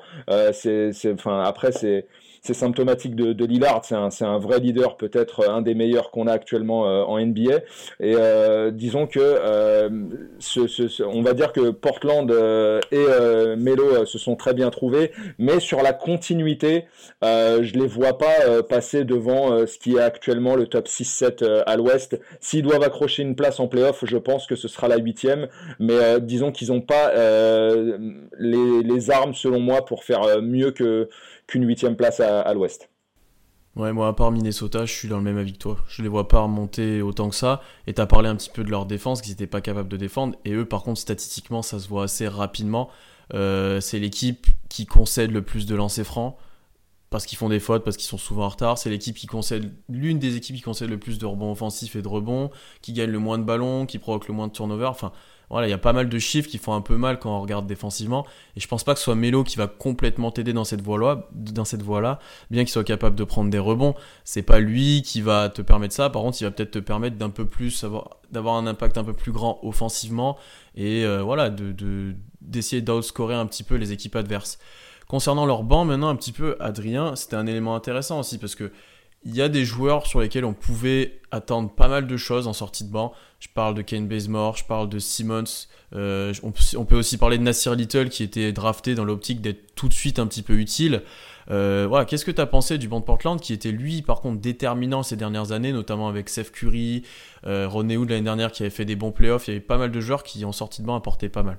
c'est, 0.52 0.92
enfin 1.14 1.42
après 1.42 1.72
c'est 1.72 2.06
c'est 2.46 2.54
symptomatique 2.54 3.16
de, 3.16 3.44
Lillard. 3.44 3.82
C'est 3.84 4.24
un, 4.24 4.38
vrai 4.38 4.60
leader, 4.60 4.96
peut-être 4.96 5.40
euh, 5.40 5.50
un 5.50 5.62
des 5.62 5.74
meilleurs 5.74 6.10
qu'on 6.10 6.26
a 6.26 6.32
actuellement 6.32 6.88
euh, 6.88 7.02
en 7.02 7.18
NBA. 7.18 7.56
Et 8.00 8.14
euh, 8.16 8.70
disons 8.70 9.06
que 9.06 9.20
on 11.04 11.22
va 11.22 11.32
dire 11.32 11.52
que 11.52 11.70
Portland 11.70 12.30
et 12.30 13.56
Melo 13.56 14.04
se 14.04 14.18
sont 14.18 14.36
très 14.36 14.54
bien 14.54 14.70
trouvés, 14.70 15.10
mais 15.38 15.60
sur 15.60 15.82
la 15.82 15.92
continuité, 15.92 16.84
je 17.22 17.72
les 17.72 17.86
vois 17.86 18.18
pas 18.18 18.62
passer 18.68 19.04
devant 19.04 19.66
ce 19.66 19.78
qui 19.78 19.96
est 19.96 20.00
actuellement 20.00 20.54
le 20.54 20.66
top 20.66 20.86
6-7 20.86 21.62
à 21.66 21.76
l'Ouest. 21.76 22.20
S'ils 22.40 22.62
doivent 22.62 22.82
accrocher 22.82 23.22
une 23.22 23.34
place 23.34 23.58
en 23.60 23.68
playoff, 23.68 24.04
je 24.04 24.16
pense 24.16 24.46
que 24.46 24.56
ce 24.56 24.68
sera 24.68 24.88
la 24.88 24.98
huitième. 24.98 25.48
Mais 25.80 26.20
disons 26.20 26.52
qu'ils 26.52 26.68
n'ont 26.68 26.80
pas 26.80 27.12
les, 28.38 29.10
armes, 29.10 29.34
selon 29.34 29.60
moi, 29.60 29.84
pour 29.84 30.04
faire 30.04 30.42
mieux 30.42 30.70
que 30.70 31.08
qu'une 31.46 31.66
huitième 31.66 31.96
place 31.96 32.20
à, 32.20 32.52
l'ouest. 32.54 32.90
Ouais, 33.74 33.92
moi, 33.92 34.08
à 34.08 34.12
part 34.14 34.30
Minnesota, 34.30 34.86
je 34.86 34.92
suis 34.92 35.08
dans 35.08 35.18
le 35.18 35.22
même 35.22 35.36
avis 35.36 35.52
que 35.52 35.58
toi. 35.58 35.76
Je 35.88 36.02
les 36.02 36.08
vois 36.08 36.28
pas 36.28 36.40
remonter 36.40 37.02
autant 37.02 37.28
que 37.28 37.34
ça. 37.34 37.60
Et 37.86 37.92
tu 37.92 38.00
as 38.00 38.06
parlé 38.06 38.28
un 38.28 38.36
petit 38.36 38.50
peu 38.50 38.64
de 38.64 38.70
leur 38.70 38.86
défense, 38.86 39.20
qu'ils 39.20 39.32
n'étaient 39.32 39.46
pas 39.46 39.60
capables 39.60 39.88
de 39.88 39.96
défendre. 39.96 40.36
Et 40.44 40.52
eux, 40.52 40.64
par 40.64 40.82
contre, 40.82 40.98
statistiquement, 40.98 41.62
ça 41.62 41.78
se 41.78 41.88
voit 41.88 42.04
assez 42.04 42.26
rapidement. 42.26 42.90
c'est 43.32 43.98
l'équipe 43.98 44.46
qui 44.68 44.86
concède 44.86 45.30
le 45.30 45.42
plus 45.42 45.66
de 45.66 45.74
lancers 45.74 46.06
francs 46.06 46.36
parce 47.10 47.24
qu'ils 47.26 47.38
font 47.38 47.48
des 47.48 47.60
fautes, 47.60 47.84
parce 47.84 47.96
qu'ils 47.96 48.08
sont 48.08 48.18
souvent 48.18 48.44
en 48.44 48.48
retard. 48.48 48.78
C'est 48.78 48.90
l'équipe 48.90 49.16
qui 49.16 49.26
concède, 49.26 49.72
l'une 49.88 50.18
des 50.18 50.36
équipes 50.36 50.56
qui 50.56 50.62
concède 50.62 50.90
le 50.90 50.98
plus 50.98 51.18
de 51.18 51.26
rebonds 51.26 51.52
offensifs 51.52 51.96
et 51.96 52.02
de 52.02 52.08
rebonds, 52.08 52.50
qui 52.82 52.92
gagne 52.92 53.10
le 53.10 53.18
moins 53.18 53.38
de 53.38 53.44
ballons, 53.44 53.86
qui 53.86 53.98
provoque 53.98 54.28
le 54.28 54.34
moins 54.34 54.48
de 54.48 54.52
turnover. 54.52 54.86
Enfin, 54.86 55.12
voilà, 55.50 55.68
il 55.68 55.70
y 55.70 55.74
a 55.74 55.78
pas 55.78 55.92
mal 55.92 56.08
de 56.08 56.18
chiffres 56.18 56.48
qui 56.48 56.58
font 56.58 56.74
un 56.74 56.80
peu 56.80 56.96
mal 56.96 57.18
quand 57.18 57.36
on 57.36 57.40
regarde 57.40 57.66
défensivement. 57.66 58.26
Et 58.56 58.60
je 58.60 58.66
pense 58.66 58.82
pas 58.84 58.94
que 58.94 58.98
ce 58.98 59.04
soit 59.04 59.14
Melo 59.14 59.44
qui 59.44 59.56
va 59.56 59.68
complètement 59.68 60.30
t'aider 60.30 60.52
dans 60.52 60.64
cette 60.64 60.82
voie-là, 60.82 62.18
bien 62.50 62.64
qu'il 62.64 62.72
soit 62.72 62.84
capable 62.84 63.16
de 63.16 63.24
prendre 63.24 63.50
des 63.50 63.58
rebonds. 63.58 63.94
C'est 64.24 64.42
pas 64.42 64.58
lui 64.58 65.02
qui 65.02 65.20
va 65.20 65.48
te 65.48 65.62
permettre 65.62 65.94
ça. 65.94 66.10
Par 66.10 66.22
contre, 66.22 66.40
il 66.40 66.44
va 66.44 66.50
peut-être 66.50 66.72
te 66.72 66.78
permettre 66.78 67.16
d'un 67.16 67.30
peu 67.30 67.46
plus, 67.46 67.84
d'avoir 68.30 68.56
un 68.56 68.66
impact 68.66 68.98
un 68.98 69.04
peu 69.04 69.12
plus 69.12 69.32
grand 69.32 69.60
offensivement 69.62 70.36
et 70.74 71.04
euh, 71.04 71.22
voilà, 71.22 71.50
de, 71.50 72.14
d'essayer 72.40 72.82
d'outscorer 72.82 73.34
un 73.34 73.46
petit 73.46 73.62
peu 73.62 73.76
les 73.76 73.92
équipes 73.92 74.16
adverses. 74.16 74.58
Concernant 75.06 75.46
leur 75.46 75.62
banc, 75.62 75.84
maintenant, 75.84 76.08
un 76.08 76.16
petit 76.16 76.32
peu, 76.32 76.56
Adrien, 76.58 77.14
c'était 77.14 77.36
un 77.36 77.46
élément 77.46 77.76
intéressant 77.76 78.18
aussi 78.18 78.38
parce 78.38 78.56
que 78.56 78.72
il 79.26 79.34
y 79.34 79.42
a 79.42 79.48
des 79.48 79.64
joueurs 79.64 80.06
sur 80.06 80.20
lesquels 80.20 80.44
on 80.44 80.54
pouvait 80.54 81.18
attendre 81.32 81.68
pas 81.68 81.88
mal 81.88 82.06
de 82.06 82.16
choses 82.16 82.46
en 82.46 82.52
sortie 82.52 82.84
de 82.84 82.92
banc. 82.92 83.12
Je 83.40 83.48
parle 83.52 83.74
de 83.74 83.82
Kane 83.82 84.06
Bazemore, 84.06 84.56
je 84.56 84.64
parle 84.64 84.88
de 84.88 85.00
Simmons. 85.00 85.66
Euh, 85.96 86.32
on, 86.44 86.84
peut 86.84 86.96
aussi 86.96 87.18
parler 87.18 87.36
de 87.36 87.42
Nasir 87.42 87.74
Little 87.74 88.08
qui 88.08 88.22
était 88.22 88.52
drafté 88.52 88.94
dans 88.94 89.04
l'optique 89.04 89.40
d'être 89.40 89.74
tout 89.74 89.88
de 89.88 89.92
suite 89.92 90.20
un 90.20 90.28
petit 90.28 90.42
peu 90.42 90.54
utile. 90.54 91.02
Euh, 91.50 91.86
voilà, 91.88 92.04
qu'est-ce 92.04 92.24
que 92.24 92.30
tu 92.30 92.40
as 92.40 92.46
pensé 92.46 92.78
du 92.78 92.86
banc 92.86 93.00
de 93.00 93.04
Portland 93.04 93.40
qui 93.40 93.52
était 93.52 93.72
lui 93.72 94.02
par 94.02 94.20
contre 94.20 94.40
déterminant 94.40 95.02
ces 95.02 95.16
dernières 95.16 95.50
années, 95.50 95.72
notamment 95.72 96.08
avec 96.08 96.28
Seth 96.28 96.52
Curry, 96.52 97.02
euh, 97.46 97.68
Wood 97.68 98.08
l'année 98.08 98.22
dernière 98.22 98.52
qui 98.52 98.62
avait 98.62 98.70
fait 98.70 98.84
des 98.84 98.96
bons 98.96 99.10
playoffs. 99.10 99.48
Il 99.48 99.50
y 99.50 99.56
avait 99.56 99.60
pas 99.60 99.76
mal 99.76 99.90
de 99.90 100.00
joueurs 100.00 100.22
qui 100.22 100.44
en 100.44 100.52
sortie 100.52 100.82
de 100.82 100.86
banc 100.86 100.94
apportaient 100.94 101.28
pas 101.28 101.42
mal. 101.42 101.58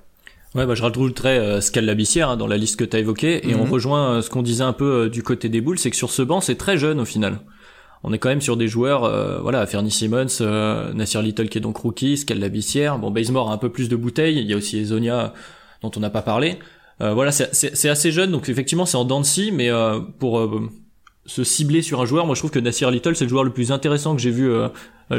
Ouais, 0.56 0.66
bah, 0.66 0.76
je 0.76 0.82
rajouterais 0.82 1.38
euh, 1.38 1.62
Scal 1.62 1.90
hein, 1.90 2.38
dans 2.38 2.48
la 2.48 2.58
liste 2.58 2.78
que 2.78 2.86
tu 2.86 2.96
as 2.96 3.00
évoquée, 3.00 3.48
et 3.48 3.56
on 3.56 3.66
mhm. 3.66 3.72
rejoint 3.72 4.14
euh, 4.14 4.22
ce 4.22 4.30
qu'on 4.30 4.42
disait 4.42 4.64
un 4.64 4.74
peu 4.74 5.04
euh, 5.04 5.10
du 5.10 5.22
côté 5.22 5.50
des 5.50 5.62
boules, 5.62 5.78
c'est 5.78 5.90
que 5.90 5.96
sur 5.96 6.10
ce 6.10 6.22
banc, 6.22 6.42
c'est 6.42 6.56
très 6.56 6.78
jeune 6.78 7.00
au 7.00 7.06
final. 7.06 7.40
On 8.04 8.14
est 8.14 8.20
quand 8.20 8.30
même 8.30 8.42
sur 8.42 8.58
des 8.58 8.68
joueurs, 8.68 9.04
euh, 9.04 9.40
voilà, 9.40 9.66
Fernie 9.66 9.92
Simmons, 9.92 10.28
euh, 10.42 10.94
Nasir 10.94 11.22
Little 11.22 11.50
qui 11.50 11.58
est 11.58 11.62
donc 11.62 11.78
rookie, 11.78 12.18
Scal 12.18 12.40
Labissière, 12.40 13.00
bon, 13.00 13.12
Bazemore 13.12 13.52
a 13.52 13.54
un 13.54 13.58
peu 13.58 13.70
plus 13.70 13.90
de 13.90 13.96
bouteilles, 13.96 14.38
il 14.38 14.48
y 14.48 14.54
a 14.54 14.58
aussi 14.58 14.78
Ezonia 14.80 15.34
dont 15.82 15.92
on 15.96 16.00
n'a 16.00 16.10
pas 16.10 16.22
parlé. 16.22 16.60
voilà, 17.00 17.32
c'est 17.32 17.90
assez 17.90 18.12
jeune, 18.12 18.32
donc 18.32 18.50
effectivement 18.50 18.86
c'est 18.86 18.98
en 18.98 19.06
dents 19.06 19.22
mais 19.52 19.70
pour 20.20 20.40
se 21.28 21.44
cibler 21.44 21.82
sur 21.82 22.02
un 22.02 22.06
joueur, 22.06 22.26
moi 22.26 22.34
je 22.34 22.42
trouve 22.42 22.52
que 22.52 22.60
Nasir 22.60 22.90
Little 22.90 23.16
c'est 23.16 23.26
le 23.26 23.30
joueur 23.30 23.44
le 23.44 23.52
plus 23.52 23.72
intéressant 23.72 24.16
que 24.16 24.22
j'ai 24.22 24.32
vu 24.32 24.50
euh, 24.50 24.70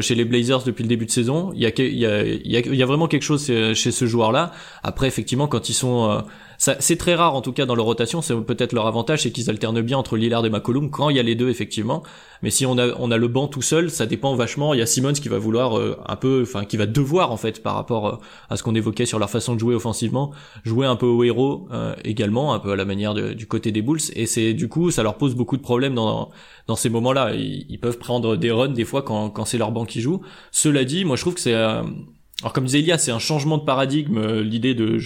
chez 0.01 0.14
les 0.14 0.24
Blazers 0.24 0.62
depuis 0.64 0.82
le 0.82 0.89
début 0.89 1.07
de 1.07 1.11
saison. 1.11 1.53
Il 1.55 1.61
y 1.61 1.66
a, 1.66 1.70
il 1.78 1.99
y 1.99 2.07
a, 2.07 2.24
il 2.24 2.74
y 2.74 2.82
a, 2.82 2.86
vraiment 2.86 3.09
quelque 3.09 3.22
chose 3.22 3.47
euh, 3.51 3.74
chez 3.74 3.91
ce 3.91 4.07
joueur-là. 4.07 4.53
Après, 4.82 5.07
effectivement, 5.07 5.49
quand 5.49 5.68
ils 5.68 5.74
sont 5.74 6.11
euh, 6.11 6.20
c'est 6.59 6.97
très 6.97 7.14
rare 7.14 7.36
en 7.36 7.41
tout 7.41 7.53
cas 7.53 7.66
dans 7.66 7.76
leur 7.76 7.84
rotation. 7.84 8.20
C'est 8.20 8.34
peut-être 8.34 8.72
leur 8.72 8.89
avantage, 8.89 9.22
c'est 9.22 9.30
qu'ils 9.30 9.49
alternent 9.49 9.80
bien 9.80 9.97
entre 9.97 10.16
Lillard 10.16 10.45
et 10.45 10.51
McCollum 10.51 10.91
quand 10.91 11.09
il 11.09 11.16
y 11.16 11.20
a 11.20 11.22
les 11.22 11.36
deux 11.36 11.49
effectivement. 11.49 12.03
Mais 12.43 12.51
si 12.51 12.66
on 12.66 12.76
a 12.78 12.89
on 12.99 13.12
a 13.12 13.16
le 13.16 13.28
banc 13.28 13.47
tout 13.47 13.62
seul, 13.62 13.91
ça 13.91 14.07
dépend 14.07 14.34
vachement. 14.34 14.74
Il 14.74 14.80
y 14.80 14.82
a 14.82 14.86
Simmons 14.86 15.12
qui 15.12 15.28
va 15.28 15.39
vouloir 15.39 15.78
euh, 15.78 15.97
un 16.07 16.16
peu, 16.16 16.43
enfin 16.43 16.64
qui 16.64 16.76
va 16.76 16.86
devoir 16.86 17.30
en 17.30 17.36
fait 17.36 17.62
par 17.62 17.74
rapport 17.74 18.09
euh, 18.09 18.16
à 18.51 18.57
ce 18.57 18.64
qu'on 18.64 18.74
évoquait 18.74 19.07
sur 19.07 19.20
leur 19.20 19.30
façon 19.30 19.55
de 19.55 19.61
jouer 19.61 19.74
offensivement, 19.76 20.32
jouer 20.64 20.86
un 20.86 20.97
peu 20.97 21.07
au 21.07 21.22
héros 21.22 21.68
euh, 21.72 21.95
également, 22.05 22.53
un 22.53 22.59
peu 22.59 22.72
à 22.72 22.76
la 22.76 22.84
manière 22.84 23.14
du 23.14 23.47
côté 23.47 23.70
des 23.70 23.82
Bulls. 23.82 24.01
Et 24.14 24.26
c'est 24.26 24.53
du 24.53 24.68
coup 24.68 24.91
ça 24.91 25.05
leur 25.05 25.16
pose 25.16 25.36
beaucoup 25.36 25.57
de 25.57 25.62
problèmes 25.62 25.95
dans 25.95 26.30
dans 26.66 26.76
ces 26.76 26.91
moments-là. 26.91 27.34
Ils, 27.34 27.66
ils 27.68 27.78
peuvent 27.78 27.99
prendre 27.99 28.36
des 28.36 28.51
runs 28.51 28.68
des 28.68 28.84
fois 28.84 29.03
quand 29.03 29.30
quand 29.30 29.45
c'est 29.45 29.59
leur 29.59 29.70
qui 29.85 30.01
joue. 30.01 30.20
Cela 30.51 30.85
dit, 30.85 31.05
moi 31.05 31.16
je 31.16 31.22
trouve 31.22 31.35
que 31.35 31.41
c'est 31.41 31.55
alors 31.55 32.53
comme 32.53 32.66
disait 32.66 32.97
c'est 32.99 33.11
un 33.11 33.18
changement 33.18 33.59
de 33.59 33.64
paradigme, 33.64 34.41
l'idée 34.41 34.74
de 34.74 34.99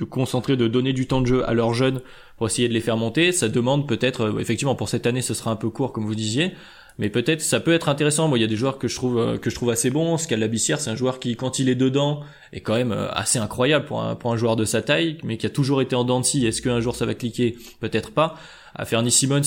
de 0.00 0.04
concentrer, 0.04 0.56
de 0.56 0.66
donner 0.66 0.92
du 0.92 1.06
temps 1.06 1.20
de 1.20 1.26
jeu 1.26 1.48
à 1.48 1.54
leurs 1.54 1.74
jeunes 1.74 2.00
pour 2.36 2.46
essayer 2.46 2.68
de 2.68 2.72
les 2.72 2.80
faire 2.80 2.96
monter. 2.96 3.32
Ça 3.32 3.48
demande 3.48 3.86
peut-être, 3.86 4.22
euh, 4.22 4.38
effectivement, 4.40 4.74
pour 4.74 4.88
cette 4.88 5.06
année, 5.06 5.22
ce 5.22 5.34
sera 5.34 5.50
un 5.50 5.56
peu 5.56 5.68
court, 5.68 5.92
comme 5.92 6.06
vous 6.06 6.14
disiez, 6.14 6.52
mais 6.98 7.10
peut-être 7.10 7.42
ça 7.42 7.60
peut 7.60 7.72
être 7.72 7.88
intéressant. 7.88 8.26
Moi, 8.26 8.38
il 8.38 8.40
y 8.40 8.44
a 8.44 8.48
des 8.48 8.56
joueurs 8.56 8.78
que 8.78 8.88
je 8.88 8.96
trouve 8.96 9.18
euh, 9.18 9.36
que 9.36 9.50
je 9.50 9.54
trouve 9.54 9.70
assez 9.70 9.90
bons. 9.90 10.16
Scalabissière, 10.16 10.80
c'est 10.80 10.90
un 10.90 10.96
joueur 10.96 11.20
qui, 11.20 11.36
quand 11.36 11.58
il 11.58 11.68
est 11.68 11.74
dedans, 11.74 12.22
est 12.52 12.60
quand 12.60 12.74
même 12.74 12.92
euh, 12.92 13.10
assez 13.12 13.38
incroyable 13.38 13.84
pour 13.84 14.02
un 14.02 14.16
pour 14.16 14.32
un 14.32 14.36
joueur 14.36 14.56
de 14.56 14.64
sa 14.64 14.82
taille, 14.82 15.18
mais 15.22 15.36
qui 15.36 15.46
a 15.46 15.50
toujours 15.50 15.82
été 15.82 15.94
en 15.94 16.04
dents 16.04 16.22
Est-ce 16.22 16.62
qu'un 16.62 16.80
jour 16.80 16.96
ça 16.96 17.06
va 17.06 17.14
cliquer? 17.14 17.56
Peut-être 17.80 18.10
pas. 18.10 18.36
À 18.74 18.84
Fernie 18.84 19.10
Simmons, 19.10 19.42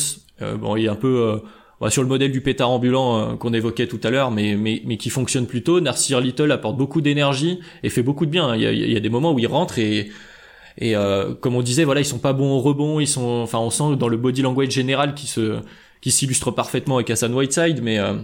bon, 0.59 0.75
il 0.75 0.85
est 0.85 0.89
un 0.89 0.95
peu 0.95 1.41
sur 1.89 2.01
le 2.01 2.07
modèle 2.07 2.31
du 2.31 2.41
pétard 2.41 2.69
ambulant 2.69 3.35
qu'on 3.37 3.53
évoquait 3.53 3.87
tout 3.87 3.99
à 4.03 4.09
l'heure, 4.09 4.31
mais, 4.31 4.55
mais, 4.55 4.81
mais 4.85 4.97
qui 4.97 5.09
fonctionne 5.09 5.47
plutôt. 5.47 5.81
Narcisse 5.81 6.15
Little 6.15 6.51
apporte 6.51 6.77
beaucoup 6.77 7.01
d'énergie 7.01 7.59
et 7.83 7.89
fait 7.89 8.03
beaucoup 8.03 8.25
de 8.25 8.31
bien. 8.31 8.55
Il 8.55 8.61
y 8.61 8.65
a, 8.65 8.71
il 8.71 8.91
y 8.91 8.95
a 8.95 8.99
des 9.01 9.09
moments 9.09 9.33
où 9.33 9.39
il 9.39 9.47
rentre 9.47 9.79
et 9.79 10.09
et 10.77 10.95
euh, 10.95 11.33
comme 11.35 11.55
on 11.55 11.61
disait, 11.61 11.83
voilà, 11.83 12.01
ils 12.01 12.05
sont 12.05 12.19
pas 12.19 12.33
bons 12.33 12.51
au 12.51 12.59
rebond. 12.59 12.99
Ils 12.99 13.07
sont, 13.07 13.41
enfin, 13.43 13.59
on 13.59 13.69
sent 13.69 13.95
dans 13.97 14.07
le 14.07 14.17
body 14.17 14.41
language 14.41 14.71
général 14.71 15.13
qui 15.13 15.27
se, 15.27 15.59
qui 16.01 16.11
s'illustre 16.11 16.51
parfaitement 16.51 16.95
avec 16.95 17.09
Hassan 17.09 17.33
Whiteside, 17.33 17.81
mais 17.81 17.99
euh, 17.99 18.15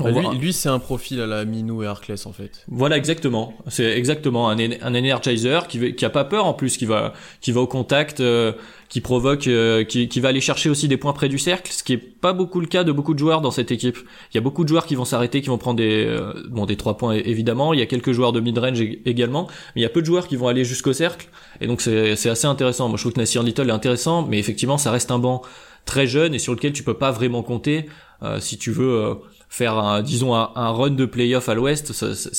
bah, 0.00 0.10
lui, 0.40 0.54
c'est 0.54 0.70
un 0.70 0.78
profil 0.78 1.20
à 1.20 1.26
la 1.26 1.44
Minou 1.44 1.82
et 1.82 1.86
Arclès 1.86 2.24
en 2.24 2.32
fait. 2.32 2.64
Voilà 2.68 2.96
exactement. 2.96 3.52
C'est 3.68 3.90
exactement 3.96 4.48
un, 4.48 4.58
un 4.58 4.94
energizer 4.94 5.68
qui, 5.68 5.94
qui 5.94 6.04
a 6.06 6.10
pas 6.10 6.24
peur 6.24 6.46
en 6.46 6.54
plus, 6.54 6.78
qui 6.78 6.86
va 6.86 7.12
qui 7.42 7.52
va 7.52 7.60
au 7.60 7.66
contact, 7.66 8.20
euh, 8.20 8.52
qui 8.88 9.02
provoque, 9.02 9.46
euh, 9.48 9.84
qui, 9.84 10.08
qui 10.08 10.20
va 10.20 10.30
aller 10.30 10.40
chercher 10.40 10.70
aussi 10.70 10.88
des 10.88 10.96
points 10.96 11.12
près 11.12 11.28
du 11.28 11.38
cercle, 11.38 11.70
ce 11.70 11.82
qui 11.84 11.92
est 11.92 11.98
pas 11.98 12.32
beaucoup 12.32 12.60
le 12.60 12.68
cas 12.68 12.84
de 12.84 12.92
beaucoup 12.92 13.12
de 13.12 13.18
joueurs 13.18 13.42
dans 13.42 13.50
cette 13.50 13.70
équipe. 13.70 13.98
Il 14.32 14.36
y 14.36 14.38
a 14.38 14.40
beaucoup 14.40 14.64
de 14.64 14.68
joueurs 14.68 14.86
qui 14.86 14.94
vont 14.94 15.04
s'arrêter, 15.04 15.42
qui 15.42 15.48
vont 15.48 15.58
prendre 15.58 15.76
des 15.76 16.06
euh, 16.06 16.32
bon 16.48 16.64
des 16.64 16.76
trois 16.76 16.96
points 16.96 17.12
évidemment. 17.12 17.74
Il 17.74 17.80
y 17.80 17.82
a 17.82 17.86
quelques 17.86 18.12
joueurs 18.12 18.32
de 18.32 18.40
mid 18.40 18.56
range 18.56 18.80
également, 19.04 19.46
mais 19.74 19.82
il 19.82 19.84
y 19.84 19.86
a 19.86 19.90
peu 19.90 20.00
de 20.00 20.06
joueurs 20.06 20.26
qui 20.26 20.36
vont 20.36 20.48
aller 20.48 20.64
jusqu'au 20.64 20.94
cercle. 20.94 21.28
Et 21.60 21.66
donc 21.66 21.82
c'est 21.82 22.16
c'est 22.16 22.30
assez 22.30 22.46
intéressant. 22.46 22.88
Moi 22.88 22.96
je 22.96 23.02
trouve 23.02 23.12
que 23.12 23.20
Nassir 23.20 23.42
Little 23.42 23.68
est 23.68 23.72
intéressant, 23.72 24.26
mais 24.26 24.38
effectivement 24.38 24.78
ça 24.78 24.90
reste 24.90 25.10
un 25.10 25.18
banc 25.18 25.42
très 25.84 26.06
jeune 26.06 26.32
et 26.34 26.38
sur 26.38 26.54
lequel 26.54 26.72
tu 26.72 26.82
peux 26.82 26.94
pas 26.94 27.10
vraiment 27.10 27.42
compter 27.42 27.90
si 28.38 28.56
tu 28.56 28.70
veux 28.70 29.16
faire 29.52 29.76
un, 29.76 30.00
disons 30.00 30.34
un, 30.34 30.70
run 30.70 30.92
de 30.92 31.04
playoff 31.04 31.50
à 31.50 31.54
l'ouest, 31.54 31.92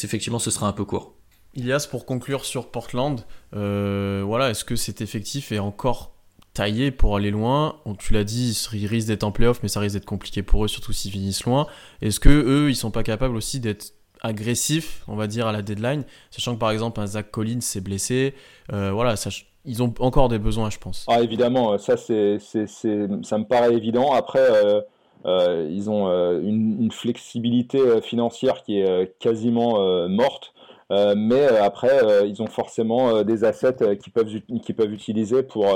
effectivement 0.03 0.39
ce 0.39 0.49
sera 0.49 0.67
un 0.67 0.71
peu 0.71 0.83
court. 0.83 1.13
Ilias, 1.53 1.87
pour 1.87 2.07
conclure 2.07 2.43
sur 2.43 2.71
Portland, 2.71 3.21
euh, 3.55 4.23
voilà, 4.25 4.49
est-ce 4.49 4.65
que 4.65 4.75
cet 4.75 4.99
effectif 4.99 5.51
est 5.51 5.59
encore 5.59 6.15
taillé 6.55 6.89
pour 6.89 7.15
aller 7.15 7.29
loin? 7.29 7.75
Tu 7.99 8.13
l'as 8.13 8.23
dit, 8.23 8.59
ils 8.73 8.87
risquent 8.87 9.09
d'être 9.09 9.23
en 9.23 9.31
playoff, 9.31 9.59
mais 9.61 9.69
ça 9.69 9.79
risque 9.79 9.93
d'être 9.93 10.05
compliqué 10.05 10.41
pour 10.41 10.65
eux, 10.65 10.67
surtout 10.67 10.91
s'ils 10.91 11.11
finissent 11.11 11.43
loin. 11.43 11.67
Est-ce 12.01 12.19
que 12.19 12.29
eux, 12.29 12.71
ils 12.71 12.75
sont 12.75 12.89
pas 12.89 13.03
capables 13.03 13.35
aussi 13.35 13.59
d'être 13.59 13.93
agressifs, 14.21 15.03
on 15.07 15.15
va 15.15 15.27
dire, 15.27 15.45
à 15.45 15.51
la 15.51 15.61
deadline, 15.61 16.05
sachant 16.31 16.55
que 16.55 16.59
par 16.59 16.71
exemple 16.71 16.99
un 16.99 17.05
Zach 17.05 17.29
Collins 17.29 17.61
s'est 17.61 17.81
blessé, 17.81 18.33
euh, 18.71 18.91
voilà, 18.91 19.17
ça, 19.17 19.29
ils 19.65 19.83
ont 19.83 19.93
encore 19.99 20.29
des 20.29 20.39
besoins, 20.39 20.71
je 20.71 20.79
pense. 20.79 21.05
Ah 21.07 21.21
évidemment, 21.21 21.77
ça 21.77 21.95
c'est, 21.95 22.39
ça 22.39 23.37
me 23.37 23.45
paraît 23.45 23.75
évident. 23.75 24.13
Après. 24.13 24.39
Euh, 24.39 24.81
ils 25.25 25.89
ont 25.89 26.07
euh, 26.07 26.41
une, 26.41 26.81
une, 26.81 26.91
flexibilité 26.91 27.79
euh, 27.79 28.01
financière 28.01 28.63
qui 28.63 28.79
est 28.79 29.17
quasiment 29.19 30.07
morte. 30.07 30.52
Euh, 30.91 31.13
mais 31.17 31.45
après, 31.47 32.27
ils 32.27 32.41
ont 32.41 32.47
forcément 32.47 33.23
des 33.23 33.43
assets 33.43 33.97
qu'ils 33.97 34.13
peuvent, 34.13 34.29
qui 34.61 34.73
peuvent 34.73 34.91
utiliser 34.91 35.43
pour, 35.43 35.67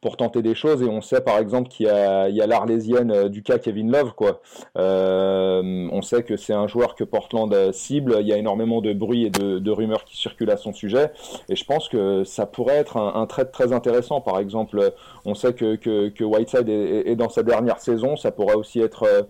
pour 0.00 0.16
tenter 0.16 0.42
des 0.42 0.54
choses. 0.54 0.82
Et 0.82 0.86
on 0.86 1.00
sait 1.00 1.20
par 1.20 1.38
exemple 1.38 1.68
qu'il 1.68 1.86
y 1.86 1.88
a, 1.88 2.46
l'arlésienne 2.46 3.28
du 3.28 3.42
cas 3.42 3.58
Kevin 3.58 3.90
Love. 3.90 4.14
Quoi. 4.14 4.40
on 4.76 6.02
sait 6.02 6.22
que 6.22 6.36
c'est 6.36 6.54
un 6.54 6.66
joueur 6.66 6.94
que 6.94 7.04
Portland 7.04 7.72
cible. 7.72 8.16
Il 8.20 8.26
y 8.26 8.32
a 8.32 8.36
énormément 8.36 8.80
de 8.80 8.92
bruit 8.92 9.24
et 9.24 9.30
de, 9.30 9.58
de, 9.58 9.70
rumeurs 9.70 10.04
qui 10.04 10.16
circulent 10.16 10.50
à 10.50 10.56
son 10.56 10.72
sujet. 10.72 11.10
Et 11.48 11.56
je 11.56 11.64
pense 11.64 11.88
que 11.88 12.24
ça 12.24 12.46
pourrait 12.46 12.76
être 12.76 12.96
un, 12.96 13.14
un 13.14 13.26
trade 13.26 13.50
très 13.50 13.72
intéressant. 13.72 14.20
Par 14.20 14.38
exemple, 14.38 14.92
on 15.24 15.34
sait 15.34 15.54
que, 15.54 15.76
que, 15.76 16.24
Whiteside 16.24 16.68
est, 16.68 17.16
dans 17.16 17.28
sa 17.28 17.42
dernière 17.42 17.80
saison. 17.80 18.16
Ça 18.16 18.30
pourrait 18.30 18.54
aussi 18.54 18.80
être 18.80 19.04
euh, 19.04 19.22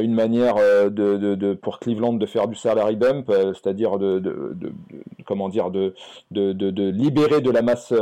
une 0.00 0.14
manière 0.14 0.56
euh, 0.56 0.90
de, 0.90 1.16
de, 1.34 1.54
pour 1.54 1.78
Cleveland 1.78 2.14
de 2.14 2.26
faire 2.26 2.48
du 2.48 2.54
salary 2.54 2.96
dump, 2.96 3.28
euh, 3.30 3.52
c'est-à-dire 3.52 3.98
de, 3.98 4.22
comment 5.26 5.48
dire 5.48 5.70
de, 5.70 5.94
de, 6.30 6.90
libérer 6.90 7.40
de 7.40 7.50
la 7.50 7.62
masse 7.62 7.92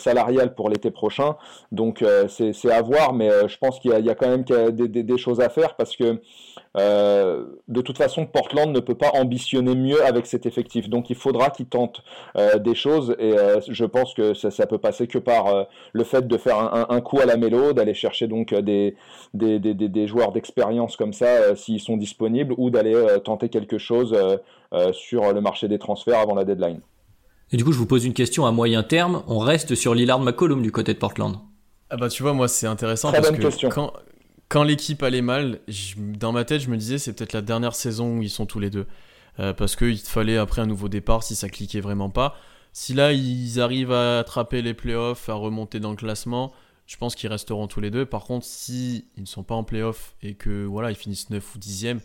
salariale 0.00 0.54
pour 0.54 0.68
l'été 0.68 0.90
prochain. 0.90 1.36
Donc 1.72 2.04
c'est 2.28 2.70
à 2.70 2.82
voir, 2.82 3.12
mais 3.12 3.30
je 3.48 3.58
pense 3.58 3.78
qu'il 3.80 3.90
y, 3.90 4.10
a 4.10 4.14
quand 4.14 4.28
même 4.28 4.44
des, 4.72 4.88
des, 4.88 5.18
choses 5.18 5.40
à 5.40 5.48
faire 5.48 5.76
parce 5.76 5.96
que 5.96 6.20
euh, 6.76 7.44
de 7.66 7.80
toute 7.80 7.98
façon, 7.98 8.26
Portland 8.26 8.72
ne 8.72 8.80
peut 8.80 8.94
pas 8.94 9.10
ambitionner 9.14 9.74
mieux 9.74 10.04
avec 10.04 10.26
cet 10.26 10.46
effectif. 10.46 10.88
Donc 10.88 11.10
il 11.10 11.16
faudra 11.16 11.50
qu'il 11.50 11.66
tente 11.66 12.02
euh, 12.36 12.58
des 12.58 12.74
choses 12.74 13.16
et 13.18 13.36
euh, 13.36 13.60
je 13.68 13.84
pense 13.84 14.14
que 14.14 14.34
ça, 14.34 14.50
ça 14.50 14.66
peut 14.66 14.78
passer 14.78 15.06
que 15.06 15.18
par 15.18 15.66
le 15.92 16.04
fait 16.04 16.26
de 16.26 16.36
faire 16.36 16.58
un, 16.90 17.00
coup 17.00 17.20
à 17.20 17.26
la 17.26 17.36
mélo, 17.36 17.72
d'aller 17.72 17.94
chercher 17.94 18.28
donc 18.28 18.54
des, 18.54 18.94
des, 19.34 19.58
des, 19.58 19.74
des 19.74 20.06
joueurs 20.06 20.32
d'expérience 20.32 20.96
comme 20.96 21.12
ça 21.12 21.56
s'ils 21.56 21.80
sont 21.80 21.96
disponibles 21.96 22.54
ou 22.56 22.70
d'aller 22.70 22.94
tenter 23.24 23.48
quelque 23.48 23.78
chose 23.78 24.16
sur 24.92 25.32
le 25.32 25.40
marché 25.40 25.68
des 25.68 25.78
transferts 25.78 26.18
avant 26.18 26.34
la 26.34 26.44
deadline. 26.44 26.80
Et 27.52 27.56
du 27.56 27.64
coup, 27.64 27.72
je 27.72 27.78
vous 27.78 27.86
pose 27.86 28.04
une 28.04 28.14
question 28.14 28.46
à 28.46 28.52
moyen 28.52 28.82
terme. 28.82 29.22
On 29.26 29.38
reste 29.38 29.74
sur 29.74 29.94
Lillard 29.94 30.20
McCollum 30.20 30.62
du 30.62 30.70
côté 30.70 30.94
de 30.94 30.98
Portland. 30.98 31.36
Ah 31.90 31.96
bah 31.96 32.08
tu 32.08 32.22
vois, 32.22 32.32
moi 32.32 32.46
c'est 32.46 32.68
intéressant 32.68 33.10
parce 33.10 33.32
que 33.32 33.36
question. 33.36 33.68
quand, 33.68 33.92
quand 34.50 34.64
l'équipe 34.64 35.02
allait 35.04 35.22
mal, 35.22 35.60
dans 35.96 36.32
ma 36.32 36.44
tête, 36.44 36.60
je 36.60 36.70
me 36.70 36.76
disais 36.76 36.98
c'est 36.98 37.12
peut-être 37.14 37.32
la 37.32 37.40
dernière 37.40 37.74
saison 37.74 38.18
où 38.18 38.22
ils 38.22 38.28
sont 38.28 38.46
tous 38.46 38.58
les 38.58 38.68
deux. 38.68 38.86
Euh, 39.38 39.54
parce 39.54 39.76
qu'il 39.76 39.96
fallait 39.96 40.36
après 40.36 40.60
un 40.60 40.66
nouveau 40.66 40.88
départ 40.88 41.22
si 41.22 41.36
ça 41.36 41.48
cliquait 41.48 41.80
vraiment 41.80 42.10
pas. 42.10 42.34
Si 42.72 42.92
là, 42.92 43.12
ils 43.12 43.60
arrivent 43.60 43.92
à 43.92 44.18
attraper 44.18 44.60
les 44.60 44.74
playoffs, 44.74 45.28
à 45.28 45.34
remonter 45.34 45.78
dans 45.78 45.90
le 45.90 45.96
classement, 45.96 46.52
je 46.86 46.96
pense 46.96 47.14
qu'ils 47.14 47.30
resteront 47.30 47.68
tous 47.68 47.80
les 47.80 47.92
deux. 47.92 48.04
Par 48.04 48.24
contre, 48.24 48.44
si 48.44 49.06
ils 49.16 49.22
ne 49.22 49.26
sont 49.26 49.44
pas 49.44 49.54
en 49.54 49.62
playoffs 49.62 50.16
et 50.20 50.34
que 50.34 50.64
voilà, 50.64 50.90
ils 50.90 50.96
finissent 50.96 51.30
9 51.30 51.54
ou 51.54 51.58
10e, 51.58 52.00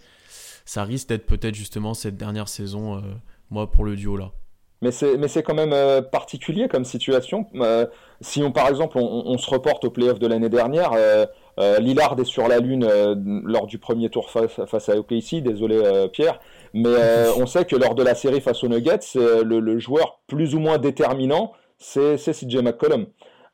ça 0.65 0.83
risque 0.83 1.09
d'être 1.09 1.25
peut-être 1.25 1.55
justement 1.55 1.95
cette 1.95 2.15
dernière 2.15 2.47
saison, 2.47 2.97
euh, 2.97 3.01
moi, 3.49 3.71
pour 3.71 3.85
le 3.85 3.95
duo 3.95 4.17
là. 4.17 4.31
Mais 4.81 4.91
c'est 4.91 5.41
quand 5.41 5.55
même 5.55 5.73
euh, 5.73 6.03
particulier 6.03 6.67
comme 6.67 6.85
situation. 6.85 7.47
Si 8.21 8.43
on, 8.43 8.51
par 8.51 8.67
exemple, 8.67 8.99
on, 8.99 9.35
se 9.39 9.49
reporte 9.49 9.83
au 9.85 9.89
playoff 9.89 10.19
de 10.19 10.27
l'année 10.27 10.49
dernière, 10.49 10.91
Lillard 11.57 12.19
est 12.19 12.25
sur 12.25 12.47
la 12.47 12.59
Lune 12.59 12.87
lors 13.45 13.67
du 13.67 13.77
premier 13.77 14.09
tour 14.09 14.29
face, 14.29 14.59
face 14.65 14.89
à 14.89 14.97
OKC, 14.97 15.41
désolé 15.41 15.81
Pierre, 16.11 16.39
mais 16.73 16.89
on 17.37 17.45
sait 17.45 17.65
que 17.65 17.75
lors 17.75 17.95
de 17.95 18.03
la 18.03 18.15
série 18.15 18.41
face 18.41 18.63
aux 18.63 18.67
Nuggets, 18.67 18.99
le, 19.15 19.59
le 19.59 19.79
joueur 19.79 20.19
plus 20.27 20.55
ou 20.55 20.59
moins 20.59 20.77
déterminant, 20.77 21.53
c'est 21.77 22.17
CJ 22.17 22.57
McCollum. 22.57 23.05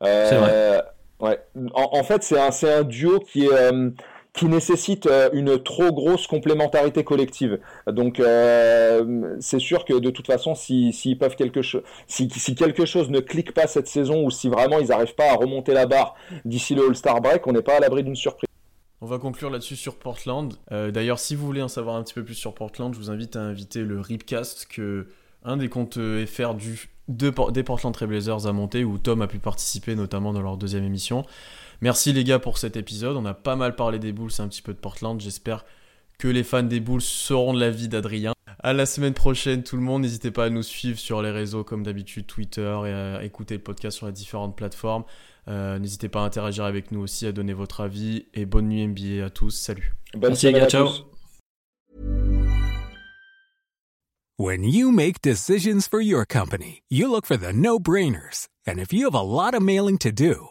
c'est 0.02 0.36
vrai. 0.36 0.82
Ouais. 1.22 1.38
En, 1.74 2.02
fait, 2.02 2.24
c'est 2.24 2.38
un, 2.40 2.50
un, 2.68 2.82
duo 2.82 3.20
qui 3.20 3.46
est 3.46 3.70
qui 4.32 4.46
nécessite 4.46 5.06
euh, 5.06 5.28
une 5.32 5.62
trop 5.62 5.92
grosse 5.92 6.26
complémentarité 6.26 7.04
collective. 7.04 7.60
Donc 7.86 8.18
euh, 8.18 9.36
c'est 9.40 9.58
sûr 9.58 9.84
que 9.84 9.94
de 9.94 10.10
toute 10.10 10.26
façon, 10.26 10.54
s'ils 10.54 10.94
si, 10.94 11.16
peuvent 11.16 11.36
quelque 11.36 11.60
chose, 11.60 11.82
si, 12.06 12.30
si, 12.30 12.54
quelque 12.54 12.86
chose 12.86 13.10
ne 13.10 13.20
clique 13.20 13.52
pas 13.52 13.66
cette 13.66 13.88
saison 13.88 14.24
ou 14.24 14.30
si 14.30 14.48
vraiment 14.48 14.78
ils 14.78 14.88
n'arrivent 14.88 15.14
pas 15.14 15.30
à 15.30 15.34
remonter 15.34 15.74
la 15.74 15.86
barre 15.86 16.14
d'ici 16.44 16.74
le 16.74 16.86
All-Star 16.86 17.20
break, 17.20 17.46
on 17.46 17.52
n'est 17.52 17.62
pas 17.62 17.76
à 17.76 17.80
l'abri 17.80 18.02
d'une 18.02 18.16
surprise. 18.16 18.48
On 19.02 19.06
va 19.06 19.18
conclure 19.18 19.50
là-dessus 19.50 19.76
sur 19.76 19.96
Portland. 19.96 20.54
Euh, 20.70 20.90
d'ailleurs, 20.90 21.18
si 21.18 21.34
vous 21.34 21.44
voulez 21.44 21.62
en 21.62 21.68
savoir 21.68 21.96
un 21.96 22.02
petit 22.02 22.14
peu 22.14 22.24
plus 22.24 22.34
sur 22.34 22.54
Portland, 22.54 22.94
je 22.94 22.98
vous 22.98 23.10
invite 23.10 23.36
à 23.36 23.40
inviter 23.40 23.80
le 23.80 24.00
Ripcast 24.00 24.66
que 24.66 25.08
un 25.44 25.56
des 25.56 25.68
comptes 25.68 25.98
FR 26.24 26.54
du, 26.54 26.88
de, 27.08 27.32
des 27.50 27.64
Portland 27.64 27.92
Trailblazers 27.92 28.46
a 28.46 28.52
monté 28.52 28.84
où 28.84 28.98
Tom 28.98 29.20
a 29.22 29.26
pu 29.26 29.38
participer 29.38 29.96
notamment 29.96 30.32
dans 30.32 30.40
leur 30.40 30.56
deuxième 30.56 30.84
émission. 30.84 31.26
Merci 31.82 32.12
les 32.12 32.22
gars 32.22 32.38
pour 32.38 32.58
cet 32.58 32.76
épisode. 32.76 33.16
On 33.16 33.24
a 33.24 33.34
pas 33.34 33.56
mal 33.56 33.74
parlé 33.74 33.98
des 33.98 34.12
Bulls 34.12 34.30
et 34.38 34.40
un 34.40 34.46
petit 34.46 34.62
peu 34.62 34.72
de 34.72 34.78
Portland. 34.78 35.20
J'espère 35.20 35.64
que 36.16 36.28
les 36.28 36.44
fans 36.44 36.62
des 36.62 36.78
Bulls 36.78 37.02
seront 37.02 37.52
de 37.52 37.58
l'avis 37.58 37.88
d'Adrien. 37.88 38.34
À 38.60 38.72
la 38.72 38.86
semaine 38.86 39.14
prochaine 39.14 39.64
tout 39.64 39.74
le 39.74 39.82
monde. 39.82 40.02
N'hésitez 40.02 40.30
pas 40.30 40.44
à 40.44 40.50
nous 40.50 40.62
suivre 40.62 41.00
sur 41.00 41.22
les 41.22 41.32
réseaux 41.32 41.64
comme 41.64 41.82
d'habitude, 41.82 42.28
Twitter 42.28 42.78
et 42.86 42.92
à 42.92 43.24
écouter 43.24 43.54
le 43.54 43.62
podcast 43.62 43.96
sur 43.96 44.06
les 44.06 44.12
différentes 44.12 44.56
plateformes. 44.56 45.02
Euh, 45.48 45.80
n'hésitez 45.80 46.08
pas 46.08 46.22
à 46.22 46.24
interagir 46.24 46.62
avec 46.62 46.92
nous 46.92 47.00
aussi, 47.00 47.26
à 47.26 47.32
donner 47.32 47.52
votre 47.52 47.80
avis 47.80 48.26
et 48.32 48.46
bonne 48.46 48.68
nuit 48.68 48.86
NBA 48.86 49.26
à 49.26 49.30
tous. 49.30 49.50
Salut. 49.50 49.92
Merci 50.16 50.46
les 50.46 50.52
gars, 50.52 50.68
ciao. 50.68 50.88
When 54.38 54.62
you 54.62 54.92
make 54.92 55.20
decisions 55.20 55.88
for 55.90 56.00
your 56.00 56.24
company, 56.26 56.82
you 56.88 57.10
look 57.10 57.26
for 57.26 57.36
the 57.36 57.52
no-brainers. 57.52 58.46
And 58.68 58.78
if 58.78 58.92
you 58.92 59.10
have 59.10 59.16
a 59.16 59.24
lot 59.24 59.54
of 59.54 59.62
mailing 59.62 59.98
to 59.98 60.12
do, 60.12 60.50